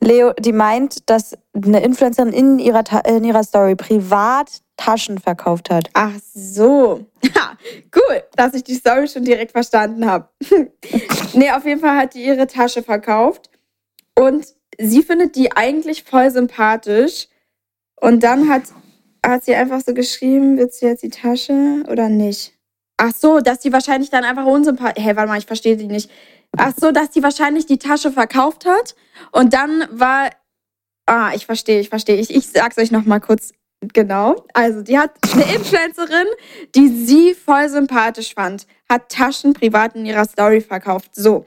Leo, 0.00 0.32
die 0.32 0.52
meint, 0.52 1.08
dass 1.08 1.36
eine 1.54 1.82
Influencerin 1.82 2.32
in 2.32 2.58
ihrer, 2.58 2.84
Ta 2.84 2.98
in 3.00 3.24
ihrer 3.24 3.44
Story 3.44 3.76
privat 3.76 4.62
Taschen 4.76 5.18
verkauft 5.18 5.70
hat. 5.70 5.90
Ach 5.94 6.14
so. 6.34 7.06
Ja, 7.34 7.58
cool, 7.94 8.22
dass 8.36 8.54
ich 8.54 8.62
die 8.62 8.76
Story 8.76 9.08
schon 9.08 9.24
direkt 9.24 9.52
verstanden 9.52 10.06
habe. 10.06 10.28
nee, 11.34 11.50
auf 11.50 11.66
jeden 11.66 11.80
Fall 11.80 11.96
hat 11.96 12.14
die 12.14 12.24
ihre 12.24 12.46
Tasche 12.46 12.82
verkauft. 12.82 13.50
Und 14.14 14.46
sie 14.78 15.02
findet 15.02 15.34
die 15.34 15.52
eigentlich 15.52 16.04
voll 16.04 16.30
sympathisch. 16.30 17.28
Und 18.00 18.22
dann 18.22 18.48
hat, 18.48 18.62
hat 19.32 19.44
sie 19.44 19.54
einfach 19.54 19.80
so 19.80 19.94
geschrieben, 19.94 20.58
willst 20.58 20.82
du 20.82 20.86
jetzt 20.86 21.02
die 21.02 21.10
Tasche 21.10 21.84
oder 21.88 22.08
nicht? 22.08 22.52
Ach 22.96 23.12
so, 23.14 23.40
dass 23.40 23.60
die 23.60 23.72
wahrscheinlich 23.72 24.10
dann 24.10 24.24
einfach 24.24 24.46
unsympathisch. 24.46 25.04
Hey, 25.04 25.16
warte 25.16 25.28
mal, 25.28 25.38
ich 25.38 25.46
verstehe 25.46 25.76
die 25.76 25.86
nicht. 25.86 26.10
Ach 26.56 26.72
so, 26.78 26.92
dass 26.92 27.10
die 27.10 27.22
wahrscheinlich 27.22 27.66
die 27.66 27.78
Tasche 27.78 28.10
verkauft 28.10 28.64
hat 28.64 28.94
und 29.32 29.52
dann 29.52 29.86
war. 29.90 30.30
Ah, 31.06 31.32
ich 31.34 31.46
verstehe, 31.46 31.80
ich 31.80 31.88
verstehe. 31.88 32.16
Ich, 32.16 32.34
ich 32.34 32.48
sag's 32.48 32.78
euch 32.78 32.90
nochmal 32.90 33.20
kurz 33.20 33.52
genau. 33.92 34.44
Also, 34.54 34.82
die 34.82 34.98
hat 34.98 35.12
eine 35.32 35.54
Influencerin, 35.54 36.26
die 36.74 36.88
sie 36.88 37.34
voll 37.34 37.68
sympathisch 37.68 38.34
fand, 38.34 38.66
hat 38.88 39.10
Taschen 39.10 39.52
privat 39.52 39.94
in 39.94 40.06
ihrer 40.06 40.24
Story 40.24 40.60
verkauft. 40.60 41.14
So. 41.14 41.44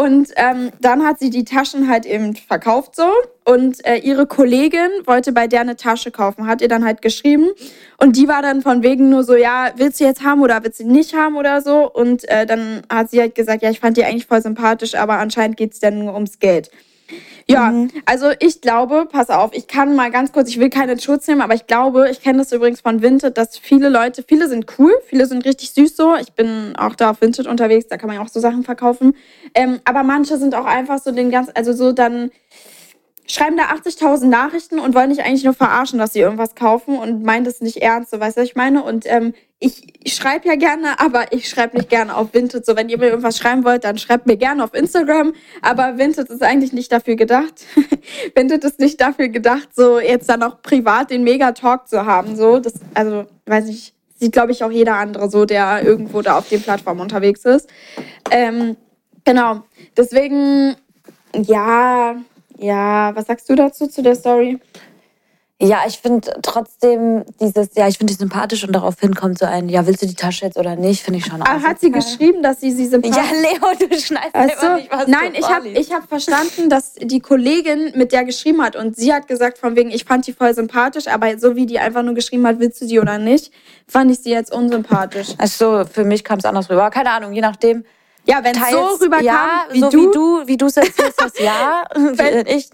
Und 0.00 0.30
ähm, 0.36 0.70
dann 0.80 1.04
hat 1.04 1.18
sie 1.18 1.28
die 1.28 1.44
Taschen 1.44 1.86
halt 1.86 2.06
eben 2.06 2.34
verkauft 2.34 2.96
so. 2.96 3.06
Und 3.44 3.84
äh, 3.84 3.96
ihre 3.96 4.24
Kollegin 4.24 4.88
wollte 5.04 5.30
bei 5.30 5.46
der 5.46 5.60
eine 5.60 5.76
Tasche 5.76 6.10
kaufen, 6.10 6.46
hat 6.46 6.62
ihr 6.62 6.68
dann 6.68 6.86
halt 6.86 7.02
geschrieben. 7.02 7.50
Und 7.98 8.16
die 8.16 8.26
war 8.26 8.40
dann 8.40 8.62
von 8.62 8.82
wegen 8.82 9.10
nur 9.10 9.24
so, 9.24 9.36
ja, 9.36 9.72
willst 9.76 10.00
du 10.00 10.04
jetzt 10.04 10.24
haben 10.24 10.40
oder 10.40 10.64
willst 10.64 10.80
du 10.80 10.90
nicht 10.90 11.14
haben 11.14 11.36
oder 11.36 11.60
so. 11.60 11.86
Und 11.92 12.26
äh, 12.30 12.46
dann 12.46 12.80
hat 12.90 13.10
sie 13.10 13.20
halt 13.20 13.34
gesagt, 13.34 13.62
ja, 13.62 13.68
ich 13.68 13.80
fand 13.80 13.98
die 13.98 14.04
eigentlich 14.06 14.24
voll 14.24 14.40
sympathisch, 14.40 14.94
aber 14.94 15.18
anscheinend 15.18 15.58
geht's 15.58 15.80
dann 15.80 15.98
nur 15.98 16.14
ums 16.14 16.38
Geld. 16.38 16.70
Ja, 17.48 17.70
mhm. 17.70 17.90
also 18.06 18.30
ich 18.38 18.60
glaube, 18.60 19.06
pass 19.10 19.30
auf, 19.30 19.50
ich 19.52 19.66
kann 19.66 19.96
mal 19.96 20.10
ganz 20.10 20.32
kurz, 20.32 20.48
ich 20.48 20.60
will 20.60 20.70
keine 20.70 20.98
Schutz 21.00 21.26
nehmen, 21.26 21.40
aber 21.40 21.54
ich 21.54 21.66
glaube, 21.66 22.08
ich 22.10 22.20
kenne 22.20 22.38
das 22.38 22.52
übrigens 22.52 22.80
von 22.80 23.02
Vinted, 23.02 23.36
dass 23.36 23.58
viele 23.58 23.88
Leute, 23.88 24.22
viele 24.26 24.48
sind 24.48 24.66
cool, 24.78 24.92
viele 25.06 25.26
sind 25.26 25.44
richtig 25.44 25.72
süß 25.72 25.96
so. 25.96 26.14
Ich 26.16 26.32
bin 26.32 26.74
auch 26.76 26.94
da 26.94 27.10
auf 27.10 27.20
Vinted 27.20 27.46
unterwegs, 27.46 27.88
da 27.88 27.96
kann 27.96 28.08
man 28.08 28.16
ja 28.16 28.22
auch 28.22 28.28
so 28.28 28.40
Sachen 28.40 28.62
verkaufen. 28.62 29.16
Ähm, 29.54 29.80
aber 29.84 30.02
manche 30.02 30.36
sind 30.38 30.54
auch 30.54 30.66
einfach 30.66 30.98
so 30.98 31.12
den 31.12 31.30
ganz, 31.30 31.50
also 31.54 31.72
so 31.72 31.92
dann 31.92 32.30
schreiben 33.26 33.56
da 33.56 33.64
80.000 33.64 34.26
Nachrichten 34.26 34.78
und 34.78 34.94
wollen 34.94 35.10
dich 35.10 35.22
eigentlich 35.22 35.44
nur 35.44 35.54
verarschen, 35.54 35.98
dass 35.98 36.12
sie 36.12 36.20
irgendwas 36.20 36.54
kaufen 36.54 36.98
und 36.98 37.22
meinen 37.22 37.44
das 37.44 37.60
nicht 37.60 37.78
ernst, 37.78 38.10
so 38.10 38.20
weißt 38.20 38.36
du, 38.36 38.42
was 38.42 38.48
ich 38.48 38.56
meine? 38.56 38.82
Und 38.82 39.04
ähm, 39.06 39.34
ich, 39.62 40.14
schreibe 40.14 40.48
ja 40.48 40.56
gerne, 40.56 40.98
aber 40.98 41.32
ich 41.32 41.48
schreibe 41.48 41.76
nicht 41.76 41.90
gerne 41.90 42.16
auf 42.16 42.32
Vinted. 42.32 42.64
So, 42.64 42.76
wenn 42.76 42.88
ihr 42.88 42.98
mir 42.98 43.08
irgendwas 43.08 43.36
schreiben 43.36 43.62
wollt, 43.64 43.84
dann 43.84 43.98
schreibt 43.98 44.26
mir 44.26 44.38
gerne 44.38 44.64
auf 44.64 44.72
Instagram. 44.72 45.34
Aber 45.60 45.98
Vinted 45.98 46.30
ist 46.30 46.42
eigentlich 46.42 46.72
nicht 46.72 46.90
dafür 46.90 47.14
gedacht. 47.14 47.66
Vinted 48.34 48.64
ist 48.64 48.80
nicht 48.80 49.00
dafür 49.00 49.28
gedacht, 49.28 49.68
so 49.76 50.00
jetzt 50.00 50.30
dann 50.30 50.42
auch 50.42 50.62
privat 50.62 51.10
den 51.10 51.24
Mega-Talk 51.24 51.88
zu 51.88 52.06
haben. 52.06 52.36
So, 52.36 52.58
das, 52.58 52.74
also, 52.94 53.26
weiß 53.44 53.68
ich, 53.68 53.92
sieht, 54.18 54.32
glaube 54.32 54.52
ich, 54.52 54.64
auch 54.64 54.70
jeder 54.70 54.96
andere 54.96 55.30
so, 55.30 55.44
der 55.44 55.82
irgendwo 55.84 56.22
da 56.22 56.38
auf 56.38 56.48
den 56.48 56.62
Plattformen 56.62 57.00
unterwegs 57.00 57.44
ist. 57.44 57.68
Ähm, 58.30 58.76
genau. 59.24 59.62
Deswegen, 59.94 60.74
ja, 61.36 62.16
ja, 62.58 63.14
was 63.14 63.26
sagst 63.26 63.48
du 63.50 63.54
dazu 63.54 63.86
zu 63.86 64.02
der 64.02 64.14
Story? 64.14 64.58
Ja, 65.62 65.82
ich 65.86 65.98
finde 65.98 66.32
trotzdem 66.40 67.22
dieses, 67.38 67.74
ja, 67.74 67.86
ich 67.86 67.98
finde 67.98 68.14
die 68.14 68.18
sympathisch 68.18 68.64
und 68.64 68.72
daraufhin 68.72 69.14
kommt 69.14 69.38
so 69.38 69.44
ein, 69.44 69.68
ja, 69.68 69.86
willst 69.86 70.00
du 70.00 70.06
die 70.06 70.14
Tasche 70.14 70.46
jetzt 70.46 70.56
oder 70.56 70.74
nicht, 70.74 71.02
finde 71.02 71.18
ich 71.18 71.26
schon 71.26 71.42
ah, 71.42 71.60
Hat 71.60 71.80
sie 71.80 71.90
geschrieben, 71.90 72.42
dass 72.42 72.60
sie 72.60 72.70
sie 72.70 72.86
sympathisch... 72.86 73.30
Ja, 73.30 73.40
Leo, 73.42 73.88
du 73.88 74.00
schneidest 74.00 74.34
also, 74.34 74.76
nicht, 74.76 74.90
was 74.90 75.06
Nein, 75.06 75.34
ich 75.34 75.46
habe 75.46 75.68
ich 75.68 75.92
hab 75.92 76.08
verstanden, 76.08 76.70
dass 76.70 76.94
die 76.94 77.20
Kollegin 77.20 77.92
mit 77.94 78.12
der 78.12 78.24
geschrieben 78.24 78.62
hat 78.62 78.74
und 78.74 78.96
sie 78.96 79.12
hat 79.12 79.28
gesagt 79.28 79.58
von 79.58 79.76
wegen, 79.76 79.90
ich 79.90 80.04
fand 80.04 80.26
die 80.26 80.32
voll 80.32 80.54
sympathisch, 80.54 81.08
aber 81.08 81.38
so 81.38 81.56
wie 81.56 81.66
die 81.66 81.78
einfach 81.78 82.02
nur 82.02 82.14
geschrieben 82.14 82.46
hat, 82.46 82.58
willst 82.58 82.80
du 82.80 82.86
die 82.86 82.98
oder 82.98 83.18
nicht, 83.18 83.52
fand 83.86 84.10
ich 84.10 84.20
sie 84.20 84.30
jetzt 84.30 84.54
unsympathisch. 84.54 85.34
Also 85.36 85.84
für 85.84 86.04
mich 86.04 86.24
kam 86.24 86.38
es 86.38 86.46
anders 86.46 86.70
rüber. 86.70 86.88
Keine 86.88 87.10
Ahnung, 87.10 87.34
je 87.34 87.42
nachdem. 87.42 87.84
Ja, 88.24 88.42
wenn 88.42 88.56
es 88.56 88.70
so 88.70 89.04
rüberkam, 89.04 89.24
ja, 89.24 89.66
wie, 89.70 89.80
so 89.80 89.90
du, 89.90 89.98
wie 89.98 90.12
du, 90.12 90.46
wie 90.46 90.56
du 90.56 90.66
es 90.66 90.76
erzählst, 90.78 91.38
ja. 91.38 91.84
wenn, 91.94 92.46
ich, 92.46 92.70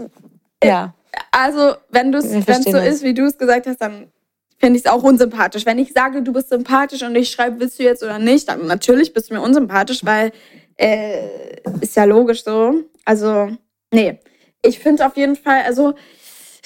ja. 0.63 0.95
Also, 1.31 1.75
wenn 1.91 2.13
es 2.15 2.31
so 2.65 2.77
ist, 2.79 3.03
wie 3.03 3.15
du 3.15 3.27
es 3.27 3.39
gesagt 3.39 3.67
hast, 3.67 3.81
dann 3.81 4.11
finde 4.59 4.79
ich 4.79 4.85
es 4.87 4.91
auch 4.91 5.03
unsympathisch. 5.03 5.67
Wenn 5.67 5.79
ich 5.79 5.93
sage, 5.93 6.23
du 6.23 6.33
bist 6.33 6.49
sympathisch 6.49 7.03
und 7.03 7.15
ich 7.15 7.31
schreibe, 7.31 7.61
willst 7.61 7.79
du 7.79 7.83
jetzt 7.83 8.03
oder 8.03 8.19
nicht, 8.19 8.49
dann 8.49 8.67
natürlich 8.67 9.13
bist 9.13 9.31
du 9.31 9.35
mir 9.35 9.41
unsympathisch, 9.41 10.05
weil 10.05 10.33
äh, 10.77 11.61
ist 11.81 11.97
ja 11.97 12.05
logisch 12.05 12.45
so. 12.45 12.83
Also, 13.05 13.51
nee. 13.93 14.19
Ich 14.63 14.79
finde 14.79 15.07
auf 15.07 15.17
jeden 15.17 15.37
Fall, 15.37 15.63
also 15.63 15.95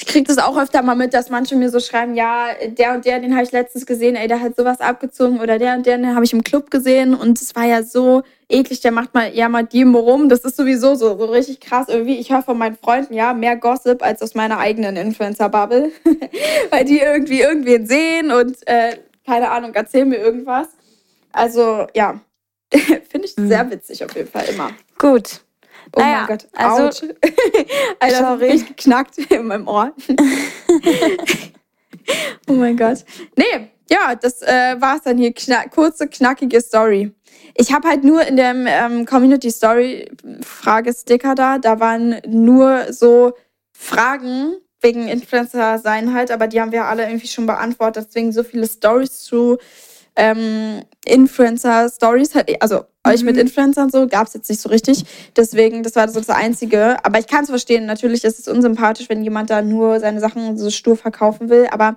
ich 0.00 0.06
kriege 0.06 0.24
das 0.24 0.38
auch 0.38 0.56
öfter 0.56 0.80
mal 0.80 0.94
mit, 0.94 1.12
dass 1.12 1.28
manche 1.28 1.56
mir 1.56 1.68
so 1.68 1.78
schreiben, 1.78 2.14
ja, 2.14 2.46
der 2.66 2.94
und 2.94 3.04
der, 3.04 3.20
den 3.20 3.34
habe 3.34 3.44
ich 3.44 3.52
letztens 3.52 3.84
gesehen, 3.84 4.16
ey, 4.16 4.28
der 4.28 4.40
hat 4.40 4.56
sowas 4.56 4.80
abgezogen 4.80 5.40
oder 5.40 5.58
der 5.58 5.76
und 5.76 5.84
der, 5.84 5.98
den 5.98 6.14
habe 6.14 6.24
ich 6.24 6.32
im 6.32 6.42
Club 6.42 6.70
gesehen 6.70 7.14
und 7.14 7.38
es 7.38 7.54
war 7.54 7.66
ja 7.66 7.82
so 7.82 8.22
eklig, 8.48 8.80
der 8.80 8.92
macht 8.92 9.12
mal, 9.12 9.34
ja, 9.34 9.50
mal 9.50 9.68
jedem 9.70 9.94
rum. 9.94 10.30
Das 10.30 10.40
ist 10.40 10.56
sowieso 10.56 10.94
so, 10.94 11.18
so 11.18 11.26
richtig 11.26 11.60
krass 11.60 11.88
irgendwie. 11.88 12.16
Ich 12.16 12.32
höre 12.32 12.42
von 12.42 12.56
meinen 12.56 12.78
Freunden, 12.78 13.12
ja, 13.12 13.34
mehr 13.34 13.56
Gossip 13.56 14.02
als 14.02 14.22
aus 14.22 14.34
meiner 14.34 14.58
eigenen 14.58 14.96
Influencer-Bubble, 14.96 15.92
weil 16.70 16.84
die 16.86 17.00
irgendwie 17.00 17.42
irgendwen 17.42 17.86
sehen 17.86 18.32
und, 18.32 18.56
äh, 18.66 18.96
keine 19.26 19.50
Ahnung, 19.50 19.74
erzählen 19.74 20.08
mir 20.08 20.16
irgendwas. 20.18 20.68
Also, 21.30 21.86
ja, 21.94 22.18
finde 22.72 23.26
ich 23.26 23.36
mhm. 23.36 23.48
sehr 23.48 23.70
witzig 23.70 24.02
auf 24.02 24.16
jeden 24.16 24.30
Fall 24.30 24.46
immer. 24.48 24.70
Gut. 24.98 25.42
Oh 25.96 26.00
naja, 26.00 26.18
mein 26.18 26.26
Gott. 26.26 26.48
Also, 26.52 26.82
Alter, 28.00 28.18
sorry. 28.18 28.46
Ich 28.52 28.66
geknackt 28.66 29.18
in 29.30 29.46
meinem 29.46 29.68
Ohr. 29.68 29.92
oh 32.48 32.52
mein 32.52 32.76
Gott. 32.76 33.04
Nee, 33.36 33.70
ja, 33.90 34.14
das 34.14 34.42
äh, 34.42 34.76
es 34.76 35.02
dann 35.02 35.18
hier. 35.18 35.32
Kna 35.32 35.68
kurze, 35.68 36.06
knackige 36.08 36.60
Story. 36.60 37.12
Ich 37.54 37.72
habe 37.72 37.88
halt 37.88 38.04
nur 38.04 38.24
in 38.24 38.36
dem 38.36 38.66
ähm, 38.68 39.06
Community 39.06 39.50
Story 39.50 40.08
Fragesticker 40.42 41.34
da, 41.34 41.58
da 41.58 41.80
waren 41.80 42.20
nur 42.26 42.92
so 42.92 43.32
Fragen 43.72 44.54
wegen 44.80 45.08
Influencer 45.08 45.78
sein 45.78 46.14
halt, 46.14 46.30
aber 46.30 46.46
die 46.46 46.60
haben 46.60 46.72
wir 46.72 46.84
alle 46.84 47.04
irgendwie 47.04 47.26
schon 47.26 47.46
beantwortet. 47.46 48.06
Deswegen 48.08 48.32
so 48.32 48.44
viele 48.44 48.66
Stories 48.66 49.20
zu 49.24 49.58
ähm, 50.16 50.82
Influencer-Stories, 51.04 52.34
also 52.60 52.84
mhm. 53.04 53.12
euch 53.12 53.22
mit 53.22 53.36
mhm. 53.36 53.42
Influencern 53.42 53.90
so, 53.90 54.06
gab 54.06 54.26
es 54.26 54.34
jetzt 54.34 54.48
nicht 54.48 54.60
so 54.60 54.68
richtig. 54.68 55.04
Deswegen, 55.36 55.82
das 55.82 55.96
war 55.96 56.08
so 56.08 56.20
das 56.20 56.30
Einzige. 56.30 57.04
Aber 57.04 57.18
ich 57.18 57.26
kann 57.26 57.44
es 57.44 57.50
verstehen. 57.50 57.86
Natürlich 57.86 58.24
ist 58.24 58.38
es 58.38 58.48
unsympathisch, 58.48 59.08
wenn 59.08 59.22
jemand 59.22 59.50
da 59.50 59.62
nur 59.62 60.00
seine 60.00 60.20
Sachen 60.20 60.56
so 60.58 60.70
stur 60.70 60.96
verkaufen 60.96 61.48
will. 61.48 61.68
Aber 61.70 61.96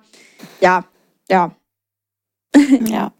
ja, 0.62 0.86
ja. 1.30 1.51
Ja. 2.86 3.12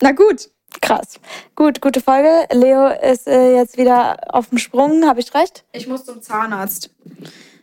Na 0.00 0.12
gut. 0.12 0.50
Krass. 0.80 1.20
Gut, 1.54 1.80
gute 1.80 2.00
Folge. 2.00 2.46
Leo 2.52 2.88
ist 2.88 3.26
äh, 3.26 3.54
jetzt 3.54 3.78
wieder 3.78 4.16
auf 4.34 4.48
dem 4.48 4.58
Sprung. 4.58 5.06
Habe 5.06 5.20
ich 5.20 5.32
recht? 5.34 5.64
Ich 5.72 5.86
muss 5.86 6.04
zum 6.04 6.20
Zahnarzt. 6.20 6.90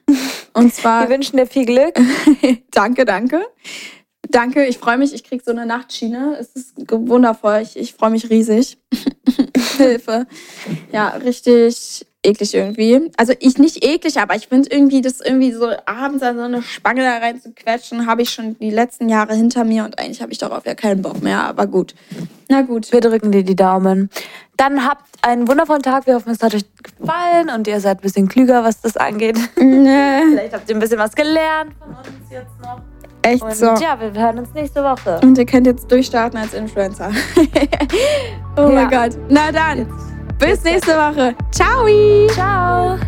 Und 0.54 0.74
zwar. 0.74 1.08
Wir 1.08 1.16
wünschen 1.16 1.38
dir 1.38 1.48
viel 1.48 1.66
Glück. 1.66 1.96
danke, 2.72 3.06
danke. 3.06 3.44
Danke, 4.34 4.66
ich 4.66 4.80
freue 4.80 4.98
mich. 4.98 5.14
Ich 5.14 5.24
kriege 5.24 5.44
so 5.46 5.52
eine 5.52 5.68
Nachtschiene. 5.68 6.38
Es 6.40 6.56
ist 6.56 6.74
wundervoll. 6.90 7.60
Ich, 7.62 7.78
ich 7.78 7.94
freue 7.94 8.10
mich 8.10 8.32
riesig. 8.32 8.80
Hilfe. 9.78 10.26
Ja, 10.92 11.10
richtig 11.10 12.04
eklig 12.24 12.56
irgendwie. 12.56 13.12
Also 13.16 13.34
ich 13.40 13.60
nicht 13.60 13.86
eklig, 13.86 14.20
aber 14.20 14.36
ich 14.36 14.48
finde 14.48 14.72
irgendwie, 14.72 15.02
das 15.02 15.22
irgendwie 15.22 15.52
so 15.52 15.70
abends 15.86 16.24
an 16.24 16.38
so 16.38 16.42
eine 16.44 16.64
Spange 16.64 17.04
da 17.04 17.18
rein 17.20 17.40
zu 17.40 17.52
quetschen, 17.52 18.08
habe 18.08 18.24
ich 18.24 18.32
schon 18.32 18.58
die 18.58 18.72
letzten 18.72 19.08
Jahre 19.08 19.36
hinter 19.36 19.66
mir 19.66 19.86
und 19.86 20.00
eigentlich 20.00 20.24
habe 20.24 20.32
ich 20.32 20.40
darauf 20.40 20.66
ja 20.66 20.74
keinen 20.74 21.04
Bock 21.04 21.22
mehr. 21.22 21.44
Aber 21.44 21.68
gut. 21.68 21.94
Na 22.50 22.64
gut. 22.64 22.92
Wir 22.92 23.02
drücken 23.02 23.32
dir 23.32 23.44
die 23.44 23.56
Daumen. 23.56 24.10
Dann 24.58 24.84
habt 24.84 25.06
einen 25.22 25.48
wundervollen 25.48 25.84
Tag. 25.84 26.08
Wir 26.08 26.16
hoffen, 26.16 26.32
es 26.32 26.42
hat 26.42 26.56
euch 26.56 26.66
gefallen 26.82 27.52
und 27.54 27.68
ihr 27.68 27.80
seid 27.80 28.00
ein 28.00 28.02
bisschen 28.02 28.28
klüger, 28.28 28.64
was 28.64 28.82
das 28.82 28.98
angeht. 28.98 29.38
Nee. 29.60 30.22
Vielleicht 30.32 30.54
habt 30.54 30.68
ihr 30.70 30.76
ein 30.76 30.80
bisschen 30.80 30.98
was 30.98 31.14
gelernt 31.14 31.74
von 31.78 31.90
uns 31.90 32.32
jetzt 32.32 32.60
noch. 32.64 32.82
Echt 33.24 33.42
und 33.42 33.56
so. 33.56 33.66
Ja, 33.76 33.98
wir 34.00 34.12
hören 34.14 34.40
uns 34.40 34.54
nächste 34.54 34.84
Woche. 34.84 35.20
Und 35.24 35.38
ihr 35.38 35.46
könnt 35.46 35.66
jetzt 35.66 35.90
durchstarten 35.90 36.38
als 36.38 36.54
Influencer. 36.54 37.10
oh 38.58 38.62
ja. 38.62 38.68
mein 38.68 38.90
Gott. 38.90 39.18
Na 39.30 39.52
dann, 39.52 39.80
jetzt. 39.80 40.40
bis 40.40 40.50
jetzt 40.50 40.66
nächste 40.66 40.92
Woche. 40.92 41.36
Ciao. 41.52 41.88
Ciao. 42.30 43.00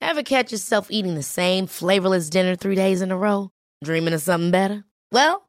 Ever 0.00 0.22
catch 0.22 0.52
yourself 0.52 0.88
eating 0.90 1.14
the 1.14 1.22
same 1.22 1.66
flavorless 1.66 2.28
dinner 2.28 2.54
three 2.54 2.74
days 2.74 3.00
in 3.00 3.10
a 3.10 3.16
row? 3.16 3.50
Dreaming 3.82 4.12
of 4.12 4.20
something 4.20 4.50
better? 4.50 4.84
Well, 5.10 5.48